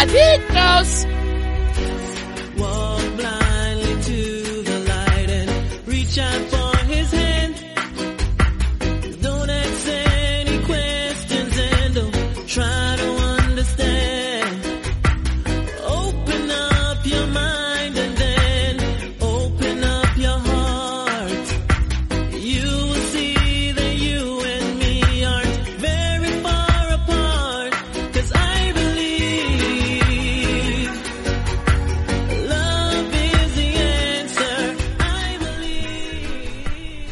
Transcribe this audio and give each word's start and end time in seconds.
MM 0.00 1.19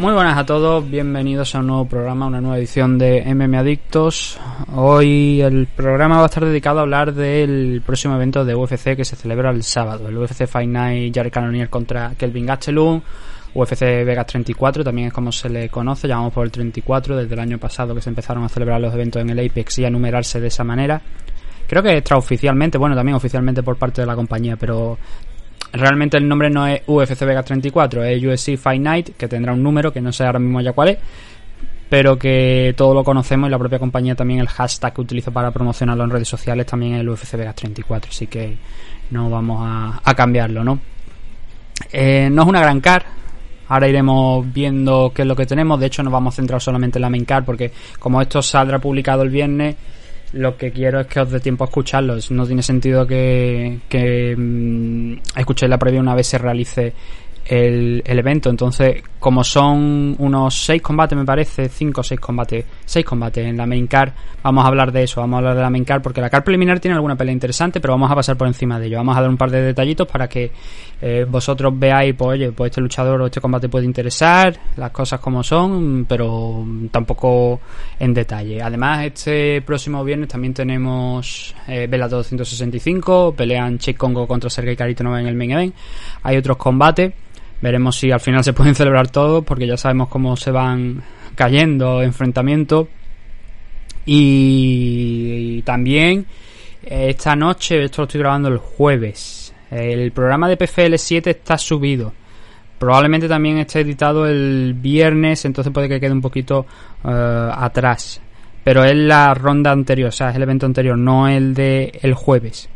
Muy 0.09 0.15
buenas 0.15 0.39
a 0.39 0.47
todos, 0.47 0.91
bienvenidos 0.91 1.55
a 1.55 1.59
un 1.59 1.67
nuevo 1.67 1.85
programa, 1.85 2.29
una 2.29 2.41
nueva 2.41 2.57
edición 2.57 2.97
de 2.97 3.23
MM 3.27 3.55
Adictos. 3.59 4.41
Hoy 4.75 5.43
el 5.43 5.67
programa 5.67 6.17
va 6.17 6.23
a 6.23 6.27
estar 6.27 6.47
dedicado 6.47 6.79
a 6.79 6.83
hablar 6.85 7.13
del 7.13 7.83
próximo 7.85 8.15
evento 8.15 8.43
de 8.43 8.55
UFC 8.55 8.97
que 8.97 9.05
se 9.05 9.17
celebra 9.17 9.51
el 9.51 9.63
sábado, 9.63 10.09
el 10.09 10.17
UFC 10.17 10.47
Fight 10.47 10.71
Night 10.71 11.15
Jared 11.15 11.31
Cannonier 11.31 11.69
contra 11.69 12.15
Kelvin 12.17 12.47
Gastelum, 12.47 13.03
UFC 13.53 13.81
Vegas 13.83 14.25
34, 14.29 14.83
también 14.83 15.09
es 15.09 15.13
como 15.13 15.31
se 15.31 15.51
le 15.51 15.69
conoce, 15.69 16.09
llamamos 16.09 16.33
por 16.33 16.47
el 16.47 16.53
34 16.53 17.15
desde 17.15 17.35
el 17.35 17.41
año 17.41 17.59
pasado 17.59 17.95
que 17.95 18.01
se 18.01 18.09
empezaron 18.09 18.43
a 18.45 18.49
celebrar 18.49 18.81
los 18.81 18.95
eventos 18.95 19.21
en 19.21 19.29
el 19.29 19.47
Apex 19.47 19.81
y 19.81 19.85
a 19.85 19.91
numerarse 19.91 20.41
de 20.41 20.47
esa 20.47 20.65
manera. 20.65 21.03
Creo 21.69 21.83
que 21.83 21.99
extraoficialmente, 21.99 22.79
bueno, 22.79 22.97
también 22.97 23.15
oficialmente 23.15 23.63
por 23.63 23.77
parte 23.77 24.01
de 24.01 24.07
la 24.07 24.17
compañía, 24.17 24.57
pero 24.57 24.97
realmente 25.73 26.17
el 26.17 26.29
nombre 26.29 26.51
no 26.51 26.67
es 26.67 26.83
UFC 26.87 27.21
Vegas 27.25 27.45
34, 27.45 28.05
es 28.05 28.25
UFC 28.25 28.57
Fight 28.57 28.83
Night, 28.83 29.17
que 29.17 29.29
tendrá 29.29 29.53
un 29.53 29.63
número 29.63 29.93
que 29.93 30.01
no 30.01 30.13
sé 30.13 30.25
ahora 30.25 30.39
mismo 30.39 30.61
ya 30.61 30.73
cuál 30.73 30.91
es, 30.91 30.99
pero 31.89 32.19
que 32.19 32.75
todos 32.77 32.95
lo 32.95 33.05
conocemos 33.05 33.49
y 33.49 33.51
la 33.51 33.59
propia 33.59 33.79
compañía 33.79 34.15
también 34.15 34.41
el 34.41 34.49
hashtag 34.49 34.95
que 34.95 35.01
utiliza 35.01 35.31
para 35.31 35.51
promocionarlo 35.51 36.05
en 36.05 36.11
redes 36.11 36.29
sociales 36.29 36.67
también 36.67 36.95
es 36.95 37.01
el 37.01 37.09
UFC 37.09 37.35
Vegas 37.37 37.55
34, 37.55 38.11
así 38.11 38.27
que 38.27 38.57
no 39.11 39.31
vamos 39.31 39.61
a, 39.63 40.01
a 40.05 40.15
cambiarlo, 40.15 40.65
¿no? 40.65 40.79
Eh, 41.93 42.29
no 42.31 42.43
es 42.43 42.49
una 42.49 42.61
gran 42.61 42.81
car. 42.81 43.05
Ahora 43.69 43.89
iremos 43.89 44.51
viendo 44.53 45.13
qué 45.15 45.23
es 45.23 45.29
lo 45.29 45.37
que 45.37 45.47
tenemos. 45.47 45.79
De 45.79 45.87
hecho, 45.87 46.03
nos 46.03 46.13
vamos 46.13 46.35
a 46.35 46.37
centrar 46.37 46.61
solamente 46.61 46.99
en 46.99 47.03
la 47.03 47.11
main 47.11 47.25
car 47.25 47.45
porque 47.45 47.73
como 47.99 48.21
esto 48.21 48.41
saldrá 48.43 48.79
publicado 48.79 49.23
el 49.23 49.31
viernes, 49.31 49.77
lo 50.33 50.57
que 50.57 50.71
quiero 50.71 51.01
es 51.01 51.07
que 51.07 51.21
os 51.21 51.31
dé 51.31 51.41
tiempo 51.41 51.65
a 51.65 51.69
escucharlos. 51.69 52.31
No 52.31 52.47
tiene 52.47 52.63
sentido 52.63 53.07
que, 53.07 53.79
que 53.89 54.35
mm, 54.37 55.15
escuchéis 55.37 55.71
la 55.71 55.79
previa 55.79 56.01
una 56.01 56.15
vez 56.15 56.27
se 56.27 56.39
realice 56.39 56.93
el, 57.47 58.03
el 58.05 58.19
evento. 58.19 58.51
Entonces, 58.51 59.03
como 59.19 59.43
son 59.43 60.15
unos 60.19 60.55
6 60.65 60.81
combates, 60.83 61.19
me 61.19 61.25
parece, 61.25 61.69
5 61.69 62.01
o 62.01 62.05
6 62.05 62.21
combates, 62.21 62.65
6 62.85 63.05
combates 63.05 63.45
en 63.45 63.57
la 63.57 63.67
main 63.67 63.87
car, 63.87 64.13
vamos 64.43 64.65
a 64.65 64.69
hablar 64.69 64.93
de 64.93 65.03
eso, 65.03 65.21
vamos 65.21 65.37
a 65.37 65.39
hablar 65.39 65.57
de 65.57 65.63
la 65.63 65.71
main 65.71 65.85
car, 65.85 66.01
porque 66.01 66.21
la 66.21 66.31
car 66.31 66.45
preliminar 66.45 66.79
tiene 66.81 66.95
alguna 66.95 67.17
pelea 67.17 67.33
interesante, 67.33 67.81
pero 67.81 67.95
vamos 67.95 68.11
a 68.11 68.15
pasar 68.15 68.37
por 68.37 68.47
encima 68.47 68.79
de 68.79 68.87
ello. 68.87 68.99
Vamos 68.99 69.17
a 69.17 69.21
dar 69.21 69.31
un 69.31 69.37
par 69.37 69.51
de 69.51 69.63
detallitos 69.63 70.07
para 70.07 70.29
que 70.29 70.53
eh, 71.01 71.27
vosotros 71.29 71.73
veáis, 71.79 72.15
pues 72.15 72.31
oye, 72.31 72.53
pues 72.53 72.71
este 72.71 72.81
luchador 72.81 73.21
o 73.23 73.27
este 73.27 73.41
combate 73.41 73.69
puede 73.69 73.85
interesar, 73.85 74.57
las 74.77 74.91
cosas 74.91 75.21
como 75.21 75.43
son, 75.43 76.07
pero 76.09 76.65
tampoco 76.91 77.61
en 77.99 78.15
detalle. 78.15 78.63
Además, 78.63 79.05
este 79.05 79.63
próximo 79.63 80.05
viernes 80.05 80.29
también 80.29 80.55
tenemos 80.55 81.55
eh, 81.67 81.87
Bellator 81.89 82.19
265, 82.19 83.35
pelean 83.37 83.79
Chase 83.79 83.95
Congo 83.95 84.27
contra 84.27 84.51
Sergei 84.51 84.77
Karitonov 84.77 85.17
en 85.17 85.27
el 85.27 85.35
main 85.35 85.51
event. 85.53 85.75
Hay 86.23 86.37
otros 86.37 86.57
combates. 86.57 87.13
Veremos 87.61 87.97
si 87.97 88.11
al 88.11 88.21
final 88.21 88.45
se 88.45 88.53
pueden 88.53 88.75
celebrar 88.75 89.09
todos, 89.09 89.45
porque 89.45 89.67
ya 89.67 89.77
sabemos 89.77 90.09
cómo 90.09 90.37
se 90.37 90.51
van 90.51 91.03
cayendo 91.35 92.03
enfrentamientos. 92.03 92.89
Y, 94.07 95.63
también 95.63 96.25
eh, 96.83 97.07
esta 97.11 97.37
noche, 97.37 97.83
esto 97.85 98.03
lo 98.03 98.07
estoy 98.07 98.21
grabando 98.21 98.49
el 98.49 98.59
jueves, 98.59 99.55
el 99.71 100.13
programa 100.13 100.49
de 100.49 100.57
PFL 100.57 100.95
7 100.97 101.31
está 101.31 101.59
subido. 101.59 102.13
Probablemente 102.79 103.29
también 103.29 103.59
esté 103.59 103.81
editado 103.81 104.27
el 104.27 104.75
viernes, 104.75 105.45
entonces 105.45 105.73
puede 105.73 105.89
que 105.89 105.99
quede 105.99 106.13
un 106.13 106.21
poquito 106.21 106.65
eh, 107.05 107.51
atrás. 107.53 108.21
Pero 108.63 108.85
es 108.85 108.95
la 108.95 109.35
ronda 109.35 109.73
anterior, 109.73 110.09
o 110.09 110.13
sea, 110.13 110.31
es 110.31 110.37
el 110.37 110.43
evento 110.43 110.67
anterior, 110.67 110.97
no 110.97 111.29
el 111.29 111.55
de 111.55 111.99
el 112.03 112.15
jueves. 112.15 112.69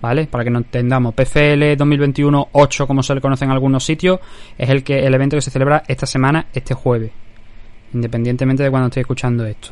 ¿Vale? 0.00 0.26
Para 0.26 0.44
que 0.44 0.50
nos 0.50 0.62
entendamos. 0.62 1.14
PFL 1.14 1.76
2021 1.76 2.48
8, 2.52 2.86
como 2.86 3.02
se 3.02 3.14
le 3.14 3.20
conoce 3.20 3.44
en 3.44 3.50
algunos 3.50 3.84
sitios, 3.84 4.18
es 4.56 4.68
el 4.70 4.82
que 4.82 5.06
el 5.06 5.14
evento 5.14 5.36
que 5.36 5.42
se 5.42 5.50
celebra 5.50 5.82
esta 5.86 6.06
semana, 6.06 6.46
este 6.52 6.74
jueves. 6.74 7.10
Independientemente 7.92 8.62
de 8.62 8.70
cuando 8.70 8.88
estéis 8.88 9.04
escuchando 9.04 9.44
esto. 9.44 9.70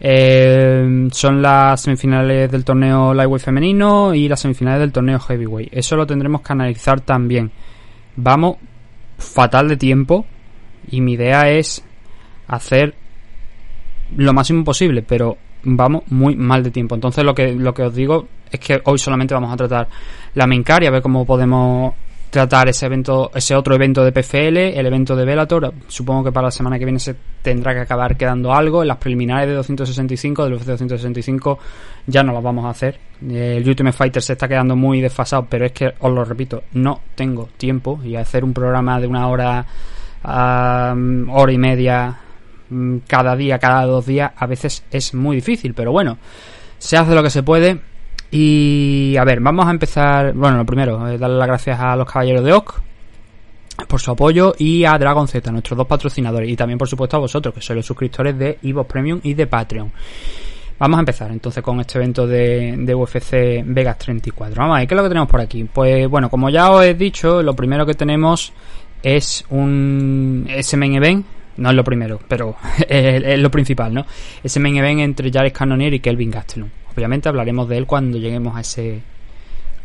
Eh, 0.00 1.08
son 1.12 1.40
las 1.40 1.80
semifinales 1.80 2.50
del 2.50 2.64
torneo 2.64 3.14
Lightweight 3.14 3.44
femenino 3.44 4.12
y 4.14 4.28
las 4.28 4.40
semifinales 4.40 4.80
del 4.80 4.92
torneo 4.92 5.18
Heavyweight. 5.18 5.72
Eso 5.72 5.96
lo 5.96 6.06
tendremos 6.06 6.42
que 6.42 6.52
analizar 6.52 7.00
también. 7.00 7.50
Vamos 8.16 8.56
fatal 9.18 9.68
de 9.68 9.76
tiempo 9.76 10.26
y 10.90 11.00
mi 11.00 11.12
idea 11.12 11.48
es 11.50 11.84
hacer 12.48 12.94
lo 14.16 14.32
máximo 14.32 14.64
posible, 14.64 15.02
pero 15.02 15.38
vamos 15.62 16.02
muy 16.10 16.36
mal 16.36 16.62
de 16.62 16.70
tiempo. 16.70 16.94
Entonces 16.94 17.24
lo 17.24 17.34
que 17.34 17.52
lo 17.54 17.72
que 17.74 17.82
os 17.82 17.94
digo 17.94 18.28
es 18.54 18.60
que 18.60 18.80
hoy 18.84 18.98
solamente 18.98 19.34
vamos 19.34 19.52
a 19.52 19.56
tratar 19.56 19.88
la 20.34 20.46
main 20.46 20.64
y 20.66 20.86
a 20.86 20.90
ver 20.90 21.02
cómo 21.02 21.24
podemos 21.24 21.94
tratar 22.34 22.68
ese 22.68 22.86
evento, 22.86 23.30
ese 23.32 23.54
otro 23.54 23.76
evento 23.76 24.04
de 24.04 24.10
PFL, 24.10 24.56
el 24.76 24.86
evento 24.86 25.14
de 25.14 25.24
Bellator. 25.24 25.72
Supongo 25.86 26.24
que 26.24 26.32
para 26.32 26.48
la 26.48 26.50
semana 26.50 26.80
que 26.80 26.84
viene 26.84 26.98
se 26.98 27.14
tendrá 27.40 27.72
que 27.72 27.80
acabar 27.80 28.16
quedando 28.16 28.52
algo. 28.52 28.82
En 28.82 28.88
las 28.88 28.96
preliminares 28.96 29.48
de 29.48 29.54
265, 29.54 30.42
del 30.42 30.54
UFC 30.54 30.66
265, 30.66 31.58
ya 32.08 32.24
no 32.24 32.32
las 32.32 32.42
vamos 32.42 32.64
a 32.64 32.70
hacer. 32.70 32.98
El 33.22 33.68
Ultimate 33.68 33.96
Fighter 33.96 34.20
se 34.20 34.32
está 34.32 34.48
quedando 34.48 34.74
muy 34.74 35.00
desfasado, 35.00 35.46
pero 35.48 35.64
es 35.64 35.70
que, 35.70 35.94
os 36.00 36.12
lo 36.12 36.24
repito, 36.24 36.64
no 36.72 37.02
tengo 37.14 37.50
tiempo 37.56 38.00
y 38.02 38.16
hacer 38.16 38.42
un 38.42 38.52
programa 38.52 39.00
de 39.00 39.06
una 39.06 39.28
hora, 39.28 39.64
um, 40.24 41.30
hora 41.30 41.52
y 41.52 41.58
media 41.58 42.18
mm, 42.68 42.96
cada 43.06 43.36
día, 43.36 43.60
cada 43.60 43.86
dos 43.86 44.06
días, 44.06 44.32
a 44.36 44.46
veces 44.46 44.84
es 44.90 45.14
muy 45.14 45.36
difícil, 45.36 45.72
pero 45.72 45.92
bueno, 45.92 46.18
se 46.78 46.96
hace 46.96 47.14
lo 47.14 47.22
que 47.22 47.30
se 47.30 47.44
puede. 47.44 47.93
Y 48.36 49.16
a 49.16 49.22
ver, 49.22 49.38
vamos 49.38 49.64
a 49.64 49.70
empezar. 49.70 50.32
Bueno, 50.32 50.56
lo 50.56 50.66
primero, 50.66 51.08
eh, 51.08 51.16
darle 51.18 51.38
las 51.38 51.46
gracias 51.46 51.78
a 51.78 51.94
los 51.94 52.10
caballeros 52.10 52.44
de 52.44 52.52
Oc 52.52 52.82
por 53.86 54.00
su 54.00 54.10
apoyo 54.10 54.56
y 54.58 54.84
a 54.84 54.98
Dragon 54.98 55.28
Z, 55.28 55.52
nuestros 55.52 55.78
dos 55.78 55.86
patrocinadores. 55.86 56.50
Y 56.50 56.56
también, 56.56 56.76
por 56.76 56.88
supuesto, 56.88 57.16
a 57.16 57.20
vosotros, 57.20 57.54
que 57.54 57.60
sois 57.60 57.76
los 57.76 57.86
suscriptores 57.86 58.36
de 58.36 58.58
Evo 58.64 58.82
Premium 58.82 59.20
y 59.22 59.34
de 59.34 59.46
Patreon. 59.46 59.92
Vamos 60.80 60.96
a 60.96 61.00
empezar 61.00 61.30
entonces 61.30 61.62
con 61.62 61.78
este 61.78 61.98
evento 61.98 62.26
de, 62.26 62.74
de 62.76 62.92
UFC 62.92 63.62
Vegas 63.64 63.98
34. 63.98 64.60
Vamos 64.60 64.74
a 64.74 64.78
ver, 64.80 64.88
¿qué 64.88 64.94
es 64.94 64.96
lo 64.96 65.04
que 65.04 65.10
tenemos 65.10 65.28
por 65.28 65.40
aquí? 65.40 65.62
Pues 65.72 66.08
bueno, 66.08 66.28
como 66.28 66.50
ya 66.50 66.72
os 66.72 66.84
he 66.84 66.94
dicho, 66.94 67.40
lo 67.40 67.54
primero 67.54 67.86
que 67.86 67.94
tenemos 67.94 68.52
es 69.00 69.44
un 69.50 70.48
ese 70.50 70.76
main 70.76 70.94
event. 70.96 71.24
No 71.58 71.70
es 71.70 71.76
lo 71.76 71.84
primero, 71.84 72.18
pero 72.26 72.56
es, 72.88 73.22
es 73.22 73.38
lo 73.38 73.48
principal, 73.52 73.94
¿no? 73.94 74.04
Ese 74.42 74.58
main 74.58 74.76
event 74.76 75.02
entre 75.02 75.30
Jared 75.30 75.52
Cannonier 75.52 75.94
y 75.94 76.00
Kelvin 76.00 76.32
Gastelum. 76.32 76.68
Obviamente 76.96 77.28
hablaremos 77.28 77.68
de 77.68 77.78
él 77.78 77.86
cuando 77.86 78.18
lleguemos 78.18 78.56
a 78.56 78.60
ese 78.60 79.02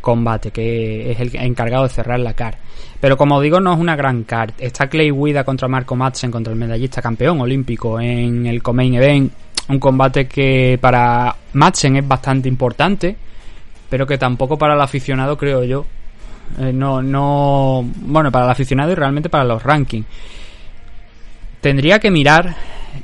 combate, 0.00 0.50
que 0.50 1.10
es 1.10 1.20
el 1.20 1.34
encargado 1.36 1.82
de 1.82 1.90
cerrar 1.90 2.20
la 2.20 2.34
car. 2.34 2.56
Pero 3.00 3.16
como 3.16 3.40
digo, 3.40 3.60
no 3.60 3.72
es 3.74 3.78
una 3.78 3.96
gran 3.96 4.24
car. 4.24 4.54
Está 4.58 4.88
Clay 4.88 5.10
Guida 5.10 5.44
contra 5.44 5.68
Marco 5.68 5.96
Madsen, 5.96 6.30
contra 6.30 6.52
el 6.52 6.58
medallista 6.58 7.02
campeón 7.02 7.40
olímpico 7.40 8.00
en 8.00 8.46
el 8.46 8.62
Comain 8.62 8.94
Event. 8.94 9.32
Un 9.68 9.78
combate 9.78 10.26
que 10.26 10.78
para 10.80 11.34
Madsen 11.52 11.96
es 11.96 12.08
bastante 12.08 12.48
importante, 12.48 13.16
pero 13.88 14.06
que 14.06 14.18
tampoco 14.18 14.56
para 14.56 14.74
el 14.74 14.80
aficionado, 14.80 15.36
creo 15.36 15.64
yo, 15.64 15.84
Eh, 16.58 16.72
no, 16.72 17.00
no, 17.00 17.84
bueno, 17.84 18.32
para 18.32 18.46
el 18.46 18.50
aficionado 18.50 18.90
y 18.90 18.96
realmente 18.96 19.28
para 19.28 19.44
los 19.44 19.62
rankings. 19.62 20.04
Tendría 21.60 22.00
que 22.00 22.10
mirar 22.10 22.56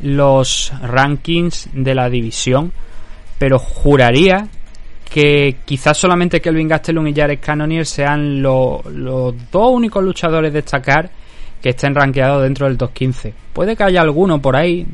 los 0.02 0.72
rankings 0.82 1.68
de 1.72 1.94
la 1.94 2.10
división, 2.10 2.72
pero 3.38 3.58
juraría 3.58 4.46
que 5.08 5.56
quizás 5.64 5.96
solamente 5.96 6.40
Kelvin 6.40 6.68
Gastelum 6.68 7.06
y 7.06 7.14
Jared 7.14 7.38
Cannonier 7.40 7.86
sean 7.86 8.42
lo- 8.42 8.82
los 8.92 9.34
dos 9.50 9.70
únicos 9.72 10.02
luchadores 10.02 10.52
destacar 10.52 11.08
que 11.62 11.70
estén 11.70 11.94
rankeados 11.94 12.42
dentro 12.42 12.66
del 12.66 12.76
215. 12.76 13.32
Puede 13.52 13.76
que 13.76 13.84
haya 13.84 14.00
alguno 14.02 14.40
por 14.40 14.56
ahí. 14.56 14.86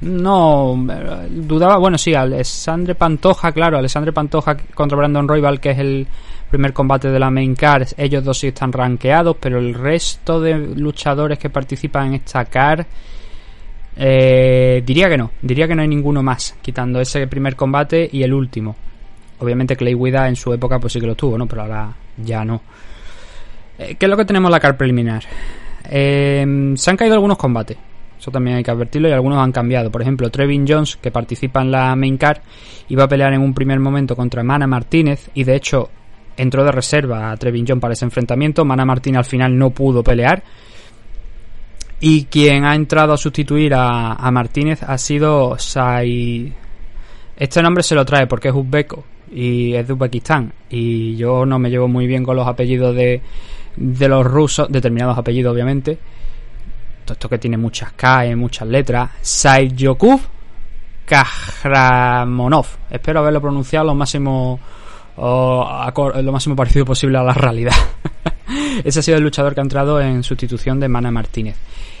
No, 0.00 0.76
eh, 0.90 1.26
dudaba, 1.30 1.78
bueno, 1.78 1.96
sí, 1.96 2.14
Alessandre 2.14 2.94
Pantoja, 2.94 3.50
claro, 3.52 3.78
Alessandre 3.78 4.12
Pantoja 4.12 4.56
contra 4.74 4.96
Brandon 4.98 5.26
Royal, 5.26 5.58
que 5.58 5.70
es 5.70 5.78
el 5.78 6.06
primer 6.50 6.72
combate 6.74 7.10
de 7.10 7.18
la 7.18 7.30
main 7.30 7.54
card, 7.54 7.88
ellos 7.96 8.22
dos 8.22 8.38
sí 8.38 8.48
están 8.48 8.72
rankeados, 8.72 9.36
pero 9.40 9.58
el 9.58 9.72
resto 9.74 10.38
de 10.40 10.54
luchadores 10.76 11.38
que 11.38 11.48
participan 11.50 12.08
en 12.08 12.14
esta 12.14 12.44
card, 12.44 12.84
eh, 13.96 14.82
diría 14.84 15.08
que 15.08 15.16
no, 15.16 15.32
diría 15.40 15.66
que 15.66 15.74
no 15.74 15.82
hay 15.82 15.88
ninguno 15.88 16.22
más, 16.22 16.56
quitando 16.60 17.00
ese 17.00 17.26
primer 17.26 17.56
combate 17.56 18.08
y 18.12 18.22
el 18.22 18.32
último. 18.32 18.76
Obviamente 19.38 19.76
Clay 19.76 19.94
Guida 19.94 20.28
en 20.28 20.36
su 20.36 20.52
época 20.52 20.78
pues 20.78 20.92
sí 20.92 21.00
que 21.00 21.06
lo 21.06 21.14
tuvo, 21.14 21.38
¿no? 21.38 21.46
Pero 21.46 21.62
ahora 21.62 21.94
ya 22.16 22.44
no. 22.44 22.62
Eh, 23.78 23.96
¿Qué 23.98 24.06
es 24.06 24.10
lo 24.10 24.16
que 24.16 24.24
tenemos 24.24 24.48
en 24.48 24.52
la 24.52 24.60
card 24.60 24.76
preliminar? 24.76 25.22
Eh, 25.88 26.74
se 26.76 26.90
han 26.90 26.96
caído 26.96 27.14
algunos 27.14 27.38
combates. 27.38 27.76
Eso 28.18 28.30
también 28.30 28.56
hay 28.56 28.62
que 28.62 28.70
advertirlo 28.70 29.08
y 29.08 29.12
algunos 29.12 29.38
han 29.38 29.52
cambiado. 29.52 29.90
Por 29.90 30.02
ejemplo, 30.02 30.30
Trevin 30.30 30.66
Jones, 30.66 30.96
que 30.96 31.10
participa 31.10 31.60
en 31.62 31.70
la 31.70 31.94
main 31.96 32.16
card, 32.16 32.38
iba 32.88 33.04
a 33.04 33.08
pelear 33.08 33.34
en 33.34 33.42
un 33.42 33.52
primer 33.52 33.78
momento 33.78 34.16
contra 34.16 34.42
Mana 34.42 34.66
Martínez 34.66 35.30
y 35.34 35.44
de 35.44 35.56
hecho 35.56 35.90
entró 36.36 36.64
de 36.64 36.72
reserva 36.72 37.30
a 37.30 37.36
Trevin 37.36 37.66
Jones 37.66 37.80
para 37.80 37.92
ese 37.92 38.04
enfrentamiento. 38.04 38.64
Mana 38.64 38.84
Martínez 38.84 39.18
al 39.18 39.24
final 39.26 39.58
no 39.58 39.70
pudo 39.70 40.02
pelear. 40.02 40.42
Y 42.00 42.24
quien 42.24 42.64
ha 42.64 42.74
entrado 42.74 43.14
a 43.14 43.16
sustituir 43.16 43.74
a, 43.74 44.12
a 44.14 44.30
Martínez 44.30 44.82
ha 44.82 44.98
sido 44.98 45.58
Sai. 45.58 46.52
Este 47.36 47.62
nombre 47.62 47.82
se 47.82 47.94
lo 47.94 48.04
trae 48.04 48.26
porque 48.26 48.48
es 48.48 48.54
uzbeco 48.54 49.04
y 49.32 49.74
es 49.74 49.86
de 49.86 49.92
Uzbekistán. 49.92 50.52
Y 50.70 51.16
yo 51.16 51.46
no 51.46 51.58
me 51.58 51.70
llevo 51.70 51.88
muy 51.88 52.06
bien 52.06 52.24
con 52.24 52.36
los 52.36 52.46
apellidos 52.46 52.94
de, 52.94 53.20
de 53.76 54.08
los 54.08 54.26
rusos, 54.26 54.68
determinados 54.70 55.18
apellidos 55.18 55.52
obviamente. 55.52 55.98
Esto 57.06 57.28
que 57.28 57.38
tiene 57.38 57.56
muchas 57.56 57.92
K, 57.92 58.26
eh, 58.26 58.36
muchas 58.36 58.66
letras. 58.68 59.10
Saiyokub 59.20 60.20
Kahramonov. 61.06 62.66
Espero 62.90 63.20
haberlo 63.20 63.40
pronunciado 63.40 63.86
lo 63.86 63.94
máximo 63.94 64.58
o 65.16 65.92
lo 66.22 66.32
máximo 66.32 66.56
parecido 66.56 66.84
posible 66.84 67.18
a 67.18 67.22
la 67.22 67.34
realidad. 67.34 67.74
Ese 68.84 69.00
ha 69.00 69.02
sido 69.02 69.18
el 69.18 69.24
luchador 69.24 69.54
que 69.54 69.60
ha 69.60 69.62
entrado 69.62 70.00
en 70.00 70.22
sustitución 70.22 70.78
de 70.78 70.88
Mana 70.88 71.10
Martínez. 71.10 71.56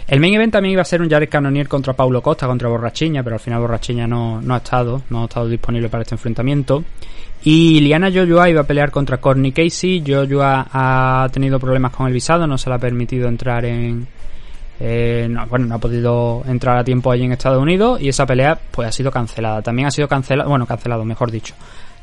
El 0.06 0.20
main 0.20 0.34
event 0.34 0.52
también 0.52 0.72
iba 0.72 0.82
a 0.82 0.84
ser 0.84 1.02
un 1.02 1.10
Jared 1.10 1.28
Cannonier 1.28 1.66
contra 1.66 1.92
Paulo 1.92 2.22
Costa, 2.22 2.46
contra 2.46 2.68
Borrachiña, 2.68 3.24
pero 3.24 3.36
al 3.36 3.40
final 3.40 3.60
Borrachiña 3.60 4.06
no, 4.06 4.40
no 4.40 4.54
ha 4.54 4.58
estado, 4.58 5.02
no 5.10 5.22
ha 5.22 5.24
estado 5.24 5.48
disponible 5.48 5.88
para 5.88 6.02
este 6.02 6.14
enfrentamiento. 6.14 6.84
Y 7.42 7.80
Liana 7.80 8.10
Jojoa 8.12 8.48
iba 8.48 8.60
a 8.60 8.64
pelear 8.64 8.90
contra 8.90 9.18
Corny 9.18 9.52
Casey. 9.52 10.04
Jojoa 10.06 10.68
ha 10.72 11.28
tenido 11.32 11.58
problemas 11.58 11.92
con 11.92 12.06
el 12.06 12.12
visado, 12.12 12.46
no 12.46 12.56
se 12.56 12.68
le 12.68 12.76
ha 12.76 12.78
permitido 12.78 13.28
entrar 13.28 13.64
en, 13.64 14.06
eh, 14.78 15.26
no, 15.28 15.46
bueno, 15.46 15.66
no 15.66 15.74
ha 15.76 15.78
podido 15.78 16.42
entrar 16.46 16.76
a 16.76 16.84
tiempo 16.84 17.10
allí 17.10 17.24
en 17.24 17.32
Estados 17.32 17.62
Unidos 17.62 18.00
y 18.00 18.08
esa 18.08 18.26
pelea 18.26 18.58
pues 18.70 18.88
ha 18.88 18.92
sido 18.92 19.10
cancelada. 19.10 19.62
También 19.62 19.88
ha 19.88 19.90
sido 19.90 20.06
cancelado, 20.08 20.48
bueno, 20.48 20.66
cancelado, 20.66 21.04
mejor 21.04 21.30
dicho, 21.30 21.54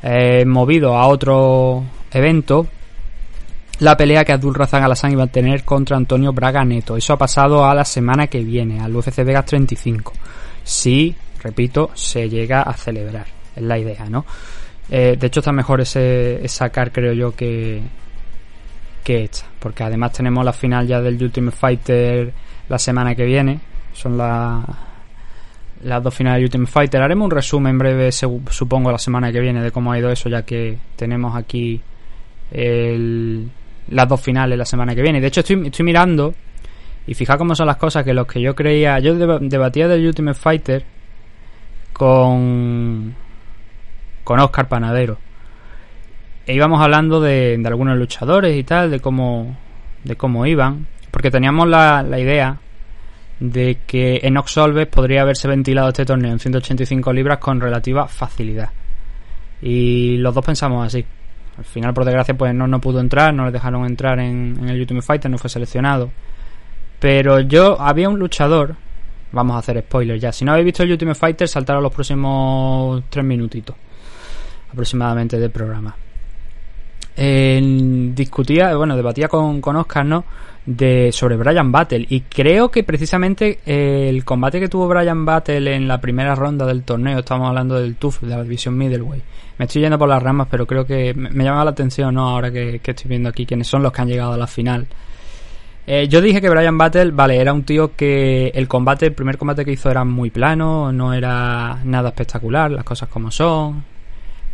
eh, 0.04 0.44
movido 0.44 0.96
a 0.96 1.06
otro 1.06 1.82
evento 2.12 2.66
la 3.80 3.96
pelea 3.96 4.24
que 4.24 4.32
Abdul 4.32 4.54
Razak 4.54 4.82
Alassane 4.84 5.14
iba 5.14 5.24
a 5.24 5.28
tener 5.28 5.64
contra 5.64 5.96
Antonio 5.96 6.32
Braga 6.32 6.64
Neto. 6.64 6.96
Eso 6.96 7.12
ha 7.14 7.18
pasado 7.18 7.64
a 7.64 7.74
la 7.74 7.84
semana 7.84 8.28
que 8.28 8.40
viene, 8.40 8.80
al 8.80 8.94
UFC 8.94 9.24
Vegas 9.24 9.46
35. 9.46 10.12
Si, 10.62 11.14
repito, 11.42 11.90
se 11.94 12.28
llega 12.28 12.62
a 12.62 12.72
celebrar. 12.74 13.26
Es 13.56 13.62
la 13.62 13.76
idea, 13.78 14.04
¿no? 14.08 14.24
Eh, 14.90 15.16
de 15.18 15.26
hecho, 15.26 15.40
está 15.40 15.50
mejor 15.50 15.80
ese, 15.80 16.44
esa 16.44 16.68
car, 16.68 16.92
creo 16.92 17.14
yo, 17.14 17.34
que, 17.34 17.82
que 19.02 19.24
esta. 19.24 19.46
Porque 19.58 19.82
además 19.82 20.12
tenemos 20.12 20.44
la 20.44 20.52
final 20.52 20.86
ya 20.86 21.00
del 21.00 21.20
Ultimate 21.20 21.56
Fighter 21.56 22.32
la 22.68 22.78
semana 22.78 23.14
que 23.16 23.24
viene. 23.24 23.58
Son 23.92 24.16
la- 24.16 24.64
las 25.84 26.02
dos 26.02 26.14
finales 26.14 26.40
de 26.40 26.44
Ultimate 26.46 26.70
Fighter. 26.72 27.02
Haremos 27.02 27.26
un 27.26 27.30
resumen 27.30 27.78
breve, 27.78 28.10
supongo, 28.12 28.90
la 28.90 28.98
semana 28.98 29.30
que 29.30 29.40
viene 29.40 29.62
de 29.62 29.70
cómo 29.70 29.92
ha 29.92 29.98
ido 29.98 30.10
eso, 30.10 30.28
ya 30.28 30.42
que 30.42 30.78
tenemos 30.96 31.36
aquí 31.36 31.80
el- 32.50 33.48
las 33.90 34.08
dos 34.08 34.20
finales 34.20 34.58
la 34.58 34.64
semana 34.64 34.94
que 34.94 35.02
viene. 35.02 35.20
De 35.20 35.26
hecho, 35.28 35.40
estoy, 35.40 35.66
estoy 35.66 35.84
mirando 35.84 36.34
y 37.06 37.14
fija 37.14 37.36
cómo 37.36 37.54
son 37.54 37.66
las 37.66 37.76
cosas 37.76 38.04
que 38.04 38.14
los 38.14 38.26
que 38.26 38.40
yo 38.40 38.54
creía. 38.54 38.98
Yo 38.98 39.14
deba- 39.16 39.38
debatía 39.40 39.86
del 39.88 40.06
Ultimate 40.06 40.38
Fighter 40.38 40.84
con. 41.92 43.14
con 44.24 44.40
Oscar 44.40 44.68
Panadero. 44.68 45.18
E 46.46 46.54
íbamos 46.54 46.80
hablando 46.82 47.20
de, 47.20 47.56
de 47.58 47.68
algunos 47.68 47.96
luchadores 47.98 48.56
y 48.56 48.64
tal, 48.64 48.90
de 48.90 49.00
cómo. 49.00 49.56
de 50.04 50.16
cómo 50.16 50.46
iban. 50.46 50.86
Porque 51.10 51.30
teníamos 51.30 51.68
la, 51.68 52.02
la 52.02 52.18
idea 52.18 52.58
de 53.40 53.78
que 53.86 54.20
Enox 54.22 54.52
Solves 54.52 54.86
podría 54.86 55.22
haberse 55.22 55.48
ventilado 55.48 55.88
este 55.88 56.04
torneo 56.04 56.32
en 56.32 56.38
185 56.38 57.12
libras 57.12 57.38
con 57.38 57.60
relativa 57.60 58.06
facilidad. 58.08 58.70
Y 59.62 60.16
los 60.18 60.34
dos 60.34 60.44
pensamos 60.44 60.86
así. 60.86 61.04
Al 61.58 61.64
final, 61.64 61.94
por 61.94 62.04
desgracia, 62.04 62.36
pues 62.36 62.54
no, 62.54 62.66
no 62.66 62.80
pudo 62.80 63.00
entrar, 63.00 63.32
no 63.32 63.44
le 63.46 63.52
dejaron 63.52 63.84
entrar 63.86 64.18
en, 64.18 64.56
en 64.60 64.68
el 64.68 64.80
Ultimate 64.80 65.06
Fighter, 65.06 65.30
no 65.30 65.38
fue 65.38 65.48
seleccionado. 65.50 66.10
Pero 66.98 67.40
yo, 67.40 67.80
había 67.80 68.08
un 68.08 68.18
luchador, 68.18 68.74
vamos 69.32 69.56
a 69.56 69.58
hacer 69.60 69.80
spoilers 69.80 70.20
ya. 70.20 70.32
Si 70.32 70.44
no 70.44 70.52
habéis 70.52 70.66
visto 70.66 70.82
el 70.82 70.90
Ultimate 70.92 71.18
Fighter, 71.18 71.48
saltaron 71.48 71.82
los 71.82 71.92
próximos 71.92 73.04
tres 73.08 73.24
minutitos 73.24 73.76
aproximadamente 74.72 75.38
del 75.38 75.50
programa. 75.50 75.94
En- 77.16 78.14
discutía, 78.14 78.74
bueno, 78.76 78.96
debatía 78.96 79.28
con, 79.28 79.60
con 79.60 79.76
Oscar, 79.76 80.04
¿no? 80.04 80.24
De, 80.66 81.10
sobre 81.12 81.36
Brian 81.36 81.70
Battle. 81.70 82.06
Y 82.08 82.20
creo 82.22 82.70
que 82.70 82.84
precisamente 82.84 83.58
eh, 83.66 84.06
el 84.08 84.24
combate 84.24 84.60
que 84.60 84.68
tuvo 84.68 84.88
Brian 84.88 85.24
Battle 85.24 85.74
en 85.74 85.86
la 85.86 86.00
primera 86.00 86.34
ronda 86.34 86.64
del 86.64 86.82
torneo, 86.84 87.18
estamos 87.18 87.48
hablando 87.48 87.78
del 87.78 87.96
TUF, 87.96 88.22
de 88.22 88.28
la 88.28 88.42
división 88.42 88.76
Middleweight. 88.76 89.24
Me 89.58 89.66
estoy 89.66 89.82
yendo 89.82 89.98
por 89.98 90.08
las 90.08 90.22
ramas, 90.22 90.48
pero 90.50 90.66
creo 90.66 90.86
que 90.86 91.14
me, 91.14 91.44
llama 91.44 91.64
la 91.64 91.70
atención, 91.70 92.14
¿no? 92.14 92.28
Ahora 92.28 92.50
que, 92.50 92.80
que 92.80 92.90
estoy 92.92 93.08
viendo 93.08 93.28
aquí 93.28 93.46
quiénes 93.46 93.68
son 93.68 93.82
los 93.82 93.92
que 93.92 94.02
han 94.02 94.08
llegado 94.08 94.32
a 94.32 94.38
la 94.38 94.46
final. 94.46 94.86
Eh, 95.86 96.08
yo 96.08 96.22
dije 96.22 96.40
que 96.40 96.48
Brian 96.48 96.78
Battle, 96.78 97.10
vale, 97.10 97.36
era 97.36 97.52
un 97.52 97.64
tío 97.64 97.94
que 97.94 98.48
el 98.54 98.66
combate, 98.66 99.06
el 99.06 99.12
primer 99.12 99.36
combate 99.36 99.64
que 99.64 99.72
hizo 99.72 99.90
era 99.90 100.02
muy 100.04 100.30
plano, 100.30 100.90
no 100.92 101.12
era 101.12 101.78
nada 101.84 102.08
espectacular, 102.08 102.70
las 102.70 102.84
cosas 102.84 103.10
como 103.10 103.30
son, 103.30 103.84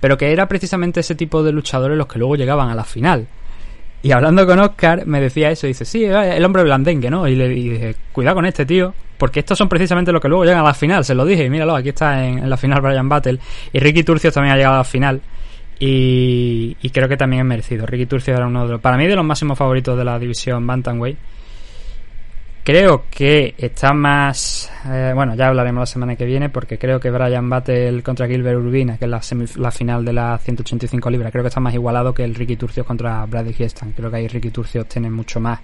pero 0.01 0.19
que 0.19 0.33
era 0.33 0.49
precisamente 0.49 1.01
ese 1.01 1.15
tipo 1.15 1.45
de 1.45 1.53
luchadores 1.53 1.97
los 1.97 2.09
que 2.09 2.19
luego 2.19 2.35
llegaban 2.35 2.69
a 2.69 2.75
la 2.75 2.85
final. 2.85 3.29
Y 4.03 4.13
hablando 4.13 4.47
con 4.47 4.59
Oscar, 4.59 5.07
me 5.07 5.21
decía 5.21 5.51
eso, 5.51 5.67
dice, 5.67 5.85
sí, 5.85 6.05
eh, 6.05 6.37
el 6.37 6.45
hombre 6.45 6.63
blandengue, 6.63 7.11
¿no? 7.11 7.29
Y 7.29 7.37
le 7.37 7.49
dije, 7.49 7.97
cuidado 8.13 8.37
con 8.37 8.47
este 8.47 8.65
tío, 8.65 8.95
porque 9.19 9.41
estos 9.41 9.59
son 9.59 9.69
precisamente 9.69 10.11
los 10.11 10.23
que 10.23 10.29
luego 10.29 10.45
llegan 10.45 10.61
a 10.61 10.69
la 10.69 10.75
final, 10.75 11.05
se 11.05 11.15
lo 11.15 11.27
dije, 11.27 11.45
y 11.45 11.51
míralo, 11.51 11.77
aquí 11.77 11.91
está 11.91 12.25
en, 12.25 12.39
en 12.39 12.49
la 12.49 12.57
final 12.57 12.81
Brian 12.81 13.09
Battle. 13.09 13.39
Y 13.73 13.79
Ricky 13.79 14.03
Turcios 14.03 14.33
también 14.33 14.55
ha 14.55 14.57
llegado 14.57 14.77
a 14.77 14.79
la 14.79 14.85
final. 14.85 15.21
Y, 15.79 16.77
y 16.81 16.91
creo 16.91 17.09
que 17.09 17.17
también 17.17 17.41
es 17.41 17.47
merecido. 17.47 17.87
Ricky 17.87 18.07
Turcios 18.07 18.37
era 18.37 18.47
uno 18.47 18.67
de 18.67 18.73
los, 18.73 18.81
para 18.81 18.97
mí, 18.97 19.07
de 19.07 19.17
los 19.17 19.25
máximos 19.25 19.59
favoritos 19.59 19.97
de 19.97 20.05
la 20.05 20.19
división 20.19 20.67
Bantamweight. 20.67 21.19
Creo 22.63 23.05
que 23.11 23.55
está 23.57 23.93
más. 23.95 24.71
eh, 24.87 25.13
bueno, 25.15 25.35
ya 25.35 25.49
hablaremos 25.49 25.81
la 25.81 25.87
semana 25.87 26.17
que 26.17 26.25
viene, 26.27 26.51
porque 26.51 26.79
creo 26.79 27.01
que 27.01 27.11
Brian 27.11 27.49
Battle 27.49 28.03
contra 28.03 28.27
Gilbert 28.27 28.59
Urbina, 28.59 28.99
que 28.99 29.07
es 29.07 29.11
la, 29.11 29.21
la 29.57 29.71
final 29.71 30.05
de 30.05 30.13
las 30.13 30.43
185 30.43 31.11
libras, 31.11 31.33
creo 31.33 31.43
que 31.43 31.49
está 31.49 31.61
más 31.61 31.75
igualado 31.75 32.13
que 32.13 32.23
el 32.23 32.35
Ricky 32.35 32.57
Turcios 32.57 32.87
contra 32.87 33.25
Brady 33.25 33.55
Hiestan. 33.55 33.93
Creo 33.93 34.11
que 34.11 34.19
ahí 34.19 34.29
Ricky 34.29 34.51
Turcios 34.51 34.87
tiene 34.87 35.11
mucho 35.11 35.41
más 35.41 35.59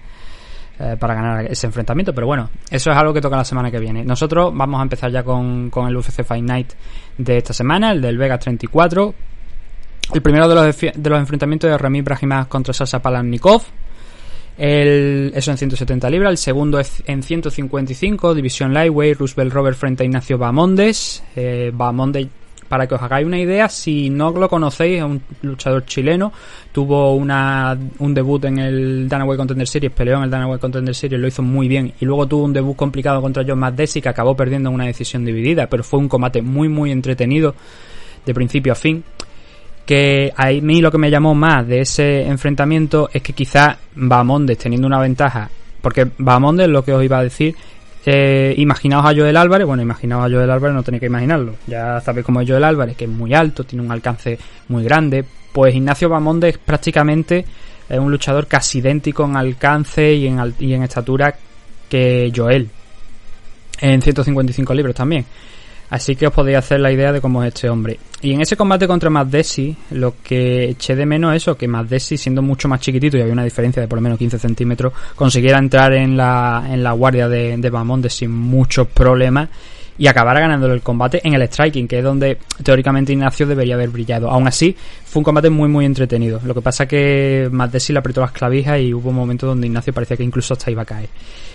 eh, 0.79 0.95
para 0.99 1.13
ganar 1.13 1.45
ese 1.45 1.67
enfrentamiento, 1.67 2.13
pero 2.13 2.27
bueno, 2.27 2.49
eso 2.69 2.91
es 2.91 2.97
algo 2.97 3.13
que 3.13 3.21
toca 3.21 3.37
la 3.37 3.45
semana 3.45 3.69
que 3.69 3.79
viene. 3.79 4.03
Nosotros 4.03 4.51
vamos 4.53 4.79
a 4.79 4.83
empezar 4.83 5.11
ya 5.11 5.23
con, 5.23 5.69
con 5.69 5.87
el 5.87 5.95
UFC 5.95 6.23
Fight 6.23 6.43
Night 6.43 6.73
de 7.17 7.37
esta 7.37 7.53
semana, 7.53 7.91
el 7.91 8.01
del 8.01 8.17
Vegas 8.17 8.39
34. 8.39 9.13
El 10.13 10.21
primero 10.21 10.47
de 10.47 10.55
los, 10.55 10.79
de 10.79 11.09
los 11.09 11.19
enfrentamientos 11.19 11.69
de 11.69 11.77
Rami 11.77 12.01
Brahimas 12.01 12.47
contra 12.47 12.73
Sasa 12.73 12.99
Palannikov. 13.01 13.63
El, 14.57 15.31
eso 15.35 15.51
en 15.51 15.57
170 15.57 16.09
libras. 16.09 16.31
El 16.31 16.37
segundo 16.37 16.79
es 16.79 17.03
en 17.05 17.21
155, 17.21 18.33
división 18.33 18.73
Lightweight. 18.73 19.17
Roosevelt 19.17 19.53
Robert 19.53 19.77
frente 19.77 20.03
a 20.03 20.05
Ignacio 20.05 20.37
Bamondes. 20.37 21.23
Eh, 21.35 21.71
Bamondes, 21.73 22.27
para 22.67 22.87
que 22.87 22.95
os 22.95 23.01
hagáis 23.01 23.25
una 23.25 23.39
idea, 23.39 23.69
si 23.69 24.09
no 24.09 24.31
lo 24.31 24.49
conocéis, 24.49 24.97
es 24.97 25.03
un 25.03 25.21
luchador 25.43 25.85
chileno. 25.85 26.33
Tuvo 26.71 27.15
una, 27.15 27.77
un 27.99 28.13
debut 28.13 28.43
en 28.45 28.57
el 28.57 29.07
Danaway 29.07 29.37
Contender 29.37 29.67
Series, 29.67 29.91
peleó 29.91 30.17
en 30.17 30.23
el 30.23 30.29
Danaway 30.29 30.59
Contender 30.59 30.95
Series, 30.95 31.21
lo 31.21 31.27
hizo 31.27 31.43
muy 31.43 31.67
bien. 31.67 31.93
Y 31.99 32.05
luego 32.05 32.27
tuvo 32.27 32.43
un 32.43 32.53
debut 32.53 32.75
complicado 32.75 33.21
contra 33.21 33.43
John 33.47 33.59
McDessie, 33.59 34.01
que 34.01 34.09
acabó 34.09 34.35
perdiendo 34.35 34.69
en 34.69 34.75
una 34.75 34.85
decisión 34.85 35.23
dividida. 35.23 35.67
Pero 35.67 35.83
fue 35.83 35.99
un 35.99 36.09
combate 36.09 36.41
muy, 36.41 36.67
muy 36.67 36.91
entretenido, 36.91 37.53
de 38.25 38.33
principio 38.33 38.73
a 38.73 38.75
fin. 38.75 39.03
Que 39.87 40.33
a 40.35 40.47
mí 40.51 40.81
lo 40.81 40.91
que 40.91 40.97
me 40.97 41.09
llamó 41.09 41.33
más 41.33 41.65
de 41.65 41.79
ese 41.79 42.27
enfrentamiento 42.27 43.09
es 43.11 43.21
que 43.23 43.31
quizás 43.31 43.77
Bamondes 43.95 44.57
teniendo 44.57 44.85
una 44.85 44.99
ventaja, 44.99 45.49
porque 45.81 46.05
Bamondes 46.17 46.67
lo 46.67 46.83
que 46.83 46.91
os 46.91 47.01
iba 47.01 47.17
a 47.17 47.23
decir, 47.23 47.55
eh, 48.05 48.53
imaginaos 48.57 49.05
a 49.05 49.15
Joel 49.15 49.37
Álvarez, 49.37 49.65
bueno, 49.65 49.81
imaginaos 49.81 50.25
a 50.25 50.29
Joel 50.29 50.51
Álvarez, 50.51 50.75
no 50.75 50.83
tenéis 50.83 50.99
que 50.99 51.07
imaginarlo, 51.07 51.55
ya 51.67 52.01
sabéis 52.01 52.25
cómo 52.25 52.41
es 52.41 52.49
Joel 52.49 52.65
Álvarez, 52.65 52.97
que 52.97 53.05
es 53.05 53.09
muy 53.09 53.33
alto, 53.33 53.63
tiene 53.63 53.85
un 53.85 53.91
alcance 53.91 54.37
muy 54.67 54.83
grande, 54.83 55.23
pues 55.53 55.73
Ignacio 55.73 56.09
Bamondes 56.09 56.57
prácticamente 56.57 57.45
es 57.87 57.97
un 57.97 58.11
luchador 58.11 58.45
casi 58.45 58.79
idéntico 58.79 59.23
en 59.23 59.37
alcance 59.37 60.13
y 60.13 60.27
en, 60.27 60.53
y 60.59 60.73
en 60.73 60.83
estatura 60.83 61.33
que 61.87 62.29
Joel, 62.35 62.69
en 63.79 64.01
155 64.01 64.73
libros 64.73 64.95
también. 64.95 65.25
Así 65.89 66.15
que 66.15 66.27
os 66.27 66.33
podéis 66.33 66.57
hacer 66.57 66.79
la 66.79 66.91
idea 66.91 67.11
de 67.11 67.21
cómo 67.21 67.43
es 67.43 67.53
este 67.53 67.69
hombre. 67.69 67.99
Y 68.21 68.33
en 68.33 68.41
ese 68.41 68.57
combate 68.57 68.87
contra 68.87 69.09
Matt 69.09 69.29
Desi, 69.29 69.75
lo 69.91 70.15
que 70.23 70.69
eché 70.69 70.95
de 70.95 71.05
menos 71.05 71.35
es 71.35 71.43
eso, 71.43 71.55
que 71.55 71.67
Matt 71.67 71.87
Desi, 71.87 72.17
siendo 72.17 72.41
mucho 72.41 72.67
más 72.67 72.81
chiquitito 72.81 73.17
y 73.17 73.21
había 73.21 73.33
una 73.33 73.43
diferencia 73.43 73.81
de 73.81 73.87
por 73.87 73.97
lo 73.97 74.01
menos 74.01 74.17
15 74.17 74.39
centímetros, 74.39 74.91
consiguiera 75.15 75.59
entrar 75.59 75.93
en 75.93 76.17
la, 76.17 76.65
en 76.69 76.83
la 76.83 76.91
guardia 76.91 77.29
de, 77.29 77.55
de 77.57 78.09
sin 78.09 78.31
muchos 78.31 78.87
problemas 78.87 79.49
y 79.97 80.07
acabara 80.07 80.39
ganándole 80.39 80.73
el 80.75 80.81
combate 80.81 81.21
en 81.23 81.33
el 81.33 81.47
striking, 81.47 81.87
que 81.87 81.99
es 81.99 82.03
donde 82.03 82.37
teóricamente 82.63 83.13
Ignacio 83.13 83.47
debería 83.47 83.75
haber 83.75 83.89
brillado. 83.89 84.29
Aún 84.29 84.47
así, 84.47 84.75
un 85.17 85.23
combate 85.23 85.49
muy 85.49 85.67
muy 85.67 85.85
entretenido. 85.85 86.39
Lo 86.43 86.53
que 86.53 86.61
pasa 86.61 86.87
que 86.87 87.49
Matt 87.51 87.71
Desi 87.71 87.93
le 87.93 87.99
apretó 87.99 88.21
las 88.21 88.31
clavijas 88.31 88.79
y 88.79 88.93
hubo 88.93 89.11
momentos 89.11 89.47
donde 89.47 89.67
Ignacio 89.67 89.93
parecía 89.93 90.17
que 90.17 90.23
incluso 90.23 90.53
hasta 90.53 90.71
iba 90.71 90.83
a 90.83 90.85
caer. 90.85 91.09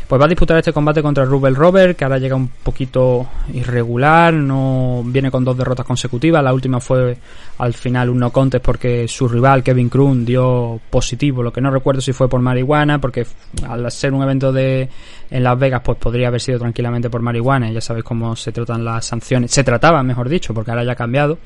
Pues 0.07 0.21
va 0.21 0.27
a 0.27 0.29
disputar 0.29 0.59
este 0.59 0.73
combate 0.73 1.01
contra 1.01 1.25
Rubel 1.25 1.55
Robert, 1.55 1.97
que 1.97 2.05
ahora 2.05 2.19
llega 2.19 2.37
un 2.37 2.49
poquito 2.49 3.27
irregular, 3.55 4.35
no 4.35 5.03
viene 5.07 5.31
con 5.31 5.45
dos 5.45 5.57
derrotas 5.57 5.87
consecutivas. 5.87 6.43
La 6.43 6.53
última 6.53 6.81
fue 6.81 7.17
al 7.59 7.73
final 7.73 8.11
un 8.11 8.19
no 8.19 8.31
contest 8.31 8.65
porque 8.65 9.09
su 9.09 9.29
rival 9.29 9.63
Kevin 9.63 9.89
Kroon 9.89 10.25
dio 10.25 10.81
positivo, 10.91 11.43
lo 11.43 11.53
que 11.53 11.61
no 11.61 11.71
recuerdo 11.71 12.01
si 12.01 12.13
fue 12.13 12.29
por 12.29 12.41
marihuana, 12.41 13.01
porque 13.01 13.27
al 13.67 13.91
ser 13.91 14.13
un 14.13 14.23
evento 14.23 14.53
de 14.53 14.89
en 15.31 15.43
Las 15.43 15.59
Vegas, 15.59 15.81
pues 15.83 15.97
podría 15.97 16.29
haber 16.29 16.41
sido 16.41 16.59
tranquilamente 16.59 17.09
por 17.09 17.23
marihuana. 17.23 17.71
Ya 17.71 17.81
sabéis 17.81 18.05
cómo 18.05 18.37
se 18.37 18.53
tratan 18.53 18.85
las 18.85 19.07
sanciones, 19.07 19.51
se 19.51 19.65
trataban, 19.65 20.07
mejor 20.07 20.29
dicho, 20.29 20.53
porque 20.53 20.73
ahora 20.73 20.85
ya 20.85 20.93
ha 20.93 20.97
cambiado 20.97 21.39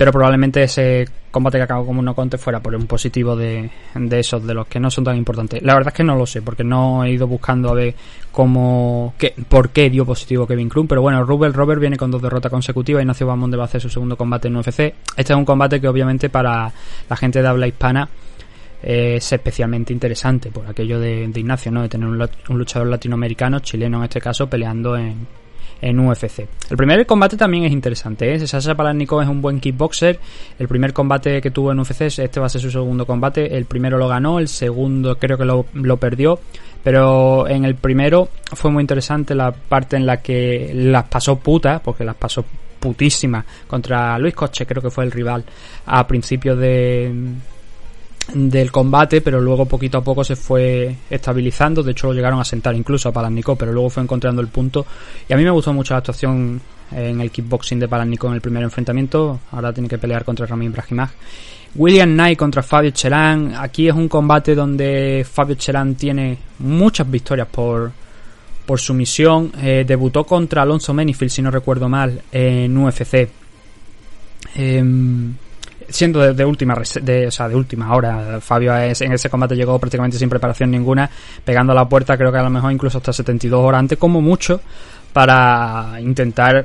pero 0.00 0.12
probablemente 0.12 0.62
ese 0.62 1.06
combate 1.30 1.58
que 1.58 1.64
acabó 1.64 1.84
como 1.84 2.00
no 2.00 2.14
contest 2.14 2.42
fuera 2.42 2.60
por 2.60 2.74
un 2.74 2.86
positivo 2.86 3.36
de, 3.36 3.68
de 3.94 4.18
esos, 4.18 4.46
de 4.46 4.54
los 4.54 4.66
que 4.66 4.80
no 4.80 4.90
son 4.90 5.04
tan 5.04 5.14
importantes. 5.14 5.62
La 5.62 5.74
verdad 5.74 5.92
es 5.92 5.94
que 5.94 6.04
no 6.04 6.16
lo 6.16 6.24
sé, 6.24 6.40
porque 6.40 6.64
no 6.64 7.04
he 7.04 7.10
ido 7.10 7.26
buscando 7.26 7.68
a 7.68 7.74
ver 7.74 7.94
cómo, 8.32 9.12
qué, 9.18 9.34
por 9.46 9.68
qué 9.68 9.90
dio 9.90 10.06
positivo 10.06 10.46
Kevin 10.46 10.70
Kroon, 10.70 10.88
pero 10.88 11.02
bueno, 11.02 11.22
Rubel 11.22 11.52
Robert 11.52 11.82
viene 11.82 11.98
con 11.98 12.10
dos 12.10 12.22
derrotas 12.22 12.50
consecutivas, 12.50 13.02
Ignacio 13.02 13.26
Bamonde 13.26 13.58
va 13.58 13.64
a 13.64 13.66
hacer 13.66 13.82
su 13.82 13.90
segundo 13.90 14.16
combate 14.16 14.48
en 14.48 14.56
UFC. 14.56 14.80
Este 15.18 15.34
es 15.34 15.36
un 15.36 15.44
combate 15.44 15.82
que 15.82 15.88
obviamente 15.88 16.30
para 16.30 16.72
la 17.06 17.16
gente 17.16 17.42
de 17.42 17.48
habla 17.48 17.66
hispana 17.66 18.08
es 18.82 19.30
especialmente 19.30 19.92
interesante 19.92 20.50
por 20.50 20.66
aquello 20.66 20.98
de, 20.98 21.24
Ignacio, 21.24 21.70
¿no? 21.70 21.82
De 21.82 21.90
tener 21.90 22.08
un, 22.08 22.26
un 22.48 22.58
luchador 22.58 22.88
latinoamericano, 22.88 23.60
chileno 23.60 23.98
en 23.98 24.04
este 24.04 24.22
caso, 24.22 24.48
peleando 24.48 24.96
en, 24.96 25.26
en 25.80 25.98
UFC. 25.98 26.46
El 26.70 26.76
primer 26.76 27.04
combate 27.06 27.36
también 27.36 27.64
es 27.64 27.72
interesante, 27.72 28.32
¿eh? 28.32 28.46
Sasha 28.46 28.74
Palatnikov 28.74 29.22
es 29.22 29.28
un 29.28 29.40
buen 29.40 29.60
kickboxer. 29.60 30.18
El 30.58 30.68
primer 30.68 30.92
combate 30.92 31.40
que 31.40 31.50
tuvo 31.50 31.72
en 31.72 31.80
UFC, 31.80 32.02
este 32.02 32.40
va 32.40 32.46
a 32.46 32.48
ser 32.48 32.60
su 32.60 32.70
segundo 32.70 33.06
combate. 33.06 33.56
El 33.56 33.64
primero 33.64 33.98
lo 33.98 34.08
ganó, 34.08 34.38
el 34.38 34.48
segundo 34.48 35.16
creo 35.18 35.38
que 35.38 35.44
lo, 35.44 35.66
lo 35.74 35.96
perdió. 35.96 36.38
Pero 36.82 37.46
en 37.46 37.64
el 37.64 37.74
primero 37.74 38.28
fue 38.52 38.70
muy 38.70 38.80
interesante 38.80 39.34
la 39.34 39.52
parte 39.52 39.96
en 39.96 40.06
la 40.06 40.18
que 40.18 40.72
las 40.74 41.04
pasó 41.04 41.36
putas, 41.36 41.80
porque 41.80 42.04
las 42.04 42.16
pasó 42.16 42.44
putísimas 42.80 43.44
contra 43.66 44.18
Luis 44.18 44.34
Coche, 44.34 44.64
creo 44.66 44.82
que 44.82 44.90
fue 44.90 45.04
el 45.04 45.10
rival 45.10 45.44
a 45.86 46.06
principios 46.06 46.58
de, 46.58 47.12
del 48.34 48.70
combate, 48.70 49.20
pero 49.20 49.40
luego 49.40 49.66
poquito 49.66 49.98
a 49.98 50.04
poco 50.04 50.22
se 50.24 50.36
fue 50.36 50.96
estabilizando. 51.08 51.82
De 51.82 51.92
hecho, 51.92 52.08
lo 52.08 52.14
llegaron 52.14 52.40
a 52.40 52.44
sentar 52.44 52.74
incluso 52.74 53.08
a 53.08 53.12
Palannikov, 53.12 53.56
pero 53.58 53.72
luego 53.72 53.90
fue 53.90 54.02
encontrando 54.02 54.40
el 54.40 54.48
punto. 54.48 54.86
Y 55.28 55.32
a 55.32 55.36
mí 55.36 55.44
me 55.44 55.50
gustó 55.50 55.72
mucho 55.72 55.94
la 55.94 55.98
actuación 55.98 56.60
en 56.92 57.20
el 57.20 57.30
kickboxing 57.30 57.78
de 57.78 57.88
Palannikov 57.88 58.30
en 58.30 58.36
el 58.36 58.40
primer 58.40 58.62
enfrentamiento. 58.62 59.40
Ahora 59.52 59.72
tiene 59.72 59.88
que 59.88 59.98
pelear 59.98 60.24
contra 60.24 60.46
Ramin 60.46 60.72
Brahimaj. 60.72 61.10
William 61.74 62.10
Knight 62.10 62.38
contra 62.38 62.62
Fabio 62.62 62.90
Chelan. 62.90 63.54
Aquí 63.56 63.88
es 63.88 63.94
un 63.94 64.08
combate 64.08 64.54
donde 64.54 65.24
Fabio 65.30 65.54
Chelan 65.54 65.94
tiene 65.94 66.38
muchas 66.58 67.08
victorias 67.08 67.48
por, 67.48 67.92
por 68.66 68.80
sumisión. 68.80 69.52
Eh, 69.62 69.84
debutó 69.86 70.24
contra 70.24 70.62
Alonso 70.62 70.92
Menifield, 70.92 71.30
si 71.30 71.42
no 71.42 71.50
recuerdo 71.50 71.88
mal, 71.88 72.22
en 72.32 72.76
UFC. 72.76 73.28
Em, 74.54 75.34
siendo 75.90 76.32
de, 76.32 76.44
última 76.44 76.74
de, 77.02 77.26
o 77.26 77.30
sea, 77.30 77.48
de 77.48 77.54
última 77.56 77.94
hora 77.94 78.40
Fabio 78.40 78.74
es- 78.76 79.00
en 79.00 79.12
ese 79.12 79.28
combate 79.28 79.54
llegó 79.54 79.78
prácticamente 79.78 80.18
sin 80.18 80.28
preparación 80.28 80.70
ninguna 80.70 81.10
pegando 81.44 81.72
a 81.72 81.74
la 81.76 81.88
puerta 81.88 82.16
creo 82.16 82.32
que 82.32 82.38
a 82.38 82.42
lo 82.42 82.50
mejor 82.50 82.72
incluso 82.72 82.98
hasta 82.98 83.12
72 83.12 83.60
horas 83.60 83.78
antes 83.80 83.98
como 83.98 84.20
mucho 84.20 84.60
para 85.12 85.96
intentar 86.00 86.64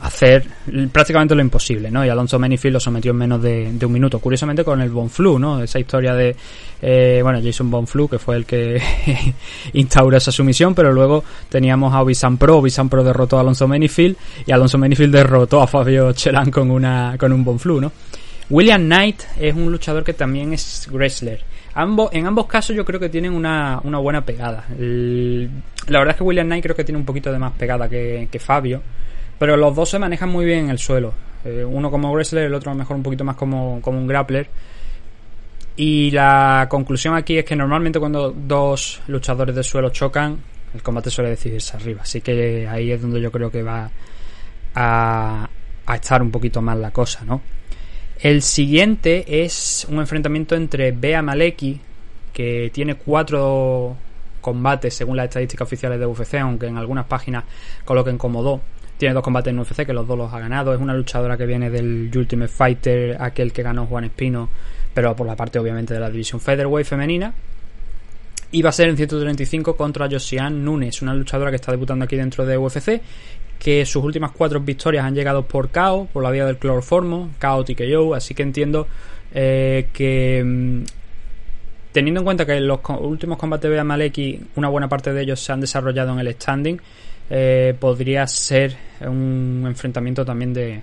hacer 0.00 0.46
prácticamente 0.92 1.34
lo 1.34 1.40
imposible, 1.40 1.90
¿no? 1.90 2.04
Y 2.04 2.08
Alonso 2.08 2.38
Menifield 2.38 2.74
lo 2.74 2.80
sometió 2.80 3.10
en 3.10 3.16
menos 3.16 3.42
de, 3.42 3.76
un 3.82 3.92
minuto. 3.92 4.20
Curiosamente 4.20 4.62
con 4.62 4.80
el 4.80 4.90
Bonflu, 4.90 5.38
¿no? 5.38 5.62
Esa 5.62 5.80
historia 5.80 6.14
de, 6.14 6.36
eh, 6.80 7.20
bueno, 7.22 7.40
Jason 7.42 7.70
Bonflu, 7.70 8.08
que 8.08 8.18
fue 8.18 8.36
el 8.36 8.46
que 8.46 8.80
instauró 9.72 10.16
esa 10.16 10.30
sumisión, 10.30 10.74
pero 10.74 10.92
luego 10.92 11.24
teníamos 11.48 11.92
a 11.94 12.02
Obisan 12.02 12.36
Pro. 12.36 12.58
Obisan 12.58 12.88
Pro 12.88 13.02
derrotó 13.02 13.38
a 13.38 13.40
Alonso 13.40 13.66
Menifield 13.66 14.16
y 14.46 14.52
Alonso 14.52 14.78
Menifield 14.78 15.12
derrotó 15.12 15.62
a 15.62 15.66
Fabio 15.66 16.12
Chelan 16.12 16.50
con 16.50 16.70
una, 16.70 17.16
con 17.18 17.32
un 17.32 17.44
Bonflu, 17.44 17.80
¿no? 17.80 17.92
William 18.50 18.82
Knight 18.82 19.22
es 19.38 19.54
un 19.54 19.70
luchador 19.70 20.02
que 20.04 20.14
también 20.14 20.54
es 20.54 20.88
wrestler. 20.90 21.42
En 22.12 22.26
ambos 22.26 22.46
casos 22.46 22.74
yo 22.74 22.84
creo 22.84 22.98
que 22.98 23.08
tienen 23.08 23.32
una, 23.32 23.80
buena 23.82 24.24
pegada. 24.24 24.64
La 24.78 25.98
verdad 25.98 26.14
es 26.14 26.16
que 26.16 26.24
William 26.24 26.46
Knight 26.46 26.64
creo 26.64 26.74
que 26.74 26.84
tiene 26.84 26.98
un 26.98 27.04
poquito 27.04 27.30
de 27.30 27.38
más 27.38 27.52
pegada 27.52 27.88
que, 27.88 28.40
Fabio. 28.40 28.82
Pero 29.38 29.56
los 29.56 29.76
dos 29.76 29.90
se 29.90 29.98
manejan 29.98 30.30
muy 30.30 30.44
bien 30.44 30.64
en 30.64 30.70
el 30.70 30.78
suelo. 30.78 31.12
Eh, 31.44 31.64
uno 31.64 31.90
como 31.90 32.12
wrestler, 32.12 32.46
el 32.46 32.54
otro 32.54 32.72
a 32.72 32.74
lo 32.74 32.78
mejor 32.78 32.96
un 32.96 33.02
poquito 33.04 33.22
más 33.22 33.36
como, 33.36 33.80
como 33.80 33.98
un 33.98 34.08
grappler. 34.08 34.48
Y 35.76 36.10
la 36.10 36.66
conclusión 36.68 37.14
aquí 37.14 37.38
es 37.38 37.44
que 37.44 37.54
normalmente 37.54 38.00
cuando 38.00 38.32
dos 38.32 39.00
luchadores 39.06 39.54
de 39.54 39.62
suelo 39.62 39.90
chocan, 39.90 40.38
el 40.74 40.82
combate 40.82 41.10
suele 41.10 41.30
decidirse 41.30 41.76
arriba. 41.76 42.00
Así 42.02 42.20
que 42.22 42.66
ahí 42.66 42.90
es 42.90 43.00
donde 43.00 43.20
yo 43.20 43.30
creo 43.30 43.52
que 43.52 43.62
va 43.62 43.88
a, 44.74 45.48
a 45.86 45.94
estar 45.94 46.20
un 46.20 46.32
poquito 46.32 46.60
más 46.60 46.76
la 46.78 46.90
cosa, 46.90 47.24
¿no? 47.24 47.40
El 48.20 48.42
siguiente 48.42 49.44
es 49.44 49.86
un 49.88 50.00
enfrentamiento 50.00 50.56
entre 50.56 50.90
Bea 50.90 51.22
Maleki, 51.22 51.80
que 52.32 52.68
tiene 52.74 52.96
cuatro 52.96 53.96
combates 54.40 54.94
según 54.94 55.16
las 55.16 55.24
estadísticas 55.24 55.66
oficiales 55.66 56.00
de 56.00 56.06
UFC, 56.06 56.34
aunque 56.34 56.66
en 56.66 56.78
algunas 56.78 57.06
páginas 57.06 57.44
coloquen 57.84 58.18
como 58.18 58.42
dos. 58.42 58.60
Tiene 58.96 59.14
dos 59.14 59.22
combates 59.22 59.52
en 59.52 59.60
UFC, 59.60 59.86
que 59.86 59.92
los 59.92 60.08
dos 60.08 60.18
los 60.18 60.32
ha 60.32 60.40
ganado. 60.40 60.74
Es 60.74 60.80
una 60.80 60.94
luchadora 60.94 61.36
que 61.36 61.46
viene 61.46 61.70
del 61.70 62.10
Ultimate 62.12 62.48
Fighter, 62.48 63.22
aquel 63.22 63.52
que 63.52 63.62
ganó 63.62 63.86
Juan 63.86 64.04
Espino, 64.04 64.48
pero 64.92 65.14
por 65.14 65.24
la 65.24 65.36
parte 65.36 65.60
obviamente 65.60 65.94
de 65.94 66.00
la 66.00 66.10
división 66.10 66.40
Featherweight 66.40 66.88
femenina. 66.88 67.32
Y 68.50 68.62
va 68.62 68.70
a 68.70 68.72
ser 68.72 68.88
en 68.88 68.96
135 68.96 69.76
contra 69.76 70.08
Josiane 70.10 70.56
Nunes, 70.56 71.02
una 71.02 71.14
luchadora 71.14 71.50
que 71.50 71.56
está 71.56 71.70
debutando 71.70 72.06
aquí 72.06 72.16
dentro 72.16 72.44
de 72.46 72.56
UFC, 72.56 73.00
que 73.58 73.84
sus 73.84 74.02
últimas 74.04 74.30
cuatro 74.32 74.60
victorias 74.60 75.04
han 75.04 75.14
llegado 75.14 75.42
por 75.42 75.70
KO, 75.70 76.08
por 76.12 76.22
la 76.22 76.30
vía 76.30 76.46
del 76.46 76.58
cloroformo, 76.58 77.30
KO 77.40 77.64
TKO, 77.64 78.14
así 78.14 78.34
que 78.34 78.42
entiendo 78.42 78.86
eh, 79.34 79.88
que 79.92 80.42
mm, 80.44 80.82
teniendo 81.92 82.20
en 82.20 82.24
cuenta 82.24 82.46
que 82.46 82.60
los 82.60 82.80
últimos 83.00 83.38
combates 83.38 83.70
de 83.70 83.82
Maleki, 83.82 84.40
una 84.56 84.68
buena 84.68 84.88
parte 84.88 85.12
de 85.12 85.22
ellos 85.22 85.40
se 85.40 85.52
han 85.52 85.60
desarrollado 85.60 86.12
en 86.12 86.20
el 86.20 86.32
standing, 86.34 86.80
eh, 87.30 87.74
podría 87.78 88.26
ser 88.26 88.76
un 89.00 89.64
enfrentamiento 89.66 90.24
también 90.24 90.54
de, 90.54 90.80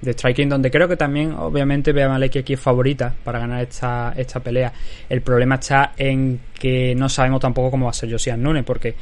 de 0.00 0.12
striking, 0.12 0.48
donde 0.48 0.70
creo 0.70 0.88
que 0.88 0.96
también, 0.96 1.32
obviamente, 1.32 1.92
Bea 1.92 2.08
Maleki 2.08 2.40
aquí 2.40 2.52
es 2.54 2.60
favorita 2.60 3.14
para 3.24 3.38
ganar 3.38 3.62
esta, 3.62 4.14
esta 4.16 4.40
pelea. 4.40 4.72
El 5.08 5.22
problema 5.22 5.56
está 5.56 5.92
en 5.96 6.40
que 6.58 6.94
no 6.94 7.08
sabemos 7.08 7.40
tampoco 7.40 7.70
cómo 7.70 7.86
va 7.86 7.90
a 7.90 7.94
ser 7.94 8.10
Josiane 8.10 8.42
Nunes, 8.42 8.64
porque 8.64 8.94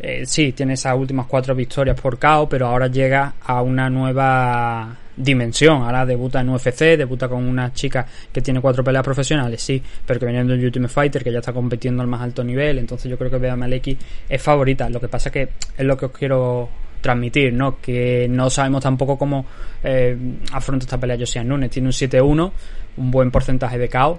eh, 0.00 0.24
sí, 0.26 0.52
tiene 0.52 0.74
esas 0.74 0.96
últimas 0.96 1.26
cuatro 1.26 1.54
victorias 1.54 2.00
por 2.00 2.18
KO, 2.18 2.48
pero 2.48 2.66
ahora 2.66 2.86
llega 2.88 3.34
a 3.42 3.62
una 3.62 3.90
nueva 3.90 4.96
dimensión. 5.18 5.82
Ahora 5.82 6.06
debuta 6.06 6.40
en 6.40 6.48
UFC, 6.48 6.96
debuta 6.96 7.28
con 7.28 7.44
una 7.44 7.72
chica 7.72 8.06
que 8.32 8.40
tiene 8.40 8.60
cuatro 8.60 8.82
peleas 8.82 9.04
profesionales, 9.04 9.60
sí, 9.60 9.82
pero 10.06 10.18
que 10.18 10.26
viene 10.26 10.44
del 10.44 10.64
Ultimate 10.64 10.92
Fighter, 10.92 11.24
que 11.24 11.32
ya 11.32 11.40
está 11.40 11.52
compitiendo 11.52 12.02
al 12.02 12.08
más 12.08 12.22
alto 12.22 12.42
nivel. 12.42 12.78
Entonces 12.78 13.10
yo 13.10 13.18
creo 13.18 13.30
que 13.30 13.38
Bea 13.38 13.56
Maleki 13.56 13.96
es 14.28 14.40
favorita. 14.40 14.88
Lo 14.88 15.00
que 15.00 15.08
pasa 15.08 15.30
que 15.30 15.50
es 15.76 15.84
lo 15.84 15.96
que 15.96 16.06
os 16.06 16.12
quiero 16.12 16.68
transmitir, 17.00 17.52
¿no? 17.52 17.80
Que 17.80 18.26
no 18.28 18.50
sabemos 18.50 18.82
tampoco 18.82 19.18
cómo 19.18 19.46
eh, 19.82 20.16
afronta 20.52 20.84
esta 20.84 20.98
pelea 20.98 21.16
Josiane 21.18 21.48
Nunes. 21.48 21.70
Tiene 21.70 21.88
un 21.88 21.92
7-1, 21.92 22.52
un 22.96 23.10
buen 23.10 23.30
porcentaje 23.30 23.78
de 23.78 23.88
KO. 23.88 24.18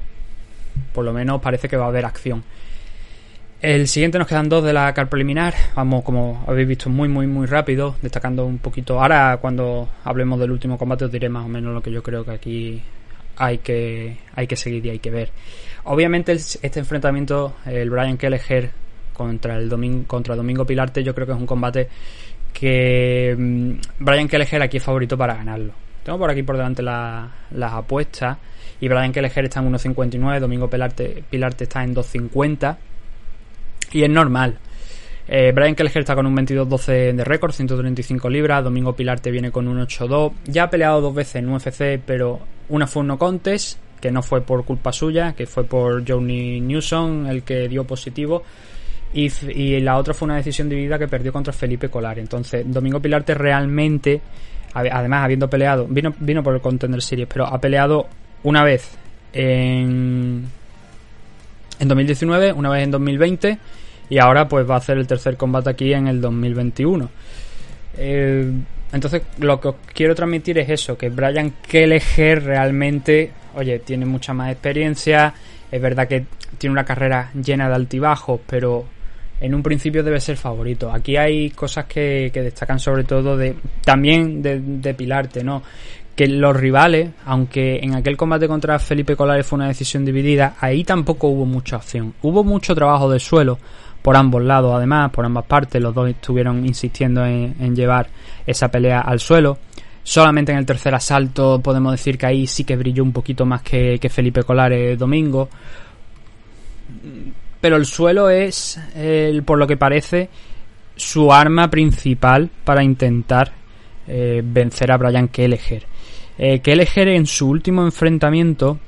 Por 0.93 1.05
lo 1.05 1.13
menos 1.13 1.41
parece 1.41 1.67
que 1.67 1.77
va 1.77 1.85
a 1.85 1.89
haber 1.89 2.05
acción. 2.05 2.43
El 3.61 3.89
siguiente 3.89 4.17
nos 4.17 4.27
quedan 4.27 4.47
dos 4.47 4.63
de 4.63 4.71
la 4.71 4.93
car 4.93 5.09
preliminar. 5.09 5.53
Vamos, 5.75 6.03
como 6.03 6.43
habéis 6.47 6.67
visto, 6.67 6.89
muy, 6.89 7.09
muy, 7.09 7.27
muy 7.27 7.45
rápido. 7.45 7.95
Destacando 8.01 8.45
un 8.45 8.59
poquito. 8.59 9.01
Ahora, 9.01 9.37
cuando 9.41 9.89
hablemos 10.05 10.39
del 10.39 10.51
último 10.51 10.77
combate, 10.77 11.05
os 11.05 11.11
diré 11.11 11.27
más 11.27 11.45
o 11.45 11.49
menos 11.49 11.73
lo 11.73 11.81
que 11.81 11.91
yo 11.91 12.01
creo 12.01 12.23
que 12.23 12.31
aquí 12.31 12.81
hay 13.35 13.57
que, 13.57 14.17
hay 14.35 14.47
que 14.47 14.55
seguir 14.55 14.85
y 14.85 14.89
hay 14.91 14.99
que 14.99 15.11
ver. 15.11 15.31
Obviamente 15.85 16.33
este 16.33 16.79
enfrentamiento, 16.79 17.55
el 17.65 17.89
Brian 17.89 18.17
Kelleher 18.17 18.71
contra 19.13 19.57
el 19.57 19.67
Domingo, 19.67 20.05
contra 20.07 20.35
Domingo 20.35 20.65
Pilarte, 20.65 21.03
yo 21.03 21.13
creo 21.15 21.25
que 21.25 21.33
es 21.33 21.39
un 21.39 21.45
combate 21.45 21.89
que 22.53 23.35
mm, 23.37 23.71
Brian 23.99 24.27
Kelleher 24.27 24.61
aquí 24.61 24.77
es 24.77 24.83
favorito 24.83 25.17
para 25.17 25.35
ganarlo. 25.35 25.73
Tengo 26.03 26.17
por 26.17 26.29
aquí 26.29 26.43
por 26.43 26.57
delante 26.57 26.81
la- 26.81 27.29
las 27.51 27.73
apuestas 27.73 28.37
y 28.81 28.87
Brian 28.87 29.11
Kelleher 29.11 29.45
está 29.45 29.59
en 29.59 29.71
1.59, 29.73 30.39
Domingo 30.39 30.69
Pilarte, 30.69 31.23
Pilarte 31.29 31.65
está 31.65 31.83
en 31.83 31.93
2.50 31.95 32.77
y 33.91 34.03
es 34.03 34.09
normal. 34.09 34.57
Eh, 35.27 35.51
Brian 35.53 35.75
Kelleher 35.75 35.99
está 35.99 36.15
con 36.15 36.25
un 36.25 36.35
22-12 36.35 37.13
de 37.13 37.23
récord, 37.23 37.51
135 37.51 38.29
libras. 38.29 38.63
Domingo 38.63 38.95
Pilarte 38.95 39.29
viene 39.29 39.51
con 39.51 39.67
un 39.67 39.79
8-2. 39.85 40.33
Ya 40.45 40.63
ha 40.63 40.69
peleado 40.71 41.01
dos 41.01 41.13
veces 41.13 41.35
en 41.35 41.49
UFC, 41.49 41.99
pero 42.03 42.39
una 42.69 42.87
fue 42.87 43.01
un 43.01 43.07
no 43.09 43.19
contest, 43.19 43.77
que 44.01 44.09
no 44.11 44.23
fue 44.23 44.41
por 44.41 44.65
culpa 44.65 44.91
suya, 44.91 45.33
que 45.33 45.45
fue 45.45 45.65
por 45.65 46.03
Johnny 46.07 46.59
Newsom, 46.61 47.27
el 47.27 47.43
que 47.43 47.67
dio 47.67 47.83
positivo. 47.83 48.43
Y, 49.13 49.79
la 49.79 49.97
otra 49.97 50.13
fue 50.13 50.27
una 50.27 50.35
decisión 50.35 50.69
dividida 50.69 50.99
que 50.99 51.07
perdió 51.07 51.33
contra 51.33 51.51
Felipe 51.51 51.89
Colar. 51.89 52.19
Entonces, 52.19 52.63
Domingo 52.67 52.99
Pilarte 52.99 53.33
realmente, 53.33 54.21
además 54.73 55.23
habiendo 55.23 55.49
peleado, 55.49 55.87
vino, 55.87 56.13
vino 56.19 56.43
por 56.43 56.53
el 56.53 56.61
Contender 56.61 57.01
Series, 57.01 57.27
pero 57.27 57.45
ha 57.45 57.59
peleado 57.59 58.07
una 58.43 58.63
vez 58.63 58.97
en, 59.33 60.45
en 61.79 61.87
2019, 61.87 62.53
una 62.53 62.69
vez 62.69 62.83
en 62.83 62.91
2020 62.91 63.57
y 64.09 64.17
ahora 64.17 64.47
pues 64.47 64.69
va 64.69 64.75
a 64.75 64.77
hacer 64.77 64.97
el 64.97 65.07
tercer 65.07 65.37
combate 65.37 65.69
aquí 65.69 65.93
en 65.93 66.07
el 66.07 66.19
2021. 66.19 67.09
Eh, 67.97 68.51
entonces 68.91 69.21
lo 69.37 69.59
que 69.59 69.67
os 69.69 69.75
quiero 69.93 70.15
transmitir 70.15 70.57
es 70.57 70.69
eso, 70.69 70.97
que 70.97 71.09
Brian 71.09 71.53
Kelleher 71.67 72.43
realmente, 72.43 73.31
oye, 73.55 73.79
tiene 73.79 74.05
mucha 74.05 74.33
más 74.33 74.51
experiencia, 74.51 75.33
es 75.71 75.81
verdad 75.81 76.07
que 76.07 76.25
tiene 76.57 76.71
una 76.71 76.85
carrera 76.85 77.31
llena 77.33 77.69
de 77.69 77.75
altibajos, 77.75 78.41
pero 78.47 78.85
en 79.41 79.55
un 79.55 79.63
principio 79.63 80.03
debe 80.03 80.19
ser 80.19 80.37
favorito. 80.37 80.91
Aquí 80.91 81.17
hay 81.17 81.49
cosas 81.51 81.85
que, 81.85 82.31
destacan 82.33 82.79
sobre 82.79 83.03
todo 83.03 83.37
de 83.37 83.55
también 83.83 84.41
de, 84.41 84.59
de 84.59 84.93
Pilarte, 84.93 85.43
¿no? 85.43 85.63
Que 86.15 86.27
los 86.27 86.55
rivales, 86.55 87.11
aunque 87.25 87.79
en 87.81 87.95
aquel 87.95 88.17
combate 88.17 88.47
contra 88.47 88.77
Felipe 88.79 89.15
Colares 89.15 89.45
fue 89.45 89.57
una 89.57 89.69
decisión 89.69 90.03
dividida, 90.03 90.55
ahí 90.59 90.83
tampoco 90.83 91.27
hubo 91.29 91.45
mucha 91.45 91.77
opción. 91.77 92.13
Hubo 92.21 92.43
mucho 92.43 92.75
trabajo 92.75 93.09
del 93.09 93.21
suelo 93.21 93.57
por 94.01 94.17
ambos 94.17 94.43
lados, 94.43 94.73
además, 94.75 95.11
por 95.11 95.25
ambas 95.25 95.45
partes. 95.45 95.81
Los 95.81 95.93
dos 95.93 96.09
estuvieron 96.09 96.65
insistiendo 96.65 97.25
en, 97.25 97.75
llevar 97.75 98.09
esa 98.45 98.69
pelea 98.69 99.01
al 99.01 99.19
suelo. 99.19 99.57
Solamente 100.03 100.51
en 100.51 100.57
el 100.57 100.65
tercer 100.65 100.95
asalto 100.95 101.61
podemos 101.61 101.91
decir 101.91 102.17
que 102.17 102.25
ahí 102.25 102.47
sí 102.47 102.63
que 102.63 102.75
brilló 102.75 103.03
un 103.03 103.13
poquito 103.13 103.45
más 103.45 103.61
que 103.61 104.09
Felipe 104.09 104.43
Colares 104.43 104.97
domingo. 104.97 105.49
Pero 107.61 107.75
el 107.75 107.85
suelo 107.85 108.29
es, 108.29 108.79
por 109.45 109.57
lo 109.57 109.67
que 109.67 109.75
parece, 109.75 110.29
su 110.95 111.31
arma 111.31 111.69
principal 111.69 112.49
para 112.63 112.83
intentar 112.83 113.51
eh, 114.07 114.41
vencer 114.43 114.91
a 114.91 114.97
Brian 114.97 115.27
Kelleher. 115.29 115.85
Eh, 116.37 116.59
Kelleher 116.59 117.09
en 117.09 117.25
su 117.25 117.47
último 117.47 117.83
enfrentamiento 117.83 118.79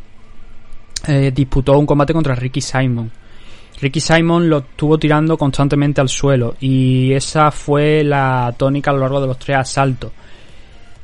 eh, 1.07 1.31
disputó 1.33 1.77
un 1.77 1.85
combate 1.85 2.13
contra 2.13 2.35
Ricky 2.35 2.61
Simon. 2.61 3.11
Ricky 3.79 3.99
Simon 3.99 4.49
lo 4.49 4.59
estuvo 4.59 4.97
tirando 4.97 5.37
constantemente 5.37 6.01
al 6.01 6.09
suelo 6.09 6.55
y 6.59 7.13
esa 7.13 7.49
fue 7.51 8.03
la 8.03 8.53
tónica 8.57 8.91
a 8.91 8.93
lo 8.93 8.99
largo 8.99 9.21
de 9.21 9.27
los 9.27 9.39
tres 9.39 9.57
asaltos. 9.57 10.11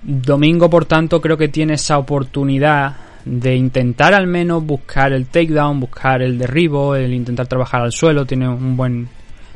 Domingo, 0.01 0.69
por 0.69 0.85
tanto, 0.85 1.19
creo 1.19 1.37
que 1.37 1.47
tiene 1.47 1.73
esa 1.73 1.97
oportunidad 1.97 2.95
de 3.27 3.55
intentar 3.55 4.13
al 4.13 4.27
menos 4.27 4.65
buscar 4.65 5.13
el 5.13 5.27
takedown, 5.27 5.79
buscar 5.79 6.21
el 6.21 6.37
derribo, 6.37 6.95
el 6.95 7.13
intentar 7.13 7.47
trabajar 7.47 7.81
al 7.81 7.91
suelo. 7.91 8.25
Tiene 8.25 8.47
un 8.47 8.77
buen, 8.77 9.07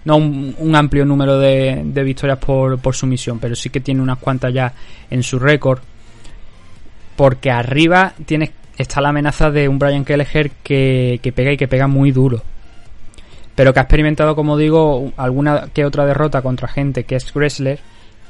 no 0.05 0.17
un, 0.17 0.75
amplio 0.75 1.05
número 1.05 1.39
de, 1.39 1.81
de 1.83 2.03
victorias 2.03 2.37
por, 2.37 2.79
por 2.79 2.95
sumisión, 2.95 3.39
pero 3.39 3.55
sí 3.55 3.69
que 3.69 3.79
tiene 3.79 4.01
unas 4.01 4.17
cuantas 4.17 4.53
ya 4.53 4.73
en 5.09 5.23
su 5.23 5.39
récord. 5.39 5.79
Porque 7.15 7.51
arriba 7.51 8.13
tiene, 8.25 8.51
está 8.77 9.01
la 9.01 9.09
amenaza 9.09 9.51
de 9.51 9.67
un 9.67 9.79
Brian 9.79 10.05
Kelleher 10.05 10.51
que, 10.63 11.19
que 11.21 11.31
pega 11.31 11.51
y 11.53 11.57
que 11.57 11.67
pega 11.67 11.87
muy 11.87 12.11
duro 12.11 12.41
pero 13.55 13.73
que 13.73 13.79
ha 13.79 13.83
experimentado, 13.83 14.35
como 14.35 14.57
digo, 14.57 15.11
alguna 15.17 15.67
que 15.73 15.85
otra 15.85 16.05
derrota 16.05 16.41
contra 16.41 16.67
gente 16.67 17.03
que 17.03 17.15
es 17.15 17.31
wrestler 17.35 17.79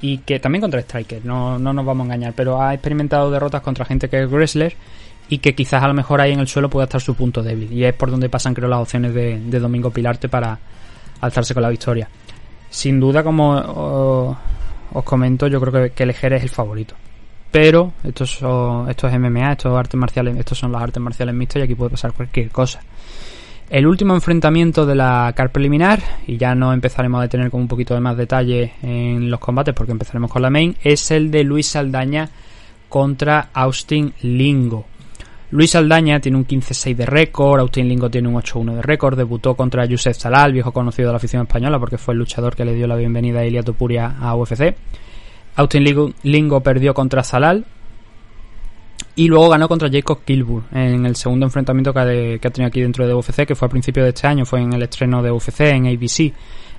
y 0.02 0.18
que 0.20 0.40
también 0.40 0.62
contra 0.62 0.82
Striker, 0.82 1.24
no, 1.24 1.60
no 1.60 1.74
nos 1.74 1.86
vamos 1.86 2.04
a 2.04 2.06
engañar, 2.06 2.34
pero 2.36 2.62
ha 2.62 2.74
experimentado 2.74 3.30
derrotas 3.30 3.62
contra 3.62 3.86
gente 3.86 4.10
que 4.10 4.24
es 4.24 4.30
wrestler 4.30 4.74
y 5.32 5.38
que 5.38 5.56
quizás 5.56 5.82
a 5.82 5.88
lo 5.88 5.94
mejor 5.94 6.20
ahí 6.20 6.34
en 6.34 6.42
el 6.42 6.48
suelo 6.48 6.70
pueda 6.70 6.84
estar 6.84 7.00
su 7.00 7.16
punto 7.16 7.42
débil 7.42 7.72
y 7.72 7.86
es 7.86 7.94
por 7.94 8.12
donde 8.12 8.28
pasan 8.28 8.54
creo 8.54 8.68
las 8.68 8.82
opciones 8.82 9.14
de, 9.14 9.40
de 9.40 9.60
Domingo 9.60 9.90
Pilarte 9.90 10.28
para 10.28 10.60
alzarse 11.22 11.54
con 11.54 11.64
la 11.64 11.70
victoria. 11.70 12.10
Sin 12.70 13.00
duda, 13.00 13.24
como 13.24 14.38
os 14.92 15.04
comento, 15.06 15.48
yo 15.48 15.62
creo 15.62 15.72
que, 15.72 15.92
que 15.92 16.06
Lejer 16.06 16.34
es 16.34 16.44
el 16.44 16.50
favorito. 16.50 16.96
Pero 17.50 17.94
esto, 18.04 18.26
son, 18.26 18.90
esto 18.90 19.08
es 19.08 19.18
MMA, 19.18 19.54
esto 19.54 19.70
es 19.70 19.80
artes 19.80 19.98
marciales, 19.98 20.36
estos 20.38 20.58
son 20.58 20.74
las 20.74 20.82
artes 20.82 21.02
marciales 21.02 21.34
mixtas 21.34 21.62
y 21.62 21.64
aquí 21.64 21.76
puede 21.76 21.92
pasar 21.92 22.12
cualquier 22.12 22.50
cosa. 22.50 22.82
El 23.70 23.88
último 23.88 24.14
enfrentamiento 24.14 24.86
de 24.86 24.96
la 24.96 25.32
car 25.34 25.50
preliminar, 25.54 26.02
y 26.28 26.36
ya 26.36 26.56
no 26.56 26.74
empezaremos 26.74 27.20
a 27.20 27.24
detener 27.24 27.50
con 27.50 27.62
un 27.62 27.70
poquito 27.70 27.94
de 27.94 28.02
más 28.02 28.18
detalle 28.18 28.74
en 28.82 29.32
los 29.32 29.40
combates 29.40 29.74
porque 29.74 29.94
empezaremos 29.94 30.30
con 30.30 30.42
la 30.42 30.50
main, 30.50 30.76
es 30.84 31.10
el 31.12 31.32
de 31.32 31.46
Luis 31.46 31.68
Saldaña 31.68 32.30
contra 32.90 33.48
Austin 33.54 34.14
Lingo. 34.24 34.91
Luis 35.52 35.72
Saldaña 35.72 36.22
tiene 36.22 36.38
un 36.38 36.48
15-6 36.48 36.96
de 36.96 37.06
récord, 37.06 37.60
Austin 37.60 37.90
Lingo 37.90 38.10
tiene 38.10 38.30
un 38.30 38.36
8-1 38.36 38.76
de 38.76 38.82
récord, 38.82 39.18
debutó 39.18 39.54
contra 39.54 39.86
Yusef 39.86 40.18
Salal, 40.18 40.54
viejo 40.54 40.72
conocido 40.72 41.10
de 41.10 41.14
la 41.14 41.18
afición 41.18 41.42
española 41.42 41.78
porque 41.78 41.98
fue 41.98 42.14
el 42.14 42.20
luchador 42.20 42.56
que 42.56 42.64
le 42.64 42.74
dio 42.74 42.88
la 42.88 42.96
bienvenida 42.96 43.42
a 43.42 43.46
Ilia 43.46 43.62
Topuria 43.62 44.16
a 44.18 44.34
UFC. 44.34 44.74
Austin 45.56 46.14
Lingo, 46.24 46.62
perdió 46.62 46.94
contra 46.94 47.22
Salal, 47.22 47.66
y 49.14 49.28
luego 49.28 49.50
ganó 49.50 49.68
contra 49.68 49.90
Jacob 49.92 50.20
Kilburn 50.24 50.68
en 50.72 51.06
el 51.06 51.18
segundo 51.18 51.46
enfrentamiento 51.46 51.92
que 51.92 52.00
ha, 52.00 52.06
que 52.06 52.48
ha, 52.48 52.50
tenido 52.50 52.70
aquí 52.70 52.80
dentro 52.80 53.06
de 53.06 53.14
UFC, 53.14 53.46
que 53.46 53.56
fue 53.56 53.66
a 53.66 53.70
principios 53.70 54.06
de 54.06 54.12
este 54.12 54.28
año, 54.28 54.46
fue 54.46 54.62
en 54.62 54.72
el 54.72 54.82
estreno 54.84 55.22
de 55.22 55.32
UFC 55.32 55.60
en 55.60 55.88
ABC, 55.88 56.34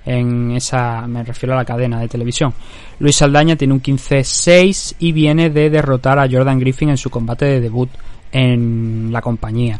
en 0.06 0.52
esa, 0.52 1.06
me 1.06 1.22
refiero 1.22 1.52
a 1.52 1.58
la 1.58 1.66
cadena 1.66 2.00
de 2.00 2.08
televisión. 2.08 2.54
Luis 3.00 3.16
Saldaña 3.16 3.54
tiene 3.56 3.74
un 3.74 3.82
15-6 3.82 4.94
y 4.98 5.12
viene 5.12 5.50
de 5.50 5.68
derrotar 5.68 6.18
a 6.18 6.26
Jordan 6.26 6.58
Griffin 6.58 6.88
en 6.88 6.96
su 6.96 7.10
combate 7.10 7.44
de 7.44 7.60
debut 7.60 7.90
en 8.32 9.10
la 9.12 9.20
compañía. 9.20 9.78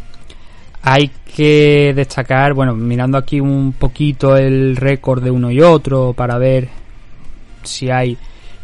Hay 0.82 1.10
que 1.34 1.92
destacar, 1.94 2.54
bueno, 2.54 2.74
mirando 2.74 3.16
aquí 3.16 3.40
un 3.40 3.72
poquito 3.72 4.36
el 4.36 4.76
récord 4.76 5.22
de 5.22 5.30
uno 5.30 5.50
y 5.50 5.60
otro 5.60 6.12
para 6.12 6.38
ver 6.38 6.68
si 7.62 7.90
hay 7.90 8.18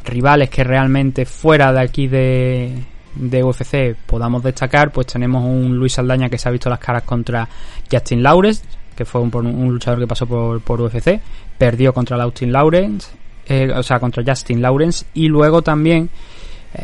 rivales 0.04 0.50
que 0.50 0.64
realmente 0.64 1.24
fuera 1.24 1.72
de 1.72 1.80
aquí 1.80 2.08
de, 2.08 2.72
de 3.14 3.44
UFC 3.44 3.94
podamos 4.06 4.42
destacar, 4.42 4.90
pues 4.90 5.06
tenemos 5.06 5.44
un 5.44 5.76
Luis 5.76 5.94
Saldaña 5.94 6.28
que 6.28 6.38
se 6.38 6.48
ha 6.48 6.52
visto 6.52 6.70
las 6.70 6.78
caras 6.78 7.02
contra 7.02 7.48
Justin 7.90 8.22
Lawrence, 8.22 8.64
que 8.96 9.04
fue 9.04 9.20
un, 9.20 9.34
un 9.34 9.72
luchador 9.72 10.00
que 10.00 10.06
pasó 10.06 10.26
por, 10.26 10.60
por, 10.60 10.80
UFC, 10.80 11.20
perdió 11.56 11.92
contra 11.92 12.20
Austin 12.22 12.52
Lawrence, 12.52 13.10
eh, 13.46 13.70
o 13.74 13.82
sea, 13.82 14.00
contra 14.00 14.22
Justin 14.26 14.60
Lawrence, 14.60 15.06
y 15.14 15.28
luego 15.28 15.62
también 15.62 16.10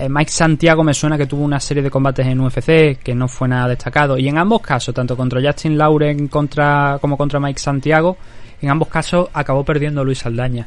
Mike 0.08 0.30
Santiago 0.30 0.82
me 0.82 0.94
suena 0.94 1.18
que 1.18 1.26
tuvo 1.26 1.44
una 1.44 1.60
serie 1.60 1.82
de 1.82 1.90
combates 1.90 2.26
en 2.26 2.40
UFC 2.40 2.98
que 3.02 3.14
no 3.14 3.28
fue 3.28 3.48
nada 3.48 3.68
destacado, 3.68 4.16
y 4.16 4.28
en 4.28 4.38
ambos 4.38 4.62
casos, 4.62 4.94
tanto 4.94 5.16
contra 5.16 5.40
Justin 5.42 5.76
Lawrence 5.76 6.28
contra, 6.28 6.98
como 7.00 7.16
contra 7.16 7.38
Mike 7.38 7.60
Santiago, 7.60 8.16
en 8.62 8.70
ambos 8.70 8.88
casos 8.88 9.28
acabó 9.32 9.64
perdiendo 9.64 10.04
Luis 10.04 10.18
Saldaña. 10.18 10.66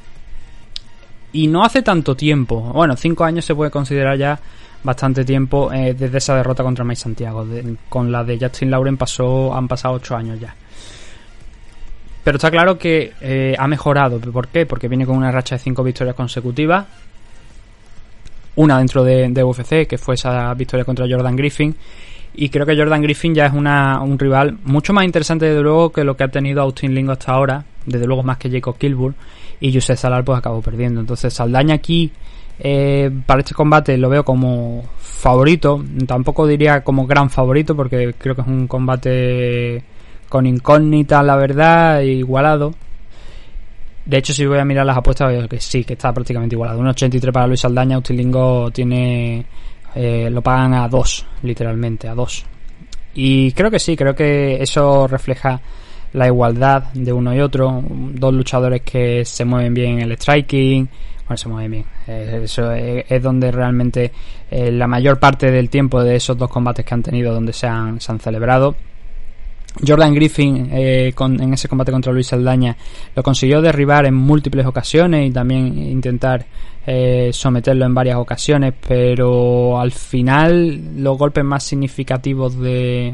Y 1.33 1.47
no 1.47 1.63
hace 1.63 1.81
tanto 1.81 2.15
tiempo, 2.15 2.61
bueno, 2.73 2.95
cinco 2.95 3.23
años 3.23 3.43
se 3.43 3.55
puede 3.55 3.71
considerar 3.71 4.17
ya 4.17 4.39
bastante 4.83 5.25
tiempo 5.25 5.71
eh, 5.71 5.93
desde 5.93 6.17
esa 6.17 6.35
derrota 6.35 6.63
contra 6.63 6.85
Mike 6.85 6.99
Santiago. 6.99 7.45
Con 7.89 8.11
la 8.11 8.23
de 8.23 8.37
Justin 8.39 8.71
Lauren 8.71 8.97
pasó, 8.97 9.53
han 9.53 9.67
pasado 9.67 9.95
8 9.95 10.15
años 10.15 10.39
ya. 10.39 10.55
Pero 12.23 12.37
está 12.37 12.51
claro 12.51 12.77
que 12.77 13.13
eh, 13.21 13.55
ha 13.57 13.67
mejorado. 13.67 14.19
¿Por 14.19 14.47
qué? 14.49 14.65
Porque 14.65 14.87
viene 14.87 15.05
con 15.05 15.17
una 15.17 15.31
racha 15.31 15.55
de 15.55 15.59
5 15.59 15.83
victorias 15.83 16.15
consecutivas. 16.15 16.85
Una 18.57 18.77
dentro 18.77 19.03
de, 19.03 19.29
de, 19.29 19.43
UFC, 19.43 19.87
que 19.87 19.97
fue 19.97 20.15
esa 20.15 20.53
victoria 20.53 20.85
contra 20.85 21.07
Jordan 21.09 21.35
Griffin. 21.35 21.75
Y 22.35 22.49
creo 22.49 22.65
que 22.65 22.77
Jordan 22.77 23.01
Griffin 23.01 23.33
ya 23.33 23.47
es 23.47 23.53
una, 23.53 24.01
un 24.01 24.19
rival 24.19 24.57
mucho 24.65 24.93
más 24.93 25.05
interesante, 25.05 25.45
desde 25.45 25.61
luego, 25.61 25.91
que 25.91 26.03
lo 26.03 26.15
que 26.15 26.23
ha 26.23 26.27
tenido 26.27 26.61
Austin 26.61 26.93
Lingo 26.93 27.13
hasta 27.13 27.31
ahora. 27.31 27.65
Desde 27.85 28.05
luego 28.05 28.21
más 28.21 28.37
que 28.37 28.51
Jacob 28.51 28.77
Kilburn. 28.77 29.15
Y 29.59 29.73
José 29.73 29.95
Salar 29.95 30.23
pues 30.23 30.37
acabó 30.37 30.61
perdiendo. 30.61 30.99
Entonces 30.99 31.33
Saldaña 31.33 31.75
aquí 31.75 32.11
eh, 32.59 33.11
para 33.25 33.41
este 33.41 33.53
combate 33.53 33.97
lo 33.97 34.09
veo 34.09 34.25
como 34.25 34.83
favorito, 34.99 35.83
tampoco 36.07 36.47
diría 36.47 36.83
como 36.83 37.05
gran 37.05 37.29
favorito 37.29 37.75
porque 37.75 38.15
creo 38.17 38.35
que 38.35 38.41
es 38.41 38.47
un 38.47 38.67
combate 38.67 39.83
con 40.27 40.45
incógnita, 40.45 41.21
la 41.23 41.35
verdad, 41.35 42.01
igualado. 42.01 42.73
De 44.07 44.17
hecho, 44.17 44.33
si 44.33 44.45
voy 44.45 44.57
a 44.57 44.63
mirar 44.63 44.85
las 44.85 44.95
apuestas, 44.95 45.27
veo 45.27 45.49
que 45.49 45.59
sí, 45.59 45.83
que 45.83 45.93
está 45.93 46.13
prácticamente 46.13 46.55
igualado. 46.55 46.81
1.83 46.81 47.29
para 47.29 47.45
Luis 47.45 47.59
Saldaña, 47.59 47.97
Utilingo 47.97 48.71
tiene. 48.71 49.45
Eh, 49.93 50.29
lo 50.31 50.41
pagan 50.41 50.75
a 50.75 50.87
2, 50.87 51.25
literalmente, 51.43 52.07
a 52.07 52.15
2. 52.15 52.45
Y 53.15 53.51
creo 53.51 53.69
que 53.69 53.79
sí, 53.79 53.97
creo 53.97 54.15
que 54.15 54.61
eso 54.61 55.07
refleja 55.07 55.59
la 56.13 56.27
igualdad 56.27 56.83
de 56.93 57.11
uno 57.11 57.35
y 57.35 57.41
otro. 57.41 57.83
Dos 57.85 58.33
luchadores 58.33 58.81
que 58.83 59.25
se 59.25 59.43
mueven 59.43 59.73
bien 59.73 59.99
en 59.99 60.01
el 60.03 60.17
striking. 60.17 60.87
Bueno, 61.27 61.37
se 61.37 61.49
mueven 61.49 61.71
bien. 61.71 61.85
Eh, 62.07 62.39
Eso 62.43 62.71
es, 62.71 63.03
es 63.09 63.21
donde 63.21 63.51
realmente 63.51 64.13
eh, 64.49 64.71
la 64.71 64.87
mayor 64.87 65.19
parte 65.19 65.51
del 65.51 65.69
tiempo 65.69 66.01
de 66.01 66.15
esos 66.15 66.37
dos 66.37 66.49
combates 66.49 66.85
que 66.85 66.93
han 66.93 67.03
tenido, 67.03 67.33
donde 67.33 67.51
se 67.51 67.67
han 67.67 67.99
celebrado. 67.99 68.77
Jordan 69.85 70.13
Griffin 70.13 70.69
eh, 70.71 71.11
con- 71.15 71.39
en 71.41 71.53
ese 71.53 71.67
combate 71.67 71.91
contra 71.91 72.11
Luis 72.11 72.27
Saldaña 72.27 72.75
lo 73.15 73.21
consiguió 73.23 73.61
derribar 73.61 74.05
en 74.05 74.15
múltiples 74.15 74.65
ocasiones 74.65 75.29
y 75.29 75.31
también 75.31 75.77
intentar 75.77 76.45
eh, 76.85 77.29
someterlo 77.33 77.85
en 77.85 77.93
varias 77.93 78.17
ocasiones, 78.17 78.73
pero 78.87 79.79
al 79.79 79.91
final 79.91 81.01
los 81.03 81.17
golpes 81.17 81.43
más 81.43 81.63
significativos 81.63 82.57
de 82.59 83.13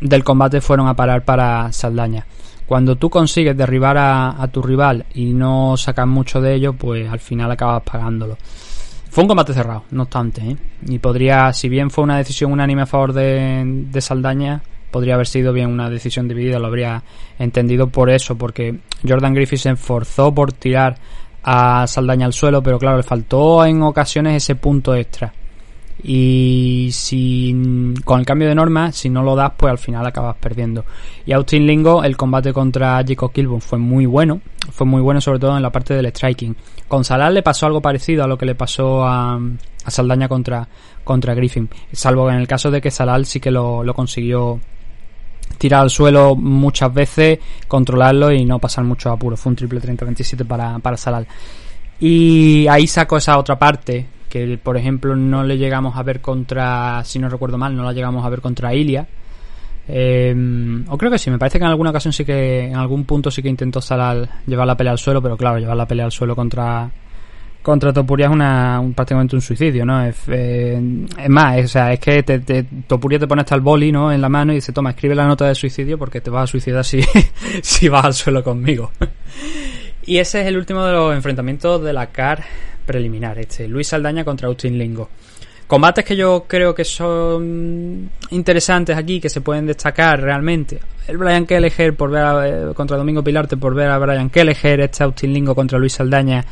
del 0.00 0.24
combate 0.24 0.60
fueron 0.60 0.88
a 0.88 0.94
parar 0.94 1.24
para 1.24 1.70
Saldaña. 1.72 2.24
Cuando 2.66 2.96
tú 2.96 3.10
consigues 3.10 3.56
derribar 3.56 3.98
a, 3.98 4.40
a 4.40 4.48
tu 4.48 4.62
rival 4.62 5.04
y 5.14 5.34
no 5.34 5.76
sacas 5.76 6.06
mucho 6.06 6.40
de 6.40 6.54
ello, 6.54 6.72
pues 6.72 7.10
al 7.10 7.18
final 7.18 7.50
acabas 7.50 7.82
pagándolo. 7.82 8.38
Fue 9.10 9.24
un 9.24 9.28
combate 9.28 9.52
cerrado, 9.52 9.84
no 9.90 10.04
obstante, 10.04 10.40
¿eh? 10.40 10.56
y 10.86 11.00
podría, 11.00 11.52
si 11.52 11.68
bien 11.68 11.90
fue 11.90 12.04
una 12.04 12.16
decisión 12.16 12.52
unánime 12.52 12.82
a 12.82 12.86
favor 12.86 13.12
de, 13.12 13.62
de 13.66 14.00
Saldaña, 14.00 14.62
podría 14.90 15.14
haber 15.14 15.26
sido 15.26 15.52
bien 15.52 15.68
una 15.68 15.90
decisión 15.90 16.28
dividida, 16.28 16.60
lo 16.60 16.68
habría 16.68 17.02
entendido 17.38 17.88
por 17.88 18.08
eso, 18.08 18.36
porque 18.36 18.78
Jordan 19.06 19.34
Griffith 19.34 19.58
se 19.58 19.70
esforzó 19.70 20.32
por 20.32 20.52
tirar 20.52 20.96
a 21.42 21.86
Saldaña 21.86 22.26
al 22.26 22.32
suelo, 22.32 22.62
pero 22.62 22.78
claro, 22.78 22.98
le 22.98 23.02
faltó 23.02 23.64
en 23.64 23.82
ocasiones 23.82 24.42
ese 24.42 24.54
punto 24.54 24.94
extra. 24.94 25.32
Y 26.02 26.88
si 26.92 27.94
con 28.04 28.20
el 28.20 28.26
cambio 28.26 28.48
de 28.48 28.54
norma, 28.54 28.92
si 28.92 29.10
no 29.10 29.22
lo 29.22 29.36
das, 29.36 29.52
pues 29.56 29.70
al 29.70 29.78
final 29.78 30.06
acabas 30.06 30.36
perdiendo. 30.36 30.84
Y 31.26 31.32
Austin 31.32 31.66
Lingo, 31.66 32.02
el 32.04 32.16
combate 32.16 32.52
contra 32.52 33.02
Jacob 33.06 33.32
Kilburn 33.32 33.60
fue 33.60 33.78
muy 33.78 34.06
bueno. 34.06 34.40
Fue 34.70 34.86
muy 34.86 35.02
bueno, 35.02 35.20
sobre 35.20 35.38
todo 35.38 35.56
en 35.56 35.62
la 35.62 35.70
parte 35.70 35.94
del 35.94 36.06
striking. 36.06 36.56
Con 36.88 37.04
Salal 37.04 37.34
le 37.34 37.42
pasó 37.42 37.66
algo 37.66 37.80
parecido 37.80 38.24
a 38.24 38.26
lo 38.26 38.38
que 38.38 38.46
le 38.46 38.54
pasó 38.54 39.04
a, 39.04 39.34
a 39.84 39.90
Saldaña 39.90 40.28
contra, 40.28 40.66
contra 41.04 41.34
Griffin. 41.34 41.68
Salvo 41.92 42.30
en 42.30 42.36
el 42.36 42.48
caso 42.48 42.70
de 42.70 42.80
que 42.80 42.90
Salal 42.90 43.26
sí 43.26 43.40
que 43.40 43.50
lo, 43.50 43.82
lo 43.84 43.94
consiguió 43.94 44.60
tirar 45.58 45.82
al 45.82 45.90
suelo 45.90 46.36
muchas 46.36 46.92
veces, 46.94 47.38
controlarlo 47.68 48.32
y 48.32 48.44
no 48.44 48.58
pasar 48.58 48.84
mucho 48.84 49.10
apuro. 49.10 49.36
Fue 49.36 49.50
un 49.50 49.56
triple 49.56 49.80
30-27 49.80 50.46
para, 50.46 50.78
para 50.78 50.96
Salal. 50.96 51.26
Y 51.98 52.66
ahí 52.68 52.86
sacó 52.86 53.18
esa 53.18 53.38
otra 53.38 53.58
parte 53.58 54.06
que, 54.30 54.58
por 54.62 54.78
ejemplo, 54.78 55.14
no 55.14 55.42
le 55.44 55.58
llegamos 55.58 55.96
a 55.98 56.02
ver 56.02 56.22
contra, 56.22 57.02
si 57.04 57.18
no 57.18 57.28
recuerdo 57.28 57.58
mal, 57.58 57.76
no 57.76 57.84
la 57.84 57.92
llegamos 57.92 58.24
a 58.24 58.30
ver 58.30 58.40
contra 58.40 58.72
Ilia. 58.74 59.06
Eh, 59.88 60.34
o 60.88 60.96
creo 60.96 61.10
que 61.10 61.18
sí, 61.18 61.30
me 61.30 61.38
parece 61.38 61.58
que 61.58 61.64
en 61.64 61.70
alguna 61.70 61.90
ocasión 61.90 62.12
sí 62.12 62.24
que, 62.24 62.66
en 62.66 62.76
algún 62.76 63.04
punto 63.04 63.30
sí 63.30 63.42
que 63.42 63.48
intentó 63.48 63.80
llevar 63.80 64.66
la 64.66 64.76
pelea 64.76 64.92
al 64.92 64.98
suelo, 64.98 65.20
pero 65.20 65.36
claro, 65.36 65.58
llevar 65.58 65.76
la 65.76 65.86
pelea 65.86 66.04
al 66.06 66.12
suelo 66.12 66.34
contra 66.36 66.90
contra 67.62 67.92
Topuria 67.92 68.24
es 68.26 68.32
una, 68.32 68.80
un- 68.80 68.94
prácticamente 68.94 69.36
un 69.36 69.42
suicidio, 69.42 69.84
¿no? 69.84 70.02
Es, 70.02 70.16
eh, 70.28 70.80
más, 71.28 71.58
es, 71.58 71.64
o 71.66 71.68
sea, 71.68 71.92
es 71.92 72.00
que 72.00 72.22
te- 72.22 72.62
Topuria 72.86 73.18
te 73.18 73.26
pone 73.26 73.42
hasta 73.42 73.54
el 73.54 73.60
boli, 73.60 73.92
¿no? 73.92 74.10
En 74.10 74.22
la 74.22 74.30
mano 74.30 74.52
y 74.52 74.54
dice, 74.56 74.72
toma, 74.72 74.90
escribe 74.90 75.14
la 75.14 75.26
nota 75.26 75.46
de 75.46 75.54
suicidio 75.54 75.98
porque 75.98 76.22
te 76.22 76.30
vas 76.30 76.44
a 76.44 76.46
suicidar 76.46 76.84
si, 76.86 77.02
si 77.62 77.88
vas 77.90 78.04
al 78.06 78.14
suelo 78.14 78.42
conmigo. 78.42 78.92
y 80.06 80.16
ese 80.18 80.40
es 80.40 80.46
el 80.46 80.56
último 80.56 80.84
de 80.86 80.92
los 80.92 81.14
enfrentamientos 81.14 81.82
de 81.82 81.92
la 81.92 82.06
CAR 82.06 82.42
preliminar, 82.90 83.38
este, 83.38 83.68
Luis 83.68 83.86
Saldaña 83.88 84.24
contra 84.24 84.48
Austin 84.48 84.76
Lingo. 84.76 85.08
Combates 85.66 86.04
que 86.04 86.16
yo 86.16 86.46
creo 86.48 86.74
que 86.74 86.84
son 86.84 88.10
interesantes 88.30 88.96
aquí, 88.96 89.20
que 89.20 89.28
se 89.28 89.40
pueden 89.40 89.66
destacar 89.66 90.20
realmente. 90.20 90.80
El 91.06 91.16
Brian 91.16 91.46
Kelleher 91.46 91.94
por 91.94 92.10
ver 92.10 92.22
a- 92.24 92.48
eh, 92.48 92.74
contra 92.74 92.96
Domingo 92.96 93.22
Pilarte 93.22 93.56
por 93.56 93.72
ver 93.74 93.88
a 93.88 93.98
Brian 93.98 94.30
Kelleher, 94.30 94.80
este 94.80 95.04
Austin 95.04 95.32
Lingo 95.32 95.54
contra 95.54 95.78
Luis 95.78 95.92
Saldaña, 95.92 96.44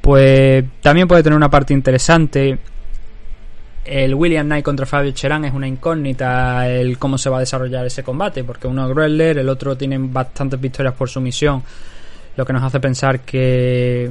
pues 0.00 0.64
también 0.80 1.06
puede 1.06 1.22
tener 1.22 1.36
una 1.36 1.48
parte 1.48 1.72
interesante. 1.74 2.58
El 3.84 4.14
William 4.14 4.46
Knight 4.46 4.64
contra 4.64 4.84
Fabio 4.84 5.12
Cherán 5.12 5.44
es 5.44 5.54
una 5.54 5.66
incógnita 5.68 6.68
el 6.68 6.98
cómo 6.98 7.16
se 7.18 7.30
va 7.30 7.36
a 7.38 7.40
desarrollar 7.40 7.86
ese 7.86 8.02
combate, 8.02 8.42
porque 8.44 8.66
uno 8.66 8.88
es 8.88 8.94
Greller, 8.94 9.38
el 9.38 9.48
otro 9.48 9.76
tiene 9.76 9.96
bastantes 9.98 10.60
victorias 10.60 10.94
por 10.94 11.08
sumisión, 11.08 11.62
lo 12.36 12.44
que 12.44 12.52
nos 12.52 12.62
hace 12.62 12.78
pensar 12.80 13.20
que 13.20 14.10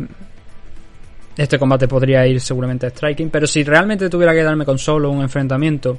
este 1.39 1.57
combate 1.57 1.87
podría 1.87 2.27
ir 2.27 2.41
seguramente 2.41 2.85
a 2.85 2.89
striking, 2.89 3.29
pero 3.29 3.47
si 3.47 3.63
realmente 3.63 4.09
tuviera 4.09 4.33
que 4.33 4.43
darme 4.43 4.65
con 4.65 4.77
solo 4.77 5.09
un 5.09 5.21
enfrentamiento, 5.21 5.97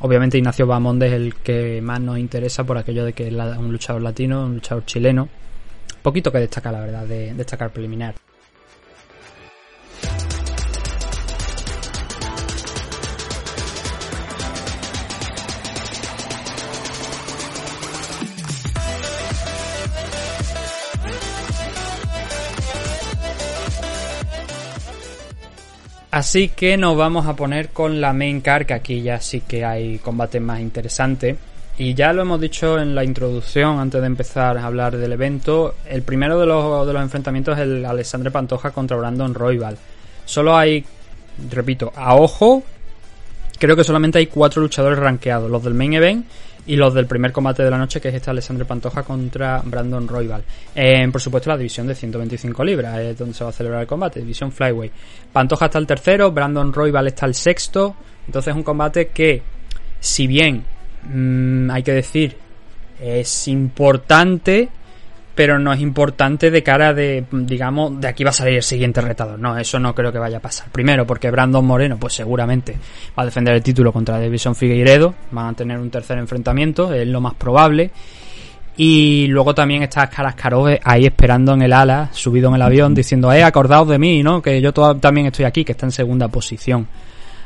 obviamente 0.00 0.36
Ignacio 0.36 0.66
Bamonde 0.66 1.06
es 1.06 1.12
el 1.14 1.34
que 1.36 1.80
más 1.80 2.00
nos 2.02 2.18
interesa 2.18 2.64
por 2.64 2.76
aquello 2.76 3.06
de 3.06 3.14
que 3.14 3.28
es 3.28 3.32
un 3.32 3.72
luchador 3.72 4.02
latino, 4.02 4.44
un 4.44 4.56
luchador 4.56 4.84
chileno. 4.84 5.26
Poquito 6.02 6.30
que 6.30 6.38
destacar, 6.38 6.74
la 6.74 6.80
verdad, 6.80 7.06
de 7.06 7.32
destacar 7.32 7.72
preliminar. 7.72 8.14
Así 26.14 26.50
que 26.50 26.76
nos 26.76 26.96
vamos 26.96 27.26
a 27.26 27.34
poner 27.34 27.70
con 27.70 28.00
la 28.00 28.12
main 28.12 28.40
car, 28.40 28.66
que 28.66 28.74
aquí 28.74 29.02
ya 29.02 29.20
sí 29.20 29.40
que 29.40 29.64
hay 29.64 29.98
combates 29.98 30.40
más 30.40 30.60
interesantes. 30.60 31.36
Y 31.76 31.94
ya 31.94 32.12
lo 32.12 32.22
hemos 32.22 32.40
dicho 32.40 32.78
en 32.78 32.94
la 32.94 33.02
introducción, 33.02 33.80
antes 33.80 34.00
de 34.00 34.06
empezar 34.06 34.56
a 34.56 34.64
hablar 34.64 34.96
del 34.96 35.10
evento. 35.10 35.74
El 35.84 36.02
primero 36.02 36.38
de 36.38 36.46
los, 36.46 36.86
de 36.86 36.92
los 36.92 37.02
enfrentamientos 37.02 37.58
es 37.58 37.64
el 37.64 37.84
Alexandre 37.84 38.30
Pantoja 38.30 38.70
contra 38.70 38.96
Brandon 38.96 39.34
Royval. 39.34 39.76
Solo 40.24 40.56
hay, 40.56 40.84
repito, 41.50 41.92
a 41.96 42.14
ojo, 42.14 42.62
creo 43.58 43.74
que 43.74 43.82
solamente 43.82 44.20
hay 44.20 44.28
cuatro 44.28 44.62
luchadores 44.62 45.00
rankeados: 45.00 45.50
los 45.50 45.64
del 45.64 45.74
main 45.74 45.94
event 45.94 46.26
y 46.66 46.76
los 46.76 46.94
del 46.94 47.06
primer 47.06 47.32
combate 47.32 47.62
de 47.62 47.70
la 47.70 47.78
noche, 47.78 48.00
que 48.00 48.08
es 48.08 48.14
este 48.14 48.30
Alexandre 48.30 48.64
Pantoja 48.64 49.02
contra 49.02 49.60
Brandon 49.64 50.08
Royval. 50.08 50.42
En, 50.74 51.12
por 51.12 51.20
supuesto, 51.20 51.50
la 51.50 51.56
división 51.56 51.86
de 51.86 51.94
125 51.94 52.64
libras 52.64 52.98
es 52.98 53.18
donde 53.18 53.34
se 53.34 53.44
va 53.44 53.50
a 53.50 53.52
celebrar 53.52 53.82
el 53.82 53.86
combate, 53.86 54.20
división 54.20 54.50
Flyway. 54.50 54.90
Pantoja 55.32 55.66
está 55.66 55.78
el 55.78 55.86
tercero, 55.86 56.32
Brandon 56.32 56.72
Royval 56.72 57.08
está 57.08 57.26
el 57.26 57.34
sexto. 57.34 57.94
Entonces, 58.26 58.52
es 58.52 58.56
un 58.56 58.62
combate 58.62 59.08
que, 59.08 59.42
si 60.00 60.26
bien 60.26 60.64
mm, 61.02 61.70
hay 61.70 61.82
que 61.82 61.92
decir, 61.92 62.36
es 63.00 63.48
importante, 63.48 64.70
pero 65.34 65.58
no 65.58 65.72
es 65.72 65.80
importante 65.80 66.50
de 66.50 66.62
cara 66.62 66.94
de, 66.94 67.24
digamos, 67.30 68.00
de 68.00 68.08
aquí 68.08 68.22
va 68.22 68.30
a 68.30 68.34
salir 68.34 68.54
el 68.56 68.62
siguiente 68.62 69.00
retador. 69.00 69.38
No, 69.38 69.58
eso 69.58 69.78
no 69.80 69.94
creo 69.94 70.12
que 70.12 70.18
vaya 70.18 70.38
a 70.38 70.40
pasar. 70.40 70.68
Primero, 70.70 71.06
porque 71.06 71.30
Brandon 71.30 71.64
Moreno, 71.64 71.96
pues 71.98 72.14
seguramente 72.14 72.76
va 73.18 73.22
a 73.22 73.26
defender 73.26 73.54
el 73.54 73.62
título 73.62 73.92
contra 73.92 74.18
Davison 74.18 74.54
Figueiredo. 74.54 75.14
Van 75.32 75.48
a 75.48 75.52
tener 75.54 75.78
un 75.78 75.90
tercer 75.90 76.18
enfrentamiento, 76.18 76.92
es 76.92 77.06
lo 77.08 77.20
más 77.20 77.34
probable. 77.34 77.90
Y 78.76 79.26
luego 79.28 79.54
también 79.54 79.82
está 79.82 80.08
Karaskarov 80.08 80.78
ahí 80.82 81.06
esperando 81.06 81.54
en 81.54 81.62
el 81.62 81.72
ala, 81.72 82.10
subido 82.12 82.48
en 82.48 82.56
el 82.56 82.62
avión, 82.62 82.94
diciendo, 82.94 83.32
eh, 83.32 83.42
acordaos 83.42 83.88
de 83.88 83.98
mí, 83.98 84.22
¿no? 84.22 84.42
Que 84.42 84.60
yo 84.60 84.72
también 84.72 85.26
estoy 85.26 85.44
aquí, 85.44 85.64
que 85.64 85.72
está 85.72 85.86
en 85.86 85.92
segunda 85.92 86.28
posición. 86.28 86.86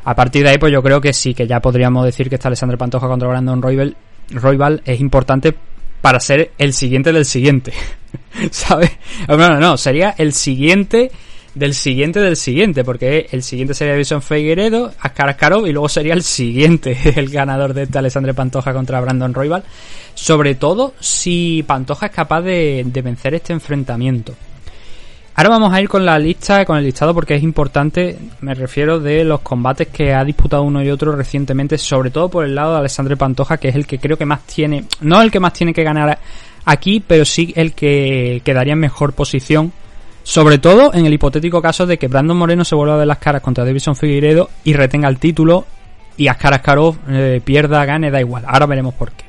A 0.05 0.15
partir 0.15 0.43
de 0.43 0.51
ahí, 0.51 0.59
pues 0.59 0.73
yo 0.73 0.83
creo 0.83 1.01
que 1.01 1.13
sí, 1.13 1.35
que 1.35 1.47
ya 1.47 1.61
podríamos 1.61 2.05
decir 2.05 2.29
que 2.29 2.37
está 2.37 2.49
Alexandre 2.49 2.79
Pantoja 2.79 3.09
contra 3.09 3.29
Brandon 3.29 3.61
Royval 3.61 4.83
es 4.85 5.01
importante 5.01 5.55
para 6.01 6.21
ser 6.21 6.53
el 6.59 6.73
siguiente 6.73 7.13
del 7.13 7.25
siguiente. 7.25 7.73
¿Sabes? 8.51 8.91
Bueno, 9.27 9.59
no, 9.59 9.77
sería 9.77 10.15
el 10.19 10.33
siguiente 10.33 11.11
del 11.55 11.75
siguiente 11.75 12.21
del 12.21 12.37
siguiente, 12.37 12.85
porque 12.85 13.27
el 13.33 13.43
siguiente 13.43 13.75
sería 13.75 13.95
Davison 13.95 14.23
Figueredo, 14.23 14.93
Askar 15.01 15.31
Askarov, 15.31 15.67
y 15.67 15.73
luego 15.73 15.89
sería 15.89 16.15
el 16.15 16.23
siguiente, 16.23 16.97
el 17.17 17.31
ganador 17.31 17.75
de 17.75 17.85
este 17.85 17.99
Alexandre 17.99 18.35
Pantoja 18.35 18.73
contra 18.73 19.01
Brandon 19.01 19.35
Royval. 19.35 19.65
Sobre 20.15 20.55
todo 20.55 20.95
si 21.01 21.65
Pantoja 21.67 22.07
es 22.07 22.13
capaz 22.13 22.43
de 22.43 22.85
vencer 23.03 23.35
este 23.35 23.53
enfrentamiento. 23.53 24.35
Ahora 25.39 25.51
vamos 25.51 25.73
a 25.73 25.81
ir 25.81 25.89
con 25.89 26.05
la 26.05 26.19
lista, 26.19 26.65
con 26.65 26.79
el 26.79 26.85
listado, 26.85 27.15
porque 27.15 27.37
es 27.37 27.45
importante, 27.45 28.19
me 28.41 28.55
refiero 28.55 28.99
de 28.99 29.23
los 29.23 29.39
combates 29.39 29.87
que 29.87 30.13
ha 30.13 30.25
disputado 30.25 30.65
uno 30.65 30.83
y 30.83 30.91
otro 30.91 31.13
recientemente, 31.13 31.79
sobre 31.79 32.11
todo 32.11 32.29
por 32.29 32.45
el 32.45 32.57
lado 32.57 32.73
de 32.73 32.79
Alexandre 32.81 33.17
Pantoja, 33.17 33.57
que 33.57 33.69
es 33.69 33.77
el 33.77 33.87
que 33.87 34.01
creo 34.01 34.17
que 34.17 34.27
más 34.27 34.41
tiene, 34.47 34.87
no 35.01 35.23
el 35.23 35.31
que 35.31 35.39
más 35.39 35.53
tiene 35.53 35.73
que 35.73 35.85
ganar 35.85 36.19
aquí, 36.65 36.99
pero 37.07 37.25
sí 37.25 37.53
el 37.55 37.73
que 37.73 38.43
quedaría 38.43 38.73
en 38.73 38.81
mejor 38.81 39.13
posición, 39.13 39.73
sobre 40.25 40.59
todo 40.59 40.93
en 40.93 41.07
el 41.07 41.15
hipotético 41.15 41.63
caso 41.63 41.87
de 41.87 41.99
que 41.99 42.09
Brandon 42.09 42.37
Moreno 42.37 42.65
se 42.65 42.75
vuelva 42.75 42.97
ver 42.97 43.07
las 43.07 43.19
caras 43.19 43.41
contra 43.41 43.65
Davison 43.65 43.95
Figueiredo 43.95 44.51
y 44.65 44.73
retenga 44.73 45.09
el 45.09 45.21
título 45.21 45.67
y 46.17 46.27
Askar 46.27 46.55
Askarov 46.55 46.97
eh, 47.11 47.41
pierda, 47.45 47.85
gane, 47.85 48.11
da 48.11 48.19
igual. 48.19 48.43
Ahora 48.45 48.67
veremos 48.67 48.93
por 48.93 49.13
qué. 49.13 49.28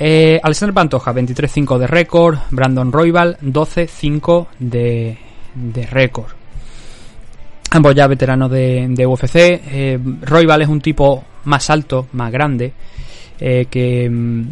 Eh, 0.00 0.38
Alexander 0.40 0.74
Pantoja, 0.74 1.12
23-5 1.12 1.78
de 1.78 1.86
récord. 1.86 2.38
Brandon 2.50 2.92
Royval, 2.92 3.36
12-5 3.42 4.46
de, 4.58 5.16
de 5.54 5.86
récord. 5.86 6.28
Ambos 7.70 7.94
ya 7.94 8.06
veteranos 8.06 8.50
de, 8.50 8.86
de 8.88 9.06
UFC. 9.06 9.36
Eh, 9.36 9.98
Royval 10.22 10.62
es 10.62 10.68
un 10.68 10.80
tipo 10.80 11.24
más 11.44 11.68
alto, 11.70 12.06
más 12.12 12.30
grande, 12.30 12.72
eh, 13.40 13.66
que, 13.70 14.08
mm, 14.08 14.42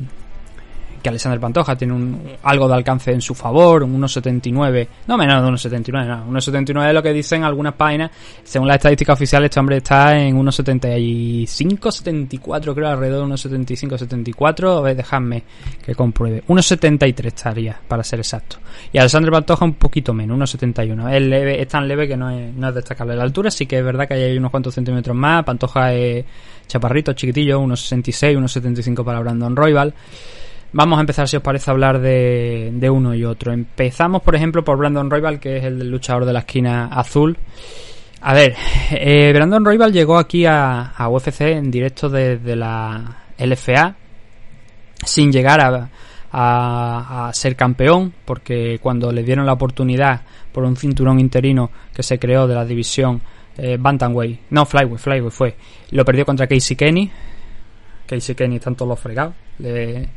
que 1.07 1.11
Alexander 1.11 1.39
Pantoja. 1.39 1.77
Tiene 1.77 1.95
un, 1.95 2.21
algo 2.43 2.67
de 2.67 2.75
alcance 2.75 3.13
en 3.13 3.21
su 3.21 3.33
favor, 3.33 3.85
un 3.85 4.03
1,79. 4.03 4.89
No 5.07 5.17
menos 5.17 5.63
de 5.63 5.71
1,79, 5.71 6.07
no. 6.07 6.41
1,79 6.41 6.89
es 6.89 6.95
lo 6.95 7.03
que 7.03 7.13
dicen 7.13 7.45
algunas 7.45 7.75
páginas. 7.75 8.11
Según 8.43 8.67
la 8.67 8.75
estadística 8.75 9.13
oficial, 9.13 9.45
este 9.45 9.61
hombre 9.61 9.77
está 9.77 10.19
en 10.19 10.37
1,75, 10.37 11.93
74, 11.93 12.75
creo, 12.75 12.89
alrededor 12.89 13.29
de 13.29 13.35
1,75, 13.35 13.99
74. 13.99 14.79
A 14.79 14.81
ver, 14.81 14.97
dejadme 14.97 15.45
que 15.85 15.95
compruebe. 15.95 16.43
1,73 16.49 17.27
estaría, 17.27 17.81
para 17.87 18.03
ser 18.03 18.19
exacto. 18.19 18.57
Y 18.93 18.99
Alexander 18.99 19.31
Pantoja 19.31 19.65
un 19.65 19.75
poquito 19.75 20.13
menos, 20.13 20.57
1,71. 20.57 21.15
Es, 21.15 21.23
leve, 21.23 21.63
es 21.63 21.69
tan 21.69 21.87
leve 21.87 22.09
que 22.09 22.17
no 22.17 22.31
es, 22.31 22.53
no 22.53 22.69
es 22.69 22.75
destacable 22.75 23.15
la 23.15 23.23
altura, 23.23 23.51
sí 23.53 23.67
que 23.67 23.79
es 23.79 23.85
verdad 23.85 24.09
que 24.09 24.15
hay 24.15 24.37
unos 24.37 24.51
cuantos 24.51 24.75
centímetros 24.75 25.17
más. 25.17 25.45
Pantoja 25.45 25.93
es 25.93 26.25
chaparrito, 26.67 27.13
chiquitillo, 27.13 27.61
1,66, 27.61 28.37
1,75 28.37 29.05
para 29.05 29.21
Brandon 29.21 29.55
Royval. 29.55 29.95
Vamos 30.73 30.99
a 30.99 31.01
empezar, 31.01 31.29
si 31.29 31.37
os 31.37 31.43
parece, 31.43 31.71
a 31.71 31.73
hablar 31.73 32.01
de, 32.01 32.71
de 32.75 32.91
uno 32.91 33.15
y 33.15 33.25
otro. 33.25 33.53
Empezamos, 33.53 34.23
por 34.23 34.35
ejemplo, 34.35 34.65
por 34.65 34.77
Brandon 34.77 35.11
Royval, 35.11 35.41
que 35.41 35.57
es 35.59 35.65
el 35.65 35.91
luchador 35.91 36.25
de 36.25 36.33
la 36.33 36.41
esquina 36.41 36.87
azul. 36.87 37.39
A 38.21 38.35
ver, 38.35 38.55
eh, 38.91 39.33
Brandon 39.33 39.65
Royval 39.65 39.93
llegó 39.93 40.19
aquí 40.19 40.45
a, 40.47 40.93
UFC 41.09 41.43
en 41.43 41.71
directo 41.71 42.09
desde 42.09 42.57
la 42.57 43.25
LFA, 43.39 43.95
sin 45.05 45.31
llegar 45.31 45.61
a, 45.61 45.89
a, 46.33 47.31
ser 47.33 47.55
campeón, 47.57 48.13
porque 48.25 48.79
cuando 48.83 49.13
le 49.13 49.23
dieron 49.23 49.47
la 49.47 49.53
oportunidad 49.53 50.23
por 50.53 50.65
un 50.65 50.77
cinturón 50.77 51.21
interino 51.21 51.71
que 51.95 52.03
se 52.03 52.19
creó 52.19 52.47
de 52.49 52.55
la 52.55 52.65
división 52.65 53.21
eh, 53.59 53.77
Bantamweight, 53.79 54.41
no 54.51 54.67
Flyweight, 54.67 54.99
Flyweight 54.99 55.33
fue, 55.33 55.57
lo 55.91 56.05
perdió 56.05 56.25
contra 56.27 56.47
Casey 56.47 56.77
Kenny. 56.77 57.11
Casey 58.07 58.35
Kenny 58.35 58.57
están 58.57 58.75
todos 58.75 58.89
los 58.89 59.01
fregados. 59.01 59.35
Le, 59.59 60.09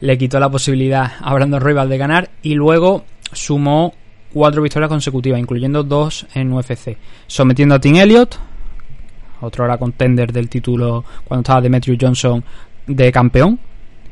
le 0.00 0.18
quitó 0.18 0.38
la 0.38 0.50
posibilidad 0.50 1.12
a 1.20 1.34
Brandon 1.34 1.60
Royval 1.60 1.88
de 1.88 1.98
ganar 1.98 2.30
y 2.42 2.54
luego 2.54 3.04
sumó 3.32 3.94
cuatro 4.32 4.62
victorias 4.62 4.88
consecutivas, 4.88 5.40
incluyendo 5.40 5.82
dos 5.82 6.26
en 6.34 6.52
UFC, 6.52 6.96
sometiendo 7.26 7.74
a 7.74 7.80
Tim 7.80 7.96
Elliott, 7.96 8.36
otro 9.40 9.64
era 9.64 9.78
contender 9.78 10.32
del 10.32 10.48
título 10.48 11.04
cuando 11.24 11.42
estaba 11.42 11.60
Demetrius 11.60 11.98
Johnson 12.00 12.42
de 12.86 13.12
campeón. 13.12 13.58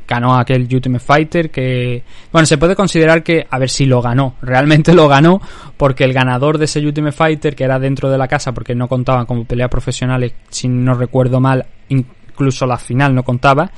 Ganó 0.07 0.37
aquel 0.37 0.69
Ultimate 0.71 1.03
Fighter 1.03 1.51
que, 1.51 2.01
bueno, 2.31 2.45
se 2.45 2.57
puede 2.57 2.77
considerar 2.77 3.23
que, 3.23 3.45
a 3.49 3.59
ver 3.59 3.69
si 3.69 3.85
lo 3.85 4.01
ganó, 4.01 4.35
realmente 4.41 4.93
lo 4.93 5.09
ganó 5.09 5.41
porque 5.75 6.05
el 6.05 6.13
ganador 6.13 6.57
de 6.57 6.63
ese 6.63 6.79
Ultimate 6.79 7.11
Fighter, 7.11 7.57
que 7.57 7.65
era 7.65 7.77
dentro 7.77 8.09
de 8.09 8.17
la 8.17 8.25
casa 8.25 8.53
porque 8.53 8.73
no 8.73 8.87
contaban 8.87 9.25
como 9.25 9.43
peleas 9.43 9.69
profesionales, 9.69 10.31
si 10.49 10.69
no 10.69 10.93
recuerdo 10.93 11.41
mal, 11.41 11.65
incluso 11.89 12.65
la 12.65 12.77
final 12.77 13.13
no 13.13 13.23
contaba, 13.23 13.69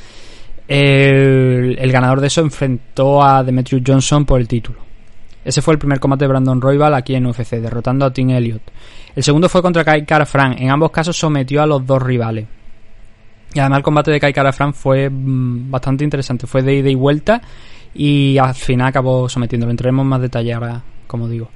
el, 0.70 1.92
ganador 1.92 2.22
de 2.22 2.28
eso 2.28 2.42
enfrentó 2.42 3.24
a 3.24 3.44
Demetrius 3.44 3.82
Johnson 3.86 4.24
por 4.24 4.40
el 4.40 4.48
título. 4.48 4.80
Ese 5.44 5.64
fue 5.64 5.74
el 5.74 5.80
primer 5.80 6.00
combate 6.00 6.26
de 6.26 6.28
Brandon 6.28 6.62
Royval 6.62 6.94
aquí 6.94 7.16
en 7.16 7.26
UFC, 7.26 7.54
derrotando 7.54 8.06
a 8.06 8.14
Tim 8.14 8.30
Elliott. 8.30 8.62
El 9.16 9.24
segundo 9.24 9.50
fue 9.50 9.64
contra 9.64 9.84
Kai 9.84 10.06
Kara 10.06 10.28
Frank. 10.28 10.58
En 10.60 10.70
ambos 10.70 10.92
casos 10.92 11.18
sometió 11.18 11.64
a 11.64 11.66
los 11.66 11.84
dos 11.88 12.04
rivales. 12.04 12.46
Y 13.52 13.60
además 13.60 13.78
el 13.78 13.84
combate 13.84 14.12
de 14.12 14.20
Kai 14.20 14.32
Kara 14.32 14.54
Frank 14.54 14.76
fue 14.76 15.10
mm, 15.10 15.72
bastante 15.72 16.04
interesante. 16.04 16.46
Fue 16.46 16.62
de 16.62 16.76
ida 16.76 16.90
y 16.90 16.96
vuelta. 16.96 17.42
Y 17.96 18.38
al 18.38 18.54
final 18.54 18.90
acabó 18.90 19.28
sometiéndolo. 19.28 19.72
Entraremos 19.72 20.04
en 20.04 20.10
más 20.10 20.22
detalle 20.22 20.56
como 21.08 21.28
digo. 21.28 21.50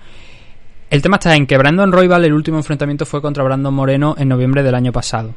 El 0.90 1.04
tema 1.04 1.18
está 1.18 1.36
en 1.36 1.46
que 1.46 1.58
Brandon 1.58 1.92
Royval, 1.92 2.26
el 2.26 2.34
último 2.34 2.58
enfrentamiento 2.58 3.06
fue 3.06 3.22
contra 3.22 3.44
Brandon 3.44 3.74
Moreno 3.74 4.16
en 4.18 4.28
noviembre 4.28 4.64
del 4.64 4.74
año 4.74 4.92
pasado. 4.92 5.36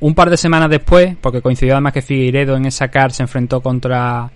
Un 0.00 0.14
par 0.14 0.30
de 0.30 0.36
semanas 0.36 0.70
después, 0.70 1.16
porque 1.20 1.42
coincidió 1.42 1.74
además 1.74 1.92
que 1.92 2.02
Figueiredo 2.02 2.56
en 2.56 2.66
esa 2.66 2.88
car 2.88 3.12
se 3.12 3.22
enfrentó 3.22 3.60
contra 3.60 4.30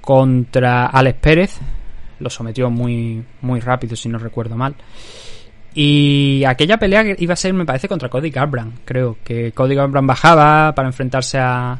contra 0.00 0.86
Alex 0.86 1.18
Pérez, 1.20 1.58
lo 2.20 2.30
sometió 2.30 2.70
muy 2.70 3.24
muy 3.40 3.60
rápido 3.60 3.96
si 3.96 4.08
no 4.08 4.18
recuerdo 4.18 4.56
mal. 4.56 4.74
Y 5.74 6.42
aquella 6.44 6.78
pelea 6.78 7.04
iba 7.18 7.34
a 7.34 7.36
ser, 7.36 7.52
me 7.52 7.66
parece, 7.66 7.86
contra 7.86 8.08
Cody 8.08 8.30
Garbrandt, 8.30 8.80
creo 8.84 9.18
que 9.22 9.52
Cody 9.52 9.74
Garbrandt 9.74 10.08
bajaba 10.08 10.74
para 10.74 10.88
enfrentarse 10.88 11.38
a 11.38 11.78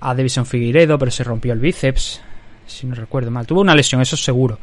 a 0.00 0.14
Davison 0.14 0.46
Figueiredo, 0.46 0.98
pero 0.98 1.10
se 1.10 1.24
rompió 1.24 1.52
el 1.52 1.60
bíceps, 1.60 2.20
si 2.66 2.86
no 2.86 2.94
recuerdo 2.94 3.30
mal. 3.30 3.46
Tuvo 3.46 3.60
una 3.60 3.74
lesión, 3.74 4.00
eso 4.00 4.16
seguro. 4.16 4.58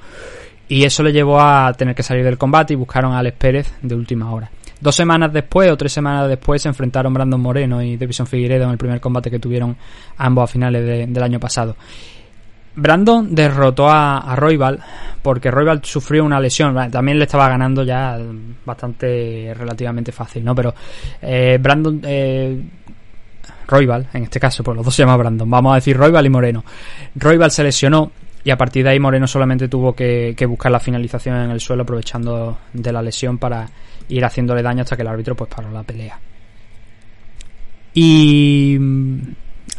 Y 0.67 0.83
eso 0.83 1.03
le 1.03 1.13
llevó 1.13 1.39
a 1.39 1.71
tener 1.73 1.95
que 1.95 2.03
salir 2.03 2.25
del 2.25 2.37
combate 2.37 2.73
y 2.73 2.75
buscaron 2.75 3.13
a 3.13 3.19
Alex 3.19 3.37
Pérez 3.37 3.73
de 3.81 3.95
última 3.95 4.31
hora. 4.31 4.49
Dos 4.79 4.95
semanas 4.95 5.33
después 5.33 5.71
o 5.71 5.77
tres 5.77 5.91
semanas 5.91 6.27
después 6.27 6.61
se 6.61 6.67
enfrentaron 6.67 7.13
Brandon 7.13 7.41
Moreno 7.41 7.81
y 7.81 7.97
Davison 7.97 8.27
Figueiredo 8.27 8.65
en 8.65 8.71
el 8.71 8.77
primer 8.77 9.01
combate 9.01 9.31
que 9.31 9.39
tuvieron 9.39 9.75
ambos 10.17 10.43
a 10.43 10.47
finales 10.47 10.85
de, 10.85 11.07
del 11.07 11.23
año 11.23 11.39
pasado. 11.39 11.75
Brandon 12.75 13.33
derrotó 13.33 13.89
a, 13.89 14.19
a 14.19 14.77
porque 15.23 15.49
Royval 15.49 15.83
sufrió 15.83 16.23
una 16.23 16.39
lesión. 16.39 16.75
También 16.91 17.17
le 17.17 17.25
estaba 17.25 17.49
ganando 17.49 17.83
ya 17.83 18.19
bastante 18.63 19.51
relativamente 19.57 20.11
fácil, 20.11 20.45
¿no? 20.45 20.53
Pero 20.53 20.75
eh, 21.23 21.57
Brandon 21.59 21.99
eh, 22.03 22.63
Royval, 23.67 24.07
en 24.13 24.23
este 24.23 24.39
caso, 24.39 24.63
pues 24.63 24.77
los 24.77 24.85
dos 24.85 24.93
se 24.93 25.01
llaman 25.01 25.17
Brandon. 25.17 25.49
Vamos 25.49 25.71
a 25.71 25.75
decir 25.75 25.97
Royval 25.97 26.27
y 26.27 26.29
Moreno. 26.29 26.63
Royval 27.15 27.49
se 27.49 27.63
lesionó 27.63 28.11
y 28.43 28.51
a 28.51 28.57
partir 28.57 28.83
de 28.83 28.91
ahí 28.91 28.99
Moreno 28.99 29.25
solamente 29.25 29.67
tuvo 29.67 29.93
que 29.93 30.35
buscar 30.47 30.71
la 30.71 30.79
finalización 30.79 31.35
en 31.35 31.49
el 31.49 31.59
suelo 31.59 31.81
aprovechando 31.81 32.59
de 32.73 32.93
la 32.93 33.01
lesión 33.01 33.39
para 33.39 33.67
ir 34.09 34.23
haciéndole 34.25 34.61
daño 34.61 34.83
hasta 34.83 34.95
que 34.95 35.01
el 35.01 35.07
árbitro 35.07 35.35
pues 35.35 35.49
paró 35.53 35.71
la 35.71 35.83
pelea. 35.83 36.19
Y 37.93 38.77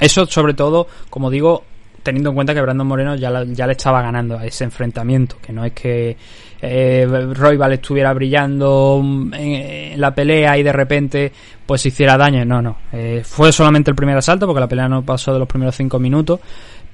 eso 0.01 0.27
sobre 0.27 0.55
todo, 0.55 0.89
como 1.09 1.31
digo, 1.31 1.65
teniendo 2.03 2.31
en 2.31 2.35
cuenta 2.35 2.55
que 2.55 2.61
Brandon 2.61 2.87
Moreno 2.87 3.15
ya, 3.17 3.45
ya 3.45 3.67
le 3.67 3.73
estaba 3.73 4.03
ganando 4.03 4.39
a 4.39 4.47
ese 4.47 4.65
enfrentamiento, 4.65 5.37
que 5.43 5.53
no 5.53 5.65
es 5.65 5.73
que 5.73 6.17
eh, 6.61 7.07
Royval 7.35 7.75
estuviera 7.75 8.13
brillando 8.13 9.01
en, 9.03 9.35
en, 9.35 10.01
la 10.01 10.15
pelea 10.15 10.57
y 10.59 10.63
de 10.63 10.73
repente 10.73 11.33
pues 11.67 11.85
hiciera 11.87 12.17
daño, 12.17 12.45
no, 12.45 12.63
no, 12.63 12.79
eh, 12.93 13.23
fue 13.25 13.53
solamente 13.53 13.91
el 13.91 13.95
primer 13.95 14.17
asalto 14.17 14.47
porque 14.47 14.61
la 14.61 14.69
pelea 14.69 14.89
no 14.89 15.03
pasó 15.03 15.33
de 15.33 15.39
los 15.39 15.49
primeros 15.49 15.77
cinco 15.77 15.99
minutos, 15.99 16.41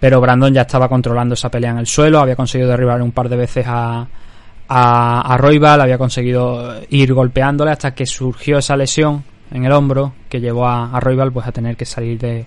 pero 0.01 0.20
Brandon 0.20 0.53
ya 0.53 0.62
estaba 0.62 0.88
controlando 0.88 1.35
esa 1.35 1.51
pelea 1.51 1.70
en 1.70 1.79
el 1.79 1.87
suelo, 1.87 2.18
había 2.18 2.37
conseguido 2.37 2.70
derribar 2.70 3.01
un 3.01 3.12
par 3.12 3.29
de 3.29 3.37
veces 3.37 3.64
a, 3.68 4.07
a, 4.68 5.35
a 5.35 5.83
había 5.83 5.98
conseguido 5.98 6.81
ir 6.90 7.12
golpeándole 7.12 7.70
hasta 7.70 7.94
que 7.94 8.07
surgió 8.07 8.59
esa 8.59 8.77
lesión 8.77 9.24
en 9.50 9.64
el 9.64 9.72
hombro 9.72 10.14
que 10.29 10.40
llevó 10.40 10.66
a, 10.66 10.96
a 10.96 11.31
pues 11.31 11.46
a 11.46 11.53
tener 11.53 11.77
que 11.77 11.85
salir 11.85 12.18
de, 12.18 12.46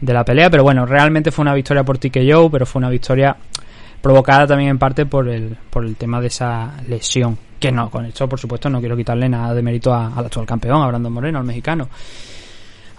de 0.00 0.12
la 0.12 0.24
pelea, 0.24 0.50
pero 0.50 0.62
bueno, 0.62 0.86
realmente 0.86 1.30
fue 1.30 1.42
una 1.42 1.54
victoria 1.54 1.84
por 1.84 1.98
TKO, 1.98 2.50
pero 2.50 2.66
fue 2.66 2.78
una 2.80 2.90
victoria 2.90 3.36
provocada 4.00 4.46
también 4.46 4.70
en 4.70 4.78
parte 4.78 5.06
por 5.06 5.28
el, 5.28 5.56
por 5.70 5.84
el 5.84 5.96
tema 5.96 6.20
de 6.20 6.28
esa 6.28 6.74
lesión. 6.88 7.36
Que 7.58 7.72
no, 7.72 7.90
con 7.90 8.04
esto 8.04 8.28
por 8.28 8.38
supuesto 8.38 8.68
no 8.68 8.80
quiero 8.80 8.96
quitarle 8.96 9.28
nada 9.28 9.54
de 9.54 9.62
mérito 9.62 9.94
al 9.94 10.26
actual 10.26 10.46
campeón, 10.46 10.82
a 10.82 10.86
Brandon 10.88 11.12
Moreno, 11.12 11.38
al 11.38 11.44
mexicano. 11.44 11.88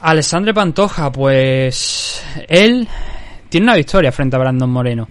Alessandre 0.02 0.54
Pantoja, 0.54 1.12
pues 1.12 2.24
él 2.48 2.88
tiene 3.50 3.66
una 3.66 3.76
victoria 3.76 4.12
frente 4.12 4.36
a 4.36 4.40
Brandon 4.40 4.70
Moreno. 4.70 5.08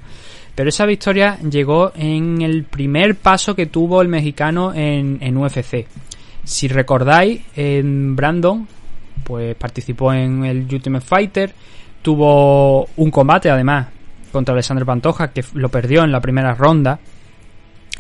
Pero 0.57 0.71
esa 0.71 0.87
victoria 0.87 1.39
llegó 1.39 1.93
en 1.95 2.43
el 2.43 2.65
primer 2.65 3.15
paso 3.15 3.55
que 3.55 3.67
tuvo 3.67 4.03
el 4.03 4.09
mexicano 4.09 4.73
en, 4.75 5.19
en 5.21 5.37
UFC. 5.37 5.87
Si 6.43 6.67
recordáis, 6.67 7.43
en 7.55 8.17
Brandon 8.17 8.67
pues 9.23 9.55
participó 9.57 10.13
en 10.13 10.45
el 10.45 10.67
Ultimate 10.73 11.05
Fighter, 11.05 11.53
tuvo 12.01 12.89
un 12.97 13.11
combate 13.11 13.51
además 13.51 13.89
contra 14.33 14.53
Alexander 14.53 14.87
Pantoja 14.87 15.33
que 15.33 15.45
lo 15.55 15.69
perdió 15.69 16.05
en 16.05 16.13
la 16.13 16.21
primera 16.21 16.55
ronda 16.55 16.99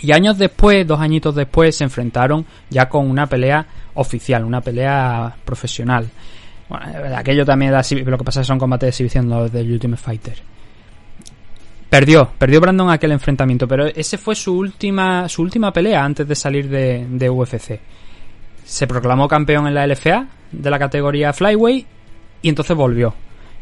y 0.00 0.12
años 0.12 0.38
después, 0.38 0.86
dos 0.86 1.00
añitos 1.00 1.34
después, 1.34 1.76
se 1.76 1.84
enfrentaron 1.84 2.44
ya 2.70 2.88
con 2.88 3.08
una 3.08 3.26
pelea 3.26 3.66
oficial, 3.94 4.44
una 4.44 4.60
pelea 4.60 5.34
profesional. 5.44 6.08
Bueno, 6.68 6.86
aquello 7.16 7.44
también 7.44 7.72
era 7.72 7.82
lo 8.04 8.18
que 8.18 8.24
pasa 8.24 8.40
es 8.40 8.46
que 8.46 8.48
son 8.48 8.58
combates 8.58 8.86
de 8.86 8.90
exhibición 8.90 9.28
los 9.28 9.50
del 9.50 9.70
Ultimate 9.72 10.02
Fighter. 10.02 10.55
Perdió, 11.90 12.30
perdió 12.36 12.60
Brandon 12.60 12.90
aquel 12.90 13.12
enfrentamiento, 13.12 13.68
pero 13.68 13.86
ese 13.86 14.18
fue 14.18 14.34
su 14.34 14.56
última, 14.56 15.28
su 15.28 15.42
última 15.42 15.72
pelea 15.72 16.04
antes 16.04 16.26
de 16.26 16.34
salir 16.34 16.68
de, 16.68 17.06
de 17.08 17.30
UFC. 17.30 17.78
Se 18.64 18.86
proclamó 18.86 19.28
campeón 19.28 19.68
en 19.68 19.74
la 19.74 19.86
LFA 19.86 20.26
de 20.50 20.70
la 20.70 20.78
categoría 20.78 21.32
Flyweight 21.32 21.86
y 22.42 22.48
entonces 22.48 22.76
volvió. 22.76 23.14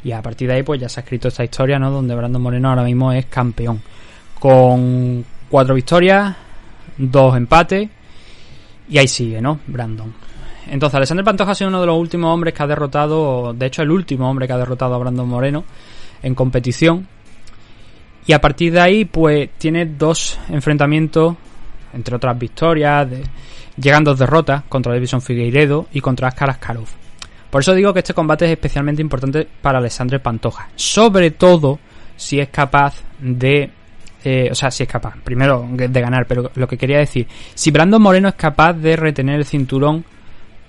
Y 0.03 0.13
a 0.13 0.23
partir 0.23 0.49
de 0.49 0.55
ahí 0.55 0.63
pues 0.63 0.81
ya 0.81 0.89
se 0.89 1.01
ha 1.01 1.03
escrito 1.03 1.29
esta 1.29 1.45
historia, 1.45 1.79
¿no? 1.79 1.91
Donde 1.91 2.15
Brandon 2.15 2.41
Moreno 2.41 2.71
ahora 2.71 2.83
mismo 2.83 3.13
es 3.13 3.27
campeón. 3.27 3.83
Con 4.39 5.25
cuatro 5.49 5.75
victorias, 5.75 6.35
dos 6.97 7.37
empates 7.37 7.89
y 8.89 8.99
ahí 8.99 9.09
sigue, 9.09 9.41
¿no? 9.41 9.61
Brandon. 9.67 10.13
Entonces 10.67 10.95
Alexander 10.95 11.25
Pantoja 11.25 11.53
ha 11.53 11.55
sido 11.55 11.69
uno 11.69 11.81
de 11.81 11.87
los 11.87 11.99
últimos 11.99 12.33
hombres 12.33 12.55
que 12.55 12.63
ha 12.63 12.67
derrotado, 12.67 13.53
de 13.53 13.67
hecho 13.67 13.83
el 13.83 13.91
último 13.91 14.31
hombre 14.31 14.47
que 14.47 14.53
ha 14.53 14.59
derrotado 14.59 14.95
a 14.95 14.99
Brandon 14.99 15.29
Moreno 15.29 15.65
en 16.23 16.35
competición. 16.35 17.07
Y 18.27 18.33
a 18.33 18.41
partir 18.41 18.73
de 18.73 18.81
ahí 18.81 19.05
pues 19.05 19.51
tiene 19.59 19.87
dos 19.87 20.39
enfrentamientos 20.49 21.37
entre 21.95 22.17
otras 22.17 22.39
victorias, 22.39 23.09
de, 23.09 23.23
llegan 23.77 24.05
dos 24.05 24.19
derrotas 24.19 24.65
contra 24.69 24.93
Davison 24.93 25.23
Figueiredo 25.23 25.87
y 25.93 26.01
contra 26.01 26.29
Askar 26.29 26.51
Askarov. 26.51 26.89
Por 27.51 27.61
eso 27.61 27.75
digo 27.75 27.93
que 27.93 28.01
este 28.01 28.15
combate 28.15 28.47
es 28.47 28.51
especialmente 28.53 29.01
importante 29.01 29.47
para 29.63 29.79
Alessandre 29.79 30.19
Pantoja, 30.19 30.69
sobre 30.75 31.31
todo 31.31 31.79
si 32.17 32.41
es 32.41 32.49
capaz 32.49 32.97
de 33.21 33.71
eh, 34.25 34.49
o 34.51 34.55
sea, 34.55 34.71
si 34.71 34.83
es 34.83 34.89
capaz, 34.89 35.15
primero 35.23 35.69
de 35.71 36.01
ganar, 36.01 36.27
pero 36.27 36.51
lo 36.55 36.67
que 36.67 36.79
quería 36.79 36.99
decir, 36.99 37.27
si 37.55 37.71
Brandon 37.71 38.01
Moreno 38.01 38.29
es 38.29 38.35
capaz 38.35 38.73
de 38.73 38.97
retener 38.97 39.37
el 39.37 39.45
cinturón 39.45 40.05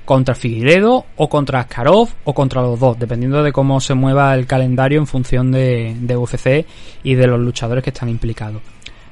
contra 0.06 0.36
Figueiredo 0.36 1.06
o 1.18 1.28
contra 1.28 1.60
Askarov 1.60 2.10
o 2.24 2.34
contra 2.34 2.62
los 2.62 2.80
dos, 2.80 2.98
dependiendo 2.98 3.44
de 3.44 3.52
cómo 3.52 3.82
se 3.82 3.96
mueva 3.96 4.34
el 4.36 4.46
calendario 4.46 5.00
en 5.00 5.08
función 5.08 5.52
de, 5.52 6.16
UFC 6.16 6.66
y 7.04 7.16
de 7.16 7.28
los 7.28 7.40
luchadores 7.40 7.84
que 7.84 7.90
están 7.90 8.10
implicados. 8.10 8.62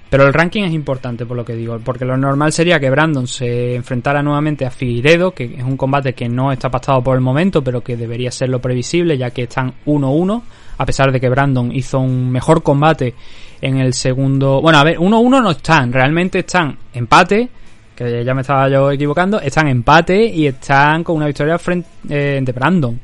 Pero 0.09 0.27
el 0.27 0.33
ranking 0.33 0.61
es 0.61 0.73
importante, 0.73 1.25
por 1.25 1.35
lo 1.35 1.43
que 1.43 1.55
digo, 1.55 1.79
porque 1.83 2.05
lo 2.05 2.15
normal 2.15 2.53
sería 2.53 2.79
que 2.79 2.91
Brandon 2.91 3.25
se 3.25 3.73
enfrentara 3.73 4.21
nuevamente 4.21 4.63
a 4.63 4.69
Figueiredo, 4.69 5.31
que 5.31 5.55
es 5.57 5.63
un 5.63 5.75
combate 5.75 6.13
que 6.13 6.29
no 6.29 6.51
está 6.51 6.69
pactado 6.69 7.03
por 7.03 7.15
el 7.15 7.21
momento, 7.21 7.63
pero 7.63 7.81
que 7.81 7.97
debería 7.97 8.29
ser 8.29 8.49
lo 8.49 8.61
previsible, 8.61 9.17
ya 9.17 9.31
que 9.31 9.43
están 9.43 9.73
1-1, 9.87 10.43
a 10.77 10.85
pesar 10.85 11.11
de 11.11 11.19
que 11.19 11.29
Brandon 11.29 11.71
hizo 11.71 11.99
un 11.99 12.31
mejor 12.31 12.61
combate 12.61 13.15
en 13.59 13.77
el 13.77 13.93
segundo. 13.93 14.61
Bueno, 14.61 14.77
a 14.77 14.83
ver, 14.83 14.99
1-1 14.99 15.41
no 15.41 15.49
están, 15.49 15.91
realmente 15.91 16.39
están 16.39 16.77
empate, 16.93 17.49
que 17.95 18.23
ya 18.23 18.33
me 18.33 18.41
estaba 18.41 18.69
yo 18.69 18.91
equivocando, 18.91 19.39
están 19.39 19.67
empate 19.67 20.25
y 20.25 20.47
están 20.47 21.03
con 21.03 21.17
una 21.17 21.27
victoria 21.27 21.57
frente 21.57 21.87
eh, 22.09 22.39
de 22.41 22.51
Brandon. 22.51 22.99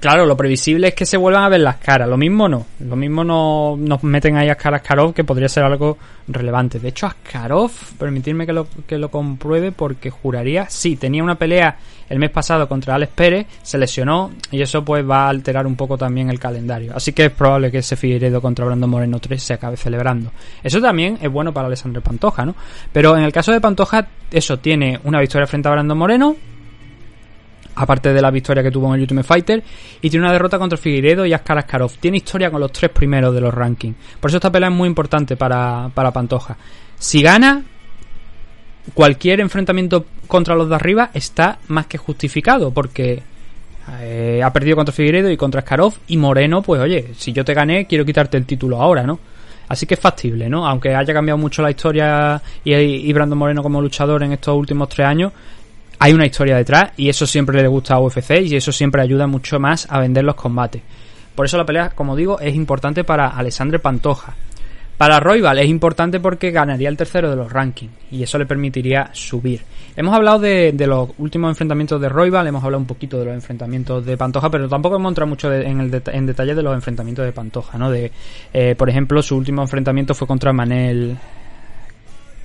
Claro, 0.00 0.24
lo 0.24 0.34
previsible 0.34 0.88
es 0.88 0.94
que 0.94 1.04
se 1.04 1.18
vuelvan 1.18 1.44
a 1.44 1.50
ver 1.50 1.60
las 1.60 1.76
caras. 1.76 2.08
Lo 2.08 2.16
mismo 2.16 2.48
no. 2.48 2.64
Lo 2.80 2.96
mismo 2.96 3.22
no 3.22 3.76
nos 3.78 4.02
meten 4.02 4.36
ahí 4.38 4.48
a 4.48 4.52
Askarov, 4.52 5.12
que 5.12 5.24
podría 5.24 5.46
ser 5.46 5.62
algo 5.62 5.98
relevante. 6.26 6.78
De 6.78 6.88
hecho, 6.88 7.06
Askarov, 7.06 7.70
permitirme 7.98 8.46
que 8.46 8.54
lo, 8.54 8.66
que 8.86 8.96
lo 8.96 9.10
compruebe, 9.10 9.72
porque 9.72 10.08
juraría, 10.08 10.70
sí, 10.70 10.96
tenía 10.96 11.22
una 11.22 11.34
pelea 11.34 11.76
el 12.08 12.18
mes 12.18 12.30
pasado 12.30 12.66
contra 12.66 12.94
Alex 12.94 13.12
Pérez, 13.14 13.46
se 13.62 13.76
lesionó, 13.76 14.32
y 14.50 14.62
eso 14.62 14.82
pues 14.84 15.08
va 15.08 15.26
a 15.26 15.28
alterar 15.28 15.66
un 15.66 15.76
poco 15.76 15.98
también 15.98 16.30
el 16.30 16.40
calendario. 16.40 16.92
Así 16.96 17.12
que 17.12 17.26
es 17.26 17.30
probable 17.30 17.70
que 17.70 17.78
ese 17.78 17.94
Figueiredo 17.94 18.40
contra 18.40 18.64
Brandon 18.64 18.88
Moreno 18.88 19.18
3 19.20 19.40
se 19.40 19.54
acabe 19.54 19.76
celebrando. 19.76 20.32
Eso 20.62 20.80
también 20.80 21.18
es 21.20 21.30
bueno 21.30 21.52
para 21.52 21.66
Alessandro 21.66 22.00
Pantoja, 22.00 22.46
¿no? 22.46 22.54
Pero 22.90 23.16
en 23.18 23.22
el 23.22 23.32
caso 23.32 23.52
de 23.52 23.60
Pantoja, 23.60 24.08
eso 24.30 24.58
tiene 24.58 24.98
una 25.04 25.20
victoria 25.20 25.46
frente 25.46 25.68
a 25.68 25.72
Brandon 25.72 25.98
Moreno, 25.98 26.36
aparte 27.74 28.12
de 28.12 28.20
la 28.20 28.30
victoria 28.30 28.62
que 28.62 28.70
tuvo 28.70 28.88
en 28.88 28.94
el 28.94 29.00
Ultimate 29.02 29.26
Fighter, 29.26 29.62
y 30.00 30.10
tiene 30.10 30.24
una 30.24 30.32
derrota 30.32 30.58
contra 30.58 30.76
Figueiredo 30.76 31.24
y 31.26 31.32
Askar 31.32 31.58
Askarov. 31.58 31.92
Tiene 32.00 32.18
historia 32.18 32.50
con 32.50 32.60
los 32.60 32.72
tres 32.72 32.90
primeros 32.90 33.34
de 33.34 33.40
los 33.40 33.52
rankings. 33.52 33.96
Por 34.20 34.30
eso 34.30 34.38
esta 34.38 34.50
pelea 34.50 34.68
es 34.68 34.74
muy 34.74 34.88
importante 34.88 35.36
para, 35.36 35.90
para 35.94 36.10
Pantoja. 36.10 36.56
Si 36.98 37.22
gana, 37.22 37.62
cualquier 38.94 39.40
enfrentamiento 39.40 40.06
contra 40.26 40.54
los 40.54 40.68
de 40.68 40.74
arriba 40.74 41.10
está 41.14 41.58
más 41.68 41.86
que 41.86 41.98
justificado, 41.98 42.70
porque 42.70 43.22
eh, 44.00 44.40
ha 44.44 44.52
perdido 44.52 44.76
contra 44.76 44.94
Figueiredo 44.94 45.30
y 45.30 45.36
contra 45.36 45.60
Askarov, 45.60 45.94
y 46.08 46.16
Moreno, 46.16 46.62
pues 46.62 46.80
oye, 46.80 47.14
si 47.16 47.32
yo 47.32 47.44
te 47.44 47.54
gané, 47.54 47.86
quiero 47.86 48.04
quitarte 48.04 48.36
el 48.36 48.46
título 48.46 48.80
ahora, 48.80 49.04
¿no? 49.04 49.18
Así 49.68 49.86
que 49.86 49.94
es 49.94 50.00
factible, 50.00 50.48
¿no? 50.48 50.66
Aunque 50.66 50.96
haya 50.96 51.14
cambiado 51.14 51.38
mucho 51.38 51.62
la 51.62 51.70
historia 51.70 52.42
y, 52.64 52.74
y 52.74 53.12
Brandon 53.12 53.38
Moreno 53.38 53.62
como 53.62 53.80
luchador 53.80 54.24
en 54.24 54.32
estos 54.32 54.56
últimos 54.56 54.88
tres 54.88 55.06
años, 55.06 55.32
hay 56.02 56.14
una 56.14 56.24
historia 56.24 56.56
detrás 56.56 56.92
y 56.96 57.10
eso 57.10 57.26
siempre 57.26 57.60
le 57.60 57.68
gusta 57.68 57.94
a 57.94 58.00
UFC 58.00 58.40
y 58.40 58.56
eso 58.56 58.72
siempre 58.72 59.02
ayuda 59.02 59.26
mucho 59.26 59.60
más 59.60 59.86
a 59.90 60.00
vender 60.00 60.24
los 60.24 60.34
combates. 60.34 60.80
Por 61.34 61.44
eso 61.44 61.58
la 61.58 61.66
pelea, 61.66 61.90
como 61.90 62.16
digo, 62.16 62.40
es 62.40 62.54
importante 62.54 63.04
para 63.04 63.28
Alessandre 63.28 63.78
Pantoja. 63.78 64.34
Para 64.96 65.20
Royval 65.20 65.58
es 65.58 65.68
importante 65.68 66.18
porque 66.18 66.52
ganaría 66.52 66.88
el 66.88 66.96
tercero 66.96 67.28
de 67.28 67.36
los 67.36 67.52
rankings 67.52 67.92
y 68.10 68.22
eso 68.22 68.38
le 68.38 68.46
permitiría 68.46 69.10
subir. 69.12 69.60
Hemos 69.94 70.14
hablado 70.14 70.38
de, 70.38 70.72
los 70.86 71.10
últimos 71.18 71.50
enfrentamientos 71.50 72.00
de 72.00 72.08
Royval, 72.08 72.46
hemos 72.46 72.64
hablado 72.64 72.80
un 72.80 72.86
poquito 72.86 73.18
de 73.18 73.26
los 73.26 73.34
enfrentamientos 73.34 74.04
de 74.04 74.16
Pantoja, 74.16 74.50
pero 74.50 74.70
tampoco 74.70 74.96
hemos 74.96 75.10
entrado 75.10 75.28
mucho 75.28 75.52
en, 75.52 75.80
el 75.80 76.02
en 76.06 76.26
detalle 76.26 76.54
de 76.54 76.62
los 76.62 76.74
enfrentamientos 76.74 77.26
de 77.26 77.32
Pantoja, 77.32 77.76
¿no? 77.76 77.90
De, 77.90 78.10
eh, 78.54 78.74
por 78.74 78.88
ejemplo, 78.88 79.22
su 79.22 79.36
último 79.36 79.60
enfrentamiento 79.60 80.14
fue 80.14 80.26
contra 80.26 80.52
Manel 80.54 81.18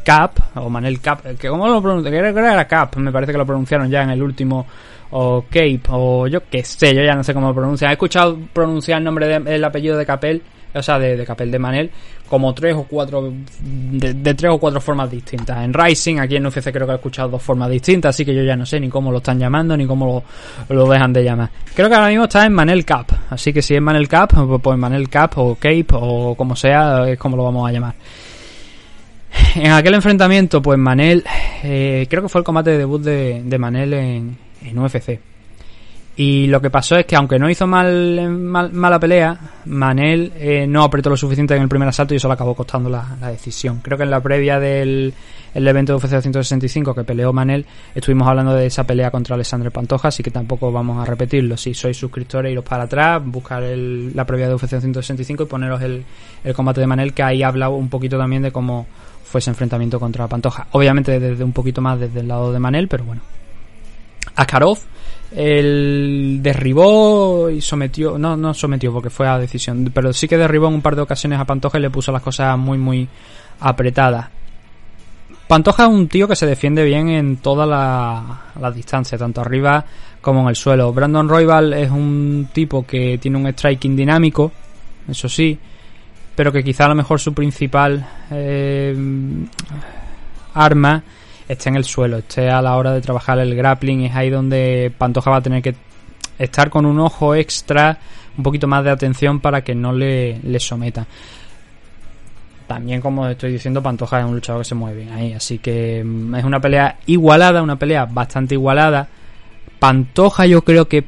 Cap, 0.05 0.39
o 0.55 0.69
Manel 0.69 1.01
Cap, 1.01 1.23
que 1.37 1.49
como 1.49 1.67
lo 1.67 1.81
pronunciaron, 1.81 2.21
creo 2.21 2.33
que 2.33 2.39
era 2.39 2.67
Cap, 2.67 2.95
me 2.97 3.11
parece 3.11 3.31
que 3.31 3.37
lo 3.39 3.45
pronunciaron 3.45 3.89
ya 3.89 4.03
en 4.03 4.11
el 4.11 4.21
último, 4.21 4.65
o 5.11 5.43
Cape, 5.49 5.81
o 5.89 6.27
yo 6.27 6.41
qué 6.49 6.63
sé, 6.63 6.93
yo 6.93 7.03
ya 7.03 7.15
no 7.15 7.23
sé 7.23 7.33
cómo 7.33 7.47
lo 7.47 7.55
pronuncian. 7.55 7.89
He 7.89 7.93
escuchado 7.93 8.37
pronunciar 8.53 8.99
el 8.99 9.03
nombre 9.03 9.39
del 9.39 9.63
apellido 9.63 9.97
de 9.97 10.05
Capel, 10.05 10.43
o 10.75 10.81
sea, 10.83 10.99
de, 10.99 11.17
de, 11.17 11.25
Capel 11.25 11.49
de 11.49 11.57
Manel, 11.57 11.89
como 12.29 12.53
tres 12.53 12.75
o 12.75 12.83
cuatro, 12.83 13.33
de, 13.61 14.33
tres 14.35 14.51
o 14.51 14.59
cuatro 14.59 14.79
formas 14.79 15.09
distintas. 15.09 15.63
En 15.63 15.73
Rising, 15.73 16.19
aquí 16.19 16.35
en 16.35 16.45
UFC 16.45 16.71
creo 16.71 16.85
que 16.85 16.93
he 16.93 16.95
escuchado 16.97 17.29
dos 17.29 17.41
formas 17.41 17.69
distintas, 17.71 18.13
así 18.13 18.23
que 18.23 18.35
yo 18.35 18.43
ya 18.43 18.55
no 18.55 18.65
sé 18.65 18.79
ni 18.79 18.89
cómo 18.89 19.11
lo 19.11 19.17
están 19.17 19.39
llamando, 19.39 19.75
ni 19.75 19.87
cómo 19.87 20.23
lo 20.69 20.87
dejan 20.87 21.13
de 21.13 21.23
llamar. 21.23 21.49
Creo 21.73 21.89
que 21.89 21.95
ahora 21.95 22.09
mismo 22.09 22.25
está 22.25 22.45
en 22.45 22.53
Manel 22.53 22.85
Cap, 22.85 23.07
así 23.31 23.51
que 23.51 23.63
si 23.63 23.73
es 23.73 23.81
Manel 23.81 24.07
Cap, 24.07 24.33
pues, 24.35 24.61
pues 24.61 24.77
Manel 24.77 25.09
Cap 25.09 25.37
o 25.37 25.55
Cape 25.55 25.87
o 25.93 26.35
como 26.35 26.55
sea, 26.55 27.09
es 27.09 27.17
como 27.17 27.37
lo 27.37 27.43
vamos 27.43 27.67
a 27.67 27.71
llamar. 27.71 27.95
En 29.55 29.71
aquel 29.71 29.93
enfrentamiento, 29.93 30.61
pues 30.61 30.77
Manel, 30.77 31.23
eh, 31.63 32.07
creo 32.09 32.23
que 32.23 32.29
fue 32.29 32.39
el 32.39 32.45
combate 32.45 32.71
de 32.71 32.77
debut 32.77 33.01
de, 33.01 33.57
Manel 33.57 33.93
en, 33.93 34.37
UFC. 34.77 35.19
Y 36.17 36.47
lo 36.47 36.61
que 36.61 36.69
pasó 36.69 36.95
es 36.95 37.05
que 37.05 37.17
aunque 37.17 37.37
no 37.37 37.49
hizo 37.49 37.67
mal, 37.67 38.29
mal 38.29 38.71
mala 38.71 38.97
pelea, 38.99 39.37
Manel 39.65 40.31
eh, 40.37 40.65
no 40.65 40.83
apretó 40.83 41.09
lo 41.09 41.17
suficiente 41.17 41.55
en 41.55 41.61
el 41.61 41.67
primer 41.67 41.89
asalto 41.89 42.13
y 42.13 42.17
eso 42.17 42.29
le 42.29 42.35
acabó 42.35 42.55
costando 42.55 42.89
la, 42.89 43.17
decisión. 43.29 43.81
Creo 43.81 43.97
que 43.97 44.05
en 44.05 44.11
la 44.11 44.21
previa 44.21 44.57
del 44.57 45.13
el 45.53 45.67
evento 45.67 45.93
de 45.93 45.97
UFC 45.97 46.11
265 46.11 46.95
que 46.95 47.03
peleó 47.03 47.31
Manel, 47.33 47.65
estuvimos 47.93 48.27
hablando 48.27 48.53
de 48.53 48.65
esa 48.65 48.85
pelea 48.85 49.11
contra 49.11 49.35
Alessandro 49.35 49.71
Pantoja, 49.71 50.09
así 50.09 50.23
que 50.23 50.31
tampoco 50.31 50.71
vamos 50.71 51.01
a 51.01 51.05
repetirlo. 51.05 51.57
Si 51.57 51.73
sois 51.73 51.97
suscriptores, 51.97 52.51
iros 52.51 52.63
para 52.63 52.83
atrás, 52.83 53.21
buscar 53.23 53.63
el, 53.63 54.15
la 54.15 54.25
previa 54.25 54.47
de 54.47 54.55
UFC 54.55 54.71
265 54.71 55.43
y 55.43 55.45
poneros 55.45 55.81
el, 55.81 56.03
el 56.43 56.53
combate 56.53 56.79
de 56.81 56.87
Manel, 56.87 57.13
que 57.13 57.23
ahí 57.23 57.43
ha 57.43 57.49
hablado 57.49 57.73
un 57.73 57.89
poquito 57.89 58.17
también 58.17 58.41
de 58.41 58.51
cómo 58.51 58.85
fue 59.35 59.39
ese 59.39 59.49
enfrentamiento 59.49 59.99
contra 59.99 60.29
Pantoja. 60.29 60.67
Obviamente 60.71 61.19
desde 61.19 61.43
un 61.43 61.51
poquito 61.51 61.81
más 61.81 61.99
desde 61.99 62.21
el 62.21 62.29
lado 62.29 62.53
de 62.53 62.59
Manel, 62.59 62.87
pero 62.87 63.03
bueno. 63.03 63.21
Askarov 64.33 64.79
el 65.35 66.39
derribó 66.41 67.49
y 67.49 67.59
sometió, 67.59 68.17
no, 68.17 68.37
no 68.37 68.53
sometió 68.53 68.93
porque 68.93 69.09
fue 69.09 69.27
a 69.27 69.37
decisión, 69.37 69.91
pero 69.93 70.13
sí 70.13 70.29
que 70.29 70.37
derribó 70.37 70.69
en 70.69 70.75
un 70.75 70.81
par 70.81 70.95
de 70.95 71.01
ocasiones 71.01 71.37
a 71.37 71.43
Pantoja 71.43 71.77
y 71.77 71.81
le 71.81 71.89
puso 71.89 72.13
las 72.13 72.21
cosas 72.21 72.57
muy, 72.57 72.77
muy 72.77 73.09
apretadas. 73.59 74.29
Pantoja 75.49 75.83
es 75.83 75.89
un 75.89 76.07
tío 76.07 76.29
que 76.29 76.37
se 76.37 76.45
defiende 76.45 76.85
bien 76.85 77.09
en 77.09 77.35
toda 77.35 77.65
la, 77.65 78.41
la 78.57 78.71
distancia, 78.71 79.17
tanto 79.17 79.41
arriba 79.41 79.83
como 80.21 80.43
en 80.43 80.47
el 80.47 80.55
suelo. 80.55 80.93
Brandon 80.93 81.27
Royval 81.27 81.73
es 81.73 81.91
un 81.91 82.47
tipo 82.53 82.85
que 82.85 83.17
tiene 83.17 83.37
un 83.37 83.47
striking 83.51 83.97
dinámico, 83.97 84.53
eso 85.09 85.27
sí, 85.27 85.59
pero 86.35 86.51
que 86.51 86.63
quizá 86.63 86.85
a 86.85 86.89
lo 86.89 86.95
mejor 86.95 87.19
su 87.19 87.33
principal 87.33 88.05
eh, 88.31 88.95
arma 90.53 91.03
esté 91.47 91.69
en 91.69 91.75
el 91.75 91.85
suelo, 91.85 92.17
esté 92.17 92.49
a 92.49 92.61
la 92.61 92.75
hora 92.75 92.91
de 92.91 93.01
trabajar 93.01 93.39
el 93.39 93.55
grappling, 93.55 94.01
es 94.05 94.15
ahí 94.15 94.29
donde 94.29 94.91
Pantoja 94.97 95.31
va 95.31 95.37
a 95.37 95.41
tener 95.41 95.61
que 95.61 95.75
estar 96.39 96.69
con 96.69 96.85
un 96.85 96.99
ojo 96.99 97.35
extra, 97.35 97.97
un 98.37 98.43
poquito 98.43 98.67
más 98.67 98.83
de 98.83 98.91
atención 98.91 99.39
para 99.39 99.63
que 99.63 99.75
no 99.75 99.93
le, 99.93 100.39
le 100.39 100.59
someta. 100.59 101.05
También, 102.67 102.99
como 102.99 103.27
estoy 103.27 103.51
diciendo, 103.51 103.83
Pantoja 103.83 104.19
es 104.19 104.25
un 104.25 104.33
luchador 104.33 104.61
que 104.61 104.69
se 104.69 104.75
mueve 104.75 105.03
bien 105.03 105.13
ahí, 105.13 105.33
así 105.33 105.59
que 105.59 106.03
mm, 106.03 106.35
es 106.35 106.43
una 106.43 106.59
pelea 106.59 106.97
igualada, 107.05 107.61
una 107.61 107.77
pelea 107.77 108.05
bastante 108.05 108.55
igualada. 108.55 109.07
Pantoja 109.77 110.47
yo 110.47 110.63
creo 110.63 110.87
que 110.87 111.05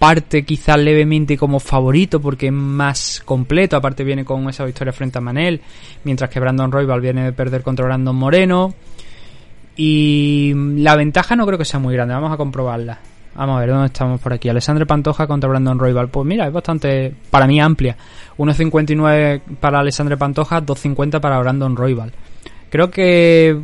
parte 0.00 0.46
quizás 0.46 0.78
levemente 0.78 1.36
como 1.36 1.60
favorito 1.60 2.20
porque 2.22 2.46
es 2.46 2.52
más 2.54 3.20
completo, 3.22 3.76
aparte 3.76 4.02
viene 4.02 4.24
con 4.24 4.48
esa 4.48 4.64
victoria 4.64 4.94
frente 4.94 5.18
a 5.18 5.20
Manel, 5.20 5.60
mientras 6.04 6.30
que 6.30 6.40
Brandon 6.40 6.72
Royval 6.72 7.02
viene 7.02 7.22
de 7.22 7.32
perder 7.34 7.62
contra 7.62 7.84
Brandon 7.84 8.16
Moreno. 8.16 8.72
Y 9.76 10.54
la 10.54 10.96
ventaja 10.96 11.36
no 11.36 11.44
creo 11.44 11.58
que 11.58 11.66
sea 11.66 11.78
muy 11.78 11.92
grande, 11.92 12.14
vamos 12.14 12.32
a 12.32 12.38
comprobarla. 12.38 12.98
Vamos 13.34 13.58
a 13.58 13.60
ver 13.60 13.68
dónde 13.68 13.86
estamos 13.88 14.18
por 14.22 14.32
aquí. 14.32 14.48
Alessandro 14.48 14.86
Pantoja 14.86 15.26
contra 15.26 15.50
Brandon 15.50 15.78
Royval. 15.78 16.08
Pues 16.08 16.26
mira, 16.26 16.46
es 16.46 16.52
bastante, 16.52 17.14
para 17.30 17.46
mí, 17.46 17.60
amplia. 17.60 17.94
1.59 18.38 19.42
para 19.60 19.80
Alessandro 19.80 20.16
Pantoja, 20.16 20.62
2.50 20.62 21.20
para 21.20 21.38
Brandon 21.38 21.76
Royval. 21.76 22.12
Creo 22.70 22.90
que 22.90 23.60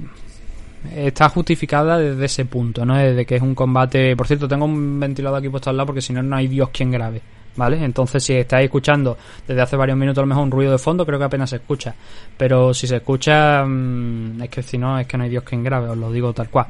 está 0.95 1.29
justificada 1.29 1.99
desde 1.99 2.25
ese 2.25 2.45
punto, 2.45 2.85
¿no? 2.85 2.97
Desde 2.97 3.25
que 3.25 3.37
es 3.37 3.43
un 3.43 3.55
combate. 3.55 4.17
Por 4.17 4.27
cierto, 4.27 4.49
tengo 4.49 4.65
un 4.65 5.01
ventilador 5.01 5.39
aquí 5.39 5.49
puesto 5.49 5.71
al 5.71 5.77
lado 5.77 5.87
porque 5.87 6.01
si 6.01 6.13
no, 6.13 6.23
no 6.23 6.37
hay 6.37 6.49
Dios 6.49 6.71
quien 6.71 6.91
grabe, 6.91 7.21
¿vale? 7.57 7.85
Entonces, 7.85 8.23
si 8.23 8.35
estáis 8.35 8.67
escuchando 8.67 9.17
desde 9.47 9.61
hace 9.61 9.77
varios 9.77 9.99
minutos 9.99 10.19
a 10.19 10.23
lo 10.23 10.29
mejor 10.29 10.45
un 10.45 10.51
ruido 10.51 10.73
de 10.73 10.79
fondo, 10.79 11.07
creo 11.07 11.19
que 11.19 11.25
apenas 11.25 11.51
se 11.51 11.57
escucha. 11.57 11.95
Pero 12.37 12.73
si 12.75 12.87
se 12.87 12.97
escucha, 12.97 13.65
mmm, 13.65 14.43
es 14.43 14.49
que 14.51 14.63
si 14.63 14.79
no, 14.79 14.99
es 14.99 15.07
que 15.07 15.17
no 15.17 15.25
hay 15.25 15.31
Dios 15.31 15.45
quien 15.45 15.63
grabe, 15.63 15.89
os 15.89 15.97
lo 15.97 16.11
digo 16.13 16.33
tal 16.33 16.49
cual. 16.49 16.67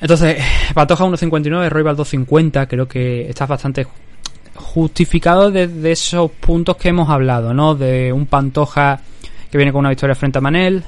Entonces, 0.00 0.42
Patoja 0.72 1.04
1.59, 1.04 1.68
Royal 1.68 1.96
2.50, 1.96 2.66
creo 2.66 2.88
que 2.88 3.28
está 3.28 3.46
bastante 3.46 3.86
justificado 4.54 5.50
desde 5.50 5.92
esos 5.92 6.30
puntos 6.30 6.76
que 6.76 6.88
hemos 6.88 7.08
hablado, 7.08 7.52
¿no? 7.52 7.74
De 7.74 8.12
un 8.12 8.26
Pantoja 8.26 9.00
que 9.50 9.58
viene 9.58 9.72
con 9.72 9.80
una 9.80 9.88
victoria 9.90 10.14
frente 10.14 10.38
a 10.38 10.40
Manel, 10.40 10.82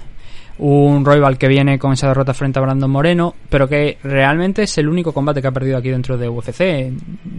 un 0.59 1.05
Royal 1.05 1.39
que 1.39 1.49
viene 1.49 1.79
con 1.79 1.93
esa 1.93 2.09
derrota 2.09 2.35
frente 2.35 2.59
a 2.59 2.63
Brandon 2.63 2.91
Moreno, 2.91 3.35
pero 3.49 3.69
que 3.69 3.99
realmente 4.03 4.65
es 4.65 4.79
el 4.79 4.89
único 4.89 5.13
combate 5.13 5.41
que 5.41 5.49
ha 5.49 5.53
perdido 5.53 5.79
aquí 5.79 5.89
dentro 5.89 6.17
de 6.17 6.29
UFC. 6.29 6.93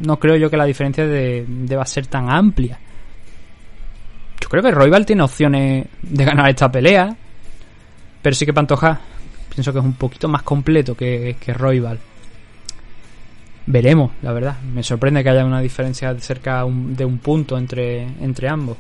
No 0.06 0.20
creo 0.20 0.36
yo 0.36 0.50
que 0.50 0.58
la 0.58 0.66
diferencia 0.66 1.06
de, 1.06 1.46
deba 1.48 1.86
ser 1.86 2.08
tan 2.08 2.30
amplia. 2.30 2.80
Yo 4.42 4.50
creo 4.50 4.64
que 4.64 4.72
Royal 4.72 5.06
tiene 5.06 5.24
opciones 5.24 5.88
de 6.02 6.26
ganar 6.26 6.50
esta 6.50 6.72
pelea, 6.72 7.16
pero 8.22 8.36
sí 8.36 8.46
que 8.46 8.54
Pantoja 8.54 9.00
pienso 9.54 9.72
que 9.72 9.80
es 9.80 9.86
un 9.86 9.94
poquito 9.94 10.28
más 10.28 10.44
completo 10.44 10.96
que, 10.96 11.38
que. 11.40 11.54
Veremos, 13.66 14.12
la 14.22 14.34
verdad. 14.34 14.60
Me 14.62 14.84
sorprende 14.84 15.24
que 15.24 15.30
haya 15.30 15.46
una 15.46 15.62
diferencia 15.62 16.14
de 16.14 16.20
cerca 16.20 16.66
de 16.66 17.06
un 17.06 17.20
punto 17.20 17.58
entre, 17.58 18.02
entre 18.02 18.50
ambos. 18.50 18.78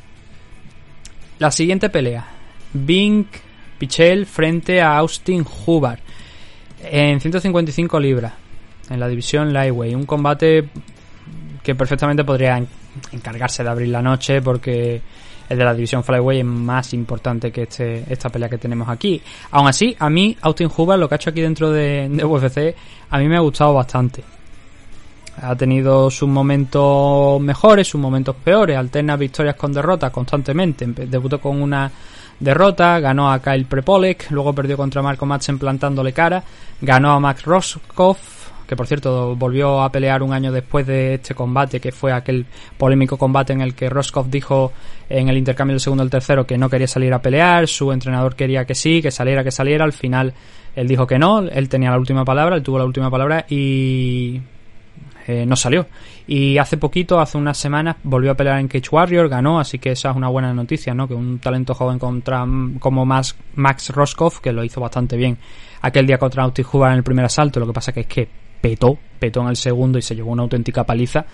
La 1.39 1.51
siguiente 1.51 1.89
pelea. 1.89 2.27
Bing 2.73 3.25
Pichel 3.77 4.25
frente 4.25 4.81
a 4.81 4.97
Austin 4.97 5.45
Hubbard. 5.65 5.99
En 6.83 7.19
155 7.19 7.99
libras. 7.99 8.33
En 8.89 8.99
la 8.99 9.07
división 9.07 9.53
Lightweight. 9.53 9.95
Un 9.95 10.05
combate 10.05 10.69
que 11.61 11.75
perfectamente 11.75 12.23
podría 12.23 12.57
en- 12.57 12.67
encargarse 13.11 13.63
de 13.63 13.69
abrir 13.69 13.89
la 13.89 14.01
noche 14.01 14.41
porque 14.41 15.01
el 15.49 15.57
de 15.57 15.63
la 15.65 15.73
división 15.73 16.03
Flyweight 16.03 16.39
es 16.39 16.45
más 16.45 16.93
importante 16.93 17.51
que 17.51 17.63
este, 17.63 18.03
esta 18.11 18.29
pelea 18.29 18.49
que 18.49 18.57
tenemos 18.57 18.87
aquí. 18.89 19.21
Aún 19.51 19.67
así, 19.67 19.95
a 19.99 20.09
mí 20.09 20.35
Austin 20.41 20.69
Hubbard, 20.75 20.99
lo 20.99 21.07
que 21.07 21.15
ha 21.15 21.17
hecho 21.17 21.29
aquí 21.29 21.41
dentro 21.41 21.71
de, 21.71 22.09
UFC, 22.23 22.75
a 23.09 23.17
mí 23.17 23.27
me 23.27 23.37
ha 23.37 23.41
gustado 23.41 23.73
bastante. 23.73 24.23
Ha 25.41 25.55
tenido 25.55 26.11
sus 26.11 26.29
momentos 26.29 27.41
mejores, 27.41 27.87
sus 27.87 27.99
momentos 27.99 28.35
peores, 28.43 28.77
alterna 28.77 29.15
victorias 29.15 29.55
con 29.55 29.73
derrotas 29.73 30.11
constantemente. 30.11 30.85
Debutó 30.85 31.39
con 31.41 31.61
una 31.61 31.91
derrota, 32.43 32.99
ganó 32.99 33.31
a 33.31 33.41
Kyle 33.41 33.65
Prepolek, 33.65 34.29
luego 34.31 34.53
perdió 34.53 34.77
contra 34.77 35.01
Marco 35.01 35.25
Madsen 35.25 35.57
plantándole 35.57 36.13
cara, 36.13 36.43
ganó 36.81 37.11
a 37.11 37.19
Max 37.19 37.43
Roscoff, 37.43 38.51
que 38.67 38.75
por 38.75 38.87
cierto 38.87 39.35
volvió 39.35 39.81
a 39.81 39.91
pelear 39.91 40.23
un 40.23 40.33
año 40.33 40.51
después 40.51 40.85
de 40.85 41.15
este 41.15 41.35
combate, 41.35 41.79
que 41.79 41.91
fue 41.91 42.11
aquel 42.11 42.45
polémico 42.77 43.17
combate 43.17 43.53
en 43.53 43.61
el 43.61 43.75
que 43.75 43.89
Roscoff 43.89 44.27
dijo 44.27 44.71
en 45.09 45.29
el 45.29 45.37
intercambio 45.37 45.73
del 45.73 45.81
segundo 45.81 46.03
al 46.03 46.09
tercero 46.09 46.45
que 46.45 46.57
no 46.57 46.69
quería 46.69 46.87
salir 46.87 47.13
a 47.13 47.21
pelear, 47.21 47.67
su 47.67 47.91
entrenador 47.91 48.35
quería 48.35 48.65
que 48.65 48.75
sí, 48.75 49.01
que 49.01 49.11
saliera, 49.11 49.43
que 49.43 49.51
saliera, 49.51 49.85
al 49.85 49.93
final 49.93 50.33
él 50.75 50.87
dijo 50.87 51.05
que 51.05 51.19
no, 51.19 51.39
él 51.39 51.69
tenía 51.69 51.91
la 51.91 51.97
última 51.97 52.25
palabra, 52.25 52.55
él 52.55 52.63
tuvo 52.63 52.79
la 52.79 52.85
última 52.85 53.11
palabra 53.11 53.45
y 53.49 54.41
eh, 55.27 55.45
no 55.45 55.55
salió. 55.55 55.87
Y 56.27 56.57
hace 56.57 56.77
poquito, 56.77 57.19
hace 57.19 57.37
unas 57.37 57.57
semanas, 57.57 57.97
volvió 58.03 58.31
a 58.31 58.35
pelear 58.35 58.59
en 58.59 58.67
Cage 58.67 58.89
Warrior, 58.91 59.29
ganó, 59.29 59.59
así 59.59 59.79
que 59.79 59.91
esa 59.91 60.11
es 60.11 60.15
una 60.15 60.29
buena 60.29 60.53
noticia, 60.53 60.93
¿no? 60.93 61.07
Que 61.07 61.13
un 61.13 61.39
talento 61.39 61.73
joven 61.73 61.99
contra 61.99 62.45
como 62.79 63.05
Max, 63.05 63.35
Max 63.55 63.89
Roscoff, 63.89 64.39
que 64.39 64.51
lo 64.51 64.63
hizo 64.63 64.81
bastante 64.81 65.17
bien 65.17 65.37
aquel 65.81 66.07
día 66.07 66.17
contra 66.17 66.43
Austin 66.43 66.65
Hubbard 66.71 66.91
en 66.91 66.97
el 66.97 67.03
primer 67.03 67.25
asalto, 67.25 67.59
lo 67.59 67.67
que 67.67 67.73
pasa 67.73 67.91
que 67.91 68.01
es 68.01 68.07
que 68.07 68.27
petó, 68.61 68.97
petó 69.19 69.41
en 69.41 69.47
el 69.47 69.57
segundo 69.57 69.97
y 69.97 70.01
se 70.01 70.15
llevó 70.15 70.31
una 70.31 70.43
auténtica 70.43 70.85
paliza, 70.85 71.25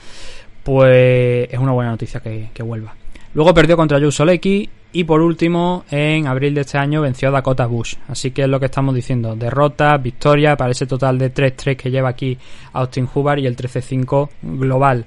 pues 0.64 1.48
es 1.52 1.60
una 1.60 1.72
buena 1.72 1.92
noticia 1.92 2.20
que, 2.20 2.50
que 2.54 2.64
vuelva. 2.64 2.96
Luego 3.34 3.54
perdió 3.54 3.78
contra 3.78 4.00
Joe 4.00 4.12
Solecki 4.12 4.70
y 4.92 5.04
por 5.04 5.22
último, 5.22 5.86
en 5.92 6.26
abril 6.28 6.56
de 6.56 6.62
este 6.62 6.78
año 6.78 7.02
venció 7.02 7.30
a 7.30 7.32
Dakota 7.32 7.68
Bush. 7.68 7.96
Así 8.08 8.32
que 8.32 8.44
es 8.44 8.48
lo 8.50 8.60
que 8.60 8.66
estamos 8.66 8.96
diciendo. 8.96 9.36
Derrota, 9.36 9.96
victoria, 9.98 10.56
para 10.56 10.72
ese 10.72 10.88
total 10.88 11.18
de 11.20 11.32
3-3 11.34 11.76
que 11.76 11.92
lleva 11.92 12.10
aquí 12.10 12.38
Austin 12.74 13.08
Hubbard 13.14 13.40
y 13.40 13.46
el 13.46 13.56
13-5 13.56 14.30
global. 14.42 15.06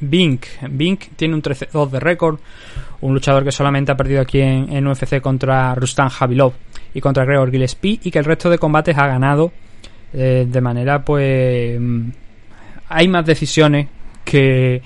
Bink. 0.00 0.46
Bink 0.70 1.04
tiene 1.14 1.34
un 1.34 1.42
13-2 1.42 1.90
de 1.90 2.00
récord. 2.00 2.38
Un 3.02 3.14
luchador 3.14 3.44
que 3.44 3.52
solamente 3.52 3.92
ha 3.92 3.96
perdido 3.96 4.22
aquí 4.22 4.40
en, 4.40 4.72
en 4.72 4.86
UFC 4.86 5.20
contra 5.20 5.74
Rustam 5.74 6.08
Javilov 6.08 6.54
y 6.92 7.00
contra 7.00 7.24
Gregor 7.24 7.50
Gillespie 7.50 8.00
y 8.02 8.10
que 8.10 8.18
el 8.18 8.24
resto 8.24 8.50
de 8.50 8.58
combates 8.58 8.98
ha 8.98 9.06
ganado 9.06 9.52
eh, 10.12 10.46
de 10.48 10.60
manera 10.60 11.04
pues... 11.04 11.80
mm, 11.80 12.08
Hay 12.88 13.06
más 13.08 13.24
decisiones 13.24 13.86
que, 14.24 14.82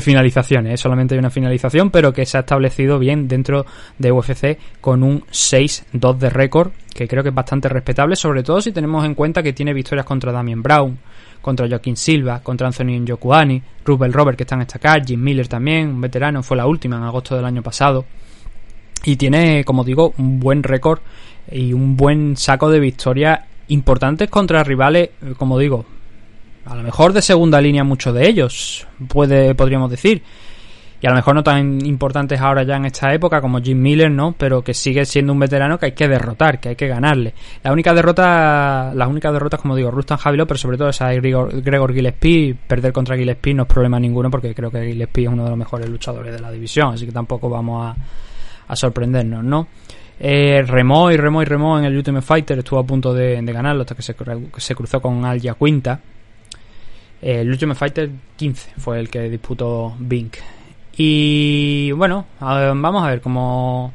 finalizaciones. 0.00 0.74
¿eh? 0.74 0.76
Solamente 0.76 1.14
hay 1.14 1.18
una 1.18 1.30
finalización, 1.30 1.90
pero 1.90 2.12
que 2.12 2.26
se 2.26 2.36
ha 2.36 2.40
establecido 2.40 2.98
bien 2.98 3.28
dentro 3.28 3.66
de 3.98 4.12
UFC 4.12 4.58
con 4.80 5.02
un 5.02 5.22
6-2 5.22 6.18
de 6.18 6.30
récord, 6.30 6.72
que 6.94 7.06
creo 7.06 7.22
que 7.22 7.28
es 7.30 7.34
bastante 7.34 7.68
respetable, 7.68 8.16
sobre 8.16 8.42
todo 8.42 8.60
si 8.60 8.72
tenemos 8.72 9.04
en 9.04 9.14
cuenta 9.14 9.42
que 9.42 9.52
tiene 9.52 9.72
victorias 9.72 10.06
contra 10.06 10.32
Damien 10.32 10.62
Brown, 10.62 10.98
contra 11.40 11.68
Joaquín 11.68 11.96
Silva, 11.96 12.40
contra 12.42 12.66
Anthony 12.66 12.98
Njokuani, 13.00 13.62
Rubel 13.84 14.12
Robert 14.12 14.36
que 14.36 14.44
está 14.44 14.56
en 14.56 14.62
esta 14.62 14.78
acá, 14.78 15.02
Jim 15.04 15.22
Miller 15.22 15.48
también, 15.48 15.88
un 15.88 16.00
veterano, 16.00 16.42
fue 16.42 16.56
la 16.56 16.66
última 16.66 16.96
en 16.96 17.04
agosto 17.04 17.36
del 17.36 17.44
año 17.44 17.62
pasado. 17.62 18.04
Y 19.04 19.16
tiene, 19.16 19.64
como 19.64 19.84
digo, 19.84 20.12
un 20.18 20.40
buen 20.40 20.62
récord 20.62 21.00
y 21.50 21.72
un 21.72 21.96
buen 21.96 22.36
saco 22.36 22.68
de 22.68 22.80
victorias 22.80 23.40
importantes 23.68 24.28
contra 24.28 24.64
rivales, 24.64 25.10
eh, 25.22 25.34
como 25.38 25.58
digo, 25.58 25.84
a 26.68 26.74
lo 26.74 26.82
mejor 26.82 27.12
de 27.14 27.22
segunda 27.22 27.60
línea 27.60 27.82
muchos 27.82 28.14
de 28.14 28.28
ellos, 28.28 28.86
puede, 29.08 29.54
podríamos 29.54 29.90
decir. 29.90 30.22
Y 31.00 31.06
a 31.06 31.10
lo 31.10 31.16
mejor 31.16 31.34
no 31.36 31.44
tan 31.44 31.86
importantes 31.86 32.40
ahora 32.40 32.64
ya 32.64 32.76
en 32.76 32.84
esta 32.84 33.14
época 33.14 33.40
como 33.40 33.60
Jim 33.60 33.80
Miller, 33.80 34.10
¿no? 34.10 34.32
Pero 34.32 34.62
que 34.62 34.74
sigue 34.74 35.06
siendo 35.06 35.32
un 35.32 35.38
veterano 35.38 35.78
que 35.78 35.86
hay 35.86 35.92
que 35.92 36.08
derrotar, 36.08 36.58
que 36.58 36.70
hay 36.70 36.76
que 36.76 36.88
ganarle. 36.88 37.34
La 37.62 37.72
única 37.72 37.94
derrota, 37.94 38.92
las 38.94 39.08
únicas 39.08 39.32
derrotas, 39.32 39.60
como 39.60 39.76
digo, 39.76 39.92
Rustan 39.92 40.18
Javilo, 40.18 40.46
pero 40.46 40.58
sobre 40.58 40.76
todo 40.76 40.88
esa 40.88 41.08
de 41.08 41.20
Gregor, 41.20 41.94
Gillespie. 41.94 42.54
Perder 42.66 42.92
contra 42.92 43.16
Gillespie 43.16 43.54
no 43.54 43.62
es 43.62 43.68
problema 43.68 44.00
ninguno 44.00 44.28
porque 44.28 44.52
creo 44.54 44.72
que 44.72 44.84
Gillespie 44.86 45.26
es 45.26 45.32
uno 45.32 45.44
de 45.44 45.50
los 45.50 45.58
mejores 45.58 45.88
luchadores 45.88 46.32
de 46.32 46.40
la 46.40 46.50
división, 46.50 46.94
así 46.94 47.06
que 47.06 47.12
tampoco 47.12 47.48
vamos 47.48 47.96
a, 48.66 48.76
sorprendernos, 48.76 49.44
¿no? 49.44 49.68
Eh, 50.18 50.58
y 50.60 50.66
remó 50.66 51.12
y 51.12 51.16
remó 51.16 51.78
en 51.78 51.84
el 51.84 51.96
Ultimate 51.96 52.26
Fighter, 52.26 52.58
estuvo 52.58 52.80
a 52.80 52.84
punto 52.84 53.14
de, 53.14 53.40
ganarlo 53.40 53.82
hasta 53.82 53.94
que 53.94 54.02
se 54.02 54.74
cruzó 54.74 55.00
con 55.00 55.24
Al 55.24 55.40
Quinta. 55.40 56.00
El 57.20 57.50
Ultimate 57.50 57.78
Fighter 57.78 58.10
15 58.36 58.72
fue 58.78 59.00
el 59.00 59.10
que 59.10 59.28
disputó 59.28 59.94
Bink. 59.98 60.36
Y 60.96 61.92
bueno, 61.92 62.26
vamos 62.40 63.04
a 63.04 63.08
ver 63.08 63.20
cómo, 63.20 63.92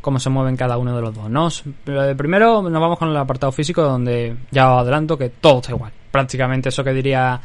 cómo 0.00 0.18
se 0.18 0.30
mueven 0.30 0.56
cada 0.56 0.76
uno 0.76 0.94
de 0.94 1.02
los 1.02 1.14
dos. 1.14 1.30
¿no? 1.30 1.48
Eh, 1.86 2.14
Primero 2.16 2.62
nos 2.62 2.80
vamos 2.80 2.98
con 2.98 3.08
el 3.08 3.16
apartado 3.16 3.52
físico 3.52 3.82
donde 3.82 4.36
ya 4.50 4.74
os 4.74 4.82
adelanto 4.82 5.16
que 5.16 5.30
todo 5.30 5.60
está 5.60 5.72
igual. 5.72 5.92
Prácticamente 6.10 6.68
eso 6.68 6.84
que 6.84 6.92
diría 6.92 7.40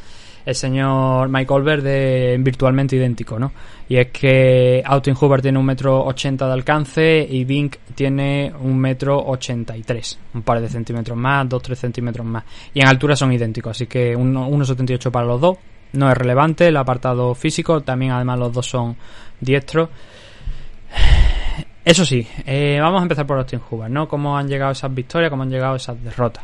el 0.48 0.56
señor 0.56 1.28
Mike 1.28 1.54
Olver 1.54 1.82
de 1.82 2.38
virtualmente 2.40 2.96
idéntico, 2.96 3.38
¿no? 3.38 3.52
Y 3.90 3.98
es 3.98 4.08
que 4.12 4.82
Austin 4.86 5.14
Hoover 5.14 5.42
tiene 5.42 5.60
un 5.60 5.66
metro 5.66 6.06
ochenta 6.06 6.48
de 6.48 6.54
alcance 6.54 7.28
y 7.30 7.44
Bink 7.44 7.76
tiene 7.94 8.54
un 8.62 8.78
metro 8.80 9.18
ochenta 9.26 9.76
y 9.76 9.82
tres, 9.84 10.18
un 10.34 10.44
par 10.44 10.62
de 10.62 10.70
centímetros 10.70 11.18
más, 11.18 11.50
dos 11.50 11.62
tres 11.62 11.80
centímetros 11.80 12.26
más. 12.26 12.46
Y 12.74 12.80
en 12.80 12.88
altura 12.88 13.18
son 13.18 13.34
idénticos, 13.34 13.72
así 13.72 13.88
que 13.88 14.16
uno- 14.16 14.48
1,78 14.50 15.12
para 15.12 15.26
los 15.26 15.42
dos. 15.42 15.58
No 15.92 16.10
es 16.10 16.18
relevante 16.18 16.68
el 16.68 16.78
apartado 16.78 17.36
físico, 17.36 17.82
también 17.82 18.14
además 18.14 18.40
los 18.40 18.54
dos 18.54 18.66
son 18.68 18.96
diestros. 19.42 19.90
Eso 21.84 22.06
sí, 22.06 22.26
eh, 22.46 22.78
vamos 22.82 23.00
a 23.00 23.04
empezar 23.04 23.26
por 23.28 23.38
Austin 23.38 23.60
Hoover, 23.60 23.90
¿no? 23.90 24.08
Cómo 24.08 24.38
han 24.38 24.48
llegado 24.48 24.72
esas 24.72 24.94
victorias, 24.94 25.30
cómo 25.30 25.44
han 25.44 25.50
llegado 25.50 25.76
esas 25.76 26.02
derrotas. 26.02 26.44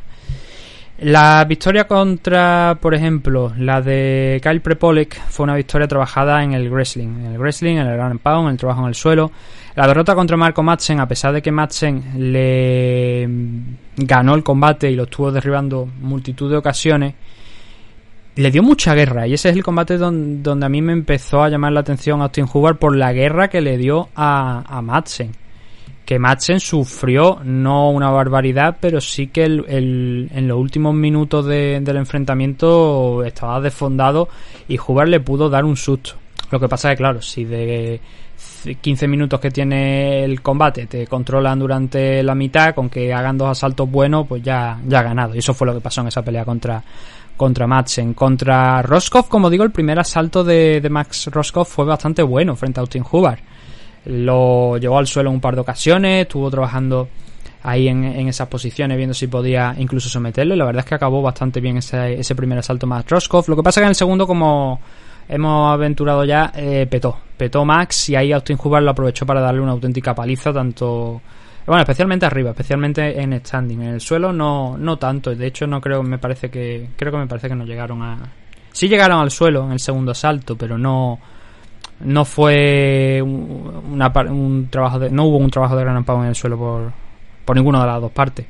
La 1.00 1.44
victoria 1.46 1.86
contra, 1.86 2.78
por 2.80 2.94
ejemplo, 2.94 3.52
la 3.58 3.82
de 3.82 4.40
Kyle 4.44 4.62
Prepolek 4.62 5.20
fue 5.28 5.44
una 5.46 5.56
victoria 5.56 5.88
trabajada 5.88 6.44
en 6.44 6.54
el 6.54 6.70
wrestling, 6.70 7.08
en 7.26 7.26
el 7.34 7.40
wrestling, 7.40 7.78
en 7.78 7.88
el 7.88 7.94
ground 7.96 8.12
and 8.12 8.20
pound, 8.22 8.46
en 8.48 8.52
el 8.54 8.58
trabajo 8.58 8.82
en 8.84 8.88
el 8.90 8.96
suelo. 8.96 9.32
La 9.76 9.88
derrota 9.88 10.14
contra 10.14 10.38
Marco 10.38 10.62
Madsen, 10.62 11.00
a 11.00 11.08
pesar 11.08 11.34
de 11.34 11.42
que 11.42 11.52
Madsen 11.52 12.04
le 12.32 13.28
mm, 13.28 13.60
ganó 14.06 14.36
el 14.36 14.44
combate 14.44 14.92
y 14.92 14.96
lo 14.96 15.04
estuvo 15.04 15.32
derribando 15.32 15.90
multitud 16.00 16.50
de 16.52 16.58
ocasiones, 16.58 17.16
le 18.36 18.52
dio 18.52 18.62
mucha 18.62 18.94
guerra. 18.94 19.26
Y 19.28 19.34
ese 19.34 19.50
es 19.50 19.56
el 19.56 19.64
combate 19.64 19.98
don- 19.98 20.44
donde 20.44 20.68
a 20.68 20.70
mí 20.70 20.82
me 20.84 20.94
empezó 20.94 21.44
a 21.44 21.50
llamar 21.50 21.72
la 21.72 21.80
atención 21.80 22.22
Austin 22.22 22.46
Hoover 22.46 22.76
por 22.76 22.96
la 22.96 23.14
guerra 23.14 23.48
que 23.50 23.62
le 23.62 23.78
dio 23.78 24.10
a, 24.16 24.64
a 24.68 24.82
Madsen 24.84 25.32
que 26.06 26.20
Madsen 26.20 26.60
sufrió 26.60 27.40
no 27.44 27.90
una 27.90 28.10
barbaridad, 28.10 28.78
pero 28.80 29.00
sí 29.00 29.28
que 29.28 29.44
el- 29.46 29.66
el- 29.68 30.30
en 30.34 30.48
los 30.48 30.58
últimos 30.58 30.94
minutos 30.94 31.46
de- 31.46 31.80
del 31.82 31.98
enfrentamiento 31.98 33.24
estaba 33.24 33.62
desfondado 33.62 34.28
y 34.68 34.78
Hoover 34.78 35.08
le 35.08 35.20
pudo 35.20 35.50
dar 35.50 35.64
un 35.66 35.78
susto. 35.78 36.12
Lo 36.52 36.60
que 36.60 36.68
pasa 36.68 36.92
es 36.92 36.96
que, 36.96 36.98
claro, 37.04 37.22
si 37.22 37.46
de 37.46 38.00
15 38.82 39.08
minutos 39.08 39.40
que 39.40 39.52
tiene 39.52 40.24
el 40.24 40.42
combate 40.42 40.86
te 40.88 41.08
controlan 41.08 41.60
durante 41.60 42.22
la 42.24 42.36
mitad, 42.36 42.76
con 42.76 42.90
que 42.90 43.14
hagan 43.14 43.38
dos 43.38 43.50
asaltos 43.50 43.90
buenos, 43.90 44.28
pues 44.28 44.44
ya, 44.44 44.80
ya 44.88 45.00
ha 45.00 45.04
ganado. 45.04 45.36
Y 45.36 45.40
eso 45.40 45.54
fue 45.54 45.68
lo 45.68 45.74
que 45.74 45.82
pasó 45.82 46.02
en 46.02 46.08
esa 46.08 46.22
pelea 46.22 46.44
contra, 46.46 46.84
contra 47.38 47.66
Madsen. 47.68 48.14
Contra 48.14 48.82
Roscoff, 48.82 49.28
como 49.30 49.50
digo, 49.50 49.64
el 49.64 49.72
primer 49.72 50.00
asalto 50.00 50.44
de, 50.44 50.82
de 50.82 50.90
Max 50.90 51.28
Roscoff 51.32 51.70
fue 51.74 51.86
bastante 51.86 52.22
bueno 52.24 52.56
frente 52.56 52.80
a 52.80 52.82
Austin 52.82 53.04
Hoover 53.04 53.40
lo 54.06 54.78
llevó 54.78 54.98
al 54.98 55.08
suelo 55.08 55.30
en 55.30 55.36
un 55.36 55.42
par 55.42 55.56
de 55.56 55.62
ocasiones, 55.62 56.24
estuvo 56.24 56.50
trabajando 56.52 57.08
ahí 57.64 57.88
en, 57.88 58.04
en 58.04 58.28
esas 58.28 58.48
posiciones, 58.48 58.98
viendo 58.98 59.14
si 59.14 59.28
podía 59.28 59.74
incluso 59.78 60.10
someterlo. 60.10 60.56
La 60.56 60.66
verdad 60.66 60.82
es 60.82 60.86
que 60.86 60.96
acabó 60.96 61.22
bastante 61.22 61.62
bien 61.62 61.78
ese, 61.78 62.20
ese 62.20 62.36
primer 62.36 62.58
asalto 62.60 62.86
más 62.86 63.10
Roscoff. 63.10 63.48
Lo 63.48 63.56
que 63.56 63.64
pasa 63.64 63.80
es 63.80 63.84
que 63.84 63.86
en 63.86 63.90
el 63.90 63.96
segundo, 63.96 64.28
como 64.28 64.80
hemos 65.28 65.74
aventurado 65.74 66.26
ya, 66.26 66.52
eh, 66.56 66.88
petó. 66.90 67.18
Petó 67.38 67.64
Max 67.64 68.10
y 68.10 68.16
ahí 68.16 68.32
Austin 68.32 68.58
Hubbard 68.62 68.84
lo 68.84 68.92
aprovechó 68.92 69.26
para 69.26 69.42
darle 69.42 69.62
una 69.62 69.72
auténtica 69.72 70.14
paliza, 70.14 70.52
tanto... 70.52 71.22
Bueno, 71.66 71.82
especialmente 71.82 72.26
arriba, 72.26 72.50
especialmente 72.50 73.22
en 73.22 73.40
standing. 73.40 73.84
En 73.84 73.94
el 73.94 74.02
suelo 74.02 74.34
no, 74.34 74.78
no 74.78 74.98
tanto. 74.98 75.34
De 75.34 75.48
hecho, 75.48 75.66
no 75.66 75.80
creo, 75.80 76.04
me 76.04 76.18
parece 76.18 76.50
que... 76.50 76.90
Creo 76.98 77.14
que 77.14 77.18
me 77.18 77.28
parece 77.28 77.48
que 77.48 77.56
no 77.56 77.64
llegaron 77.64 78.02
a... 78.02 78.18
Sí 78.74 78.90
llegaron 78.90 79.22
al 79.22 79.32
suelo 79.32 79.64
en 79.66 79.72
el 79.72 79.80
segundo 79.80 80.14
salto, 80.14 80.58
pero 80.58 80.78
no... 80.78 81.18
No 82.02 82.26
fue 82.26 83.22
un, 83.22 84.68
trabajo 84.70 85.00
de... 85.00 85.10
No 85.10 85.26
hubo 85.26 85.38
un 85.38 85.50
trabajo 85.50 85.76
de 85.76 85.84
gran 85.84 85.96
amparo 85.96 86.22
en 86.24 86.30
el 86.30 86.36
suelo 86.36 86.58
por, 86.58 86.92
por 87.46 87.56
ninguna 87.56 87.82
de 87.82 87.88
las 87.88 88.02
dos 88.02 88.12
partes. 88.12 88.46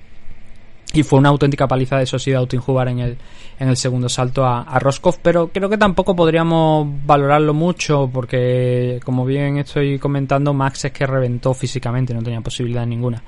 Y 0.93 1.03
fue 1.03 1.19
una 1.19 1.29
auténtica 1.29 1.67
paliza 1.67 1.97
de 1.97 2.05
Sociedad 2.05 2.41
Austin 2.41 2.61
Hubbard 2.65 2.89
en 2.89 2.99
el, 2.99 3.17
en 3.59 3.69
el 3.69 3.77
segundo 3.77 4.09
salto 4.09 4.45
a, 4.45 4.61
a 4.61 4.77
Roscoff, 4.79 5.17
pero 5.21 5.47
creo 5.47 5.67
que 5.67 5.77
tampoco 5.77 6.15
podríamos 6.15 6.87
valorarlo 7.05 7.53
mucho 7.55 8.09
porque, 8.13 8.99
como 9.03 9.25
bien 9.25 9.57
estoy 9.57 9.97
comentando, 9.97 10.53
Max 10.53 10.85
es 10.85 10.91
que 10.91 11.07
reventó 11.07 11.55
físicamente, 11.55 12.13
no 12.13 12.21
tenía 12.21 12.41
posibilidad 12.41 12.85
ninguna. 12.85 13.23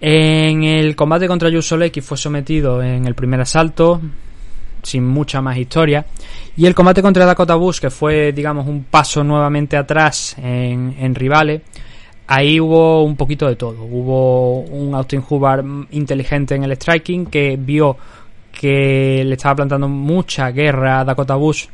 En 0.00 0.62
el 0.62 0.94
combate 0.94 1.26
contra 1.26 1.48
Yu 1.48 1.60
Solecki 1.60 2.00
fue 2.00 2.16
sometido 2.16 2.82
en 2.82 3.06
el 3.06 3.14
primer 3.14 3.40
asalto, 3.40 4.00
sin 4.82 5.06
mucha 5.06 5.40
más 5.40 5.56
historia. 5.56 6.06
Y 6.56 6.66
el 6.66 6.74
combate 6.74 7.02
contra 7.02 7.26
Dakota 7.26 7.54
Bush, 7.54 7.80
que 7.80 7.90
fue, 7.90 8.32
digamos, 8.32 8.66
un 8.66 8.84
paso 8.84 9.22
nuevamente 9.24 9.76
atrás 9.76 10.36
en, 10.38 10.96
en 10.98 11.14
rivales, 11.14 11.62
ahí 12.26 12.60
hubo 12.60 13.02
un 13.02 13.16
poquito 13.16 13.46
de 13.46 13.56
todo. 13.56 13.82
Hubo 13.82 14.60
un 14.60 14.94
Austin 14.94 15.24
Hubbard 15.28 15.64
inteligente 15.90 16.54
en 16.54 16.64
el 16.64 16.72
striking 16.72 17.26
que 17.26 17.56
vio 17.58 17.96
que 18.52 19.22
le 19.24 19.34
estaba 19.34 19.56
plantando 19.56 19.88
mucha 19.88 20.50
guerra 20.50 21.00
a 21.00 21.04
Dakota 21.04 21.36
Bush 21.36 21.66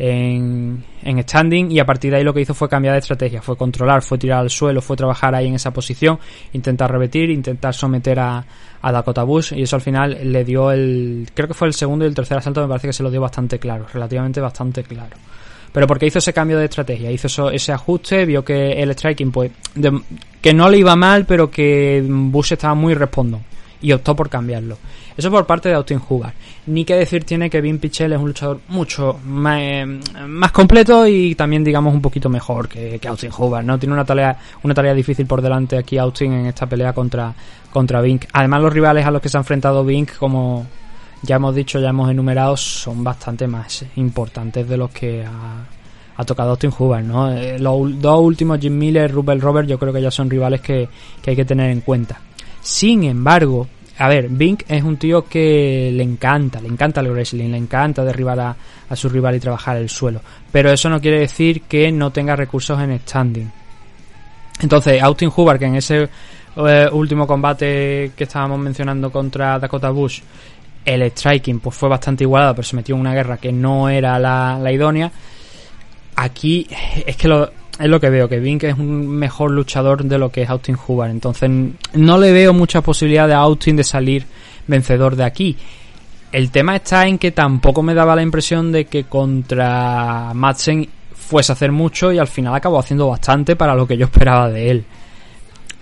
en, 0.00 0.82
standing 1.22 1.70
y 1.70 1.78
a 1.78 1.84
partir 1.84 2.10
de 2.10 2.16
ahí 2.18 2.24
lo 2.24 2.32
que 2.32 2.40
hizo 2.40 2.54
fue 2.54 2.68
cambiar 2.68 2.94
de 2.94 3.00
estrategia, 3.00 3.42
fue 3.42 3.56
controlar, 3.56 4.02
fue 4.02 4.16
tirar 4.18 4.40
al 4.40 4.50
suelo, 4.50 4.80
fue 4.80 4.96
trabajar 4.96 5.34
ahí 5.34 5.46
en 5.48 5.54
esa 5.54 5.72
posición, 5.72 6.18
intentar 6.54 6.90
repetir, 6.90 7.28
intentar 7.30 7.74
someter 7.74 8.18
a, 8.18 8.44
a 8.80 8.92
Dakota 8.92 9.22
Bush 9.24 9.52
y 9.54 9.62
eso 9.62 9.76
al 9.76 9.82
final 9.82 10.18
le 10.32 10.44
dio 10.44 10.70
el, 10.72 11.28
creo 11.34 11.48
que 11.48 11.54
fue 11.54 11.68
el 11.68 11.74
segundo 11.74 12.04
y 12.04 12.08
el 12.08 12.14
tercer 12.14 12.38
asalto 12.38 12.62
me 12.62 12.68
parece 12.68 12.86
que 12.88 12.92
se 12.94 13.02
lo 13.02 13.10
dio 13.10 13.20
bastante 13.20 13.58
claro, 13.58 13.86
relativamente 13.92 14.40
bastante 14.40 14.82
claro. 14.82 15.16
Pero 15.72 15.86
porque 15.86 16.06
hizo 16.06 16.18
ese 16.18 16.32
cambio 16.32 16.58
de 16.58 16.64
estrategia, 16.64 17.12
hizo 17.12 17.28
eso- 17.28 17.50
ese 17.50 17.70
ajuste, 17.72 18.24
vio 18.24 18.44
que 18.44 18.72
el 18.72 18.90
striking, 18.92 19.30
pues, 19.30 19.52
de- 19.74 20.00
que 20.40 20.52
no 20.52 20.68
le 20.68 20.78
iba 20.78 20.96
mal, 20.96 21.26
pero 21.26 21.50
que 21.50 22.02
Bush 22.08 22.54
estaba 22.54 22.74
muy 22.74 22.94
respondón 22.94 23.42
y 23.80 23.92
optó 23.92 24.16
por 24.16 24.28
cambiarlo. 24.28 24.78
Eso 25.16 25.30
por 25.30 25.46
parte 25.46 25.68
de 25.68 25.74
Austin 25.74 26.00
Hubbard. 26.08 26.32
Ni 26.66 26.84
que 26.84 26.94
decir 26.94 27.24
tiene 27.24 27.50
que 27.50 27.60
Vin 27.60 27.78
Pichel 27.78 28.12
es 28.12 28.18
un 28.18 28.28
luchador 28.28 28.60
mucho 28.68 29.18
más, 29.24 29.58
eh, 29.60 29.86
más 30.26 30.52
completo 30.52 31.06
y 31.06 31.34
también 31.34 31.64
digamos 31.64 31.92
un 31.92 32.00
poquito 32.00 32.28
mejor 32.28 32.68
que, 32.68 33.00
Austin 33.06 33.30
Hubbard, 33.36 33.64
¿no? 33.64 33.78
Tiene 33.78 33.94
una 33.94 34.04
tarea, 34.04 34.36
una 34.62 34.74
tarea 34.74 34.94
difícil 34.94 35.26
por 35.26 35.42
delante 35.42 35.76
aquí 35.78 35.98
Austin 35.98 36.32
en 36.32 36.46
esta 36.46 36.66
pelea 36.66 36.92
contra, 36.92 37.34
contra 37.72 38.00
Vink. 38.00 38.26
Además 38.32 38.62
los 38.62 38.72
rivales 38.72 39.04
a 39.04 39.10
los 39.10 39.20
que 39.20 39.28
se 39.28 39.36
ha 39.36 39.40
enfrentado 39.40 39.84
Vink, 39.84 40.16
como 40.16 40.66
ya 41.22 41.36
hemos 41.36 41.54
dicho, 41.54 41.80
ya 41.80 41.90
hemos 41.90 42.10
enumerado, 42.10 42.56
son 42.56 43.04
bastante 43.04 43.46
más 43.46 43.84
importantes 43.96 44.68
de 44.68 44.76
los 44.76 44.90
que 44.90 45.24
ha, 45.24 45.66
ha 46.16 46.24
tocado 46.24 46.50
Austin 46.50 46.72
Hubbard, 46.76 47.04
¿no? 47.04 47.32
Eh, 47.32 47.58
los 47.58 48.00
dos 48.00 48.20
últimos, 48.20 48.60
Jim 48.60 48.76
Miller, 48.76 49.10
Rupert 49.10 49.42
Robert, 49.42 49.68
yo 49.68 49.78
creo 49.78 49.92
que 49.92 50.02
ya 50.02 50.10
son 50.10 50.30
rivales 50.30 50.60
que, 50.60 50.88
que 51.22 51.30
hay 51.30 51.36
que 51.36 51.44
tener 51.44 51.70
en 51.70 51.80
cuenta. 51.80 52.20
Sin 52.62 53.04
embargo, 53.04 53.66
a 54.00 54.08
ver, 54.08 54.28
Vink 54.30 54.62
es 54.66 54.82
un 54.82 54.96
tío 54.96 55.26
que 55.26 55.90
le 55.92 56.02
encanta, 56.02 56.58
le 56.58 56.68
encanta 56.68 57.02
el 57.02 57.10
wrestling, 57.10 57.50
le 57.50 57.58
encanta 57.58 58.02
derribar 58.02 58.40
a, 58.40 58.56
a 58.88 58.96
su 58.96 59.10
rival 59.10 59.36
y 59.36 59.40
trabajar 59.40 59.76
el 59.76 59.90
suelo. 59.90 60.22
Pero 60.50 60.72
eso 60.72 60.88
no 60.88 61.02
quiere 61.02 61.20
decir 61.20 61.62
que 61.62 61.92
no 61.92 62.10
tenga 62.10 62.34
recursos 62.34 62.80
en 62.80 62.98
standing. 62.98 63.52
Entonces, 64.62 65.02
Austin 65.02 65.30
Hubbard, 65.36 65.58
que 65.58 65.66
en 65.66 65.74
ese 65.74 66.08
eh, 66.56 66.88
último 66.90 67.26
combate 67.26 68.12
que 68.16 68.24
estábamos 68.24 68.58
mencionando 68.58 69.12
contra 69.12 69.58
Dakota 69.58 69.90
Bush, 69.90 70.22
el 70.82 71.02
striking 71.10 71.60
pues 71.60 71.76
fue 71.76 71.90
bastante 71.90 72.24
igualado, 72.24 72.54
pero 72.54 72.66
se 72.66 72.76
metió 72.76 72.94
en 72.94 73.02
una 73.02 73.12
guerra 73.12 73.36
que 73.36 73.52
no 73.52 73.90
era 73.90 74.18
la, 74.18 74.58
la 74.58 74.72
idónea. 74.72 75.12
Aquí 76.16 76.66
es 77.04 77.16
que 77.16 77.28
lo, 77.28 77.50
es 77.80 77.88
lo 77.88 77.98
que 78.00 78.10
veo, 78.10 78.28
que 78.28 78.38
Vink 78.38 78.64
es 78.64 78.78
un 78.78 79.08
mejor 79.08 79.50
luchador 79.50 80.04
de 80.04 80.18
lo 80.18 80.30
que 80.30 80.42
es 80.42 80.50
Austin 80.50 80.76
Hubbard. 80.86 81.10
Entonces 81.10 81.50
no 81.94 82.18
le 82.18 82.32
veo 82.32 82.52
mucha 82.52 82.80
posibilidad 82.82 83.26
de 83.26 83.34
Austin 83.34 83.76
de 83.76 83.84
salir 83.84 84.26
vencedor 84.66 85.16
de 85.16 85.24
aquí. 85.24 85.56
El 86.32 86.50
tema 86.50 86.76
está 86.76 87.06
en 87.08 87.18
que 87.18 87.32
tampoco 87.32 87.82
me 87.82 87.94
daba 87.94 88.14
la 88.14 88.22
impresión 88.22 88.70
de 88.70 88.84
que 88.84 89.04
contra 89.04 90.32
Madsen 90.34 90.88
fuese 91.14 91.52
a 91.52 91.54
hacer 91.54 91.72
mucho 91.72 92.12
y 92.12 92.18
al 92.18 92.28
final 92.28 92.54
acabó 92.54 92.78
haciendo 92.78 93.08
bastante 93.08 93.56
para 93.56 93.74
lo 93.74 93.86
que 93.86 93.96
yo 93.96 94.04
esperaba 94.06 94.48
de 94.48 94.70
él. 94.70 94.84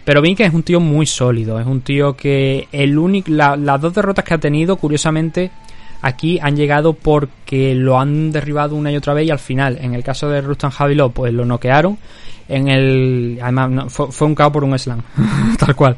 Pero 0.05 0.23
Vink 0.23 0.41
es 0.41 0.55
un 0.55 0.63
tío 0.63 0.81
muy 0.81 1.05
sólido, 1.05 1.61
es 1.61 1.67
un 1.67 1.83
tío 1.83 2.17
que 2.17 2.67
el 2.73 2.97
único, 2.97 3.31
la- 3.31 3.57
las 3.57 3.79
dos 3.81 3.93
derrotas 3.93 4.25
que 4.25 4.33
ha 4.35 4.39
tenido, 4.39 4.77
curiosamente, 4.77 5.51
aquí 6.03 6.39
han 6.41 6.57
llegado 6.57 6.93
porque 6.93 7.75
lo 7.75 7.99
han 7.99 8.31
derribado 8.33 8.75
una 8.77 8.91
y 8.93 8.97
otra 8.97 9.15
vez 9.15 9.27
y 9.27 9.31
al 9.31 9.39
final, 9.39 9.79
en 9.81 9.95
el 9.95 10.03
caso 10.05 10.29
de 10.29 10.41
Rustan 10.41 10.71
Javilov, 10.71 11.13
pues 11.13 11.33
lo 11.33 11.45
noquearon. 11.45 11.99
En 12.51 12.67
el, 12.69 13.39
además, 13.43 13.71
no, 13.71 13.91
fue, 13.91 14.11
fue 14.11 14.27
un 14.27 14.35
KO 14.35 14.51
por 14.51 14.65
un 14.65 14.79
slam, 14.79 15.03
tal 15.59 15.77
cual. 15.77 15.97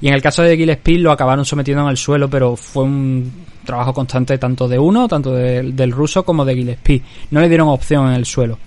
Y 0.00 0.08
en 0.08 0.14
el 0.14 0.22
caso 0.22 0.42
de 0.42 0.56
Gillespie 0.56 0.98
lo 0.98 1.12
acabaron 1.12 1.44
sometiendo 1.44 1.82
en 1.84 1.90
el 1.90 1.98
suelo, 1.98 2.30
pero 2.30 2.56
fue 2.56 2.84
un 2.84 3.30
trabajo 3.66 3.92
constante 3.92 4.38
tanto 4.38 4.66
de 4.66 4.78
uno, 4.78 5.06
tanto 5.08 5.32
de- 5.34 5.72
del 5.72 5.92
ruso 5.92 6.24
como 6.24 6.44
de 6.46 6.54
Gillespie. 6.54 7.02
No 7.32 7.40
le 7.40 7.48
dieron 7.50 7.68
opción 7.68 8.08
en 8.08 8.14
el 8.14 8.24
suelo. 8.24 8.58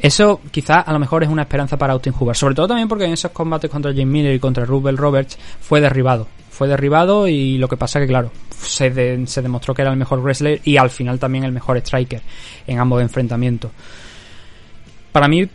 Eso 0.00 0.40
quizás 0.50 0.86
a 0.86 0.92
lo 0.92 0.98
mejor 0.98 1.24
es 1.24 1.28
una 1.30 1.42
esperanza 1.42 1.76
para 1.76 1.94
Austin 1.94 2.12
Hubbard. 2.18 2.36
Sobre 2.36 2.54
todo 2.54 2.68
también 2.68 2.86
porque 2.86 3.06
en 3.06 3.12
esos 3.14 3.32
combates 3.32 3.70
contra 3.70 3.92
Jim 3.92 4.08
Miller 4.08 4.34
y 4.34 4.38
contra 4.38 4.64
Rubel 4.64 4.96
Roberts 4.96 5.38
fue 5.60 5.80
derribado. 5.80 6.28
Fue 6.50 6.68
derribado 6.68 7.26
y 7.28 7.56
lo 7.58 7.66
que 7.68 7.76
pasa 7.76 7.98
que 7.98 8.06
claro, 8.06 8.30
se, 8.60 8.90
de- 8.90 9.26
se 9.26 9.42
demostró 9.42 9.74
que 9.74 9.82
era 9.82 9.90
el 9.90 9.96
mejor 9.96 10.20
wrestler 10.22 10.60
y 10.64 10.76
al 10.76 10.90
final 10.90 11.18
también 11.18 11.44
el 11.44 11.52
mejor 11.52 11.76
striker 11.78 12.20
en 12.66 12.78
ambos 12.78 13.00
enfrentamientos. 13.02 13.70
Para 15.12 15.26
mí, 15.26 15.48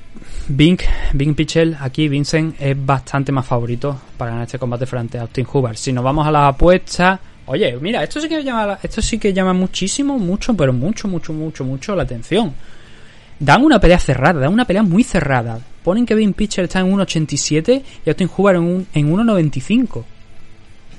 Bink, 0.47 0.81
Bink 1.13 1.35
Pichel, 1.37 1.77
aquí 1.79 2.07
Vincent 2.09 2.55
es 2.59 2.75
bastante 2.85 3.31
más 3.31 3.45
favorito 3.45 3.99
para 4.17 4.31
ganar 4.31 4.45
este 4.45 4.59
combate 4.59 4.85
frente 4.85 5.17
a 5.17 5.21
Austin 5.21 5.47
Hubbard. 5.51 5.75
Si 5.77 5.93
nos 5.93 6.03
vamos 6.03 6.27
a 6.27 6.31
las 6.31 6.53
apuestas, 6.53 7.19
oye, 7.45 7.77
mira, 7.79 8.03
esto 8.03 8.19
sí 8.19 8.27
que 8.27 8.43
llama, 8.43 8.65
la- 8.65 8.79
esto 8.81 9.01
sí 9.01 9.19
que 9.19 9.31
llama 9.31 9.53
muchísimo, 9.53 10.17
mucho, 10.19 10.53
pero 10.55 10.73
mucho, 10.73 11.07
mucho, 11.07 11.31
mucho, 11.33 11.63
mucho 11.63 11.95
la 11.95 12.03
atención. 12.03 12.53
Dan 13.39 13.63
una 13.63 13.79
pelea 13.79 13.99
cerrada, 13.99 14.39
dan 14.39 14.51
una 14.53 14.65
pelea 14.65 14.83
muy 14.83 15.03
cerrada. 15.03 15.59
Ponen 15.83 16.05
que 16.05 16.15
Vin 16.15 16.33
Pitcher 16.33 16.65
está 16.65 16.79
en 16.79 16.91
1.87 16.91 17.81
y 18.05 18.09
Austin 18.09 18.29
Hubbard 18.35 18.55
en, 18.57 18.63
un- 18.63 18.87
en 18.93 19.11
1.95. 19.13 20.03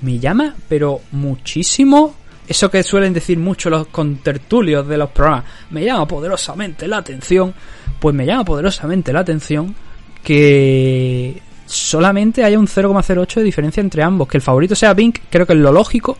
Me 0.05 0.19
llama, 0.19 0.55
pero 0.69 1.01
muchísimo. 1.13 2.15
Eso 2.47 2.71
que 2.71 2.83
suelen 2.83 3.15
decir 3.15 3.39
mucho 3.39 3.71
los 3.71 3.87
contertulios 3.87 4.87
de 4.87 4.99
los 4.99 5.11
programas. 5.11 5.45
Me 5.71 5.83
llama 5.83 6.07
poderosamente 6.07 6.87
la 6.87 6.99
atención. 6.99 7.55
Pues 7.99 8.15
me 8.15 8.27
llama 8.27 8.45
poderosamente 8.45 9.15
la 9.15 9.21
atención 9.21 9.75
que 10.23 11.41
solamente 11.65 12.45
haya 12.45 12.59
un 12.59 12.67
0,08 12.67 13.37
de 13.37 13.43
diferencia 13.43 13.81
entre 13.81 14.03
ambos. 14.03 14.29
Que 14.29 14.37
el 14.37 14.43
favorito 14.43 14.75
sea 14.75 14.93
Bink, 14.93 15.21
creo 15.31 15.47
que 15.47 15.55
es 15.55 15.59
lo 15.59 15.73
lógico. 15.73 16.19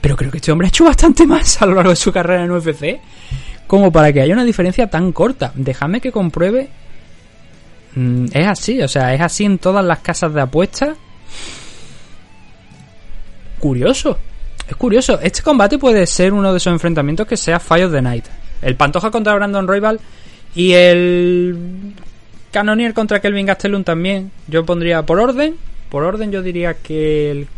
Pero 0.00 0.16
creo 0.16 0.30
que 0.30 0.38
este 0.38 0.50
hombre 0.50 0.68
ha 0.68 0.70
hecho 0.70 0.84
bastante 0.84 1.26
más 1.26 1.60
a 1.60 1.66
lo 1.66 1.74
largo 1.74 1.90
de 1.90 1.96
su 1.96 2.10
carrera 2.10 2.42
en 2.42 2.50
UFC 2.52 3.00
como 3.66 3.92
para 3.92 4.12
que 4.12 4.20
haya 4.22 4.32
una 4.32 4.44
diferencia 4.44 4.88
tan 4.88 5.12
corta. 5.12 5.52
Déjame 5.54 6.00
que 6.00 6.10
compruebe. 6.10 6.70
Mm, 7.94 8.24
es 8.32 8.46
así, 8.46 8.82
o 8.82 8.88
sea, 8.88 9.14
es 9.14 9.20
así 9.20 9.44
en 9.44 9.58
todas 9.58 9.84
las 9.84 9.98
casas 9.98 10.32
de 10.32 10.40
apuestas. 10.40 10.96
Curioso. 13.60 14.18
Es 14.66 14.76
curioso. 14.76 15.20
Este 15.20 15.42
combate 15.42 15.78
puede 15.78 16.06
ser 16.06 16.32
uno 16.32 16.50
de 16.50 16.56
esos 16.56 16.72
enfrentamientos 16.72 17.26
que 17.26 17.36
sea 17.36 17.60
Fire 17.60 17.84
of 17.84 17.92
the 17.92 18.00
Night. 18.00 18.24
El 18.62 18.76
Pantoja 18.76 19.10
contra 19.10 19.34
Brandon 19.34 19.66
Royal 19.66 20.00
y 20.54 20.72
el 20.72 21.94
Canonier 22.50 22.94
contra 22.94 23.20
Kelvin 23.20 23.46
Gastelum 23.46 23.84
también. 23.84 24.30
Yo 24.48 24.64
pondría 24.64 25.04
por 25.04 25.20
orden. 25.20 25.56
Por 25.90 26.04
orden 26.04 26.30
yo 26.30 26.40
diría 26.40 26.74
que 26.74 27.30
el 27.30 27.48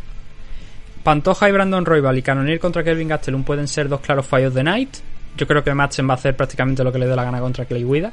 Pantoja 1.02 1.48
y 1.48 1.52
Brandon 1.52 1.84
Royal 1.84 2.16
y 2.16 2.22
Canonier 2.22 2.58
contra 2.58 2.82
Kelvin 2.82 3.08
Gastelum 3.08 3.44
pueden 3.44 3.68
ser 3.68 3.88
dos 3.88 4.00
claros 4.00 4.26
Fire 4.26 4.46
of 4.46 4.54
the 4.54 4.64
Night. 4.64 4.96
Yo 5.36 5.46
creo 5.46 5.62
que 5.62 5.72
Madsen 5.72 6.08
va 6.08 6.14
a 6.14 6.16
hacer 6.16 6.36
prácticamente 6.36 6.82
lo 6.84 6.92
que 6.92 6.98
le 6.98 7.06
dé 7.06 7.16
la 7.16 7.24
gana 7.24 7.40
contra 7.40 7.64
Clay 7.64 7.84
Guida. 7.84 8.12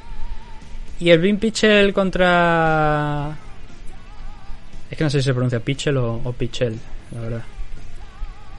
Y 1.00 1.10
el 1.10 1.18
Vin 1.20 1.38
Pichel 1.38 1.92
contra. 1.92 3.36
Es 4.90 4.98
que 4.98 5.04
no 5.04 5.10
sé 5.10 5.18
si 5.18 5.24
se 5.24 5.32
pronuncia 5.32 5.60
Pichel 5.60 5.96
o, 5.96 6.20
o 6.22 6.32
Pichel, 6.32 6.78
la 7.14 7.20
verdad. 7.20 7.42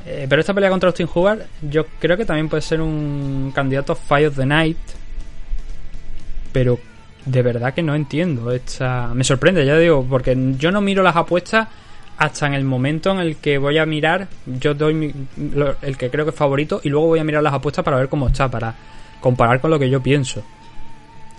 Eh, 0.06 0.26
pero 0.30 0.39
esta 0.41 0.54
pelea 0.54 0.70
contra 0.70 0.89
Austin 0.89 1.08
Hubbard, 1.14 1.41
yo 1.62 1.86
creo 1.99 2.18
que 2.18 2.26
también 2.26 2.49
puede 2.49 2.62
ser 2.62 2.82
un 2.82 3.52
candidato 3.54 3.95
Fight 3.95 4.28
of 4.30 4.36
the 4.36 4.45
Night. 4.45 4.78
Pero 6.52 6.80
de 7.26 7.41
verdad 7.41 7.74
que 7.74 7.84
no 7.84 7.95
entiendo. 7.95 8.52
Esta... 8.52 9.12
Me 9.14 9.24
sorprende, 9.24 9.66
ya 9.66 9.78
digo, 9.78 10.06
porque 10.10 10.36
yo 10.58 10.72
no 10.72 10.82
miro 10.82 11.04
las 11.04 11.16
apuestas 11.16 11.68
hasta 12.18 12.45
en 12.47 12.54
el 12.54 12.64
momento 12.66 13.12
en 13.12 13.20
el 13.20 13.38
que 13.38 13.58
voy 13.58 13.78
a 13.78 13.86
mirar. 13.86 14.28
Yo 14.45 14.74
doy 14.74 14.93
mi- 14.93 15.14
lo- 15.54 15.76
el 15.82 15.97
que 15.97 16.10
creo 16.10 16.26
que 16.26 16.32
es 16.32 16.36
favorito 16.38 16.82
y 16.84 16.89
luego 16.89 17.08
voy 17.08 17.20
a 17.20 17.24
mirar 17.24 17.43
las 17.43 17.54
apuestas 17.54 17.84
para 17.86 17.97
ver 17.97 18.10
cómo 18.10 18.28
está. 18.28 18.49
Para 18.49 18.76
comparar 19.20 19.62
con 19.62 19.72
lo 19.72 19.80
que 19.80 19.89
yo 19.89 20.02
pienso. 20.02 20.43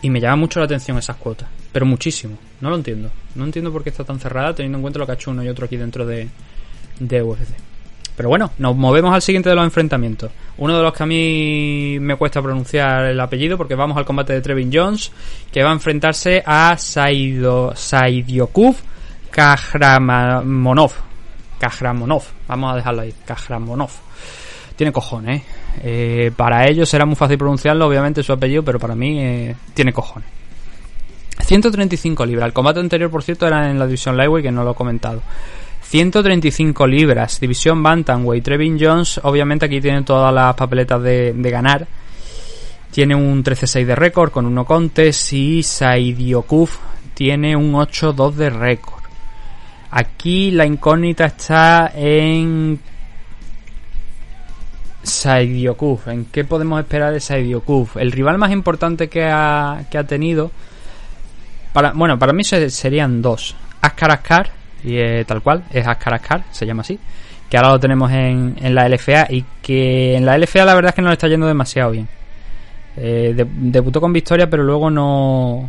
Y 0.02 0.10
me 0.10 0.20
llama 0.20 0.36
mucho 0.36 0.58
la 0.58 0.64
atención 0.66 0.98
esas 0.98 1.16
cuotas, 1.16 1.48
pero 1.72 1.86
muchísimo. 1.86 2.36
No 2.60 2.70
lo 2.70 2.76
entiendo. 2.76 3.10
No 3.36 3.44
entiendo 3.44 3.70
por 3.72 3.84
qué 3.84 3.90
está 3.90 4.02
tan 4.02 4.18
cerrada 4.18 4.52
teniendo 4.54 4.78
en 4.78 4.82
cuenta 4.82 4.98
lo 4.98 5.06
que 5.06 5.12
ha 5.12 5.14
hecho 5.14 5.30
uno 5.30 5.44
y 5.44 5.48
otro 5.48 5.66
aquí 5.66 5.76
dentro 5.76 6.04
de, 6.06 6.28
de 6.98 7.22
UFC. 7.22 7.50
Pero 8.22 8.28
bueno, 8.28 8.52
nos 8.58 8.76
movemos 8.76 9.12
al 9.12 9.20
siguiente 9.20 9.48
de 9.48 9.56
los 9.56 9.64
enfrentamientos. 9.64 10.30
Uno 10.58 10.76
de 10.76 10.82
los 10.84 10.92
que 10.92 11.02
a 11.02 11.06
mí 11.06 11.98
me 11.98 12.14
cuesta 12.14 12.40
pronunciar 12.40 13.06
el 13.06 13.18
apellido 13.18 13.58
porque 13.58 13.74
vamos 13.74 13.96
al 13.96 14.04
combate 14.04 14.32
de 14.32 14.40
Trevin 14.40 14.70
Jones, 14.72 15.10
que 15.50 15.60
va 15.60 15.70
a 15.70 15.72
enfrentarse 15.72 16.40
a 16.46 16.76
Saido, 16.78 17.74
Saidiokov 17.74 18.76
Kahramonov. 19.28 20.92
Kahramonov, 21.58 22.22
vamos 22.46 22.72
a 22.72 22.76
dejarlo 22.76 23.02
ahí, 23.02 23.12
Kahramonov. 23.26 23.90
Tiene 24.76 24.92
cojones, 24.92 25.42
¿eh? 25.42 25.44
Eh, 25.82 26.32
para 26.36 26.68
ellos 26.68 26.88
será 26.88 27.04
muy 27.04 27.16
fácil 27.16 27.38
pronunciarlo, 27.38 27.88
obviamente 27.88 28.22
su 28.22 28.32
apellido, 28.32 28.62
pero 28.62 28.78
para 28.78 28.94
mí 28.94 29.18
eh, 29.18 29.56
tiene 29.74 29.92
cojones. 29.92 30.28
135 31.40 32.24
libras. 32.24 32.46
El 32.46 32.52
combate 32.52 32.78
anterior, 32.78 33.10
por 33.10 33.24
cierto, 33.24 33.48
era 33.48 33.68
en 33.68 33.80
la 33.80 33.86
división 33.86 34.16
Lightweight, 34.16 34.44
que 34.44 34.52
no 34.52 34.62
lo 34.62 34.70
he 34.70 34.74
comentado. 34.76 35.22
135 35.92 36.86
libras, 36.86 37.38
división 37.38 37.82
Bantamweight. 37.82 38.42
Trevin 38.42 38.78
Jones, 38.80 39.20
obviamente 39.24 39.66
aquí 39.66 39.78
tiene 39.78 40.00
todas 40.04 40.32
las 40.32 40.54
papeletas 40.54 41.02
de, 41.02 41.34
ganar. 41.50 41.86
Tiene 42.90 43.14
un 43.14 43.44
13-6 43.44 43.84
de 43.84 43.94
récord 43.94 44.30
con 44.30 44.46
uno 44.46 44.64
contes 44.64 45.30
y 45.34 45.62
Saidiokuf 45.62 46.78
tiene 47.12 47.54
un 47.54 47.74
8-2 47.74 48.32
de 48.32 48.48
récord. 48.48 49.02
Aquí 49.90 50.50
la 50.50 50.64
incógnita 50.64 51.26
está 51.26 51.92
en 51.94 52.80
Saidiokuf. 55.02 56.08
¿En 56.08 56.24
qué 56.24 56.44
podemos 56.44 56.80
esperar 56.80 57.12
de 57.12 57.20
Saidiokuf? 57.20 57.98
El 57.98 58.12
rival 58.12 58.38
más 58.38 58.50
importante 58.50 59.10
que 59.10 59.24
ha, 59.24 59.84
que 59.90 59.98
ha 59.98 60.04
tenido. 60.04 60.52
Bueno, 61.92 62.18
para 62.18 62.32
mí 62.32 62.44
se- 62.44 62.70
serían 62.70 63.20
dos. 63.20 63.54
Askar 63.82 64.10
Askar, 64.12 64.61
y 64.84 64.96
eh, 64.96 65.24
tal 65.26 65.42
cual, 65.42 65.64
es 65.72 65.86
Askar 65.86 66.14
Askar, 66.14 66.44
se 66.50 66.66
llama 66.66 66.82
así. 66.82 66.98
Que 67.48 67.56
ahora 67.58 67.70
lo 67.70 67.80
tenemos 67.80 68.10
en, 68.10 68.56
en 68.62 68.74
la 68.74 68.88
LFA 68.88 69.26
y 69.30 69.44
que 69.60 70.16
en 70.16 70.24
la 70.24 70.38
LFA 70.38 70.64
la 70.64 70.74
verdad 70.74 70.88
es 70.90 70.94
que 70.94 71.02
no 71.02 71.08
le 71.08 71.14
está 71.14 71.28
yendo 71.28 71.46
demasiado 71.46 71.90
bien. 71.90 72.08
Eh, 72.96 73.32
de- 73.36 73.46
debutó 73.48 74.00
con 74.00 74.12
victoria, 74.12 74.48
pero 74.48 74.62
luego 74.62 74.90
no. 74.90 75.68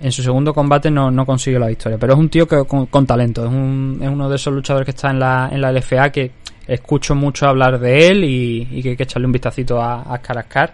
En 0.00 0.12
su 0.12 0.22
segundo 0.22 0.52
combate 0.52 0.90
no, 0.90 1.10
no 1.10 1.24
consiguió 1.24 1.58
la 1.58 1.68
victoria. 1.68 1.96
Pero 1.98 2.14
es 2.14 2.18
un 2.18 2.28
tío 2.28 2.46
que 2.46 2.64
con, 2.64 3.06
talento. 3.06 3.44
Es, 3.44 3.50
un, 3.50 3.98
es 4.02 4.08
uno 4.08 4.28
de 4.28 4.36
esos 4.36 4.52
luchadores 4.52 4.84
que 4.84 4.90
está 4.90 5.10
en 5.10 5.18
la, 5.18 5.48
en 5.50 5.60
la 5.60 5.72
LFA 5.72 6.10
que 6.10 6.30
escucho 6.66 7.14
mucho 7.14 7.46
hablar 7.48 7.78
de 7.78 8.08
él 8.08 8.24
y, 8.24 8.82
que 8.82 8.90
hay 8.90 8.96
que 8.96 9.02
echarle 9.04 9.26
un 9.26 9.32
vistacito 9.32 9.80
a, 9.80 10.02
a 10.02 10.14
Askar 10.14 10.38
Askar. 10.38 10.72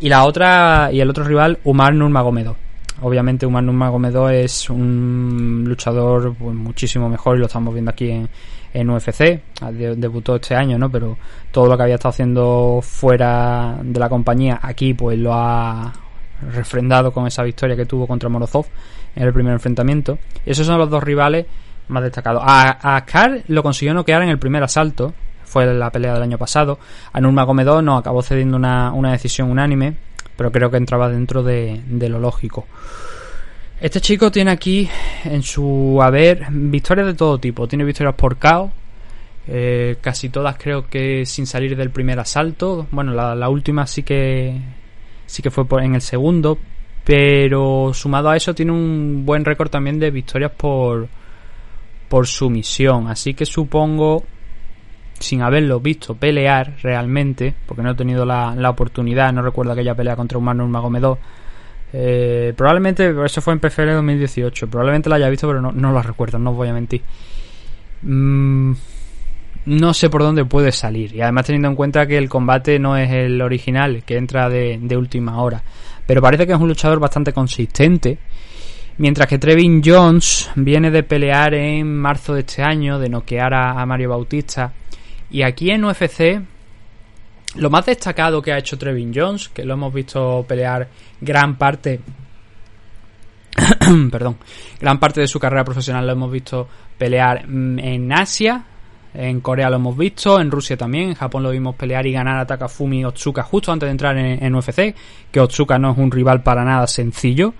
Y 0.00 0.08
la 0.08 0.24
otra, 0.24 0.90
y 0.92 1.00
el 1.00 1.08
otro 1.10 1.24
rival, 1.24 1.58
Umar 1.64 1.94
Nurmagomedov. 1.94 2.56
Obviamente 3.04 3.44
Umar 3.44 3.62
Nurmagomedov 3.62 4.30
es 4.30 4.70
un 4.70 5.62
luchador 5.66 6.34
pues, 6.38 6.54
muchísimo 6.56 7.06
mejor 7.10 7.36
y 7.36 7.40
lo 7.40 7.46
estamos 7.46 7.74
viendo 7.74 7.90
aquí 7.90 8.10
en, 8.72 8.90
UFC. 8.90 9.42
De- 9.72 9.94
debutó 9.96 10.36
este 10.36 10.54
año, 10.54 10.78
¿no? 10.78 10.90
Pero 10.90 11.18
todo 11.52 11.66
lo 11.66 11.76
que 11.76 11.82
había 11.82 11.96
estado 11.96 12.10
haciendo 12.10 12.80
fuera 12.82 13.78
de 13.82 14.00
la 14.00 14.08
compañía 14.08 14.58
aquí 14.62 14.94
pues 14.94 15.18
lo 15.18 15.34
ha 15.34 15.92
refrendado 16.50 17.12
con 17.12 17.26
esa 17.26 17.42
victoria 17.42 17.76
que 17.76 17.84
tuvo 17.84 18.06
contra 18.06 18.30
Morozov 18.30 18.64
en 19.14 19.22
el 19.22 19.32
primer 19.34 19.52
enfrentamiento. 19.52 20.18
Esos 20.46 20.66
son 20.66 20.78
los 20.78 20.88
dos 20.88 21.02
rivales 21.04 21.44
más 21.88 22.02
destacados. 22.02 22.42
A, 22.44 22.96
a 22.96 23.04
lo 23.48 23.62
consiguió 23.62 23.92
noquear 23.92 24.22
en 24.22 24.30
el 24.30 24.38
primer 24.38 24.62
asalto, 24.62 25.12
fue 25.44 25.66
la 25.74 25.90
pelea 25.90 26.14
del 26.14 26.22
año 26.22 26.38
pasado. 26.38 26.78
A 27.12 27.20
Nurmagomedov 27.20 27.82
no 27.82 27.98
acabó 27.98 28.22
cediendo 28.22 28.56
una, 28.56 28.92
una 28.92 29.12
decisión 29.12 29.50
unánime, 29.50 29.94
pero 30.36 30.50
creo 30.52 30.70
que 30.70 30.76
entraba 30.76 31.08
dentro 31.08 31.42
de, 31.42 31.80
lo 32.08 32.18
lógico. 32.18 32.66
Este 33.80 34.00
chico 34.00 34.30
tiene 34.30 34.50
aquí 34.50 34.88
en 35.24 35.42
su 35.42 35.98
haber 36.02 36.46
victorias 36.50 37.06
de 37.06 37.14
todo 37.14 37.38
tipo. 37.38 37.66
Tiene 37.68 37.84
victorias 37.84 38.14
por 38.14 38.36
KO, 38.38 38.70
eh, 39.48 39.96
casi 40.00 40.28
todas 40.30 40.56
creo 40.56 40.86
que 40.88 41.26
sin 41.26 41.46
salir 41.46 41.76
del 41.76 41.90
primer 41.90 42.18
asalto. 42.18 42.86
Bueno, 42.90 43.12
la, 43.12 43.34
la 43.34 43.48
última 43.48 43.86
sí 43.86 44.02
que 44.02 44.58
sí 45.26 45.42
que 45.42 45.50
fue 45.50 45.66
por- 45.66 45.82
en 45.82 45.94
el 45.94 46.00
segundo, 46.00 46.58
pero 47.04 47.90
sumado 47.92 48.30
a 48.30 48.36
eso 48.36 48.54
tiene 48.54 48.72
un 48.72 49.24
buen 49.26 49.44
récord 49.44 49.68
también 49.70 49.98
de 49.98 50.10
victorias 50.10 50.52
por 50.56 51.08
por 52.08 52.26
sumisión. 52.26 53.08
Así 53.08 53.34
que 53.34 53.44
supongo, 53.44 54.24
sin 55.18 55.42
haberlo 55.42 55.80
visto 55.80 56.14
pelear 56.14 56.76
realmente, 56.82 57.54
porque 57.66 57.82
no 57.82 57.92
he 57.92 57.94
tenido 57.94 58.24
la, 58.24 58.54
la 58.54 58.70
oportunidad, 58.70 59.32
no 59.32 59.42
recuerdo 59.42 59.72
aquella 59.72 59.94
pelea 59.94 60.16
contra 60.16 60.38
Umar 60.38 60.56
Nurmagomedov. 60.56 61.18
Eh, 61.96 62.52
probablemente, 62.56 63.14
eso 63.24 63.40
fue 63.40 63.52
en 63.52 63.60
PFL 63.60 63.92
2018. 63.92 64.68
Probablemente 64.68 65.08
la 65.08 65.16
haya 65.16 65.28
visto, 65.28 65.46
pero 65.46 65.60
no, 65.60 65.70
no 65.70 65.92
la 65.92 66.02
recuerdo, 66.02 66.38
no 66.38 66.50
os 66.50 66.56
voy 66.56 66.68
a 66.68 66.72
mentir. 66.72 67.02
Mm, 68.02 68.72
no 69.66 69.94
sé 69.94 70.10
por 70.10 70.22
dónde 70.22 70.44
puede 70.44 70.72
salir. 70.72 71.14
Y 71.14 71.20
además 71.20 71.46
teniendo 71.46 71.68
en 71.68 71.76
cuenta 71.76 72.06
que 72.06 72.18
el 72.18 72.28
combate 72.28 72.78
no 72.78 72.96
es 72.96 73.10
el 73.10 73.40
original, 73.40 74.02
que 74.04 74.16
entra 74.16 74.48
de, 74.48 74.78
de 74.82 74.96
última 74.96 75.40
hora. 75.40 75.62
Pero 76.06 76.20
parece 76.20 76.46
que 76.46 76.52
es 76.52 76.58
un 76.58 76.68
luchador 76.68 76.98
bastante 76.98 77.32
consistente. 77.32 78.18
Mientras 78.98 79.28
que 79.28 79.38
Trevin 79.38 79.80
Jones 79.84 80.50
viene 80.56 80.90
de 80.90 81.02
pelear 81.02 81.54
en 81.54 81.96
marzo 81.96 82.34
de 82.34 82.40
este 82.40 82.62
año, 82.62 82.98
de 82.98 83.08
noquear 83.08 83.54
a, 83.54 83.80
a 83.80 83.86
Mario 83.86 84.10
Bautista. 84.10 84.72
Y 85.34 85.42
aquí 85.42 85.72
en 85.72 85.84
UFC, 85.84 86.40
lo 87.56 87.68
más 87.68 87.84
destacado 87.86 88.40
que 88.40 88.52
ha 88.52 88.58
hecho 88.58 88.78
Trevin 88.78 89.10
Jones, 89.12 89.48
que 89.48 89.64
lo 89.64 89.74
hemos 89.74 89.92
visto 89.92 90.44
pelear 90.46 90.86
gran 91.20 91.56
parte 91.56 91.98
perdón, 94.12 94.36
gran 94.80 95.00
parte 95.00 95.22
de 95.22 95.26
su 95.26 95.40
carrera 95.40 95.64
profesional 95.64 96.06
lo 96.06 96.12
hemos 96.12 96.30
visto 96.30 96.68
pelear 96.96 97.48
mm, 97.48 97.80
en 97.80 98.12
Asia, 98.12 98.64
en 99.12 99.40
Corea 99.40 99.70
lo 99.70 99.76
hemos 99.76 99.98
visto, 99.98 100.40
en 100.40 100.52
Rusia 100.52 100.76
también, 100.76 101.08
en 101.08 101.14
Japón 101.16 101.42
lo 101.42 101.50
vimos 101.50 101.74
pelear 101.74 102.06
y 102.06 102.12
ganar 102.12 102.38
a 102.38 102.46
Takafumi 102.46 103.04
Otsuka 103.04 103.42
justo 103.42 103.72
antes 103.72 103.88
de 103.88 103.90
entrar 103.90 104.16
en, 104.16 104.40
en 104.40 104.54
UFC, 104.54 104.94
que 105.32 105.40
Otsuka 105.40 105.80
no 105.80 105.90
es 105.90 105.98
un 105.98 106.12
rival 106.12 106.44
para 106.44 106.64
nada 106.64 106.86
sencillo, 106.86 107.54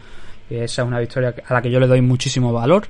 esa 0.49 0.83
es 0.83 0.87
una 0.87 1.01
victoria 1.01 1.35
a 1.45 1.55
la 1.55 1.61
que 1.61 1.72
yo 1.72 1.81
le 1.81 1.89
doy 1.89 2.03
muchísimo 2.03 2.53
valor. 2.53 2.87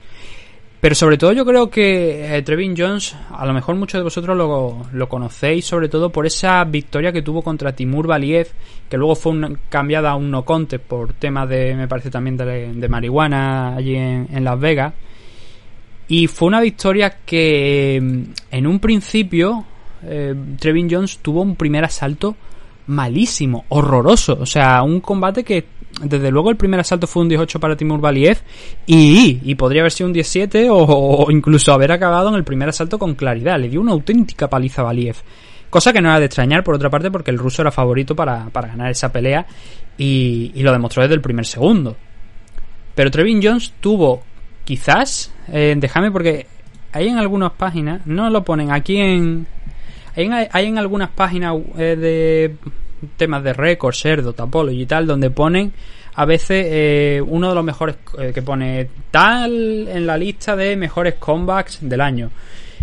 Pero 0.84 0.94
sobre 0.94 1.16
todo 1.16 1.32
yo 1.32 1.46
creo 1.46 1.70
que 1.70 2.36
eh, 2.36 2.42
Trevin 2.42 2.74
Jones, 2.76 3.16
a 3.30 3.46
lo 3.46 3.54
mejor 3.54 3.74
muchos 3.74 3.98
de 3.98 4.02
vosotros 4.02 4.36
lo, 4.36 5.08
conocéis, 5.08 5.64
sobre 5.64 5.88
todo 5.88 6.10
por 6.10 6.26
esa 6.26 6.62
victoria 6.64 7.10
que 7.10 7.22
tuvo 7.22 7.40
contra 7.40 7.74
Timur 7.74 8.06
Valiev, 8.06 8.48
que 8.86 8.98
luego 8.98 9.14
fue 9.14 9.32
un- 9.32 9.58
cambiada 9.70 10.10
a 10.10 10.14
un 10.14 10.30
no 10.30 10.44
contest 10.44 10.84
por 10.84 11.14
temas 11.14 11.48
de, 11.48 11.74
me 11.74 11.88
parece 11.88 12.10
también 12.10 12.36
de, 12.36 12.86
marihuana 12.90 13.76
allí 13.76 13.96
en, 13.96 14.28
en 14.30 14.44
Las 14.44 14.60
Vegas. 14.60 14.92
Y 16.06 16.26
fue 16.26 16.48
una 16.48 16.60
victoria 16.60 17.16
que 17.24 17.98
mm, 18.02 18.22
en 18.50 18.66
un 18.66 18.78
principio 18.78 19.64
eh, 20.02 20.34
Trevin 20.60 20.88
Jones 20.90 21.16
tuvo 21.22 21.40
un 21.40 21.56
primer 21.56 21.86
asalto 21.86 22.36
malísimo, 22.88 23.64
horroroso. 23.70 24.36
O 24.38 24.44
sea, 24.44 24.82
un 24.82 25.00
combate 25.00 25.44
que 25.44 25.64
desde 26.02 26.30
luego 26.30 26.50
el 26.50 26.56
primer 26.56 26.80
asalto 26.80 27.06
fue 27.06 27.22
un 27.22 27.28
18 27.28 27.60
para 27.60 27.76
Timur 27.76 28.00
Valiev 28.00 28.38
y, 28.86 29.40
y 29.42 29.54
podría 29.54 29.82
haber 29.82 29.92
sido 29.92 30.08
un 30.08 30.12
17 30.12 30.68
o, 30.70 31.26
incluso 31.30 31.72
haber 31.72 31.92
acabado 31.92 32.28
en 32.28 32.34
el 32.34 32.44
primer 32.44 32.68
asalto 32.68 32.98
con 32.98 33.14
claridad. 33.14 33.58
Le 33.58 33.68
dio 33.68 33.80
una 33.80 33.92
auténtica 33.92 34.48
paliza 34.48 34.82
a 34.82 34.86
Valiev. 34.86 35.16
Cosa 35.70 35.92
que 35.92 36.00
no 36.00 36.08
era 36.08 36.20
de 36.20 36.26
extrañar, 36.26 36.62
por 36.62 36.74
otra 36.74 36.90
parte, 36.90 37.10
porque 37.10 37.30
el 37.30 37.38
ruso 37.38 37.62
era 37.62 37.70
favorito 37.70 38.14
para, 38.14 38.46
para 38.50 38.68
ganar 38.68 38.90
esa 38.90 39.12
pelea 39.12 39.46
y, 39.98 40.52
y 40.54 40.62
lo 40.62 40.72
demostró 40.72 41.02
desde 41.02 41.14
el 41.14 41.20
primer 41.20 41.46
segundo. 41.46 41.96
Pero 42.94 43.10
Trevin 43.10 43.40
Jones 43.42 43.72
tuvo, 43.80 44.22
quizás, 44.64 45.32
eh, 45.48 45.74
déjame 45.76 46.10
porque 46.12 46.46
hay 46.92 47.08
en 47.08 47.18
algunas 47.18 47.52
páginas, 47.52 48.06
no 48.06 48.30
lo 48.30 48.44
ponen 48.44 48.70
aquí 48.70 48.96
en... 48.98 49.46
Hay 50.16 50.26
en, 50.26 50.32
hay 50.32 50.66
en 50.66 50.78
algunas 50.78 51.10
páginas 51.10 51.56
eh, 51.76 51.96
de 51.96 52.56
temas 53.16 53.42
de 53.42 53.52
récord, 53.52 53.94
cerdo, 53.94 54.32
topology 54.32 54.82
y 54.82 54.86
tal, 54.86 55.06
donde 55.06 55.30
ponen 55.30 55.72
a 56.16 56.24
veces 56.24 56.66
eh, 56.68 57.22
uno 57.26 57.48
de 57.48 57.54
los 57.54 57.64
mejores 57.64 57.96
eh, 58.18 58.30
que 58.32 58.42
pone 58.42 58.88
tal 59.10 59.88
en 59.88 60.06
la 60.06 60.16
lista 60.16 60.54
de 60.54 60.76
mejores 60.76 61.14
comebacks 61.14 61.78
del 61.80 62.00
año. 62.00 62.30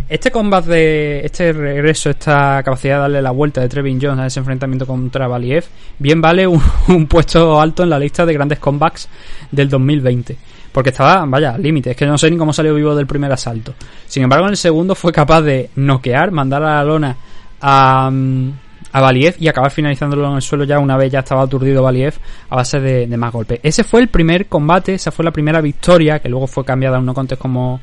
Este 0.10 0.30
combat 0.30 0.66
de 0.66 1.22
este 1.24 1.54
regreso, 1.54 2.10
esta 2.10 2.62
capacidad 2.64 2.96
de 2.96 3.02
darle 3.02 3.22
la 3.22 3.32
vuelta 3.32 3.62
de 3.62 3.70
Trevin 3.70 3.98
Jones 4.02 4.20
a 4.20 4.26
ese 4.26 4.40
enfrentamiento 4.40 4.86
contra 4.86 5.28
Valiev, 5.28 5.64
bien 6.00 6.20
vale 6.20 6.46
un, 6.46 6.62
puesto 7.08 7.62
alto 7.62 7.84
en 7.84 7.90
la 7.90 7.98
lista 7.98 8.26
de 8.26 8.34
grandes 8.34 8.60
comebacks 8.60 9.08
del 9.50 9.70
2020. 9.70 10.38
Porque 10.74 10.90
estaba, 10.90 11.24
vaya, 11.26 11.58
límite. 11.58 11.92
Es 11.92 11.98
que 11.98 12.06
no 12.06 12.18
sé 12.18 12.30
ni 12.30 12.36
cómo 12.38 12.52
salió 12.52 12.76
vivo 12.76 12.94
del 12.94 13.08
primer 13.08 13.32
asalto. 13.32 13.74
Sin 14.06 14.24
embargo, 14.24 14.46
en 14.46 14.52
el 14.52 14.58
segundo 14.58 14.96
fue 14.96 15.14
capaz 15.14 15.42
de 15.44 15.70
noquear, 15.76 16.32
mandar 16.32 16.64
a 16.64 16.76
la 16.76 16.84
lona 16.84 17.16
a, 17.62 18.10
mm, 18.12 18.52
a 18.92 19.02
Valiev 19.02 19.36
y 19.40 19.48
acabar 19.48 19.72
finalizándolo 19.72 20.28
en 20.30 20.36
el 20.36 20.42
suelo 20.42 20.64
ya 20.64 20.80
una 20.80 20.98
vez 20.98 21.12
ya 21.12 21.20
estaba 21.20 21.44
aturdido 21.44 21.84
Valiev 21.84 22.16
a 22.50 22.56
base 22.58 22.80
de, 22.80 23.08
de 23.08 23.18
más 23.18 23.32
golpes. 23.32 23.60
Ese 23.64 23.84
fue 23.84 24.02
el 24.02 24.10
primer 24.10 24.48
combate, 24.48 24.94
esa 24.94 25.12
fue 25.12 25.26
la 25.26 25.32
primera 25.32 25.62
victoria, 25.62 26.20
que 26.20 26.30
luego 26.30 26.48
fue 26.48 26.66
cambiada 26.66 26.98
a 26.98 27.00
un 27.00 27.06
no 27.06 27.14
contest 27.14 27.42
como 27.42 27.80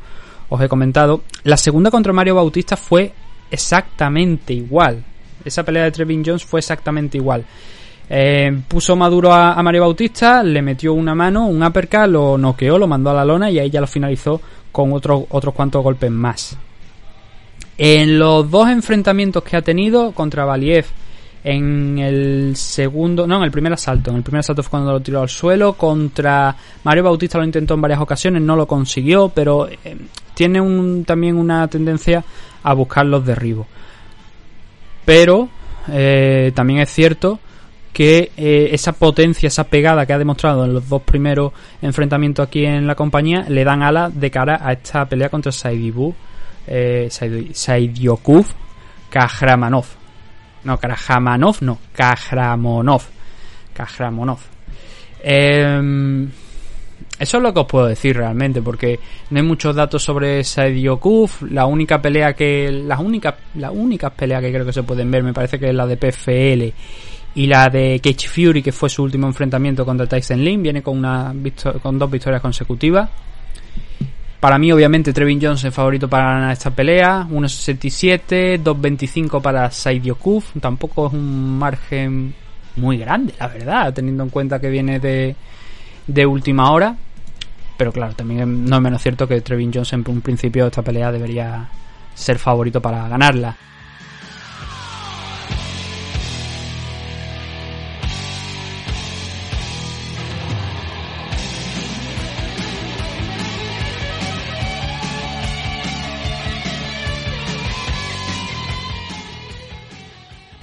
os 0.49 0.61
he 0.61 0.69
comentado. 0.69 1.23
La 1.45 1.57
segunda 1.57 1.91
contra 1.91 2.13
Mario 2.13 2.35
Bautista 2.35 2.77
fue 2.77 3.13
exactamente 3.51 4.53
igual. 4.53 5.03
Esa 5.45 5.63
pelea 5.65 5.85
de 5.85 5.93
Trevin 5.93 6.23
Jones 6.25 6.45
fue 6.45 6.61
exactamente 6.61 7.19
igual. 7.19 7.45
Eh, 8.11 8.63
puso 8.67 8.97
Maduro 8.97 9.33
a, 9.33 9.53
a 9.53 9.63
Mario 9.63 9.83
Bautista, 9.83 10.43
le 10.43 10.63
metió 10.63 10.95
una 10.95 11.15
mano, 11.15 11.47
un 11.47 11.63
uppercut, 11.63 12.07
lo 12.07 12.39
noqueó, 12.39 12.79
lo 12.79 12.87
mandó 12.87 13.11
a 13.11 13.15
la 13.15 13.25
lona 13.25 13.51
y 13.51 13.59
ahí 13.59 13.71
ya 13.71 13.81
lo 13.81 13.87
finalizó 13.87 14.41
con 14.73 14.93
otros 14.93 15.25
otros 15.31 15.55
cuantos 15.55 15.83
golpes 15.83 16.11
más. 16.11 16.57
En 17.79 18.19
los 18.19 18.51
dos 18.51 18.69
enfrentamientos 18.69 19.45
que 19.45 19.57
ha 19.57 19.63
tenido 19.63 20.11
contra 20.11 20.45
Valiev 20.45 20.87
en 21.45 21.99
el 21.99 22.57
segundo, 22.57 23.25
no, 23.25 23.37
en 23.37 23.45
el 23.45 23.53
primer 23.53 23.73
asalto, 23.73 24.11
en 24.11 24.17
el 24.17 24.23
primer 24.25 24.41
asalto 24.41 24.65
fue 24.65 24.71
cuando 24.71 24.93
lo 24.93 25.01
tiró 25.01 25.23
al 25.23 25.29
suelo, 25.29 25.75
contra 25.75 26.57
Mario 26.83 27.05
Bautista 27.05 27.39
lo 27.39 27.45
intentó 27.45 27.75
en 27.75 27.81
varias 27.81 28.01
ocasiones, 28.01 28.43
no 28.43 28.57
lo 28.57 28.67
consiguió, 28.67 29.29
pero 29.29 29.69
eh, 29.69 29.97
tiene 30.35 30.61
un, 30.61 31.05
también 31.05 31.37
una 31.37 31.69
tendencia 31.69 32.25
a 32.65 32.75
buscar 32.75 33.07
los 33.07 33.25
derribos. 33.25 33.69
Pero 35.05 35.49
eh, 35.93 36.51
también 36.57 36.81
es 36.81 36.91
cierto 36.91 37.39
que 37.93 38.33
eh, 38.37 38.71
esa 38.73 38.93
potencia, 38.93 39.47
esa 39.47 39.65
pegada 39.65 40.05
que 40.05 40.13
ha 40.13 40.19
demostrado 40.19 40.65
en 40.65 40.75
los 40.75 40.89
dos 40.89 41.03
primeros 41.03 41.53
enfrentamientos 41.81 42.47
aquí 42.47 42.65
en 42.67 42.87
la 42.87 42.97
compañía 42.97 43.47
le 43.49 43.65
dan 43.65 43.83
alas 43.83 44.19
de 44.19 44.31
cara 44.31 44.61
a 44.63 44.73
esta 44.73 45.09
pelea 45.09 45.29
contra 45.29 45.53
Saidibu, 45.53 46.15
eh, 46.69 47.09
Saidyokub 47.11 48.47
Kahramanov. 49.11 49.87
No, 50.65 50.79
Kahramanov, 50.79 51.63
no, 51.63 51.79
Kahramonov. 51.93 53.03
Kahramonov. 53.73 54.41
Em, 55.21 56.29
eso 57.19 57.37
es 57.37 57.43
lo 57.43 57.53
que 57.53 57.61
os 57.61 57.67
puedo 57.67 57.87
decir 57.87 58.17
realmente, 58.17 58.61
porque 58.61 58.99
no 59.31 59.39
hay 59.39 59.47
muchos 59.47 59.75
datos 59.75 60.03
sobre 60.03 60.45
Saidyokub. 60.45 61.31
La 61.51 61.67
única 61.67 62.01
pelea 62.01 62.35
que. 62.35 62.71
Las 62.71 63.01
únicas, 63.01 63.35
las 63.55 63.73
peleas 64.17 64.43
que 64.43 64.53
creo 64.53 64.67
que 64.67 64.73
se 64.73 64.83
pueden 64.83 65.11
ver, 65.11 65.23
me 65.23 65.33
parece 65.33 65.59
que 65.59 65.69
es 65.69 65.75
la 65.75 65.87
de 65.87 65.97
PFL 65.97 66.75
y 67.35 67.47
la 67.47 67.69
de 67.69 68.01
Cage 68.03 68.29
Fury, 68.29 68.63
que 68.63 68.73
fue 68.73 68.89
su 68.89 69.03
último 69.03 69.27
enfrentamiento 69.27 69.85
contra 69.85 70.07
Tyson 70.07 70.45
Lin. 70.45 70.63
Viene 70.63 70.83
con, 70.83 70.99
una 70.99 71.35
con 71.83 71.99
dos 71.99 72.11
victorias 72.11 72.43
consecutivas. 72.43 73.09
Para 74.41 74.57
mí, 74.59 74.71
obviamente, 74.71 75.13
Trevin 75.13 75.41
Jones 75.43 75.65
es 75.65 75.75
favorito 75.75 76.09
para 76.09 76.35
ganar 76.35 76.53
esta 76.53 76.71
pelea. 76.71 77.27
1.67, 77.29 78.63
2.25 78.63 79.43
para 79.43 79.69
Saidyokub. 79.71 80.45
Tampoco 80.61 81.09
es 81.09 81.13
un 81.13 81.59
margen 81.59 82.35
muy 82.77 82.99
grande, 82.99 83.35
la 83.39 83.49
verdad, 83.49 83.93
teniendo 83.93 84.23
en 84.23 84.31
cuenta 84.31 84.61
que 84.61 84.71
viene 84.71 85.01
de, 85.01 85.35
de 86.07 86.27
última 86.27 86.71
hora. 86.71 86.95
Pero 87.77 87.93
claro, 87.93 88.15
también 88.15 88.65
no 88.65 88.77
es 88.77 88.83
menos 88.83 89.03
cierto 89.03 89.27
que 89.27 89.41
Trevin 89.41 89.73
Jones 89.73 89.93
en 89.93 90.05
un 90.07 90.21
principio 90.21 90.65
de 90.65 90.69
esta 90.69 90.83
pelea 90.83 91.11
debería 91.11 91.69
ser 92.15 92.39
favorito 92.39 92.81
para 92.81 93.09
ganarla. 93.09 93.57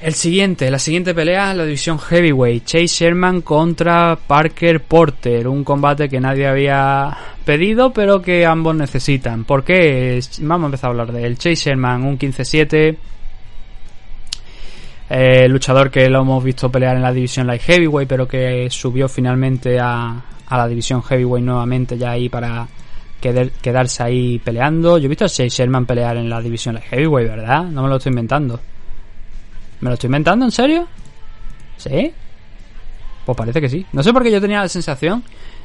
El 0.05 0.13
siguiente, 0.13 0.69
la 0.69 0.77
siguiente 0.77 1.15
pelea 1.15 1.49
es 1.49 1.57
la 1.57 1.63
división 1.65 1.97
Heavyweight. 1.97 2.63
Chase 2.63 2.85
Sherman 2.85 3.41
contra 3.41 4.15
Parker 4.15 4.83
Porter. 4.83 5.47
Un 5.47 5.63
combate 5.63 6.07
que 6.07 6.19
nadie 6.19 6.45
había 6.45 7.17
pedido, 7.43 7.91
pero 7.91 8.21
que 8.21 8.45
ambos 8.45 8.75
necesitan. 8.75 9.45
¿Por 9.45 9.63
qué? 9.63 10.19
Vamos 10.41 10.65
a 10.65 10.67
empezar 10.67 10.89
a 10.89 10.91
hablar 10.91 11.11
de 11.11 11.25
él. 11.25 11.39
Chase 11.39 11.55
Sherman, 11.55 12.03
un 12.03 12.19
15-7. 12.19 12.95
Eh, 15.09 15.47
luchador 15.49 15.89
que 15.89 16.07
lo 16.07 16.21
hemos 16.21 16.43
visto 16.43 16.69
pelear 16.71 16.97
en 16.97 17.01
la 17.01 17.11
división 17.11 17.47
Light 17.47 17.63
Heavyweight, 17.63 18.07
pero 18.07 18.27
que 18.27 18.69
subió 18.69 19.09
finalmente 19.09 19.79
a, 19.79 20.21
la 20.51 20.67
división 20.67 21.01
Heavyweight 21.01 21.43
nuevamente 21.43 21.97
ya 21.97 22.11
ahí 22.11 22.29
para 22.29 22.67
quedar- 23.19 23.49
quedarse 23.59 24.03
ahí 24.03 24.37
peleando. 24.37 24.99
Yo 24.99 25.05
he 25.05 25.09
visto 25.09 25.25
a 25.25 25.29
Chase 25.29 25.49
Sherman 25.49 25.87
pelear 25.87 26.15
en 26.17 26.29
la 26.29 26.39
división 26.41 26.75
Light 26.75 26.89
Heavyweight, 26.89 27.27
¿verdad? 27.27 27.63
No 27.63 27.81
me 27.81 27.89
lo 27.89 27.95
estoy 27.95 28.11
inventando. 28.11 28.59
¿Me 29.81 29.89
lo 29.89 29.93
estoy 29.93 30.07
inventando? 30.07 30.45
¿En 30.45 30.51
serio? 30.51 30.87
¿Sí? 31.77 32.13
Pues 33.25 33.37
parece 33.37 33.59
que 33.61 33.69
sí. 33.69 33.85
No 33.91 34.03
sé 34.03 34.13
por 34.13 34.23
qué 34.23 34.31
yo 34.31 34.41
tenía 34.41 34.61
la 34.61 34.69
sensación 34.69 35.23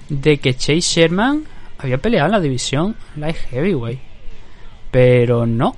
de 0.08 0.38
que 0.38 0.54
Chase 0.54 0.80
Sherman 0.80 1.44
había 1.78 1.98
peleado 1.98 2.26
en 2.26 2.32
la 2.32 2.40
división 2.40 2.96
Light 3.16 3.36
Heavyweight. 3.50 4.00
Pero 4.90 5.46
no. 5.46 5.76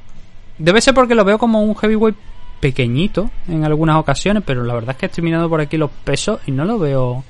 Debe 0.59 0.81
ser 0.81 0.95
porque 0.95 1.15
lo 1.15 1.25
veo 1.25 1.39
como 1.39 1.63
un 1.63 1.75
heavyweight 1.77 2.17
pequeñito 2.61 3.31
en 3.49 3.65
algunas 3.65 3.97
ocasiones, 3.97 4.43
pero 4.47 4.63
la 4.63 4.75
verdad 4.75 4.91
es 4.93 4.97
que 4.97 5.07
estoy 5.07 5.25
mirando 5.25 5.49
por 5.49 5.61
aquí 5.61 5.77
los 5.77 5.91
pesos 5.91 6.41
y 6.47 6.53
no 6.53 6.65
lo 6.65 6.79
veo. 6.79 7.25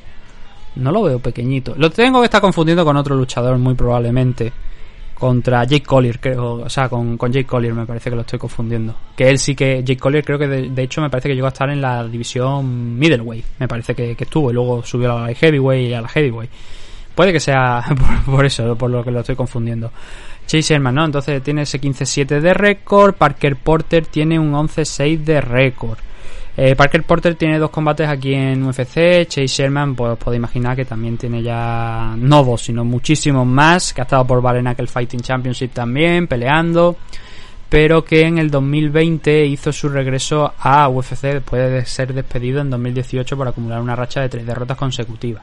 No 0.76 0.90
lo 0.90 1.02
veo 1.02 1.18
pequeñito. 1.18 1.74
Lo 1.76 1.90
tengo 1.90 2.20
que 2.20 2.26
estar 2.26 2.40
confundiendo 2.40 2.84
con 2.84 2.96
otro 2.96 3.16
luchador, 3.16 3.58
muy 3.58 3.74
probablemente. 3.74 4.52
Contra 5.22 5.62
Jake 5.62 5.84
Collier, 5.84 6.18
creo. 6.18 6.54
O 6.54 6.68
sea, 6.68 6.88
con, 6.88 7.16
con 7.16 7.30
Jake 7.30 7.46
Collier 7.46 7.72
me 7.72 7.86
parece 7.86 8.10
que 8.10 8.16
lo 8.16 8.22
estoy 8.22 8.40
confundiendo. 8.40 8.92
Que 9.14 9.30
él 9.30 9.38
sí 9.38 9.54
que. 9.54 9.84
Jake 9.84 10.00
Collier 10.00 10.24
creo 10.24 10.36
que 10.36 10.48
de, 10.48 10.82
hecho 10.82 11.00
me 11.00 11.10
parece 11.10 11.28
que 11.28 11.36
llegó 11.36 11.46
a 11.46 11.50
estar 11.50 11.70
en 11.70 11.80
la 11.80 12.02
división 12.08 12.98
Middleweight. 12.98 13.44
Me 13.60 13.68
parece 13.68 13.94
que, 13.94 14.16
que 14.16 14.24
estuvo 14.24 14.50
y 14.50 14.54
luego 14.54 14.82
subió 14.84 15.16
a 15.16 15.28
la 15.28 15.32
Heavyweight 15.32 15.90
y 15.90 15.94
a 15.94 16.00
la 16.00 16.08
Heavyweight. 16.08 16.50
Puede 17.14 17.32
que 17.32 17.38
sea 17.38 17.84
por, 18.26 18.34
por 18.34 18.44
eso, 18.44 18.74
por 18.74 18.90
lo 18.90 19.04
que 19.04 19.12
lo 19.12 19.20
estoy 19.20 19.36
confundiendo. 19.36 19.92
Chase 20.44 20.62
Sherman, 20.62 20.92
¿no? 20.92 21.04
Entonces 21.04 21.40
tiene 21.40 21.62
ese 21.62 21.80
15-7 21.80 22.40
de 22.40 22.52
récord. 22.52 23.14
Parker 23.14 23.54
Porter 23.54 24.04
tiene 24.06 24.40
un 24.40 24.52
11-6 24.52 25.18
de 25.18 25.40
récord. 25.40 25.98
Eh, 26.54 26.76
Parker 26.76 27.02
Porter 27.04 27.34
tiene 27.34 27.58
dos 27.58 27.70
combates 27.70 28.08
aquí 28.08 28.34
en 28.34 28.62
UFC. 28.62 29.26
Chase 29.26 29.46
Sherman, 29.46 29.94
pues 29.94 30.12
os 30.12 30.18
podéis 30.18 30.38
imaginar 30.38 30.76
que 30.76 30.84
también 30.84 31.16
tiene 31.16 31.42
ya 31.42 32.14
no 32.16 32.44
dos, 32.44 32.62
sino 32.62 32.84
muchísimos 32.84 33.46
más. 33.46 33.94
Que 33.94 34.02
ha 34.02 34.04
estado 34.04 34.26
por 34.26 34.42
Valenacle 34.42 34.86
Fighting 34.86 35.20
Championship 35.20 35.72
también, 35.72 36.26
peleando. 36.26 36.96
Pero 37.68 38.04
que 38.04 38.26
en 38.26 38.36
el 38.36 38.50
2020 38.50 39.46
hizo 39.46 39.72
su 39.72 39.88
regreso 39.88 40.52
a 40.58 40.88
UFC 40.90 41.22
después 41.22 41.70
de 41.70 41.86
ser 41.86 42.12
despedido 42.12 42.60
en 42.60 42.68
2018 42.68 43.34
por 43.34 43.48
acumular 43.48 43.80
una 43.80 43.96
racha 43.96 44.20
de 44.20 44.28
tres 44.28 44.44
derrotas 44.44 44.76
consecutivas. 44.76 45.42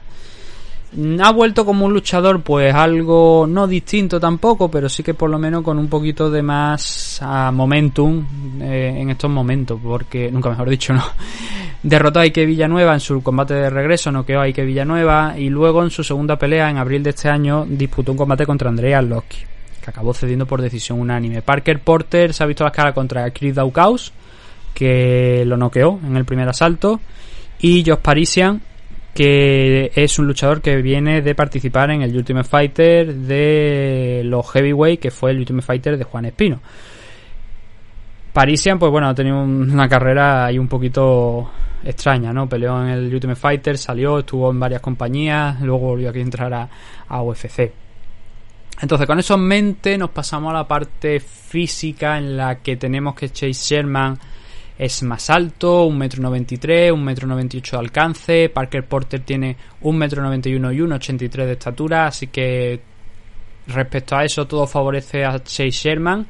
Ha 1.21 1.31
vuelto 1.31 1.65
como 1.65 1.85
un 1.85 1.93
luchador, 1.93 2.41
pues 2.41 2.73
algo 2.73 3.45
no 3.47 3.67
distinto 3.67 4.19
tampoco, 4.19 4.71
pero 4.71 4.89
sí 4.89 5.03
que 5.03 5.13
por 5.13 5.29
lo 5.29 5.37
menos 5.37 5.61
con 5.61 5.77
un 5.77 5.87
poquito 5.87 6.31
de 6.31 6.41
más 6.41 7.19
ah, 7.21 7.51
momentum 7.53 8.25
eh, 8.59 8.95
en 8.97 9.11
estos 9.11 9.29
momentos, 9.29 9.79
porque 9.83 10.31
nunca 10.31 10.49
mejor 10.49 10.69
dicho, 10.69 10.93
no. 10.93 11.03
Derrotó 11.83 12.19
a 12.19 12.23
Ike 12.23 12.45
Villanueva 12.45 12.95
en 12.95 12.99
su 12.99 13.21
combate 13.21 13.53
de 13.53 13.69
regreso, 13.69 14.11
noqueó 14.11 14.41
a 14.41 14.47
Ike 14.47 14.65
Villanueva 14.65 15.35
y 15.37 15.49
luego 15.49 15.83
en 15.83 15.91
su 15.91 16.03
segunda 16.03 16.37
pelea 16.37 16.69
en 16.69 16.77
abril 16.77 17.03
de 17.03 17.11
este 17.11 17.29
año 17.29 17.65
disputó 17.69 18.11
un 18.11 18.17
combate 18.17 18.45
contra 18.47 18.69
Andrea 18.69 18.97
Arlovski, 18.97 19.37
que 19.81 19.89
acabó 19.91 20.13
cediendo 20.13 20.47
por 20.47 20.61
decisión 20.61 20.99
unánime. 20.99 21.43
Parker 21.43 21.79
Porter 21.81 22.33
se 22.33 22.43
ha 22.43 22.47
visto 22.47 22.63
las 22.63 22.73
caras 22.73 22.95
contra 22.95 23.29
Chris 23.31 23.53
Daukaus, 23.53 24.11
que 24.73 25.43
lo 25.45 25.55
noqueó 25.55 25.99
en 26.03 26.17
el 26.17 26.25
primer 26.25 26.49
asalto, 26.49 26.99
y 27.59 27.83
Josh 27.85 27.99
Parisian, 27.99 28.61
que 29.13 29.91
es 29.95 30.17
un 30.19 30.27
luchador 30.27 30.61
que 30.61 30.77
viene 30.81 31.21
de 31.21 31.35
participar 31.35 31.91
en 31.91 32.01
el 32.01 32.15
Ultimate 32.15 32.47
Fighter 32.47 33.13
de 33.13 34.21
los 34.25 34.49
Heavyweight, 34.51 34.99
que 34.99 35.11
fue 35.11 35.31
el 35.31 35.39
Ultimate 35.39 35.65
Fighter 35.65 35.97
de 35.97 36.03
Juan 36.03 36.25
Espino. 36.25 36.59
Parisian, 38.33 38.77
pues 38.77 38.91
bueno, 38.91 39.09
ha 39.09 39.15
tenido 39.15 39.41
un- 39.41 39.71
una 39.71 39.89
carrera 39.89 40.45
ahí 40.45 40.59
un 40.59 40.67
poquito 40.67 41.49
extraña, 41.83 42.31
¿no? 42.31 42.47
Peleó 42.47 42.81
en 42.83 42.89
el 42.89 43.13
Ultimate 43.13 43.39
Fighter, 43.39 43.77
salió, 43.77 44.19
estuvo 44.19 44.49
en 44.51 44.59
varias 44.59 44.81
compañías, 44.81 45.59
luego 45.61 45.79
volvió 45.87 46.09
aquí 46.09 46.19
a 46.19 46.23
entrar 46.23 46.53
a, 46.53 46.69
a 47.07 47.21
UFC. 47.23 47.71
Entonces, 48.81 49.07
con 49.07 49.19
eso 49.19 49.33
en 49.35 49.41
mente, 49.41 49.97
nos 49.97 50.11
pasamos 50.11 50.51
a 50.51 50.57
la 50.57 50.67
parte 50.67 51.19
física 51.19 52.17
en 52.17 52.37
la 52.37 52.59
que 52.59 52.77
tenemos 52.77 53.15
que 53.15 53.29
Chase 53.29 53.53
Sherman 53.53 54.17
es 54.79 55.03
más 55.03 55.29
alto, 55.29 55.89
1,93m, 55.89 56.93
1,98m 56.93 57.71
de 57.71 57.77
alcance. 57.77 58.49
Parker 58.49 58.85
Porter 58.85 59.19
tiene 59.19 59.57
1,91m 59.81 60.73
y 60.73 60.79
1,83m 60.79 61.45
de 61.45 61.51
estatura, 61.51 62.07
así 62.07 62.27
que 62.27 62.79
respecto 63.67 64.15
a 64.15 64.23
eso 64.23 64.47
todo 64.47 64.65
favorece 64.65 65.25
a 65.25 65.37
Chase 65.43 65.69
Sherman. 65.69 66.25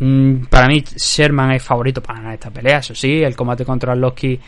Mm, 0.00 0.46
Para 0.46 0.66
mí 0.66 0.82
Sherman 0.96 1.52
es 1.52 1.62
favorito 1.62 2.02
para 2.02 2.18
ganar 2.18 2.34
esta 2.34 2.50
pelea, 2.50 2.78
eso 2.78 2.92
sí, 2.92 3.22
el 3.22 3.36
combate 3.36 3.64
contra 3.64 3.92
Arlovski. 3.92 4.38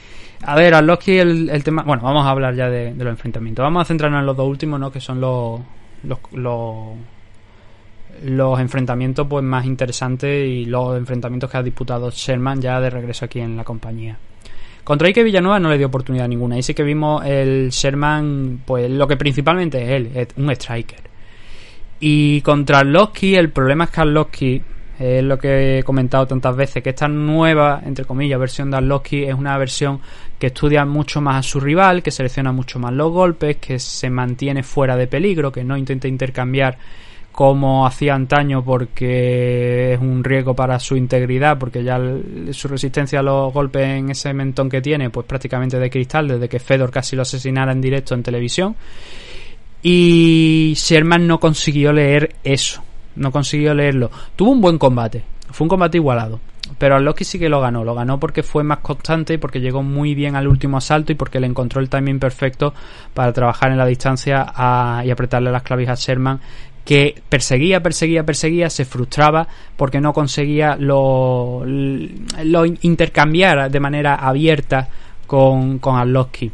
A 0.43 0.57
ver, 0.57 0.75
Arlovski 0.75 1.19
el, 1.19 1.49
el 1.49 1.63
tema... 1.63 1.85
Bueno, 1.85 2.03
vamos 2.03 2.27
a 2.27 2.31
hablar 2.31 2.57
ya 2.57 2.69
de, 2.69 2.93
los 2.93 3.07
enfrentamientos. 3.07 3.63
Vamos 3.63 3.83
a 3.83 3.85
centrarnos 3.85 4.19
en 4.19 4.27
los 4.27 4.37
dos 4.37 4.49
últimos, 4.49 4.81
¿no? 4.81 4.91
Que 4.91 5.01
son 5.01 5.21
los, 5.21 5.61
los 6.03 6.19
los 8.25 8.59
enfrentamientos 8.61 9.27
pues 9.29 9.45
más 9.45 9.65
interesantes 9.65 10.49
y 10.49 10.65
los 10.65 10.97
enfrentamientos 10.97 11.51
que 11.51 11.57
ha 11.57 11.63
disputado 11.63 12.11
Sherman 12.11 12.61
ya 12.61 12.81
de 12.81 12.91
regreso 12.91 13.25
aquí 13.25 13.41
en 13.41 13.57
la 13.57 13.65
compañía. 13.65 14.19
Contra 14.85 15.09
Ike 15.09 15.23
Villanueva 15.23 15.61
no 15.61 15.69
le 15.69 15.79
dio 15.79 15.89
oportunidad 15.89 16.29
ninguna. 16.29 16.57
Ahí 16.57 16.63
sí 16.63 16.73
que 16.73 16.83
vimos 16.83 17.25
el 17.27 17.69
Sherman, 17.71 18.63
pues 18.65 18.91
lo 18.91 19.07
que 19.07 19.17
principalmente 19.17 19.83
es 19.83 19.91
él, 19.91 20.11
es 20.15 20.29
un 20.37 20.51
striker. 20.51 21.01
Y 22.01 22.41
contra 22.43 22.79
Arlovski, 22.79 23.35
el 23.35 23.51
problema 23.51 23.85
es 23.85 23.91
que 23.91 24.01
Arlovski 24.01 24.63
Es 24.99 25.23
lo 25.23 25.39
que 25.39 25.79
he 25.79 25.83
comentado 25.85 26.27
tantas 26.27 26.57
veces, 26.57 26.83
que 26.83 26.91
esta 26.91 27.07
nueva, 27.07 27.81
entre 27.85 28.05
comillas, 28.05 28.41
versión 28.41 28.71
de 28.71 28.79
Arlovski 28.79 29.23
es 29.25 29.35
una 29.35 29.57
versión 29.57 30.01
que 30.41 30.49
estudia 30.49 30.85
mucho 30.85 31.21
más 31.21 31.37
a 31.37 31.43
su 31.49 31.61
rival, 31.61 32.03
que 32.03 32.11
selecciona 32.11 32.51
mucho 32.51 32.81
más 32.81 32.93
los 32.93 33.13
golpes, 33.13 33.59
que 33.59 33.79
se 33.79 34.11
mantiene 34.11 34.65
fuera 34.65 34.97
de 34.97 35.07
peligro, 35.07 35.53
que 35.53 35.63
no 35.63 35.77
intenta 35.77 36.09
intercambiar 36.09 36.79
como 37.39 37.87
hacía 37.87 38.17
antaño 38.17 38.65
porque 38.65 39.93
es 39.93 40.01
un 40.01 40.25
riesgo 40.25 40.55
para 40.55 40.81
su 40.81 40.97
integridad, 40.97 41.57
porque 41.57 41.85
ya 41.85 41.97
su 42.51 42.67
resistencia 42.67 43.21
a 43.21 43.23
los 43.23 43.53
golpes 43.53 43.87
en 43.87 44.11
ese 44.11 44.35
mentón 44.35 44.69
que 44.69 44.81
tiene, 44.83 45.09
pues 45.11 45.25
prácticamente 45.25 45.79
de 45.79 45.89
cristal, 45.89 46.27
desde 46.27 46.49
que 46.49 46.59
Fedor 46.59 46.91
casi 46.91 47.15
lo 47.15 47.23
asesinara 47.23 47.71
en 47.71 47.81
directo 47.81 48.17
en 48.17 48.25
televisión. 48.25 48.75
Y 49.85 50.73
Sherman 50.77 51.29
no 51.29 51.39
consiguió 51.39 51.93
leer 51.93 52.35
eso, 52.43 52.83
no 53.15 53.31
consiguió 53.31 53.73
leerlo. 53.73 54.11
Tuvo 54.35 54.51
un 54.51 54.61
buen 54.61 54.77
combate, 54.77 55.23
fue 55.53 55.67
un 55.67 55.69
combate 55.69 55.99
igualado. 55.99 56.41
Pero 56.77 56.97
Arlovski 56.97 57.25
sí 57.25 57.39
que 57.39 57.49
lo 57.49 57.61
ganó, 57.61 57.83
lo 57.83 57.95
ganó 57.95 58.21
porque 58.21 58.43
fue 58.43 58.63
más 58.63 58.81
constante 58.81 59.35
y 59.35 59.39
porque 59.39 59.61
llegó 59.61 59.83
muy 59.83 60.15
bien 60.15 60.37
al 60.37 60.47
último 60.47 60.77
asalto 60.77 61.13
y 61.13 61.15
porque 61.15 61.41
le 61.41 61.47
encontró 61.47 61.81
el 61.81 61.89
timing 61.89 62.19
perfecto 62.19 62.75
para 63.15 63.33
trabajar 63.33 63.71
en 63.71 63.79
la 63.79 63.87
distancia 63.87 64.45
a- 64.55 65.03
y 65.03 65.11
apretarle 65.11 65.51
las 65.51 65.63
clavijas 65.63 65.99
a 65.99 66.03
Sherman 66.05 66.41
que 66.89 67.15
perseguía, 67.29 67.83
perseguía, 67.83 68.25
perseguía, 68.25 68.71
se 68.71 68.87
frustraba 68.87 69.47
porque 69.77 70.01
no 70.01 70.15
conseguía 70.15 70.75
lo, 70.75 71.63
lo 71.67 72.65
intercambiar 72.65 73.71
de 73.71 73.79
manera 73.79 74.15
abierta 74.15 74.89
con, 75.27 75.81
con 75.81 75.97
Arlovski. 75.97 76.51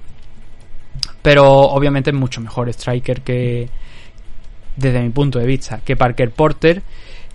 Pero 1.23 1.47
obviamente 1.47 2.11
es 2.11 2.17
mucho 2.17 2.41
mejor 2.41 2.69
striker 2.71 3.21
que, 3.21 3.69
desde 4.75 5.03
mi 5.03 5.11
punto 5.11 5.39
de 5.39 5.47
vista, 5.47 5.83
que 5.85 5.95
Parker 5.95 6.33
Porter, 6.33 6.83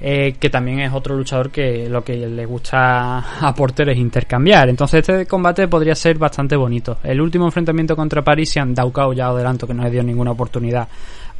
eh, 0.01 0.35
que 0.37 0.49
también 0.49 0.81
es 0.81 0.91
otro 0.91 1.15
luchador 1.15 1.51
que 1.51 1.87
lo 1.87 2.03
que 2.03 2.17
le 2.17 2.45
gusta 2.45 3.19
a 3.47 3.55
Porter 3.55 3.87
es 3.91 3.97
intercambiar. 3.97 4.67
Entonces 4.67 5.07
este 5.07 5.25
combate 5.25 5.69
podría 5.69 5.95
ser 5.95 6.17
bastante 6.17 6.57
bonito. 6.57 6.97
El 7.03 7.21
último 7.21 7.45
enfrentamiento 7.45 7.95
contra 7.95 8.21
Parisian, 8.21 8.73
Daukao 8.73 9.13
ya 9.13 9.27
adelanto 9.27 9.65
que 9.65 9.73
no 9.73 9.83
le 9.83 9.89
dio 9.89 10.03
ninguna 10.03 10.31
oportunidad 10.31 10.89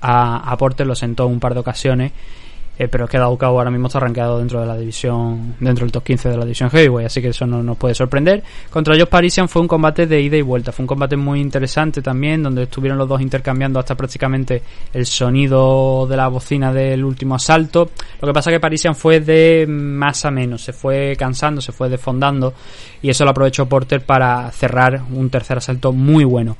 a, 0.02 0.52
a 0.52 0.58
Porter, 0.58 0.86
lo 0.88 0.95
sentó 0.95 1.28
un 1.28 1.39
par 1.39 1.54
de 1.54 1.60
ocasiones. 1.62 2.12
eh, 2.80 2.88
pero 2.88 3.04
es 3.04 3.12
que 3.12 3.18
Daukao 3.18 3.58
ahora 3.60 3.70
mismo 3.70 3.88
está 3.88 4.00
rankeado 4.00 4.39
dentro 4.39 4.62
de 4.62 4.66
la 4.66 4.78
división, 4.78 5.56
dentro 5.60 5.84
del 5.84 5.91
top 5.91 6.02
15 6.02 6.30
de 6.30 6.38
la 6.38 6.45
división 6.45 6.70
Heavyweight, 6.70 7.08
así 7.08 7.22
que 7.22 7.28
eso 7.28 7.45
no 7.45 7.62
nos 7.62 7.76
puede 7.78 7.93
sorprender. 7.93 8.41
Contra 8.70 8.95
Josh 8.95 9.10
Parisian 9.10 9.50
fue 9.50 9.62
un 9.62 9.68
combate 9.68 10.08
de 10.08 10.22
ida 10.22 10.38
y 10.38 10.41
vuelta, 10.41 10.72
fue 10.72 10.84
un 10.84 10.88
combate 10.88 11.18
muy 11.18 11.41
interesante 11.41 12.02
también, 12.02 12.41
donde 12.41 12.64
estuvieron 12.64 12.97
los 12.97 13.10
dos 13.10 13.20
intercambiando 13.20 13.80
hasta 13.80 13.95
prácticamente 13.95 14.62
el 14.93 15.06
sonido 15.06 16.08
de 16.10 16.16
la 16.16 16.30
bocina 16.30 16.72
del 16.72 17.04
último 17.04 17.36
asalto. 17.36 17.89
Lo 18.22 18.28
que 18.30 18.34
pasa 18.34 18.50
que 18.50 18.62
Parisian 18.62 18.95
fue 18.95 19.20
de 19.20 19.66
más 19.68 20.24
a 20.24 20.32
menos, 20.32 20.62
se 20.64 20.72
fue 20.72 21.18
cansando, 21.20 21.60
se 21.60 21.74
fue 21.74 21.89
desfondando, 21.89 22.54
y 23.02 23.10
eso 23.10 23.26
lo 23.26 23.32
aprovechó 23.32 23.68
Porter 23.68 24.06
para 24.06 24.50
cerrar 24.52 25.02
un 25.12 25.30
tercer 25.30 25.58
asalto 25.58 25.91
muy 25.91 26.24
bueno. 26.24 26.56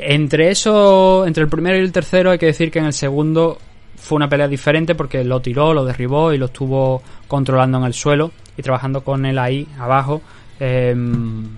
Entre 0.00 0.50
eso, 0.50 1.26
entre 1.26 1.42
el 1.42 1.48
primero 1.48 1.76
y 1.76 1.80
el 1.80 1.90
tercero, 1.90 2.30
hay 2.30 2.38
que 2.38 2.46
decir 2.46 2.70
que 2.70 2.78
en 2.78 2.86
el 2.86 2.92
segundo 2.92 3.58
fue 3.96 4.16
una 4.16 4.28
pelea 4.28 4.46
diferente 4.46 4.94
porque 4.94 5.24
lo 5.24 5.40
tiró, 5.40 5.74
lo 5.74 5.84
derribó 5.84 6.32
y 6.32 6.38
lo 6.38 6.46
estuvo 6.46 7.02
controlando 7.26 7.78
en 7.78 7.84
el 7.84 7.94
suelo 7.94 8.30
y 8.56 8.62
trabajando 8.62 9.02
con 9.02 9.26
él 9.26 9.38
ahí 9.38 9.66
abajo. 9.78 10.22
em, 10.60 11.48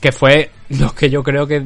que 0.00 0.10
fue 0.10 0.50
lo 0.70 0.94
que 0.94 1.08
yo 1.08 1.22
creo 1.22 1.46
que 1.46 1.62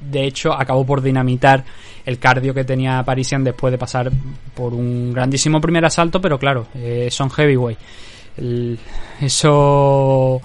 de 0.00 0.24
hecho 0.24 0.52
acabó 0.52 0.84
por 0.86 1.02
dinamitar 1.02 1.64
el 2.06 2.18
cardio 2.18 2.54
que 2.54 2.64
tenía 2.64 3.02
Parisian 3.02 3.42
después 3.42 3.72
de 3.72 3.78
pasar 3.78 4.10
por 4.54 4.74
un 4.74 5.12
grandísimo 5.12 5.60
primer 5.60 5.84
asalto, 5.84 6.20
pero 6.20 6.38
claro, 6.38 6.66
eh, 6.74 7.08
son 7.10 7.30
heavyweight. 7.30 7.78
Eso 9.20 10.40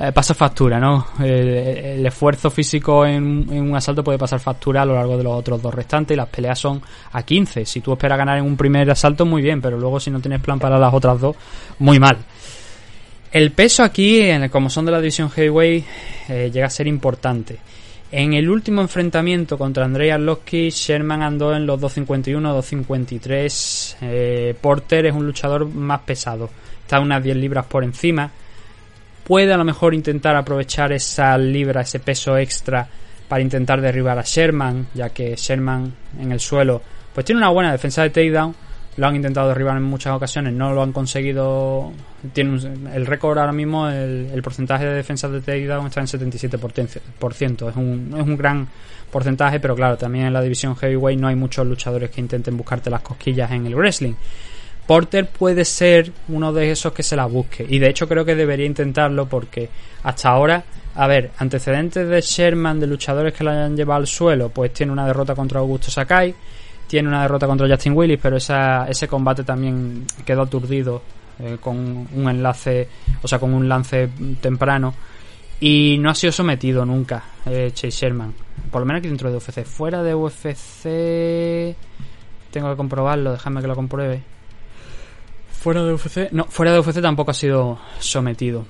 eh, 0.00 0.12
pasa 0.12 0.32
factura, 0.32 0.78
¿no? 0.78 1.08
El, 1.18 2.06
esfuerzo 2.06 2.50
físico 2.50 3.04
en, 3.04 3.48
un 3.50 3.74
asalto 3.74 4.04
puede 4.04 4.16
pasar 4.16 4.38
factura 4.38 4.82
a 4.82 4.84
lo 4.84 4.94
largo 4.94 5.16
de 5.16 5.24
los 5.24 5.32
otros 5.32 5.60
dos 5.60 5.74
restantes 5.74 6.14
y 6.14 6.16
las 6.16 6.28
peleas 6.28 6.58
son 6.58 6.80
a 7.12 7.22
15. 7.24 7.66
Si 7.66 7.80
tú 7.80 7.92
esperas 7.92 8.16
ganar 8.16 8.38
en 8.38 8.44
un 8.44 8.56
primer 8.56 8.88
asalto, 8.90 9.26
muy 9.26 9.42
bien, 9.42 9.60
pero 9.60 9.76
luego 9.76 9.98
si 9.98 10.10
no 10.12 10.20
tienes 10.20 10.40
plan 10.40 10.60
para 10.60 10.78
las 10.78 10.94
otras 10.94 11.20
dos, 11.20 11.34
muy 11.80 11.98
mal. 11.98 12.16
El 13.32 13.50
peso 13.50 13.82
aquí, 13.82 14.20
en 14.20 14.48
como 14.48 14.70
son 14.70 14.84
de 14.84 14.92
la 14.92 15.00
división 15.00 15.30
heavyweight, 15.30 15.84
eh, 16.28 16.50
llega 16.52 16.66
a 16.66 16.70
ser 16.70 16.86
importante. 16.86 17.58
En 18.12 18.32
el 18.34 18.48
último 18.48 18.80
enfrentamiento 18.80 19.58
contra 19.58 19.84
Andrei 19.84 20.10
Arlovski, 20.10 20.70
Sherman 20.70 21.22
andó 21.22 21.54
en 21.54 21.66
los 21.66 21.78
251, 21.80 22.54
253. 22.54 23.96
Eh, 24.00 24.54
Porter 24.58 25.06
es 25.06 25.14
un 25.14 25.26
luchador 25.26 25.66
más 25.66 26.00
pesado, 26.02 26.48
está 26.80 27.00
unas 27.00 27.22
10 27.22 27.36
libras 27.36 27.66
por 27.66 27.82
encima. 27.82 28.30
Puede 29.28 29.52
a 29.52 29.56
lo 29.56 29.64
mejor 29.64 29.94
intentar 29.94 30.34
aprovechar 30.34 30.90
esa 30.92 31.36
libra, 31.38 31.82
ese 31.82 32.00
peso 32.00 32.36
extra 32.36 32.88
para 33.28 33.42
intentar 33.42 33.80
derribar 33.80 34.18
a 34.18 34.22
Sherman, 34.24 34.88
ya 34.94 35.10
que 35.10 35.36
Sherman 35.36 35.92
en 36.18 36.32
el 36.32 36.40
suelo 36.40 36.80
pues 37.14 37.26
tiene 37.26 37.40
una 37.40 37.50
buena 37.50 37.70
defensa 37.72 38.02
de 38.02 38.10
takedown. 38.10 38.54
Lo 38.96 39.06
han 39.06 39.14
intentado 39.14 39.48
derribar 39.48 39.76
en 39.76 39.82
muchas 39.84 40.12
ocasiones, 40.14 40.52
no 40.54 40.72
lo 40.72 40.82
han 40.82 40.92
conseguido. 40.92 41.92
Tiene 42.32 42.50
un- 42.50 42.86
el 42.92 43.06
récord 43.06 43.38
ahora 43.38 43.52
mismo, 43.52 43.88
el, 43.88 44.40
porcentaje 44.42 44.86
de 44.86 44.94
defensa 44.94 45.28
de 45.28 45.40
takedown 45.40 45.86
está 45.86 46.00
en 46.00 46.06
77%. 46.08 47.68
Es 47.68 47.76
un, 47.76 48.14
es 48.16 48.22
un 48.24 48.36
gran 48.36 48.66
porcentaje, 49.10 49.60
pero 49.60 49.76
claro, 49.76 49.96
también 49.96 50.26
en 50.26 50.32
la 50.32 50.42
división 50.42 50.74
heavyweight 50.76 51.18
no 51.20 51.28
hay 51.28 51.36
muchos 51.36 51.64
luchadores 51.66 52.10
que 52.10 52.20
intenten 52.20 52.56
buscarte 52.56 52.90
las 52.90 53.02
cosquillas 53.02 53.50
en 53.52 53.66
el 53.66 53.74
wrestling. 53.76 54.14
Porter 54.88 55.28
puede 55.28 55.66
ser 55.66 56.10
uno 56.28 56.50
de 56.50 56.70
esos 56.70 56.94
que 56.94 57.02
se 57.02 57.14
la 57.14 57.26
busque. 57.26 57.66
Y 57.68 57.78
de 57.78 57.90
hecho 57.90 58.08
creo 58.08 58.24
que 58.24 58.34
debería 58.34 58.64
intentarlo 58.64 59.26
porque 59.28 59.68
hasta 60.02 60.30
ahora, 60.30 60.64
a 60.94 61.06
ver, 61.06 61.30
antecedentes 61.36 62.08
de 62.08 62.18
Sherman, 62.22 62.80
de 62.80 62.86
luchadores 62.86 63.34
que 63.34 63.44
la 63.44 63.50
hayan 63.50 63.76
llevado 63.76 64.00
al 64.00 64.06
suelo, 64.06 64.48
pues 64.48 64.72
tiene 64.72 64.90
una 64.90 65.06
derrota 65.06 65.34
contra 65.34 65.60
Augusto 65.60 65.90
Sakai, 65.90 66.34
tiene 66.86 67.06
una 67.06 67.20
derrota 67.20 67.46
contra 67.46 67.68
Justin 67.68 67.92
Willis, 67.94 68.18
pero 68.18 68.38
esa, 68.38 68.88
ese 68.88 69.06
combate 69.06 69.44
también 69.44 70.06
quedó 70.24 70.40
aturdido 70.40 71.02
eh, 71.38 71.58
con 71.60 71.76
un 72.10 72.28
enlace, 72.30 72.88
o 73.22 73.28
sea, 73.28 73.38
con 73.38 73.52
un 73.52 73.68
lance 73.68 74.08
temprano. 74.40 74.94
Y 75.60 75.98
no 76.00 76.08
ha 76.08 76.14
sido 76.14 76.32
sometido 76.32 76.86
nunca 76.86 77.24
eh, 77.44 77.72
Chase 77.74 77.90
Sherman. 77.90 78.32
Por 78.70 78.80
lo 78.80 78.86
menos 78.86 79.00
aquí 79.00 79.08
dentro 79.08 79.30
de 79.30 79.36
UFC. 79.36 79.64
Fuera 79.64 80.02
de 80.02 80.14
UFC... 80.14 81.76
Tengo 82.50 82.70
que 82.70 82.76
comprobarlo, 82.78 83.32
déjame 83.32 83.60
que 83.60 83.66
lo 83.66 83.74
compruebe. 83.74 84.37
Fuera 85.60 85.82
de 85.82 85.92
UFC. 85.92 86.30
No, 86.32 86.44
fuera 86.44 86.72
de 86.72 86.80
UFC 86.80 87.00
tampoco 87.00 87.32
ha 87.32 87.34
sido 87.34 87.78
sometido. 87.98 88.64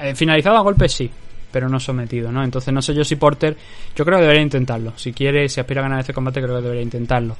Eh, 0.00 0.14
finalizado 0.14 0.56
a 0.56 0.62
golpes 0.62 0.92
sí, 0.92 1.10
pero 1.52 1.68
no 1.68 1.78
sometido, 1.78 2.32
¿no? 2.32 2.42
Entonces 2.42 2.72
no 2.72 2.80
sé 2.80 2.94
yo 2.94 3.04
si 3.04 3.16
Porter. 3.16 3.56
Yo 3.94 4.04
creo 4.04 4.18
que 4.18 4.22
debería 4.22 4.42
intentarlo. 4.42 4.94
Si 4.96 5.12
quiere, 5.12 5.48
si 5.48 5.60
aspira 5.60 5.82
a 5.82 5.84
ganar 5.84 6.00
este 6.00 6.14
combate, 6.14 6.40
creo 6.40 6.56
que 6.56 6.62
debería 6.62 6.82
intentarlo. 6.82 7.36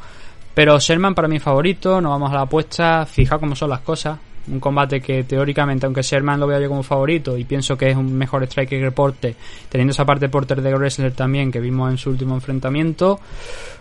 Pero 0.54 0.78
Sherman 0.78 1.14
para 1.14 1.28
mí 1.28 1.38
favorito, 1.40 2.00
no 2.00 2.10
vamos 2.10 2.30
a 2.30 2.34
la 2.34 2.42
apuesta. 2.42 3.06
Fija 3.06 3.38
cómo 3.38 3.56
son 3.56 3.70
las 3.70 3.80
cosas. 3.80 4.18
Un 4.46 4.60
combate 4.60 5.00
que 5.00 5.24
teóricamente, 5.24 5.86
aunque 5.86 6.02
Sherman 6.02 6.38
lo 6.38 6.46
vea 6.46 6.60
yo 6.60 6.68
como 6.68 6.82
favorito 6.82 7.36
y 7.38 7.44
pienso 7.44 7.76
que 7.76 7.90
es 7.90 7.96
un 7.96 8.14
mejor 8.14 8.42
striker 8.44 8.80
que 8.80 8.90
Porter, 8.90 9.34
teniendo 9.68 9.92
esa 9.92 10.04
parte 10.04 10.28
Porter 10.28 10.60
de 10.60 10.74
wrestler 10.74 11.12
también 11.12 11.50
que 11.50 11.60
vimos 11.60 11.90
en 11.90 11.96
su 11.96 12.10
último 12.10 12.34
enfrentamiento, 12.34 13.20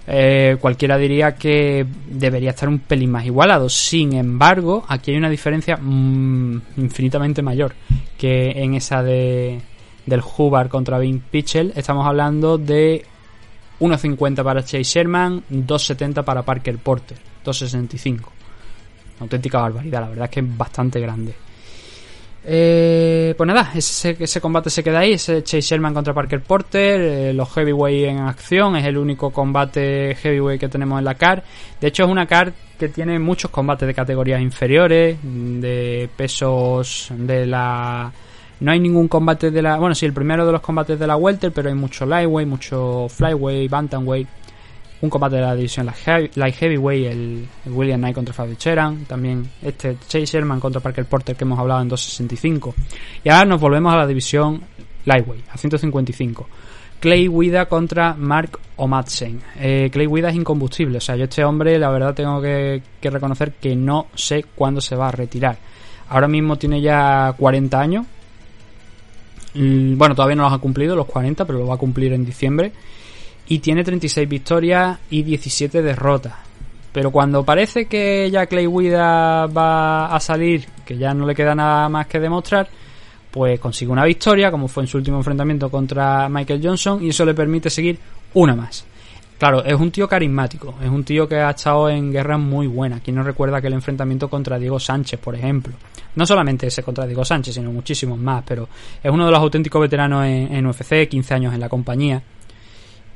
eh, 0.08 0.58
cualquiera 0.60 0.98
diría 0.98 1.36
que 1.36 1.86
debería 2.08 2.52
estar 2.52 2.70
un 2.70 2.80
pelín 2.80 3.12
más 3.12 3.26
igualado. 3.26 3.68
Sin 3.68 4.14
embargo, 4.14 4.86
aquí 4.88 5.12
hay 5.12 5.18
una 5.18 5.30
diferencia 5.30 5.78
mm, 5.78 6.62
infinitamente 6.78 7.42
mayor 7.42 7.74
que 8.18 8.52
en 8.52 8.76
esa 8.76 9.04
de 9.04 9.60
del 10.06 10.22
Hubbard 10.22 10.70
contra 10.70 11.00
Vin 11.00 11.20
Pitchell. 11.20 11.74
Estamos 11.76 12.06
hablando 12.06 12.58
de 12.58 13.06
1.50 13.80 14.44
para 14.44 14.62
Chase 14.62 14.84
Sherman, 14.84 15.44
2.70 15.50 16.24
para 16.24 16.44
Parker 16.44 16.78
Porter, 16.78 17.18
2.65. 17.46 18.43
Auténtica 19.24 19.60
barbaridad, 19.60 20.02
la 20.02 20.10
verdad 20.10 20.26
es 20.26 20.32
que 20.32 20.40
es 20.40 20.58
bastante 20.58 21.00
grande. 21.00 21.34
Eh, 22.46 23.34
pues 23.38 23.48
nada, 23.48 23.72
ese, 23.74 24.42
combate 24.42 24.70
se 24.70 24.84
queda 24.84 25.00
ahí, 25.00 25.14
ese 25.14 25.44
Chase 25.44 25.62
Sherman 25.62 25.94
contra 25.94 26.14
Parker 26.14 26.42
Porter, 26.42 27.00
eh, 27.00 27.34
los 27.34 27.50
heavyweight 27.54 28.10
en 28.10 28.20
acción, 28.20 28.76
es 28.76 28.86
el 28.86 28.98
único 28.98 29.32
combate 29.32 30.16
heavyweight 30.16 30.60
que 30.60 30.68
tenemos 30.68 31.00
en 31.00 31.06
la 31.06 31.16
CAR. 31.16 31.44
De 31.80 31.88
hecho 31.88 32.04
es 32.04 32.10
una 32.10 32.26
CAR 32.26 32.52
que 32.78 32.90
tiene 32.90 33.18
muchos 33.18 33.50
combates 33.50 33.88
de 33.88 33.94
categorías 33.94 34.42
inferiores, 34.42 35.18
de 35.24 36.10
pesos 36.16 37.08
de 37.16 37.46
la... 37.46 38.12
No 38.60 38.72
hay 38.72 38.80
ningún 38.80 39.08
combate 39.08 39.50
de 39.50 39.62
la... 39.62 39.78
Bueno, 39.78 39.96
sí, 39.96 40.06
el 40.06 40.14
primero 40.14 40.46
de 40.46 40.52
los 40.52 40.62
combates 40.62 41.00
de 41.00 41.08
la 41.08 41.16
Welter, 41.16 41.52
pero 41.52 41.70
hay 41.70 41.76
mucho 41.76 42.06
Lightweight, 42.06 42.48
mucho 42.48 43.08
Flyweight, 43.10 43.70
Bantamweight. 43.70 44.28
Un 45.04 45.10
combate 45.10 45.36
de 45.36 45.42
la 45.42 45.54
división 45.54 45.86
Light 45.86 45.98
Heavy- 46.06 46.32
Light 46.36 46.56
Heavyweight, 46.56 47.06
el, 47.12 47.48
William 47.66 48.00
Knight 48.00 48.16
contra 48.16 48.34
Fabio 48.34 48.56
Cheran. 48.56 49.04
También 49.04 49.46
este 49.62 49.98
Chase 50.08 50.26
Sherman 50.26 50.62
contra 50.62 50.80
Parker 50.80 51.04
Porter 51.06 51.36
que 51.36 51.44
hemos 51.44 51.60
hablado 51.60 51.82
en 51.82 51.90
265. 51.90 52.74
Y 53.22 53.28
ahora 53.30 53.44
nos 53.46 53.60
volvemos 53.60 53.94
a 53.94 53.98
la 53.98 54.08
división 54.08 54.62
Lightweight, 55.04 55.44
a 55.52 55.58
155. 55.58 56.48
Clay 57.02 57.28
Guida 57.28 57.66
contra 57.66 58.14
Mark 58.14 58.58
Omadsen. 58.78 59.42
Eh, 59.60 59.90
Clay 59.92 60.08
Guida 60.08 60.30
es 60.30 60.36
incombustible. 60.36 61.00
O 61.00 61.02
sea, 61.02 61.18
yo 61.18 61.26
este 61.26 61.44
hombre, 61.44 61.78
la 61.78 61.90
verdad, 61.90 62.14
tengo 62.14 62.42
que, 62.42 62.82
que 63.02 63.10
reconocer 63.10 63.56
que 63.56 63.76
no 63.76 64.08
sé 64.16 64.46
cuándo 64.56 64.80
se 64.80 64.96
va 64.96 65.10
a 65.10 65.12
retirar. 65.12 65.58
Ahora 66.08 66.30
mismo 66.30 66.56
tiene 66.58 66.80
ya 66.80 67.36
40 67.38 67.78
años. 67.78 68.06
Mm, 69.56 69.98
Bueno, 69.98 70.16
todavía 70.16 70.38
no 70.38 70.44
los 70.44 70.54
ha 70.54 70.60
cumplido, 70.60 70.96
los 70.96 71.08
40, 71.08 71.44
pero 71.44 71.60
lo 71.60 71.68
va 71.68 71.76
a 71.76 71.78
cumplir 71.78 72.14
en 72.14 72.24
diciembre. 72.24 72.72
Y 73.48 73.60
tiene 73.60 73.84
36 73.84 74.28
victorias 74.28 75.00
y 75.10 75.24
17 75.24 75.82
derrotas. 75.82 76.34
Pero 76.94 77.12
cuando 77.12 77.44
parece 77.44 77.86
que 77.86 78.30
ya 78.32 78.46
Clay 78.46 78.68
Guida 78.68 79.48
va 79.48 80.16
a 80.16 80.20
salir, 80.20 80.66
que 80.86 80.98
ya 80.98 81.14
no 81.14 81.26
le 81.26 81.34
queda 81.34 81.56
nada 81.56 81.90
más 81.90 82.06
que 82.08 82.20
demostrar, 82.20 82.70
pues 83.32 83.60
consigue 83.60 83.92
una 83.92 84.06
victoria, 84.06 84.52
como 84.52 84.68
fue 84.68 84.84
en 84.84 84.88
su 84.88 84.98
último 84.98 85.18
enfrentamiento 85.18 85.72
contra 85.72 86.30
Michael 86.30 86.62
Johnson, 86.64 87.04
y 87.04 87.10
eso 87.10 87.26
le 87.26 87.34
permite 87.34 87.72
seguir 87.72 87.98
una 88.36 88.56
más. 88.56 88.86
Claro, 89.40 89.66
es 89.66 89.74
un 89.74 89.90
tío 89.90 90.08
carismático, 90.08 90.76
es 90.82 90.90
un 90.90 91.04
tío 91.04 91.28
que 91.28 91.38
ha 91.38 91.50
estado 91.50 91.90
en 91.90 92.12
guerras 92.12 92.40
muy 92.40 92.68
buenas. 92.68 93.02
Quien 93.02 93.16
no 93.16 93.24
recuerda 93.24 93.58
aquel 93.58 93.74
enfrentamiento 93.74 94.30
contra 94.30 94.60
Diego 94.60 94.80
Sánchez, 94.80 95.20
por 95.20 95.36
ejemplo. 95.36 95.74
No 96.16 96.26
solamente 96.28 96.68
ese 96.68 96.84
contra 96.84 97.08
Diego 97.08 97.26
Sánchez, 97.26 97.56
sino 97.56 97.72
muchísimos 97.72 98.20
más, 98.20 98.44
pero 98.48 98.70
es 99.04 99.12
uno 99.12 99.26
de 99.26 99.32
los 99.32 99.40
auténticos 99.40 99.82
veteranos 99.82 100.26
en, 100.26 100.54
en 100.54 100.66
UFC, 100.68 101.10
15 101.10 101.34
años 101.34 101.54
en 101.56 101.60
la 101.60 101.68
compañía. 101.68 102.22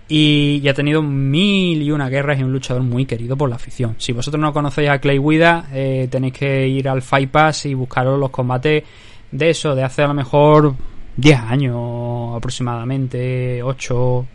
Y, 0.10 0.66
ha 0.68 0.74
tenido 0.74 1.02
mil 1.02 1.82
y 1.82 1.92
una 1.92 2.08
guerras 2.08 2.40
y 2.40 2.44
un 2.44 2.54
luchador 2.54 2.84
muy 2.84 3.06
querido 3.06 3.36
por 3.36 3.50
la 3.50 3.56
afición. 3.56 3.96
Si 3.98 4.14
vosotros 4.14 4.40
no 4.42 4.54
conocéis 4.54 4.90
a 4.90 5.00
Clay 5.00 5.20
Guida, 5.20 5.68
eh, 5.74 6.08
tenéis 6.10 6.34
que 6.34 6.68
ir 6.68 6.88
al 6.88 7.02
Fight 7.02 7.30
Pass 7.30 7.66
y 7.66 7.74
buscaros 7.74 8.18
los 8.18 8.30
combates 8.30 8.84
de 9.32 9.50
eso, 9.50 9.76
de 9.76 9.84
hace 9.84 10.04
a 10.04 10.08
lo 10.08 10.14
mejor 10.14 10.76
10 11.18 11.40
años 11.40 12.36
aproximadamente, 12.38 13.62
8, 13.62 14.26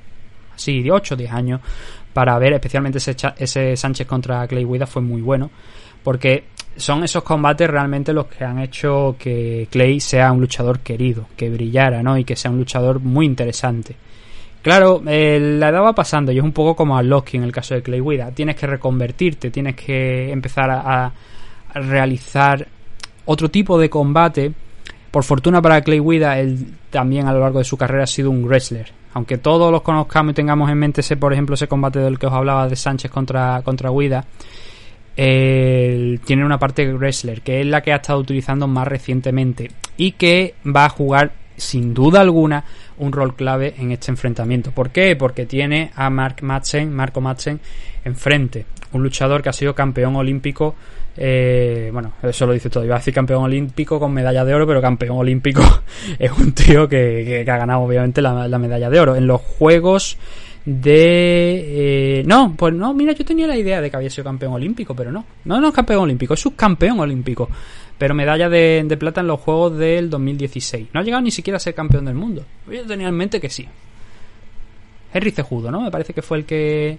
sí, 0.57 0.83
de 0.83 0.93
8 0.93 1.15
o 1.15 1.17
10 1.17 1.33
años, 1.33 1.61
para 2.13 2.39
ver 2.39 2.53
especialmente 2.53 2.99
ese, 2.99 3.17
ese 3.39 3.77
Sánchez 3.77 4.07
contra 4.07 4.47
Clay 4.47 4.65
Guida 4.65 4.87
fue 4.87 5.01
muy 5.01 5.23
bueno, 5.23 5.51
porque 6.03 6.45
son 6.77 7.05
esos 7.05 7.23
combates 7.23 7.69
realmente 7.69 8.13
los 8.13 8.27
que 8.27 8.45
han 8.45 8.59
hecho 8.59 9.17
que 9.19 9.69
Clay 9.71 10.01
sea 10.01 10.33
un 10.33 10.41
luchador 10.41 10.81
querido, 10.81 11.27
que 11.37 11.51
brillara, 11.51 12.03
¿no? 12.03 12.19
Y 12.19 12.25
que 12.25 12.37
sea 12.37 12.51
un 12.51 12.59
luchador 12.59 13.01
muy 13.01 13.27
interesante. 13.27 13.97
Claro, 14.63 15.03
eh, 15.07 15.41
la 15.41 15.71
edad 15.71 15.83
va 15.83 15.93
pasando 15.93 16.31
y 16.31 16.39
es 16.39 16.45
un 16.45 16.53
poco 16.53 16.77
como 16.77 16.97
a 16.97 17.03
Loki 17.03 17.37
en 17.37 17.43
el 17.43 17.51
caso 17.51 17.75
de 17.75 17.83
Clay 17.83 18.01
Guida. 18.01 18.31
Tienes 18.31 18.55
que 18.55 18.69
reconvertirte, 18.69 19.51
tienes 19.51 19.75
que 19.75 20.31
empezar 20.31 20.71
a, 20.71 21.13
realizar 21.75 22.67
otro 23.25 23.51
tipo 23.51 23.77
de 23.79 23.91
combate. 23.91 24.53
Por 25.11 25.25
fortuna 25.25 25.61
para 25.61 25.81
Clay 25.83 25.99
Guida, 26.01 26.39
él 26.39 26.75
también 26.91 27.27
a 27.27 27.33
lo 27.33 27.41
largo 27.41 27.59
de 27.59 27.65
su 27.65 27.77
carrera 27.77 28.05
ha 28.05 28.07
sido 28.07 28.31
un 28.31 28.45
wrestler. 28.45 28.93
Aunque 29.15 29.37
todos 29.37 29.73
los 29.73 29.83
conozcamos 29.83 30.31
y 30.31 30.35
tengamos 30.35 30.71
en 30.71 30.79
mente 30.79 31.01
ese, 31.01 31.17
por 31.17 31.33
ejemplo, 31.33 31.55
ese 31.55 31.67
combate 31.67 31.99
del 31.99 32.19
que 32.19 32.27
os 32.27 32.33
hablaba 32.33 32.69
de 32.69 32.77
Sánchez 32.77 33.11
contra, 33.11 33.61
contra 33.63 33.91
tiene 35.15 36.45
una 36.45 36.59
parte 36.59 36.91
wrestler, 36.95 37.43
que 37.43 37.61
es 37.61 37.67
la 37.67 37.83
que 37.83 37.93
ha 37.93 37.97
estado 37.97 38.21
utilizando 38.21 38.67
más 38.67 38.87
recientemente 38.87 39.71
y 39.97 40.13
que 40.13 40.55
va 40.65 40.87
a 40.87 40.89
jugar 40.89 41.33
sin 41.57 41.93
duda 41.93 42.21
alguna 42.21 42.65
un 42.99 43.13
rol 43.13 43.35
clave 43.35 43.75
en 43.79 43.93
este 43.93 44.11
enfrentamiento. 44.11 44.71
¿Por 44.73 44.91
qué? 44.91 45.17
Porque 45.17 45.47
tiene 45.47 45.91
a 45.95 46.11
Mark 46.11 46.37
Madsen, 46.43 46.93
Marco 46.93 47.21
Madsen 47.21 47.61
enfrente, 48.05 48.67
un 48.93 49.03
luchador 49.03 49.43
que 49.43 49.49
ha 49.49 49.53
sido 49.53 49.75
campeón 49.75 50.17
olímpico. 50.17 50.75
eh, 51.17 51.91
bueno, 51.93 52.13
eso 52.23 52.47
lo 52.47 52.53
dice 52.53 52.71
todo. 52.71 52.85
Iba 52.85 52.97
a 52.97 52.99
decir 52.99 53.13
campeón 53.15 53.43
olímpico 53.45 54.01
con 54.01 54.13
medalla 54.13 54.45
de 54.45 54.55
oro, 54.55 54.67
pero 54.67 54.81
campeón 54.81 55.19
olímpico 55.19 55.63
es 56.19 56.31
un 56.33 56.53
tío 56.53 56.89
que, 56.89 57.43
que- 57.45 57.51
ha 57.51 57.57
ganado, 57.59 57.81
obviamente, 57.81 58.21
la, 58.23 58.49
la 58.49 58.59
medalla 58.59 58.89
de 58.91 58.99
oro. 59.01 59.15
En 59.17 59.27
los 59.27 59.41
Juegos 59.41 60.17
de. 60.65 62.21
eh, 62.21 62.23
no, 62.27 62.55
pues 62.57 62.73
no, 62.75 62.95
mira, 62.95 63.13
yo 63.13 63.25
tenía 63.25 63.47
la 63.47 63.57
idea 63.57 63.81
de 63.81 63.91
que 63.91 63.97
había 63.97 64.11
sido 64.11 64.25
campeón 64.25 64.53
olímpico, 64.55 64.95
pero 64.95 65.11
no. 65.13 65.25
No, 65.45 65.61
no 65.61 65.69
es 65.69 65.75
campeón 65.75 66.01
olímpico, 66.03 66.35
es 66.35 66.41
subcampeón 66.41 67.01
olímpico. 67.01 67.49
Pero 68.03 68.17
medalla 68.17 68.49
de, 68.49 68.97
plata 68.99 69.21
en 69.21 69.29
los 69.29 69.39
Juegos 69.39 69.79
del 69.79 70.11
2016. 70.11 70.89
No 70.93 70.99
ha 70.99 71.05
llegado 71.05 71.23
ni 71.23 71.31
siquiera 71.31 71.59
a 71.59 71.61
ser 71.61 71.73
campeón 71.73 72.05
del 72.05 72.17
mundo. 72.17 72.45
Yo 72.69 72.85
tenía 72.85 73.07
en 73.07 73.15
mente 73.15 73.41
que 73.41 73.49
sí. 73.49 73.65
Henry 75.15 75.31
Cejudo, 75.31 75.71
¿no? 75.71 75.83
Me 75.83 75.91
parece 75.93 76.13
que 76.13 76.21
fue 76.21 76.39
el 76.39 76.45
que. 76.45 76.99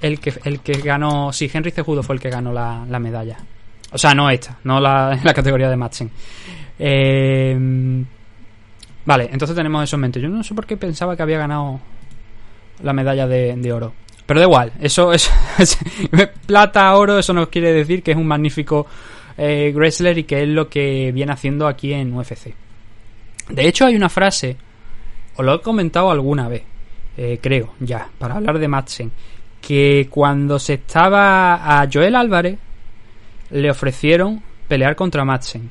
El 0.00 0.20
que, 0.20 0.32
el 0.44 0.60
que 0.60 0.72
ganó. 0.80 1.34
Sí, 1.34 1.50
Henry 1.52 1.70
Cejudo 1.70 2.02
fue 2.02 2.14
el 2.14 2.20
que 2.22 2.30
ganó 2.30 2.50
la, 2.50 2.82
la 2.88 2.98
medalla. 2.98 3.36
O 3.92 3.98
sea, 3.98 4.14
no 4.14 4.30
esta, 4.30 4.56
no 4.64 4.80
la, 4.80 5.20
la 5.22 5.34
categoría 5.34 5.68
de 5.68 5.76
Madsen. 5.76 6.10
Eh, 6.78 7.54
vale, 9.04 9.28
entonces 9.30 9.54
tenemos 9.54 9.84
eso 9.84 9.96
en 9.96 10.00
mente. 10.00 10.18
Yo 10.18 10.30
no 10.30 10.42
sé 10.42 10.54
por 10.54 10.64
qué 10.64 10.78
pensaba 10.78 11.14
que 11.14 11.22
había 11.24 11.36
ganado 11.36 11.78
la 12.82 12.94
medalla 12.94 13.26
de, 13.26 13.54
de 13.54 13.70
oro. 13.70 13.92
Pero 14.24 14.40
da 14.40 14.46
igual, 14.46 14.72
eso 14.80 15.12
es 15.12 15.28
plata, 16.46 16.96
oro, 16.96 17.18
eso 17.18 17.34
nos 17.34 17.48
quiere 17.48 17.74
decir 17.74 18.02
que 18.02 18.12
es 18.12 18.16
un 18.16 18.26
magnífico 18.26 18.86
eh, 19.36 19.74
y 20.16 20.24
que 20.24 20.42
es 20.42 20.48
lo 20.48 20.68
que 20.68 21.12
viene 21.12 21.32
haciendo 21.32 21.66
aquí 21.66 21.92
en 21.92 22.12
UFC. 22.14 22.54
De 23.48 23.66
hecho, 23.66 23.86
hay 23.86 23.96
una 23.96 24.08
frase, 24.08 24.56
os 25.36 25.44
lo 25.44 25.54
he 25.54 25.60
comentado 25.60 26.10
alguna 26.10 26.48
vez, 26.48 26.62
eh, 27.16 27.38
creo, 27.40 27.74
ya, 27.80 28.08
para 28.18 28.36
hablar 28.36 28.58
de 28.58 28.68
Madsen, 28.68 29.12
que 29.60 30.08
cuando 30.10 30.58
se 30.58 30.74
estaba 30.74 31.80
a 31.80 31.88
Joel 31.92 32.16
Álvarez, 32.16 32.58
le 33.50 33.70
ofrecieron 33.70 34.42
pelear 34.68 34.96
contra 34.96 35.24
Madsen. 35.24 35.70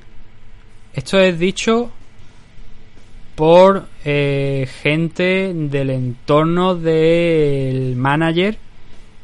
Esto 0.93 1.19
es 1.19 1.39
dicho 1.39 1.91
por 3.35 3.87
eh, 4.03 4.67
gente 4.81 5.53
del 5.53 5.89
entorno 5.89 6.75
del 6.75 7.95
manager 7.95 8.57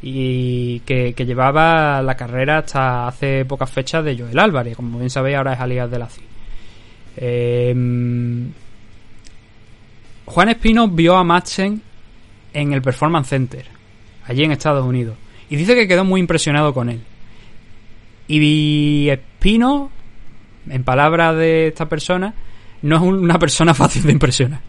y 0.09 0.79
que, 0.85 1.13
llevaba 1.25 2.01
la 2.01 2.15
carrera 2.15 2.59
hasta 2.59 3.07
hace 3.07 3.43
pocas 3.43 3.69
fechas 3.69 4.05
de 4.05 4.17
Joel 4.17 4.39
Álvarez. 4.39 4.75
Como 4.75 4.97
bien 4.97 5.09
sabéis, 5.09 5.37
ahora 5.37 5.53
es 5.53 5.59
alias 5.59 5.91
de 5.91 5.99
la 5.99 6.07
CI. 6.07 6.21
Eh, 7.17 7.75
Juan 10.25 10.49
Espino 10.49 10.87
vio 10.87 11.15
a 11.17 11.23
Madsen 11.23 11.81
en 12.53 12.73
el 12.73 12.81
Performance 12.81 13.29
Center, 13.29 13.65
allí 14.25 14.43
en 14.43 14.51
Estados 14.51 14.85
Unidos, 14.85 15.17
y 15.49 15.55
dice 15.57 15.75
que 15.75 15.87
quedó 15.87 16.05
muy 16.05 16.21
impresionado 16.21 16.73
con 16.73 16.89
él. 16.89 17.01
Y 18.29 19.09
Espino, 19.09 19.91
en 20.69 20.83
palabras 20.83 21.35
de 21.35 21.67
esta 21.67 21.87
persona, 21.87 22.33
no 22.81 22.95
es 22.95 23.01
una 23.01 23.39
persona 23.39 23.73
fácil 23.73 24.03
de 24.03 24.13
impresionar. 24.13 24.61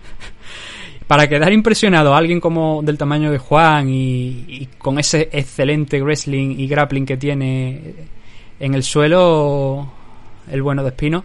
Para 1.08 1.26
quedar 1.26 1.54
impresionado 1.54 2.14
a 2.14 2.18
alguien 2.18 2.38
como 2.38 2.82
del 2.82 2.98
tamaño 2.98 3.32
de 3.32 3.38
Juan 3.38 3.88
y, 3.88 4.68
con 4.76 4.98
ese 4.98 5.30
excelente 5.32 6.02
wrestling 6.02 6.56
y 6.58 6.68
grappling 6.68 7.06
que 7.06 7.16
tiene 7.16 7.94
en 8.60 8.74
el 8.74 8.82
suelo, 8.82 9.90
el 10.50 10.62
bueno 10.62 10.82
de 10.82 10.90
Espino, 10.90 11.24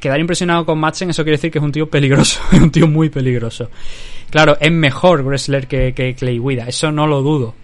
quedar 0.00 0.18
impresionado 0.18 0.64
con 0.64 0.78
Madsen, 0.80 1.10
eso 1.10 1.22
quiere 1.22 1.36
decir 1.36 1.50
que 1.50 1.58
es 1.58 1.64
un 1.64 1.70
tío 1.70 1.90
peligroso, 1.90 2.40
es 2.50 2.60
un 2.62 2.70
tío 2.70 2.88
muy 2.88 3.10
peligroso. 3.10 3.68
Claro, 4.30 4.56
es 4.58 4.72
mejor 4.72 5.22
wrestler 5.22 5.66
que, 5.66 5.92
que 5.92 6.14
Clay 6.14 6.38
Guida, 6.38 6.66
eso 6.66 6.90
no 6.90 7.06
lo 7.06 7.20
dudo. 7.20 7.54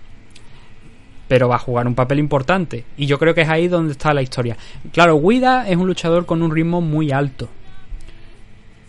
Pero 1.26 1.48
va 1.48 1.56
a 1.56 1.60
jugar 1.60 1.86
un 1.86 1.94
papel 1.94 2.18
importante. 2.18 2.84
Y 2.98 3.06
yo 3.06 3.18
creo 3.18 3.34
que 3.34 3.42
es 3.42 3.48
ahí 3.48 3.66
donde 3.66 3.92
está 3.92 4.12
la 4.12 4.20
historia. 4.20 4.58
Claro, 4.92 5.18
Guida 5.18 5.66
es 5.70 5.76
un 5.78 5.86
luchador 5.86 6.26
con 6.26 6.42
un 6.42 6.54
ritmo 6.54 6.82
muy 6.82 7.12
alto. 7.12 7.48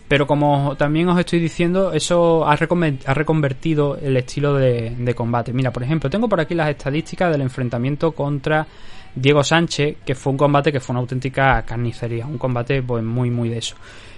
Pero 0.09 0.25
como 0.27 0.75
también 0.75 1.07
os 1.07 1.17
estoy 1.19 1.39
diciendo, 1.39 1.93
eso 1.93 2.45
ha, 2.45 2.57
reconver- 2.57 2.97
ha 3.05 3.13
reconvertido 3.13 3.95
el 3.95 4.17
estilo 4.17 4.55
de, 4.55 5.13
combate. 5.15 5.53
Mira, 5.53 5.71
por 5.71 5.83
ejemplo, 5.83 6.09
tengo 6.09 6.27
por 6.27 6.41
aquí 6.41 6.55
las 6.55 6.69
estadísticas 6.69 7.31
del 7.31 7.41
enfrentamiento 7.41 8.11
contra 8.11 8.65
Diego 9.15 9.43
Sánchez, 9.43 9.97
que 10.03 10.15
fue 10.15 10.31
un 10.31 10.37
combate 10.37 10.71
que 10.71 10.79
fue 10.79 10.93
una 10.93 11.01
auténtica 11.01 11.61
carnicería, 11.61 12.25
un 12.25 12.37
combate 12.39 12.81
pues 12.83 13.03
muy 13.03 13.29
muy 13.29 13.49
de 13.49 13.59
eso. 13.59 13.75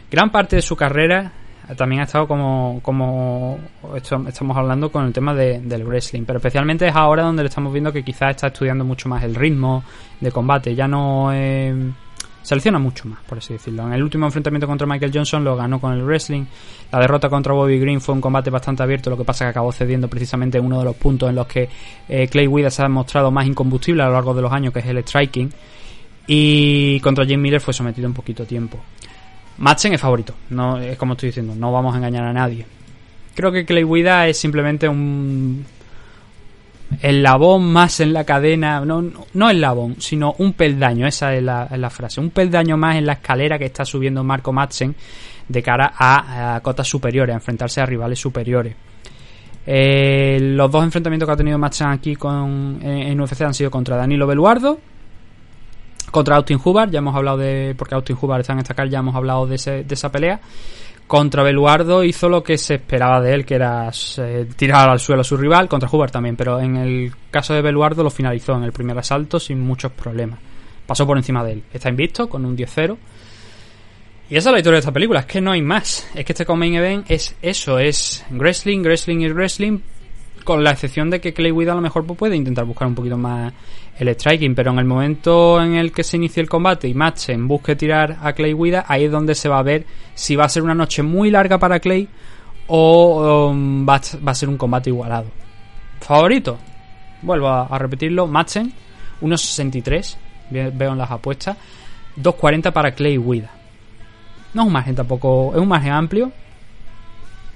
Gran 0.10 0.32
parte 0.32 0.56
de 0.56 0.62
su 0.62 0.76
carrera 0.76 1.32
también 1.78 2.02
ha 2.02 2.06
estado 2.06 2.28
como, 2.28 2.80
como 2.82 3.60
estamos 3.96 4.58
hablando 4.58 4.92
con 4.92 5.06
el 5.06 5.14
tema 5.14 5.34
de- 5.34 5.60
del 5.60 5.86
wrestling, 5.86 6.24
pero 6.26 6.38
especialmente 6.38 6.88
es 6.88 6.96
ahora 6.96 7.24
donde 7.24 7.44
le 7.44 7.50
estamos 7.50 7.72
viendo 7.72 7.92
que 7.94 8.04
quizás 8.04 8.32
está 8.32 8.48
estudiando 8.48 8.84
mucho 8.84 9.08
más 9.10 9.24
el 9.24 9.36
ritmo 9.36 9.84
de 10.20 10.32
combate, 10.32 10.74
ya 10.76 10.88
no 10.88 11.32
eh, 11.34 11.74
selecciona 12.42 12.80
mucho 12.80 13.08
más, 13.08 13.20
por 13.24 13.38
así 13.38 13.54
decirlo. 13.54 13.86
En 13.88 13.94
el 13.94 14.04
último 14.04 14.26
enfrentamiento 14.26 14.68
contra 14.68 14.88
Michael 14.88 15.12
Johnson 15.14 15.44
lo 15.44 15.56
ganó 15.56 15.80
con 15.80 15.94
el 15.94 16.04
wrestling. 16.04 16.46
La 16.92 17.00
derrota 17.00 17.30
contra 17.30 17.54
Bobby 17.54 17.80
Green 17.80 18.02
fue 18.02 18.16
un 18.16 18.22
combate 18.22 18.50
bastante 18.50 18.84
abierto, 18.84 19.10
lo 19.10 19.18
que 19.18 19.24
pasa 19.24 19.46
que 19.46 19.50
acabó 19.50 19.72
cediendo 19.72 20.08
precisamente 20.08 20.58
en 20.58 20.66
uno 20.66 20.80
de 20.80 20.86
los 20.86 20.96
puntos 20.96 21.30
en 21.30 21.36
los 21.36 21.48
que 21.48 21.70
eh, 22.08 22.28
Clay 22.28 22.48
Guida 22.48 22.70
se 22.70 22.84
ha 22.84 22.90
mostrado 22.90 23.32
más 23.32 23.46
incombustible 23.46 24.04
a 24.04 24.08
lo 24.08 24.14
largo 24.14 24.34
de 24.34 24.42
los 24.42 24.52
años, 24.52 24.74
que 24.74 24.80
es 24.80 24.86
el 24.86 24.98
striking. 25.00 25.52
Y 26.28 27.00
contra 27.02 27.26
Jim 27.26 27.42
Miller 27.42 27.62
fue 27.62 27.74
sometido 27.74 28.08
en 28.08 28.14
poquito 28.14 28.46
tiempo. 28.46 28.80
Madsen 29.58 29.94
es 29.94 30.02
favorito, 30.02 30.34
no 30.50 30.80
es 30.80 30.98
como 30.98 31.14
estoy 31.14 31.30
diciendo, 31.30 31.54
no 31.56 31.72
vamos 31.72 31.94
a 31.94 31.98
engañar 31.98 32.24
a 32.24 32.34
nadie. 32.34 32.66
Creo 33.36 33.52
que 33.52 33.66
Clay 33.66 33.84
Guida 33.84 34.28
es 34.28 34.38
simplemente 34.38 34.88
un 34.88 35.66
eslabón 37.02 37.72
más 37.72 38.00
en 38.00 38.14
la 38.14 38.24
cadena, 38.24 38.84
no, 38.86 39.02
no, 39.02 39.26
no 39.34 39.50
eslabón, 39.50 39.96
sino 40.00 40.36
un 40.40 40.54
peldaño, 40.54 41.08
esa 41.08 41.34
es 41.34 41.44
la, 41.44 41.68
la 41.76 41.90
frase, 41.90 42.20
un 42.20 42.32
peldaño 42.32 42.78
más 42.78 42.98
en 42.98 43.06
la 43.06 43.14
escalera 43.14 43.58
que 43.58 43.66
está 43.66 43.86
subiendo 43.86 44.24
Marco 44.24 44.52
Madsen 44.52 44.96
de 45.48 45.64
cara 45.64 45.94
a, 45.98 46.60
cotas 46.62 46.88
superiores, 46.88 47.34
a 47.34 47.38
enfrentarse 47.38 47.82
a 47.82 47.86
rivales 47.86 48.20
superiores. 48.20 48.76
Eh, 49.66 50.40
los 50.42 50.72
dos 50.72 50.84
enfrentamientos 50.84 51.28
que 51.28 51.34
ha 51.34 51.38
tenido 51.38 51.58
Madsen 51.58 51.90
aquí 51.90 52.16
con, 52.16 52.80
en, 52.82 53.20
UFC 53.20 53.42
han 53.42 53.54
sido 53.54 53.70
contra 53.70 53.96
Danilo 53.96 54.26
Beluardo, 54.28 54.80
Contra 56.10 56.36
Austin 56.36 56.60
Hubbard, 56.62 56.92
ya 56.92 57.00
hemos 57.00 57.16
hablado 57.16 57.38
de. 57.38 57.74
Porque 57.78 57.96
Austin 57.96 58.18
Hubbard 58.20 58.42
está 58.42 58.52
en 58.52 58.60
esta 58.60 58.86
ya 58.86 59.00
hemos 59.00 59.16
hablado 59.16 59.48
de, 59.48 59.56
de 59.86 59.94
esa 59.94 60.12
pelea. 60.12 60.42
Contra 61.08 61.44
Beluardo 61.44 62.04
hizo 62.04 62.30
lo 62.30 62.42
que 62.42 62.58
se 62.58 62.76
esperaba 62.76 63.20
de 63.22 63.34
él, 63.34 63.46
que 63.46 63.56
era 63.56 63.92
eh, 64.18 64.48
tirar 64.56 64.90
al 64.90 65.00
suelo 65.00 65.22
a 65.22 65.26
su 65.26 65.36
rival. 65.36 65.68
Contra 65.68 65.90
Hubbard 65.92 66.12
también, 66.12 66.38
pero 66.38 66.60
en 66.60 66.78
el 66.78 67.12
caso 67.30 67.54
de 67.54 67.62
Beluardo 67.62 68.04
lo 68.04 68.10
finalizó 68.10 68.56
en 68.56 68.64
el 68.64 68.72
primer 68.72 68.98
asalto 68.98 69.40
sin 69.40 69.60
muchos 69.60 69.92
problemas. 69.92 70.40
Pasó 70.86 71.06
por 71.06 71.18
encima 71.18 71.44
de 71.44 71.54
él. 71.54 71.64
Está 71.74 71.90
invicto 71.90 72.30
con 72.30 72.46
un 72.46 72.56
10-0. 72.56 72.98
Y 74.32 74.38
esa 74.38 74.50
es 74.50 74.54
la 74.54 74.60
historia 74.60 74.76
de 74.78 74.80
esta 74.80 74.94
película, 74.94 75.20
es 75.20 75.26
que 75.26 75.42
no 75.42 75.52
hay 75.52 75.62
más. 75.62 76.10
Es 76.16 76.24
que 76.24 76.32
este 76.32 76.46
Main 76.46 76.76
Event 76.76 77.12
es 77.12 77.36
eso, 77.42 77.80
es 77.80 78.26
wrestling, 78.30 78.82
wrestling 78.82 79.20
y 79.20 79.30
wrestling, 79.30 79.80
con 80.46 80.64
la 80.64 80.72
excepción 80.72 81.10
de 81.10 81.20
que 81.20 81.34
Clay 81.34 81.52
Guida 81.52 81.74
a 81.74 81.76
lo 81.76 81.82
mejor 81.82 82.06
pues, 82.06 82.18
puede 82.18 82.38
intentar 82.38 82.64
buscar 82.64 82.88
un 82.88 82.96
poquito 82.96 83.18
más 83.18 83.52
el 84.02 84.10
striking, 84.16 84.56
pero 84.56 84.72
en 84.72 84.80
el 84.80 84.86
momento 84.86 85.62
en 85.62 85.76
el 85.76 85.92
que 85.92 86.04
se 86.04 86.18
inicie 86.18 86.42
el 86.42 86.50
combate 86.50 86.88
y 86.88 86.94
Matchen 86.94 87.48
busque 87.48 87.76
tirar 87.76 88.18
a 88.22 88.34
Clay 88.34 88.54
Guida, 88.54 88.86
ahí 88.88 89.06
es 89.06 89.12
donde 89.12 89.36
se 89.36 89.48
va 89.48 89.60
a 89.60 89.64
ver 89.64 89.86
si 90.16 90.36
va 90.36 90.46
a 90.46 90.50
ser 90.50 90.64
una 90.64 90.74
noche 90.74 91.04
muy 91.04 91.30
larga 91.30 91.60
para 91.60 91.80
Clay 91.80 92.08
o 92.68 93.50
um, 93.50 93.88
va, 93.88 94.02
a, 94.26 94.34
ser 94.36 94.50
un 94.50 94.58
combate 94.58 94.90
igualado. 94.90 95.28
Favorito, 96.00 96.58
vuelvo 97.22 97.50
a, 97.50 97.78
repetirlo, 97.78 98.28
Matchen, 98.28 98.74
1.63, 99.22 100.18
ve- 100.50 100.72
veo 100.74 100.94
en 100.94 100.98
las 100.98 101.12
apuestas, 101.12 101.58
2.40 102.18 102.72
para 102.72 102.92
Clay 102.94 103.18
Guida. 103.18 103.52
No 104.54 104.64
es 104.64 104.68
un 104.68 104.74
margen 104.74 104.96
tampoco, 104.96 105.52
es 105.54 105.62
un 105.62 105.68
margen 105.68 105.92
amplio, 105.92 106.32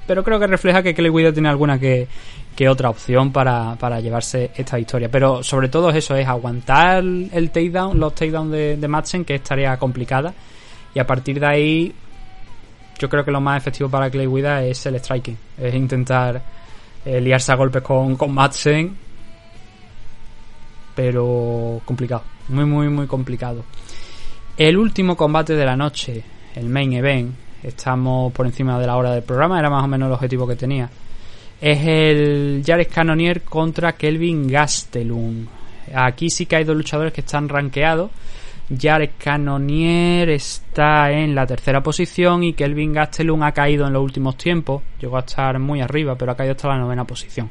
pero 0.06 0.24
creo 0.24 0.39
que 0.39 0.48
refleja 0.48 0.84
que 0.84 0.93
Clay 0.93 1.10
Guida 1.10 1.34
tiene 1.34 1.50
alguna 1.50 1.80
que, 1.80 2.08
que 2.56 2.70
otra 2.70 2.89
opción 2.89 3.32
para, 3.32 3.76
para 3.76 3.99
llevarse 3.99 4.51
esta 4.56 4.80
historia. 4.80 5.10
Pero 5.10 5.43
sobre 5.43 5.68
todo 5.68 5.89
es 5.89 5.97
eso, 5.97 6.16
es 6.16 6.28
aguantar 6.28 7.03
el 7.03 7.51
takedown, 7.51 7.99
los 7.99 8.16
takedowns 8.16 8.51
de, 8.51 8.78
de 8.78 8.88
Madsen, 8.88 9.26
que 9.26 9.36
es 9.36 9.43
tarea 9.43 9.78
complicada. 9.78 10.34
Y 10.93 10.99
a 10.99 11.06
partir 11.06 11.39
de 11.39 11.45
ahí, 11.45 11.93
yo 12.97 13.10
creo 13.10 13.26
que 13.26 13.32
lo 13.32 13.41
más 13.41 13.58
efectivo 13.58 13.89
para 13.89 14.10
Clay 14.10 14.28
Guida 14.28 14.64
es 14.64 14.86
el 14.86 14.95
striking. 14.95 15.38
Es 15.58 15.76
intentar 15.76 16.41
eh, 17.03 17.20
liarse 17.20 17.51
a 17.51 17.56
golpes 17.56 17.82
con, 17.82 18.16
con 18.16 18.34
Madsen. 18.34 18.95
Pero 20.95 21.82
complicado. 21.84 22.24
Muy, 22.47 22.66
muy, 22.66 22.88
muy 22.88 23.08
complicado. 23.08 23.66
El 24.56 24.78
último 24.78 25.18
combate 25.18 25.53
de 25.53 25.66
la 25.66 25.76
noche, 25.76 26.24
el 26.56 26.70
main 26.70 26.93
event, 26.93 27.36
estamos 27.62 28.32
por 28.32 28.45
encima 28.45 28.80
de 28.80 28.88
la 28.88 28.95
hora 28.95 29.12
del 29.12 29.24
programa, 29.24 29.60
era 29.60 29.70
más 29.70 29.84
o 29.84 29.88
menos 29.88 30.08
el 30.08 30.14
objetivo 30.14 30.47
que 30.47 30.56
tenía. 30.56 30.89
Es 31.62 31.80
el 31.86 32.64
Jared 32.66 32.88
Cannonier 32.93 33.41
contra 33.41 33.93
Kelvin 33.93 34.47
Gastelum. 34.47 35.47
Aquí 35.93 36.30
sí 36.30 36.45
que 36.45 36.58
hay 36.58 36.64
dos 36.64 36.76
luchadores 36.76 37.14
que 37.14 37.22
están 37.22 37.47
rankeados. 37.47 38.12
Jared 38.78 39.12
Cannonier 39.18 40.30
está 40.30 41.12
en 41.12 41.36
la 41.36 41.45
tercera 41.45 41.82
posición 41.84 42.43
y 42.43 42.53
Kelvin 42.53 42.93
Gastelum 42.93 43.43
ha 43.43 43.51
caído 43.51 43.86
en 43.86 43.93
los 43.93 44.03
últimos 44.03 44.38
tiempos. 44.38 44.82
Llegó 44.99 45.18
a 45.18 45.22
estar 45.22 45.60
muy 45.60 45.82
arriba, 45.82 46.16
pero 46.16 46.32
ha 46.32 46.36
caído 46.36 46.53
hasta 46.53 46.70
la 46.70 46.80
novena 46.80 47.06
posición. 47.06 47.49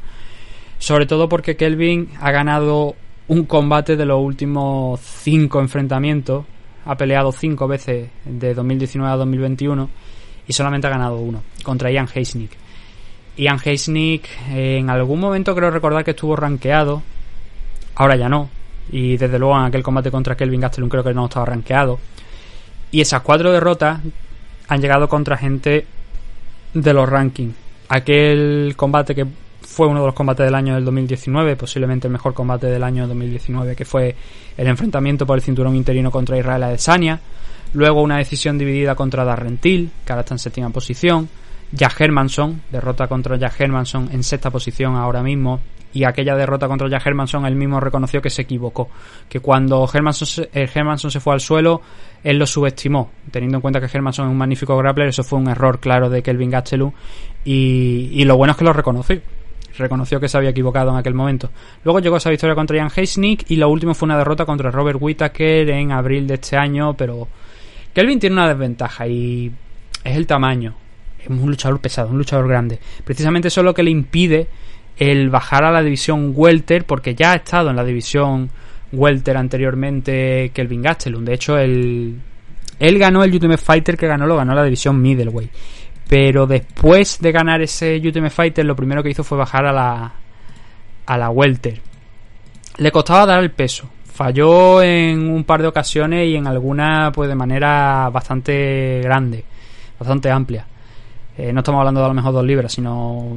Sobre 0.78 1.06
todo 1.06 1.28
porque 1.28 1.56
Kelvin 1.56 2.08
ha 2.20 2.30
ganado 2.32 2.96
un 3.28 3.44
combate 3.44 3.96
de 3.96 4.04
los 4.04 4.20
últimos 4.20 5.00
cinco 5.00 5.60
enfrentamientos. 5.60 6.44
Ha 6.84 6.96
peleado 6.96 7.32
cinco 7.32 7.66
veces 7.66 8.10
de 8.24 8.52
2019 8.52 9.10
a 9.10 9.16
2021 9.16 9.88
y 10.46 10.52
solamente 10.52 10.88
ha 10.88 10.90
ganado 10.90 11.16
uno 11.16 11.42
contra 11.62 11.90
Ian 11.90 12.08
Heisnick. 12.12 12.63
Ian 13.36 13.58
Heisnick 13.64 14.28
eh, 14.50 14.78
en 14.78 14.90
algún 14.90 15.20
momento 15.20 15.54
creo 15.54 15.70
recordar 15.70 16.04
que 16.04 16.12
estuvo 16.12 16.36
rankeado, 16.36 17.02
ahora 17.96 18.16
ya 18.16 18.28
no. 18.28 18.48
Y 18.92 19.16
desde 19.16 19.38
luego 19.38 19.58
en 19.58 19.64
aquel 19.64 19.82
combate 19.82 20.10
contra 20.10 20.36
Kelvin 20.36 20.60
Gastelum 20.60 20.88
creo 20.88 21.02
que 21.02 21.14
no 21.14 21.24
estaba 21.24 21.46
rankeado. 21.46 21.98
Y 22.90 23.00
esas 23.00 23.22
cuatro 23.22 23.50
derrotas 23.50 24.00
han 24.68 24.80
llegado 24.80 25.08
contra 25.08 25.36
gente 25.36 25.86
de 26.74 26.92
los 26.92 27.08
rankings. 27.08 27.54
Aquel 27.88 28.74
combate 28.76 29.14
que 29.14 29.26
fue 29.62 29.86
uno 29.88 30.00
de 30.00 30.06
los 30.06 30.14
combates 30.14 30.44
del 30.44 30.54
año 30.54 30.74
del 30.74 30.84
2019, 30.84 31.56
posiblemente 31.56 32.06
el 32.06 32.12
mejor 32.12 32.34
combate 32.34 32.68
del 32.68 32.82
año 32.82 33.08
2019, 33.08 33.74
que 33.74 33.84
fue 33.84 34.14
el 34.56 34.66
enfrentamiento 34.66 35.26
por 35.26 35.36
el 35.36 35.42
cinturón 35.42 35.74
interino 35.74 36.10
contra 36.10 36.38
Israel 36.38 36.62
Adesanya. 36.62 37.20
Luego 37.72 38.02
una 38.02 38.18
decisión 38.18 38.56
dividida 38.56 38.94
contra 38.94 39.24
Darren 39.24 39.58
Till, 39.58 39.90
que 40.04 40.12
ahora 40.12 40.20
está 40.20 40.34
en 40.34 40.38
séptima 40.38 40.70
posición. 40.70 41.28
Jack 41.74 42.00
Hermanson, 42.00 42.62
derrota 42.70 43.08
contra 43.08 43.36
Jack 43.36 43.60
Hermanson 43.60 44.08
en 44.12 44.22
sexta 44.22 44.50
posición 44.50 44.94
ahora 44.94 45.22
mismo. 45.22 45.60
Y 45.92 46.04
aquella 46.04 46.34
derrota 46.34 46.66
contra 46.66 46.88
Jack 46.88 47.06
Hermanson, 47.06 47.46
él 47.46 47.54
mismo 47.54 47.78
reconoció 47.78 48.20
que 48.20 48.30
se 48.30 48.42
equivocó. 48.42 48.88
Que 49.28 49.40
cuando 49.40 49.88
Hermanson 49.92 50.26
se, 50.26 50.50
eh, 50.52 50.68
se 50.96 51.20
fue 51.20 51.34
al 51.34 51.40
suelo, 51.40 51.82
él 52.22 52.36
lo 52.36 52.46
subestimó. 52.46 53.10
Teniendo 53.30 53.58
en 53.58 53.60
cuenta 53.60 53.80
que 53.80 53.86
Hermanson 53.86 54.26
es 54.26 54.30
un 54.32 54.38
magnífico 54.38 54.76
grappler, 54.76 55.08
eso 55.08 55.22
fue 55.22 55.38
un 55.38 55.48
error 55.48 55.78
claro 55.80 56.10
de 56.10 56.22
Kelvin 56.22 56.50
Gastelum. 56.50 56.92
Y, 57.44 58.10
y 58.12 58.24
lo 58.24 58.36
bueno 58.36 58.52
es 58.52 58.56
que 58.56 58.64
lo 58.64 58.72
reconoció 58.72 59.20
reconoció 59.76 60.20
que 60.20 60.28
se 60.28 60.36
había 60.36 60.50
equivocado 60.50 60.90
en 60.90 60.96
aquel 60.96 61.14
momento. 61.14 61.50
Luego 61.82 61.98
llegó 61.98 62.16
esa 62.16 62.30
victoria 62.30 62.54
contra 62.54 62.76
Ian 62.76 62.90
Heisnick 62.94 63.50
y 63.50 63.56
lo 63.56 63.68
último 63.68 63.92
fue 63.92 64.06
una 64.06 64.16
derrota 64.16 64.44
contra 64.44 64.70
Robert 64.70 64.98
Whittaker 65.00 65.68
en 65.68 65.90
abril 65.90 66.28
de 66.28 66.34
este 66.34 66.56
año, 66.56 66.94
pero 66.94 67.26
Kelvin 67.92 68.20
tiene 68.20 68.34
una 68.34 68.46
desventaja 68.46 69.08
y 69.08 69.50
es 70.04 70.16
el 70.16 70.28
tamaño. 70.28 70.83
Es 71.24 71.30
un 71.30 71.50
luchador 71.50 71.80
pesado, 71.80 72.10
un 72.10 72.18
luchador 72.18 72.48
grande. 72.48 72.78
Precisamente 73.04 73.48
eso 73.48 73.60
es 73.60 73.64
lo 73.64 73.74
que 73.74 73.82
le 73.82 73.90
impide 73.90 74.46
el 74.96 75.30
bajar 75.30 75.64
a 75.64 75.72
la 75.72 75.82
división 75.82 76.32
welter 76.34 76.84
porque 76.84 77.14
ya 77.14 77.32
ha 77.32 77.36
estado 77.36 77.70
en 77.70 77.76
la 77.76 77.84
división 77.84 78.50
welter 78.92 79.36
anteriormente 79.36 80.50
Kelvin 80.54 80.82
Gastelum. 80.82 81.24
De 81.24 81.34
hecho, 81.34 81.58
el, 81.58 82.20
él 82.78 82.98
ganó 82.98 83.24
el 83.24 83.32
Ultimate 83.32 83.58
Fighter 83.58 83.96
que 83.96 84.06
ganó, 84.06 84.26
lo 84.26 84.36
ganó 84.36 84.54
la 84.54 84.64
división 84.64 85.00
middleweight. 85.00 85.50
Pero 86.08 86.46
después 86.46 87.18
de 87.20 87.32
ganar 87.32 87.62
ese 87.62 87.96
Ultimate 87.96 88.30
Fighter, 88.30 88.64
lo 88.64 88.76
primero 88.76 89.02
que 89.02 89.10
hizo 89.10 89.24
fue 89.24 89.38
bajar 89.38 89.66
a 89.66 89.72
la, 89.72 90.12
a 91.06 91.18
la 91.18 91.30
Welter. 91.30 91.80
Le 92.76 92.90
costaba 92.90 93.26
dar 93.26 93.42
el 93.42 93.50
peso. 93.50 93.88
Falló 94.04 94.82
en 94.82 95.28
un 95.28 95.44
par 95.44 95.62
de 95.62 95.68
ocasiones 95.68 96.28
y 96.28 96.36
en 96.36 96.46
alguna 96.46 97.10
pues 97.12 97.28
de 97.28 97.34
manera 97.34 98.10
bastante 98.12 99.00
grande, 99.02 99.44
bastante 99.98 100.30
amplia. 100.30 100.66
Eh, 101.36 101.52
no 101.52 101.60
estamos 101.60 101.80
hablando 101.80 102.00
de 102.00 102.06
a 102.06 102.08
lo 102.08 102.14
mejor 102.14 102.32
dos 102.32 102.44
libras, 102.44 102.72
sino 102.72 103.36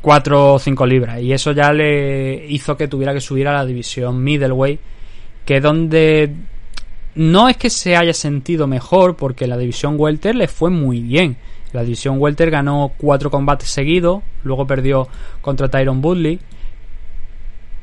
4 0.00 0.54
o 0.54 0.58
5 0.58 0.86
libras. 0.86 1.20
Y 1.20 1.32
eso 1.32 1.52
ya 1.52 1.72
le 1.72 2.46
hizo 2.48 2.76
que 2.76 2.88
tuviera 2.88 3.12
que 3.12 3.20
subir 3.20 3.48
a 3.48 3.52
la 3.52 3.66
división 3.66 4.22
middleweight, 4.22 4.80
que 5.44 5.60
donde 5.60 6.32
no 7.14 7.48
es 7.48 7.56
que 7.56 7.70
se 7.70 7.96
haya 7.96 8.14
sentido 8.14 8.66
mejor, 8.66 9.16
porque 9.16 9.46
la 9.46 9.58
división 9.58 9.96
welter 9.98 10.34
le 10.34 10.48
fue 10.48 10.70
muy 10.70 11.00
bien. 11.00 11.36
La 11.72 11.82
división 11.82 12.16
welter 12.18 12.50
ganó 12.50 12.92
cuatro 12.96 13.30
combates 13.30 13.68
seguidos, 13.68 14.22
luego 14.44 14.66
perdió 14.66 15.08
contra 15.40 15.68
Tyron 15.68 16.02
Woodley. 16.02 16.40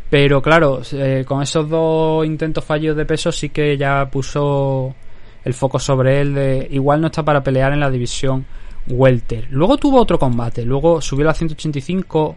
Pero 0.10 0.42
claro, 0.42 0.82
eh, 0.94 1.24
con 1.28 1.42
esos 1.42 1.70
dos 1.70 2.26
intentos 2.26 2.64
fallidos 2.64 2.98
de 2.98 3.06
peso 3.06 3.32
sí 3.32 3.50
que 3.50 3.78
ya 3.78 4.08
puso 4.12 4.96
el 5.44 5.54
foco 5.54 5.80
sobre 5.80 6.22
él 6.22 6.34
de 6.36 6.68
igual 6.72 7.02
no 7.02 7.08
está 7.08 7.24
para 7.24 7.44
pelear 7.44 7.74
en 7.74 7.80
la 7.80 7.90
división 7.90 8.46
welter. 8.88 9.48
Luego 9.50 9.78
tuvo 9.78 10.00
otro 10.02 10.20
combate, 10.20 10.66
luego 10.66 11.02
subió 11.02 11.26
a 11.26 11.28
la 11.28 11.34
185 11.34 12.36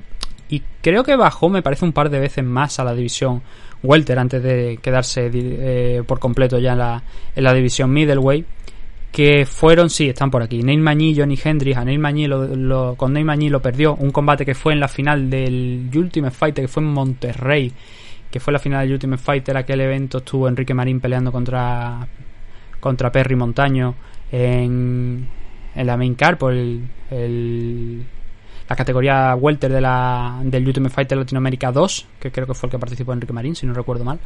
y 0.48 0.62
creo 0.80 1.02
que 1.02 1.16
bajó, 1.16 1.48
me 1.48 1.62
parece, 1.62 1.84
un 1.84 1.92
par 1.92 2.08
de 2.10 2.20
veces 2.20 2.44
más 2.44 2.78
a 2.78 2.84
la 2.84 2.94
división 2.94 3.42
welter 3.82 4.18
antes 4.18 4.42
de 4.42 4.78
quedarse 4.80 5.30
eh, 5.32 6.02
por 6.06 6.18
completo 6.18 6.58
ya 6.58 6.72
en 7.34 7.44
la, 7.44 7.54
división 7.54 7.92
middleweight 7.92 8.46
que 9.12 9.46
fueron, 9.46 9.88
sí, 9.88 10.10
están 10.10 10.30
por 10.30 10.42
aquí, 10.42 10.62
Neil 10.62 10.80
Mañí 10.80 11.16
Johnny 11.16 11.38
Hendrix. 11.42 11.78
A 11.78 11.84
Neil 11.84 11.98
Mañí 11.98 12.26
lo, 12.26 12.54
lo, 12.54 12.96
con 12.96 13.14
Neil 13.14 13.50
lo 13.50 13.62
perdió. 13.62 13.94
Un 13.94 14.10
combate 14.10 14.44
que 14.44 14.54
fue 14.54 14.74
en 14.74 14.80
la 14.80 14.88
final 14.88 15.30
del 15.30 15.88
Ultimate 15.94 16.34
Fighter, 16.34 16.64
que 16.64 16.68
fue 16.68 16.82
en 16.82 16.90
Monterrey, 16.90 17.72
que 18.30 18.40
fue 18.40 18.52
la 18.52 18.58
final 18.58 18.84
del 18.84 18.92
Ultimate 18.92 19.22
Fighter. 19.22 19.56
Aquel 19.56 19.80
evento 19.80 20.18
estuvo 20.18 20.48
Enrique 20.48 20.74
Marín 20.74 21.00
peleando 21.00 21.32
contra, 21.32 22.06
contra 22.78 23.10
Perry 23.10 23.36
Montaño 23.36 23.94
en, 24.30 25.26
en 25.76 25.86
la 25.86 25.96
main 25.96 26.14
car 26.14 26.38
por 26.38 26.52
el, 26.52 26.88
el, 27.10 28.02
la 28.68 28.76
categoría 28.76 29.34
welter 29.36 29.72
de 29.72 29.80
la, 29.80 30.40
del 30.42 30.66
Ultimate 30.66 30.94
Fighter 30.94 31.18
Latinoamérica 31.18 31.70
2, 31.70 32.06
que 32.18 32.32
creo 32.32 32.46
que 32.46 32.54
fue 32.54 32.66
el 32.66 32.70
que 32.72 32.78
participó 32.78 33.12
Enrique 33.12 33.32
Marín, 33.32 33.54
si 33.54 33.66
no 33.66 33.74
recuerdo 33.74 34.04
mal. 34.04 34.18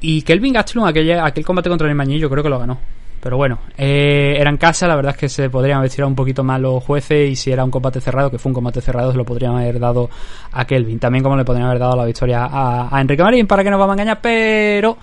Y 0.00 0.22
Kelvin 0.22 0.52
Gastelum, 0.52 0.84
aquel, 0.84 1.18
aquel 1.20 1.44
combate 1.44 1.68
contra 1.68 1.86
Neil 1.86 1.96
Mañí, 1.96 2.18
yo 2.18 2.28
creo 2.28 2.42
que 2.42 2.50
lo 2.50 2.58
ganó. 2.58 2.78
Pero 3.22 3.36
bueno, 3.36 3.60
eh, 3.78 4.34
era 4.36 4.50
en 4.50 4.56
casa, 4.56 4.88
la 4.88 4.96
verdad 4.96 5.12
es 5.12 5.18
que 5.18 5.28
se 5.28 5.48
podrían 5.48 5.78
haber 5.78 5.90
tirado 5.90 6.08
un 6.08 6.16
poquito 6.16 6.42
más 6.42 6.60
los 6.60 6.82
jueces 6.82 7.30
y 7.30 7.36
si 7.36 7.52
era 7.52 7.62
un 7.62 7.70
combate 7.70 8.00
cerrado, 8.00 8.28
que 8.28 8.38
fue 8.38 8.50
un 8.50 8.54
combate 8.54 8.80
cerrado, 8.80 9.12
se 9.12 9.16
lo 9.16 9.24
podrían 9.24 9.54
haber 9.54 9.78
dado 9.78 10.10
a 10.50 10.64
Kelvin. 10.64 10.98
También 10.98 11.22
como 11.22 11.36
le 11.36 11.44
podrían 11.44 11.68
haber 11.68 11.78
dado 11.78 11.94
la 11.94 12.04
victoria 12.04 12.48
a, 12.50 13.00
Enrique 13.00 13.22
Marín, 13.22 13.46
para 13.46 13.62
que 13.62 13.70
nos 13.70 13.78
vamos 13.78 13.92
a 13.92 13.94
engañar, 13.94 14.18
pero 14.20 14.98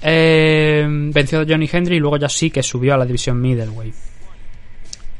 eh, 0.00 0.86
venció 0.88 1.44
Johnny 1.46 1.68
Hendry 1.70 1.96
y 1.96 2.00
luego 2.00 2.16
ya 2.16 2.30
sí 2.30 2.50
que 2.50 2.62
subió 2.62 2.94
a 2.94 2.96
la 2.96 3.04
división 3.04 3.38
middleweight. 3.38 4.13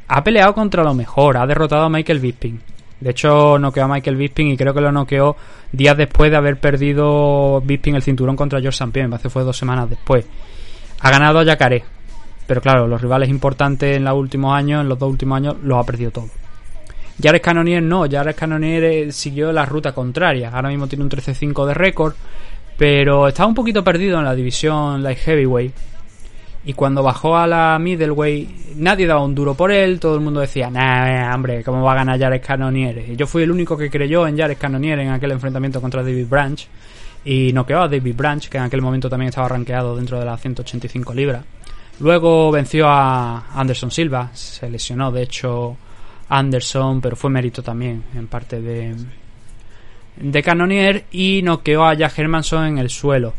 Ha 0.09 0.23
peleado 0.23 0.55
contra 0.55 0.83
lo 0.83 0.95
mejor, 0.95 1.37
ha 1.37 1.47
derrotado 1.47 1.85
a 1.85 1.89
Michael 1.89 2.21
Bisping. 2.21 2.61
De 3.01 3.11
hecho, 3.11 3.59
noqueó 3.59 3.85
a 3.85 3.89
Michael 3.89 4.17
Bisping 4.17 4.49
y 4.49 4.57
creo 4.57 4.73
que 4.73 4.81
lo 4.81 4.93
noqueó 4.93 5.37
días 5.73 5.97
después 5.97 6.31
de 6.31 6.37
haber 6.37 6.59
perdido 6.59 7.61
Bisping 7.61 7.95
el 7.95 8.03
cinturón 8.03 8.37
contra 8.37 8.61
George 8.61 8.77
St. 8.77 8.93
Pierre. 8.93 9.19
Fue 9.29 9.43
dos 9.43 9.57
semanas 9.57 9.91
después. 9.91 10.25
Ha 11.01 11.11
ganado 11.11 11.41
a 11.41 11.45
Yacaré. 11.45 11.85
Pero 12.47 12.61
claro, 12.61 12.87
los 12.87 13.01
rivales 13.01 13.29
importantes 13.29 13.97
en 13.97 14.05
los 14.05 14.15
últimos 14.15 14.55
años, 14.55 14.83
en 14.83 14.89
los 14.89 14.99
dos 14.99 15.11
últimos 15.11 15.37
años, 15.37 15.57
los 15.63 15.79
ha 15.79 15.85
perdido 15.85 16.11
todos. 16.11 16.31
Jared 17.23 17.41
Cannonier 17.41 17.83
no, 17.83 18.07
Jared 18.11 18.35
Cannonier 18.35 18.85
eh, 18.85 19.13
siguió 19.13 19.53
la 19.53 19.65
ruta 19.65 19.93
contraria. 19.93 20.51
Ahora 20.51 20.69
mismo 20.69 20.87
tiene 20.87 21.05
un 21.05 21.11
13-5 21.11 21.67
de 21.67 21.75
récord, 21.75 22.15
pero 22.77 23.29
estaba 23.29 23.49
un 23.49 23.55
poquito 23.55 23.85
perdido 23.85 24.19
en 24.19 24.25
la 24.25 24.35
división 24.35 25.03
light 25.03 25.19
heavyweight. 25.19 25.75
Y 26.67 26.73
cuando 26.73 27.03
bajó 27.03 27.37
a 27.37 27.47
la 27.47 27.79
middleweight, 27.79 28.77
nadie 28.77 29.07
daba 29.07 29.23
un 29.23 29.35
duro 29.35 29.55
por 29.55 29.71
él, 29.71 30.01
todo 30.01 30.15
el 30.15 30.23
mundo 30.23 30.41
decía, 30.41 30.71
nah, 30.71 31.35
hombre, 31.35 31.63
¿cómo 31.63 31.83
va 31.83 31.93
a 31.93 31.97
ganar 31.97 32.19
Jared 32.19 32.43
Cannonier? 32.43 33.11
Y 33.11 33.17
yo 33.17 33.27
fui 33.27 33.43
el 33.43 33.51
único 33.51 33.77
que 33.77 33.91
creyó 33.91 34.27
en 34.27 34.39
Jared 34.39 34.57
Cannonier 34.57 34.99
en 35.01 35.11
aquel 35.11 35.33
enfrentamiento 35.33 35.81
contra 35.81 36.03
David 36.03 36.27
Branch. 36.27 36.67
Y 37.27 37.53
noqueó 37.53 37.83
a 37.83 37.89
David 37.89 38.15
Branch, 38.17 38.49
que 38.49 38.59
en 38.59 38.65
aquel 38.65 38.83
momento 38.83 39.11
también 39.11 39.29
estaba 39.29 39.49
rankeado 39.49 39.97
dentro 39.97 40.19
de 40.19 40.25
las 40.25 40.41
185 40.41 41.13
libras. 41.13 41.45
Luego 42.01 42.51
venció 42.51 42.89
a 42.89 43.47
Anderson 43.55 43.91
Silva, 43.91 44.31
se 44.33 44.69
lesionó 44.69 45.13
de 45.13 45.23
hecho 45.23 45.77
Anderson, 46.29 47.01
pero 47.01 47.15
fue 47.15 47.31
mérito 47.31 47.63
también 47.63 48.03
en 48.15 48.27
parte 48.27 48.61
de, 48.61 48.95
de 50.17 50.43
Cannonier 50.43 51.05
y 51.13 51.43
noqueó 51.43 51.85
a 51.85 51.95
Jack 51.95 52.19
Hermanson 52.19 52.67
en 52.67 52.79
el 52.79 52.91
suelo. 52.91 53.35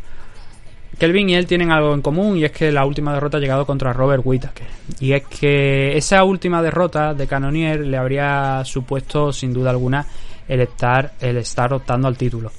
Kelvin 0.98 1.28
y 1.28 1.34
él 1.34 1.46
tienen 1.46 1.70
algo 1.70 1.92
en 1.92 2.00
común 2.00 2.38
y 2.38 2.44
es 2.44 2.52
que 2.52 2.72
la 2.72 2.86
última 2.86 3.12
derrota 3.12 3.36
ha 3.36 3.40
llegado 3.40 3.66
contra 3.66 3.92
Robert 3.92 4.22
Whittaker. 4.24 4.66
Y 4.98 5.12
es 5.12 5.24
que 5.26 5.96
esa 5.96 6.24
última 6.24 6.62
derrota 6.62 7.12
de 7.12 7.26
Cannonier 7.26 7.80
le 7.80 7.96
habría 7.98 8.62
supuesto 8.64 9.32
sin 9.32 9.52
duda 9.52 9.70
alguna 9.70 10.06
el 10.48 10.60
estar, 10.60 11.12
el 11.20 11.36
estar 11.36 11.72
optando 11.74 12.08
al 12.08 12.16
título. 12.16 12.50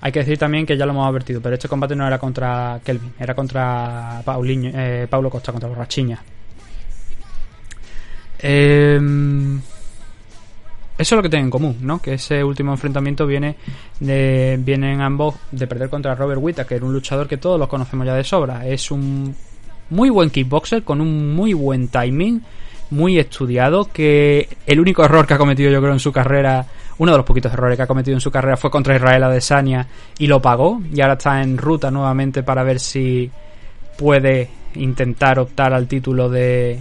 Hay 0.00 0.10
que 0.10 0.20
decir 0.20 0.38
también 0.38 0.66
que 0.66 0.76
ya 0.76 0.86
lo 0.86 0.92
hemos 0.92 1.08
advertido, 1.08 1.40
pero 1.40 1.54
este 1.54 1.68
combate 1.68 1.94
no 1.94 2.06
era 2.06 2.18
contra 2.18 2.80
Kelvin, 2.82 3.12
era 3.20 3.34
contra 3.34 4.22
eh, 4.26 5.06
Paulo 5.08 5.30
Costa, 5.30 5.52
contra 5.52 5.68
Borrachiña. 5.68 6.20
Eh, 8.38 8.98
eso 11.02 11.14
es 11.14 11.16
lo 11.16 11.22
que 11.22 11.28
tienen 11.28 11.46
en 11.46 11.50
común, 11.50 11.76
¿no? 11.80 12.00
Que 12.00 12.14
ese 12.14 12.42
último 12.44 12.72
enfrentamiento 12.72 13.26
viene 13.26 13.56
de, 14.00 14.58
vienen 14.60 15.00
ambos 15.00 15.34
de 15.50 15.66
perder 15.66 15.90
contra 15.90 16.14
Robert 16.14 16.40
Whittaker, 16.42 16.82
un 16.84 16.92
luchador 16.92 17.26
que 17.26 17.36
todos 17.36 17.58
los 17.58 17.68
conocemos 17.68 18.06
ya 18.06 18.14
de 18.14 18.24
sobra. 18.24 18.66
Es 18.66 18.90
un 18.90 19.34
muy 19.90 20.10
buen 20.10 20.30
kickboxer 20.30 20.84
con 20.84 21.00
un 21.00 21.34
muy 21.34 21.54
buen 21.54 21.88
timing, 21.88 22.42
muy 22.90 23.18
estudiado, 23.18 23.88
que 23.92 24.48
el 24.66 24.80
único 24.80 25.04
error 25.04 25.26
que 25.26 25.34
ha 25.34 25.38
cometido 25.38 25.70
yo 25.70 25.80
creo 25.80 25.92
en 25.92 25.98
su 25.98 26.12
carrera, 26.12 26.66
uno 26.98 27.12
de 27.12 27.18
los 27.18 27.26
poquitos 27.26 27.52
errores 27.52 27.76
que 27.76 27.82
ha 27.82 27.86
cometido 27.86 28.16
en 28.16 28.20
su 28.20 28.30
carrera 28.30 28.56
fue 28.56 28.70
contra 28.70 28.94
Israel 28.94 29.24
Adesanya 29.24 29.88
y 30.18 30.28
lo 30.28 30.40
pagó 30.40 30.80
y 30.92 31.00
ahora 31.00 31.14
está 31.14 31.42
en 31.42 31.58
ruta 31.58 31.90
nuevamente 31.90 32.42
para 32.42 32.62
ver 32.62 32.78
si 32.78 33.30
puede 33.98 34.50
intentar 34.74 35.38
optar 35.38 35.74
al 35.74 35.88
título 35.88 36.28
de 36.28 36.80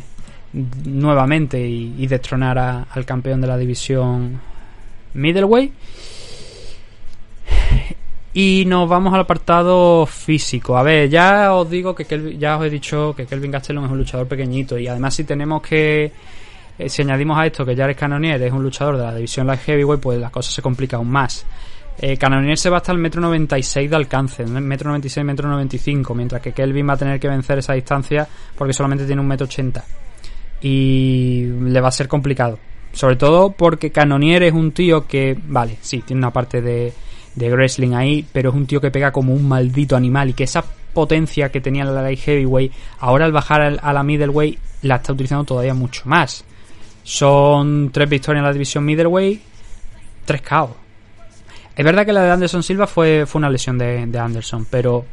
nuevamente 0.54 1.60
y, 1.60 2.06
destronar 2.08 2.86
al 2.90 3.06
campeón 3.06 3.42
de 3.42 3.48
la 3.48 3.58
división 3.58 4.40
middleweight 5.14 5.74
y 8.34 8.64
nos 8.66 8.88
vamos 8.88 9.14
al 9.14 9.22
apartado 9.22 10.06
físico. 10.06 10.78
A 10.78 10.84
ver, 10.84 11.10
ya 11.10 11.54
os 11.54 11.70
digo 11.70 11.94
que 11.94 12.36
ya 12.38 12.58
os 12.58 12.66
he 12.66 12.70
dicho 12.70 13.14
que 13.16 13.26
Kelvin 13.26 13.52
Gastelum 13.52 13.86
es 13.86 13.92
un 13.92 13.98
luchador 13.98 14.28
pequeñito 14.28 14.78
y 14.78 14.88
además 14.88 15.16
si 15.16 15.24
tenemos 15.24 15.62
que 15.62 16.12
eh, 16.78 16.90
si 16.90 17.02
añadimos 17.02 17.38
a 17.38 17.46
esto 17.46 17.66
que 17.66 17.76
Jared 17.76 17.98
Cannonier 17.98 18.42
es 18.42 18.52
un 18.52 18.64
luchador 18.64 18.98
de 18.98 19.04
la 19.04 19.16
división 19.16 19.48
light 19.48 19.62
heavyweight, 19.62 20.02
pues 20.02 20.20
la 20.20 20.30
cosa 20.30 20.52
se 20.52 20.62
complica 20.62 20.98
aún 20.98 21.10
más. 21.10 21.46
Eh, 21.98 22.18
Cannonier 22.18 22.58
se 22.58 22.70
va 22.70 22.78
hasta 22.78 22.92
el 22.94 22.98
metro 22.98 23.22
96 23.22 23.90
de 23.90 23.96
alcance, 23.96 24.46
metro 24.46 24.90
96, 24.90 25.26
metro 25.26 25.50
95, 25.50 26.16
mientras 26.16 26.42
que 26.42 26.54
Kelvin 26.54 26.88
va 26.88 26.94
a 26.94 26.98
tener 26.98 27.20
que 27.20 27.28
vencer 27.28 27.60
esa 27.60 27.74
distancia 27.74 28.28
porque 28.58 28.74
solamente 28.74 29.06
tiene 29.06 29.22
un 29.22 29.28
metro 29.28 29.46
80 29.46 29.84
y 30.62 31.46
le 31.62 31.82
va 31.82 31.90
a 31.90 31.92
ser 31.92 32.08
complicado. 32.08 32.60
Sobre 32.94 33.16
todo 33.16 33.52
porque 33.52 33.92
Cannonier 33.92 34.44
es 34.44 34.54
un 34.54 34.72
tío 34.72 35.08
que, 35.08 35.38
vale, 35.48 35.78
sí, 35.82 36.04
tiene 36.06 36.20
una 36.20 36.34
parte 36.34 36.62
de, 36.62 36.94
de 37.36 37.52
wrestling 37.52 37.94
ahí, 37.94 38.26
pero 38.32 38.50
es 38.50 38.56
un 38.56 38.66
tío 38.66 38.82
que 38.82 38.92
pega 38.92 39.12
como 39.12 39.34
un 39.34 39.48
maldito 39.48 39.96
animal 39.96 40.30
y 40.30 40.34
que 40.34 40.44
esa 40.44 40.64
potencia 40.94 41.50
que 41.50 41.62
tenía 41.62 41.84
en 41.84 41.96
la 41.96 42.02
light 42.02 42.20
heavyweight, 42.20 42.72
ahora 43.00 43.26
al 43.26 43.32
bajar 43.32 43.80
a 43.82 43.94
la 43.94 44.04
middleweight 44.04 44.60
la 44.82 44.96
está 44.96 45.14
utilizando 45.14 45.46
todavía 45.46 45.74
mucho 45.74 46.04
más. 46.06 46.44
Son 47.04 47.90
tres 47.92 48.10
victorias 48.10 48.42
en 48.42 48.46
la 48.46 48.54
división 48.54 48.86
middleweight, 48.86 49.42
tres 50.26 50.42
KO. 50.42 50.76
Es 51.76 51.86
verdad 51.86 52.06
que 52.06 52.14
la 52.14 52.24
de 52.24 52.32
Anderson 52.32 52.64
Silva 52.64 52.86
fue, 52.86 53.26
fue 53.26 53.40
una 53.40 53.50
lesión 53.50 53.78
de, 53.78 54.06
de 54.06 54.20
Anderson, 54.20 54.68
pero 54.70 55.06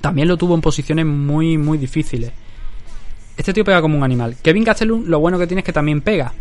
también 0.00 0.28
lo 0.28 0.36
tuvo 0.36 0.54
en 0.54 0.60
posiciones 0.60 1.04
muy, 1.04 1.58
muy 1.58 1.78
difíciles. 1.78 2.30
Este 3.36 3.52
tío 3.52 3.64
pega 3.64 3.80
como 3.80 3.96
un 3.96 4.04
animal. 4.04 4.36
Kevin 4.42 4.64
Gastelum 4.64 5.04
lo 5.06 5.20
bueno 5.20 5.38
que 5.38 5.46
tiene 5.46 5.60
es 5.60 5.64
que 5.64 5.72
también 5.72 6.00
pega. 6.00 6.32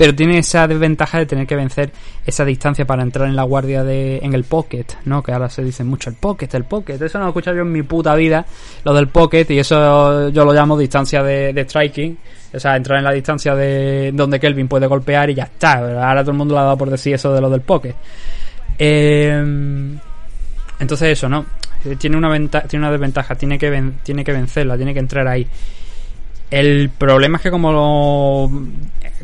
Pero 0.00 0.14
tiene 0.14 0.38
esa 0.38 0.66
desventaja 0.66 1.18
de 1.18 1.26
tener 1.26 1.46
que 1.46 1.54
vencer 1.54 1.92
esa 2.24 2.42
distancia 2.46 2.86
para 2.86 3.02
entrar 3.02 3.28
en 3.28 3.36
la 3.36 3.42
guardia 3.42 3.84
de. 3.84 4.16
en 4.22 4.32
el 4.32 4.44
pocket, 4.44 4.86
¿no? 5.04 5.22
Que 5.22 5.30
ahora 5.30 5.50
se 5.50 5.62
dice 5.62 5.84
mucho 5.84 6.08
el 6.08 6.16
pocket, 6.16 6.48
el 6.54 6.64
pocket. 6.64 6.94
Eso 7.02 7.18
no 7.18 7.24
lo 7.24 7.28
he 7.28 7.32
escuchado 7.32 7.56
yo 7.58 7.62
en 7.64 7.72
mi 7.72 7.82
puta 7.82 8.14
vida, 8.14 8.46
lo 8.82 8.94
del 8.94 9.08
pocket, 9.08 9.44
y 9.50 9.58
eso 9.58 10.30
yo 10.30 10.44
lo 10.46 10.54
llamo 10.54 10.78
distancia 10.78 11.22
de, 11.22 11.66
striking. 11.68 12.16
O 12.54 12.58
sea, 12.58 12.76
entrar 12.76 12.96
en 12.96 13.04
la 13.04 13.12
distancia 13.12 13.54
de 13.54 14.10
donde 14.14 14.40
Kelvin 14.40 14.68
puede 14.68 14.86
golpear 14.86 15.28
y 15.28 15.34
ya 15.34 15.44
está. 15.44 15.74
Ahora 15.74 16.22
todo 16.22 16.30
el 16.30 16.38
mundo 16.38 16.54
lo 16.54 16.60
ha 16.60 16.64
dado 16.64 16.78
por 16.78 16.88
decir 16.88 17.12
eso 17.12 17.34
de 17.34 17.40
lo 17.42 17.50
del 17.50 17.60
pocket. 17.60 17.94
Eh, 18.78 19.98
entonces 20.78 21.08
eso, 21.08 21.28
¿no? 21.28 21.44
Tiene 21.98 22.16
una, 22.16 22.38
tiene 22.62 22.86
una 22.86 22.90
desventaja, 22.90 23.34
tiene 23.34 23.58
que, 23.58 23.92
tiene 24.02 24.24
que 24.24 24.32
vencerla, 24.32 24.76
tiene 24.78 24.94
que 24.94 25.00
entrar 25.00 25.28
ahí. 25.28 25.46
El 26.50 26.90
problema 26.90 27.36
es 27.36 27.42
que 27.42 27.50
como 27.50 27.72
lo... 27.72 28.50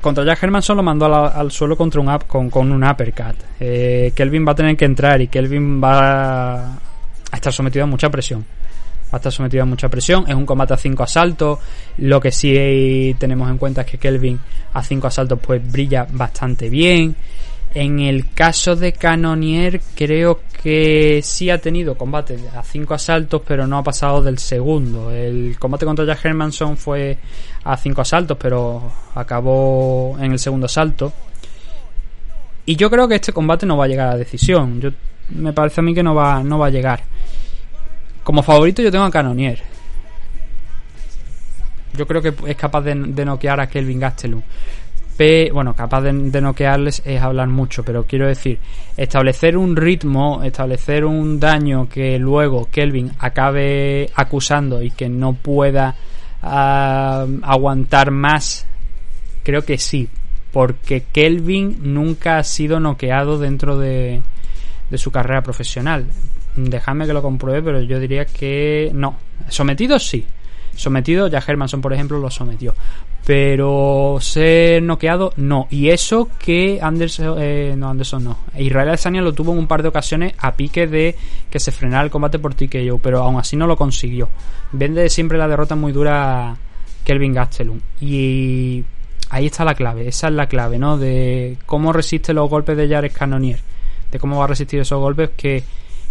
Contra 0.01 0.25
Jack 0.25 0.43
Hermanson 0.43 0.77
lo 0.77 0.83
mandó 0.83 1.07
al 1.07 1.51
suelo 1.51 1.77
contra 1.77 2.01
un 2.01 2.09
up, 2.09 2.27
con, 2.27 2.49
con 2.51 2.71
un 2.71 2.85
uppercut. 2.85 3.37
Eh, 3.59 4.13
Kelvin 4.15 4.47
va 4.47 4.53
a 4.53 4.55
tener 4.55 4.77
que 4.77 4.85
entrar 4.85 5.21
y 5.21 5.29
Kelvin 5.29 5.83
va 5.83 6.67
a 6.67 6.79
estar 7.33 7.53
sometido 7.53 7.85
a 7.85 7.87
mucha 7.89 8.09
presión. 8.11 8.45
Va 9.07 9.13
a 9.13 9.17
estar 9.17 9.33
sometido 9.33 9.63
a 9.63 9.67
mucha 9.67 9.89
presión. 9.89 10.25
Es 10.29 10.35
un 10.35 10.47
combate 10.47 10.75
a 10.75 10.77
5 10.77 11.03
asaltos. 11.03 11.59
Lo 11.99 12.21
que 12.21 12.31
sí 12.31 13.17
tenemos 13.19 13.51
en 13.51 13.59
cuenta 13.59 13.81
es 13.81 13.87
que 13.89 13.99
Kelvin 13.99 14.39
a 14.75 14.83
5 14.83 15.07
asaltos 15.07 15.39
pues 15.41 15.73
brilla 15.73 16.07
bastante 16.09 16.69
bien. 16.69 17.17
En 17.79 18.01
el 18.01 18.31
caso 18.31 18.75
de 18.75 18.95
Canonier, 18.95 19.83
creo 19.95 20.41
que 20.63 21.21
sí 21.23 21.51
ha 21.51 21.61
tenido 21.61 21.95
combate 21.95 22.39
a 22.57 22.63
cinco 22.63 22.95
asaltos, 22.95 23.43
pero 23.47 23.67
no 23.67 23.77
ha 23.77 23.83
pasado 23.83 24.23
del 24.23 24.39
segundo. 24.39 25.11
El 25.13 25.59
combate 25.59 25.85
contra 25.85 26.07
Jack 26.07 26.25
Hermanson 26.25 26.79
fue 26.79 27.19
a 27.65 27.77
cinco 27.77 28.01
asaltos, 28.01 28.39
pero 28.41 28.91
acabó 29.15 30.17
en 30.19 30.33
el 30.33 30.39
segundo 30.39 30.65
asalto. 30.65 31.13
Y 32.65 32.77
yo 32.77 32.89
creo 32.89 33.07
que 33.07 33.17
este 33.17 33.35
combate 33.35 33.67
no 33.67 33.77
va 33.77 33.85
a 33.85 33.89
llegar 33.89 34.09
a 34.09 34.17
decisión. 34.17 34.81
Yo, 34.81 34.89
me 35.29 35.53
parece 35.53 35.83
a 35.83 35.85
mí 35.85 35.93
que 35.93 36.03
no 36.03 36.15
va, 36.15 36.43
no 36.43 36.59
va 36.59 36.69
a 36.69 36.71
llegar. 36.71 37.03
Como 38.25 38.43
favorito 38.43 38.81
yo 38.81 38.91
tengo 38.91 39.05
a 39.05 39.11
Canonier. 39.11 39.61
Yo 41.93 42.07
creo 42.07 42.23
que 42.23 42.33
es 42.47 42.57
capaz 42.57 42.81
de, 42.81 42.95
de 42.95 43.25
noquear 43.27 43.61
a 43.61 43.67
Kelvin 43.67 44.01
Gastelum 44.01 44.41
bueno, 45.53 45.75
capaz 45.75 46.03
de, 46.03 46.41
noquearles 46.41 47.03
es 47.05 47.21
hablar 47.21 47.49
mucho, 47.49 47.83
pero 47.83 48.05
quiero 48.05 48.27
decir, 48.27 48.59
establecer 48.97 49.57
un 49.57 49.77
ritmo, 49.77 50.43
establecer 50.43 51.05
un 51.05 51.41
daño 51.41 51.89
que 51.89 52.19
luego 52.19 52.69
Kelvin 52.71 53.13
acabe 53.19 54.11
acusando 54.15 54.83
y 54.83 54.91
que 54.91 55.09
no 55.09 55.33
pueda 55.33 55.95
ah, 56.43 57.27
aguantar 57.43 58.11
más, 58.11 58.67
creo 59.43 59.63
que 59.63 59.79
sí, 59.79 60.09
porque 60.53 61.05
Kelvin 61.13 61.79
nunca 61.83 62.39
ha 62.39 62.45
sido 62.45 62.79
noqueado 62.79 63.39
dentro 63.39 63.79
de, 63.79 64.21
de 64.91 64.99
su 64.99 65.11
carrera 65.11 65.43
profesional. 65.43 66.07
Dejadme 66.57 67.07
que 67.07 67.13
lo 67.13 67.23
compruebe, 67.23 67.63
pero 67.63 67.81
yo 67.83 68.01
diría 68.01 68.25
que 68.25 68.91
no. 68.95 69.17
Sometido 69.49 69.99
sí. 69.99 70.27
Sometido, 70.77 71.27
ya 71.27 71.43
Hermanson, 71.45 71.81
por 71.81 71.93
ejemplo, 71.93 72.19
lo 72.19 72.31
sometió. 72.31 72.75
Pero 73.27 74.19
ser 74.21 74.83
noqueado, 74.83 75.33
no. 75.37 75.67
Y 75.71 75.89
eso 75.89 76.29
que 76.39 76.79
Anderson, 76.81 77.37
eh, 77.41 77.75
no, 77.77 77.91
Anderson 77.91 78.23
no. 78.23 78.39
Israel 78.57 78.91
Adesanya 78.91 79.21
lo 79.21 79.33
tuvo 79.33 79.53
en 79.53 79.59
un 79.59 79.67
par 79.67 79.83
de 79.83 79.89
ocasiones 79.89 80.35
a 80.39 80.55
pique 80.55 80.87
de 80.87 81.17
que 81.51 81.59
se 81.59 81.73
frenara 81.73 82.05
el 82.05 82.11
combate 82.11 82.39
por 82.39 82.55
TKO, 82.55 82.99
pero 83.03 83.25
aún 83.25 83.41
así 83.41 83.57
no 83.57 83.67
lo 83.67 83.77
consiguió. 83.77 84.29
Vende 84.71 85.09
siempre 85.09 85.39
la 85.39 85.49
derrota 85.49 85.75
muy 85.75 85.91
dura 85.91 86.57
Kelvin 87.03 87.33
Gastelum. 87.33 87.81
Y 88.01 88.85
ahí 89.31 89.47
está 89.47 89.65
la 89.65 89.75
clave, 89.75 90.07
esa 90.09 90.29
es 90.29 90.35
la 90.35 90.47
clave, 90.47 90.79
¿no? 90.79 90.99
De 90.99 91.57
cómo 91.67 91.93
resiste 91.93 92.33
los 92.33 92.49
golpes 92.49 92.77
de 92.77 92.89
Jared 92.89 93.13
Cannonier. 93.13 93.61
De 94.11 94.19
cómo 94.19 94.39
va 94.39 94.45
a 94.45 94.49
resistir 94.49 94.81
esos 94.81 95.01
golpes 95.01 95.31
que 95.37 95.65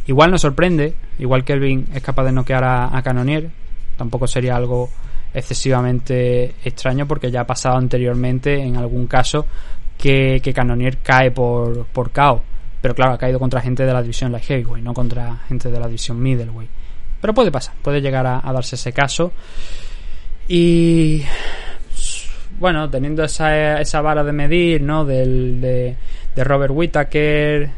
igual 0.07 0.31
nos 0.31 0.41
sorprende, 0.41 0.95
igual 1.17 1.43
Kelvin 1.43 1.87
es 1.93 2.01
capaz 2.01 2.25
de 2.25 2.31
noquear 2.31 2.63
a, 2.63 2.97
a 2.97 3.01
Cannonier. 3.03 3.51
Tampoco 3.97 4.27
sería 4.27 4.55
algo 4.55 4.89
excesivamente 5.33 6.55
extraño 6.63 7.07
porque 7.07 7.29
ya 7.29 7.41
ha 7.41 7.47
pasado 7.47 7.77
anteriormente 7.77 8.61
en 8.61 8.77
algún 8.77 9.07
caso 9.07 9.45
que, 9.97 10.39
que 10.41 10.53
Cannonier 10.53 10.97
cae 10.99 11.31
por, 11.31 11.85
por. 11.87 12.11
Pero 12.81 12.93
claro, 12.93 13.13
ha 13.13 13.17
caído 13.17 13.39
contra 13.39 13.61
gente 13.61 13.85
de 13.85 13.93
la 13.93 14.01
división 14.01 14.31
Light 14.31 14.45
Heavyweight, 14.45 14.83
no 14.83 14.93
contra 14.93 15.37
gente 15.47 15.71
de 15.71 15.79
la 15.79 15.87
división 15.87 16.21
Middleweight. 16.21 16.69
Pero 17.19 17.33
puede 17.33 17.51
pasar, 17.51 17.75
puede 17.81 18.01
llegar 18.01 18.27
a, 18.27 18.41
a 18.47 18.53
darse 18.53 18.75
ese 18.75 18.93
caso. 18.93 19.31
Y 20.47 21.23
bueno, 22.59 22.89
teniendo 22.89 23.23
esa, 23.23 23.81
esa 23.81 24.01
vara 24.01 24.23
de 24.23 24.31
medir, 24.31 24.81
¿no? 24.81 25.03
Del, 25.03 25.59
de, 25.59 25.95
de 26.35 26.43
Robert 26.43 26.73
Whittaker, 26.73 27.69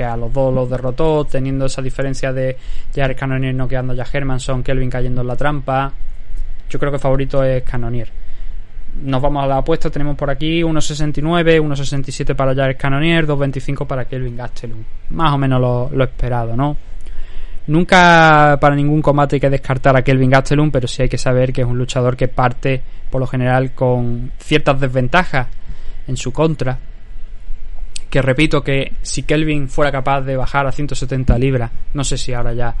que 0.00 0.04
a 0.04 0.16
los 0.16 0.32
dos 0.32 0.54
los 0.54 0.70
derrotó, 0.70 1.26
teniendo 1.26 1.66
esa 1.66 1.82
diferencia 1.82 2.32
de 2.32 2.56
Jared 2.94 3.14
Cannonier 3.14 3.54
noqueando 3.54 3.92
a 3.92 3.96
Jack 3.96 4.14
Hermanson, 4.14 4.62
Kelvin 4.62 4.88
cayendo 4.88 5.20
en 5.20 5.26
la 5.26 5.36
trampa. 5.36 5.92
Yo 6.70 6.78
creo 6.78 6.90
que 6.90 6.98
favorito 6.98 7.44
es 7.44 7.62
Cannonier. 7.64 8.08
Nos 9.02 9.20
vamos 9.20 9.44
a 9.44 9.46
la 9.46 9.58
apuesta, 9.58 9.90
tenemos 9.90 10.16
por 10.16 10.30
aquí 10.30 10.62
1.69, 10.62 11.60
1.67 11.60 12.34
para 12.34 12.54
Jared 12.54 12.78
Cannonier, 12.78 13.26
2.25 13.26 13.86
para 13.86 14.06
Kelvin 14.06 14.38
Gastelum. 14.38 14.82
Más 15.10 15.34
o 15.34 15.36
menos 15.36 15.60
lo, 15.60 15.90
lo 15.92 16.04
esperado, 16.04 16.56
¿no? 16.56 16.74
Nunca 17.66 18.56
para 18.58 18.74
ningún 18.74 19.02
combate 19.02 19.36
hay 19.36 19.40
que 19.40 19.50
descartar 19.50 19.98
a 19.98 20.02
Kelvin 20.02 20.30
Gastelum, 20.30 20.70
pero 20.70 20.88
sí 20.88 21.02
hay 21.02 21.10
que 21.10 21.18
saber 21.18 21.52
que 21.52 21.60
es 21.60 21.66
un 21.66 21.76
luchador 21.76 22.16
que 22.16 22.28
parte 22.28 22.80
por 23.10 23.20
lo 23.20 23.26
general 23.26 23.72
con 23.74 24.32
ciertas 24.38 24.80
desventajas 24.80 25.48
en 26.06 26.16
su 26.16 26.32
contra. 26.32 26.78
Que 28.10 28.20
repito 28.20 28.62
que 28.62 28.92
si 29.02 29.22
Kelvin 29.22 29.68
fuera 29.68 29.92
capaz 29.92 30.22
de 30.22 30.36
bajar 30.36 30.66
a 30.66 30.72
170 30.72 31.38
libras, 31.38 31.70
no 31.94 32.04
sé 32.04 32.18
si 32.18 32.32
ahora 32.32 32.52
ya... 32.52 32.74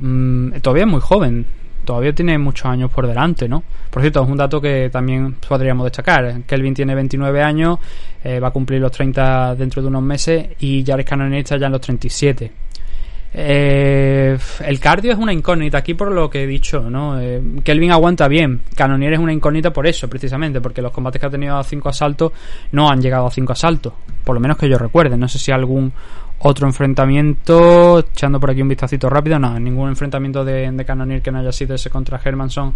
mmm, 0.00 0.52
todavía 0.60 0.84
es 0.84 0.90
muy 0.90 1.00
joven, 1.00 1.46
todavía 1.84 2.12
tiene 2.12 2.38
muchos 2.38 2.66
años 2.66 2.90
por 2.90 3.06
delante, 3.06 3.48
¿no? 3.48 3.62
Por 3.90 4.02
cierto, 4.02 4.22
es 4.22 4.28
un 4.28 4.36
dato 4.36 4.60
que 4.60 4.90
también 4.90 5.36
podríamos 5.46 5.84
destacar. 5.84 6.42
Kelvin 6.42 6.74
tiene 6.74 6.94
29 6.94 7.42
años, 7.42 7.78
eh, 8.22 8.40
va 8.40 8.48
a 8.48 8.50
cumplir 8.50 8.80
los 8.80 8.92
30 8.92 9.54
dentro 9.56 9.82
de 9.82 9.88
unos 9.88 10.02
meses 10.02 10.48
y 10.60 10.84
Jared 10.84 11.06
Cannonier 11.06 11.40
está 11.40 11.56
ya 11.56 11.66
en 11.66 11.72
los 11.72 11.80
37. 11.80 12.52
Eh, 13.34 14.36
el 14.66 14.80
cardio 14.80 15.12
es 15.12 15.18
una 15.18 15.32
incógnita 15.32 15.78
aquí 15.78 15.94
por 15.94 16.12
lo 16.12 16.28
que 16.28 16.42
he 16.42 16.46
dicho, 16.46 16.90
¿no? 16.90 17.20
Eh, 17.20 17.42
Kelvin 17.64 17.92
aguanta 17.92 18.28
bien. 18.28 18.62
Canonier 18.74 19.14
es 19.14 19.18
una 19.18 19.32
incógnita 19.32 19.72
por 19.72 19.86
eso, 19.86 20.08
precisamente, 20.08 20.60
porque 20.60 20.82
los 20.82 20.92
combates 20.92 21.20
que 21.20 21.26
ha 21.26 21.30
tenido 21.30 21.56
a 21.56 21.64
5 21.64 21.88
asaltos 21.88 22.32
no 22.72 22.90
han 22.90 23.00
llegado 23.00 23.26
a 23.26 23.30
5 23.30 23.52
asaltos. 23.52 23.94
Por 24.24 24.34
lo 24.34 24.40
menos 24.40 24.58
que 24.58 24.68
yo 24.68 24.76
recuerde. 24.76 25.16
No 25.16 25.28
sé 25.28 25.38
si 25.38 25.50
algún 25.50 25.92
otro 26.40 26.66
enfrentamiento, 26.66 28.00
echando 28.00 28.40
por 28.40 28.50
aquí 28.50 28.62
un 28.62 28.68
vistacito 28.68 29.08
rápido, 29.08 29.38
no, 29.38 29.58
ningún 29.58 29.88
enfrentamiento 29.88 30.44
de, 30.44 30.70
de 30.70 30.84
Canonier 30.84 31.22
que 31.22 31.30
no 31.30 31.38
haya 31.38 31.52
sido 31.52 31.76
ese 31.76 31.88
contra 31.88 32.20
Hermanson 32.22 32.74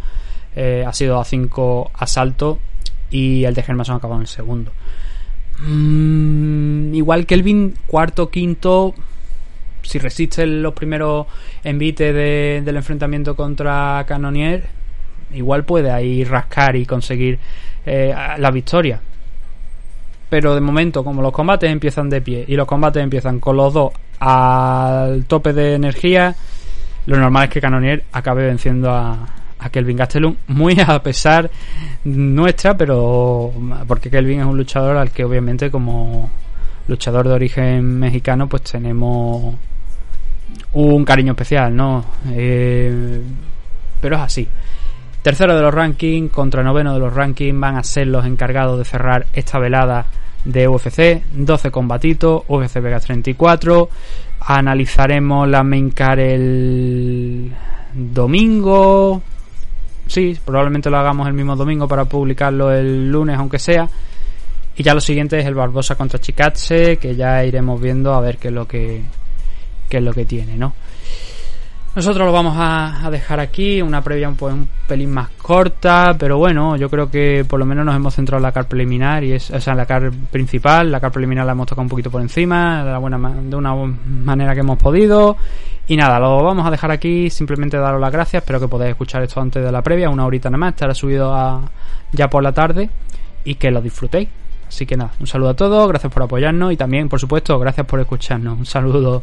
eh, 0.55 0.85
ha 0.87 0.93
sido 0.93 1.21
a 1.21 1.25
5 1.25 1.91
asaltos 1.95 2.59
y 3.11 3.45
el 3.45 3.55
de 3.55 3.65
Hermanson 3.67 3.97
acabó 3.97 4.15
en 4.15 4.23
el 4.23 4.27
segundo. 4.27 4.73
Mm, 5.67 6.95
igual 6.95 7.27
Kelvin, 7.27 7.75
cuarto, 7.87 8.31
quinto 8.31 8.95
si 9.87 9.99
resiste 9.99 10.47
los 10.47 10.75
primeros 10.75 11.27
envites 11.65 12.15
de, 12.15 12.63
del 12.65 12.77
enfrentamiento 12.77 13.35
contra 13.35 14.05
Canonier, 14.07 14.65
igual 15.33 15.65
puede 15.65 15.91
ahí 15.91 16.25
rascar 16.25 16.77
y 16.77 16.87
conseguir 16.87 17.39
eh, 17.85 18.15
la 18.39 18.51
victoria. 18.51 19.01
Pero 20.29 20.55
de 20.55 20.61
momento, 20.61 21.05
como 21.05 21.23
los 21.23 21.33
combates 21.33 21.71
empiezan 21.71 22.11
de 22.11 22.21
pie 22.21 22.45
y 22.49 22.57
los 22.57 22.67
combates 22.67 23.03
empiezan 23.03 23.39
con 23.39 23.57
los 23.57 23.73
dos 23.73 23.93
al 24.19 25.25
tope 25.27 25.53
de 25.53 25.75
energía, 25.75 26.35
lo 27.07 27.17
normal 27.17 27.45
es 27.45 27.51
que 27.51 27.61
Canonier 27.61 28.03
acabe 28.13 28.47
venciendo 28.47 28.91
a, 28.91 29.29
a 29.59 29.71
Kelvin 29.71 29.97
Gastelum, 29.97 30.37
muy 30.49 30.77
a 30.87 31.03
pesar 31.03 31.51
nuestra, 32.05 32.77
pero 32.77 33.53
porque 33.87 34.11
Kelvin 34.11 34.41
es 34.41 34.47
un 34.47 34.57
luchador 34.57 34.97
al 34.97 35.11
que 35.11 35.25
obviamente 35.25 35.71
como 35.71 36.31
luchador 36.89 37.27
de 37.29 37.35
origen 37.35 37.99
mexicano 37.99 38.49
pues 38.49 38.63
tenemos 38.63 39.55
un 40.73 41.05
cariño 41.05 41.33
especial, 41.33 41.75
¿no? 41.75 42.05
Eh, 42.31 43.23
pero 44.01 44.17
es 44.17 44.23
así. 44.23 44.49
Tercero 45.23 45.57
de 45.57 45.63
los 45.63 45.75
rankings 45.75 46.31
contra 46.31 46.63
noveno 46.63 46.95
de 46.95 47.01
los 47.01 47.13
rankings 47.13 47.59
van 47.59 47.77
a 47.77 47.83
ser 47.83 48.07
los 48.07 48.25
encargados 48.25 48.79
de 48.79 48.85
cerrar 48.85 49.27
esta 49.33 49.59
velada 49.59 50.07
de 50.45 50.69
UFC. 50.69 51.23
12 51.33 51.71
combatitos, 51.71 52.43
UFC 52.49 52.81
Vegas 52.81 53.05
34. 53.05 53.89
Analizaremos 54.41 55.49
la 55.49 55.63
main 55.63 55.93
el 56.19 57.53
domingo. 57.93 59.23
Sí, 60.07 60.39
probablemente 60.45 60.91
lo 60.91 60.99
hagamos 60.99 61.27
el 61.27 61.35
mismo 61.35 61.57
domingo 61.57 61.89
para 61.89 62.05
publicarlo 62.05 62.73
el 62.73 63.11
lunes, 63.11 63.37
aunque 63.37 63.59
sea. 63.59 63.89
Y 64.77 64.83
ya 64.83 64.95
lo 64.95 65.01
siguiente 65.01 65.39
es 65.39 65.47
el 65.47 65.55
Barbosa 65.55 65.97
contra 65.97 66.21
Chikatse, 66.21 66.99
que 66.99 67.17
ya 67.17 67.45
iremos 67.45 67.81
viendo 67.81 68.15
a 68.15 68.21
ver 68.21 68.37
qué 68.37 68.49
es 68.49 68.55
lo 68.55 68.69
que 68.69 69.03
qué 69.89 69.99
es 69.99 70.03
lo 70.03 70.13
que 70.13 70.25
tiene, 70.25 70.57
¿no? 70.57 70.73
Nosotros 71.97 72.27
lo 72.27 72.33
vamos 72.33 72.59
a, 72.59 73.07
a 73.07 73.11
dejar 73.11 73.41
aquí, 73.41 73.81
una 73.81 74.03
previa 74.03 74.29
un, 74.29 74.37
pues, 74.37 74.53
un 74.53 74.69
pelín 74.87 75.11
más 75.11 75.31
corta, 75.41 76.15
pero 76.19 76.37
bueno, 76.37 76.77
yo 76.77 76.91
creo 76.91 77.11
que 77.11 77.43
por 77.49 77.59
lo 77.59 77.65
menos 77.65 77.87
nos 77.87 77.97
hemos 77.97 78.15
centrado 78.15 78.37
en 78.37 78.43
la 78.43 78.53
car 78.53 78.69
preliminar, 78.69 79.25
y 79.25 79.33
es, 79.33 79.51
o 79.51 79.59
sea, 79.59 79.73
en 79.73 79.79
la 79.79 79.87
car 79.87 80.11
principal, 80.31 80.93
la 80.93 81.01
car 81.01 81.11
preliminar 81.11 81.47
la 81.47 81.53
hemos 81.53 81.67
tocado 81.67 81.85
un 81.85 81.89
poquito 81.89 82.11
por 82.11 82.21
encima, 82.21 82.85
de, 82.85 82.91
la 82.91 82.99
buena, 82.99 83.19
de 83.19 83.57
una 83.57 83.75
manera 83.75 84.53
que 84.53 84.61
hemos 84.61 84.77
podido, 84.77 85.39
y 85.87 85.97
nada, 85.97 86.19
lo 86.19 86.45
vamos 86.45 86.67
a 86.67 86.71
dejar 86.71 86.91
aquí, 86.91 87.31
simplemente 87.31 87.79
daros 87.79 87.99
las 87.99 88.13
gracias, 88.13 88.43
espero 88.43 88.61
que 88.61 88.69
podáis 88.69 88.91
escuchar 88.91 89.23
esto 89.23 89.41
antes 89.41 89.65
de 89.65 89.73
la 89.73 89.81
previa, 89.81 90.11
una 90.11 90.27
horita 90.27 90.51
nada 90.51 90.59
más, 90.59 90.75
estará 90.75 90.93
subido 90.93 91.33
a, 91.35 91.63
ya 92.13 92.29
por 92.29 92.43
la 92.43 92.53
tarde, 92.53 92.91
y 93.43 93.55
que 93.55 93.71
lo 93.71 93.81
disfrutéis. 93.81 94.29
Así 94.69 94.85
que 94.85 94.99
nada, 94.99 95.13
un 95.19 95.27
saludo 95.27 95.51
a 95.51 95.55
todos, 95.55 95.89
gracias 95.89 96.13
por 96.13 96.25
apoyarnos 96.25 96.73
y 96.73 96.77
también, 96.77 97.09
por 97.09 97.21
supuesto, 97.21 97.59
gracias 97.59 97.87
por 97.87 98.01
escucharnos. 98.01 98.59
Un 98.59 98.67
saludo. 98.67 99.23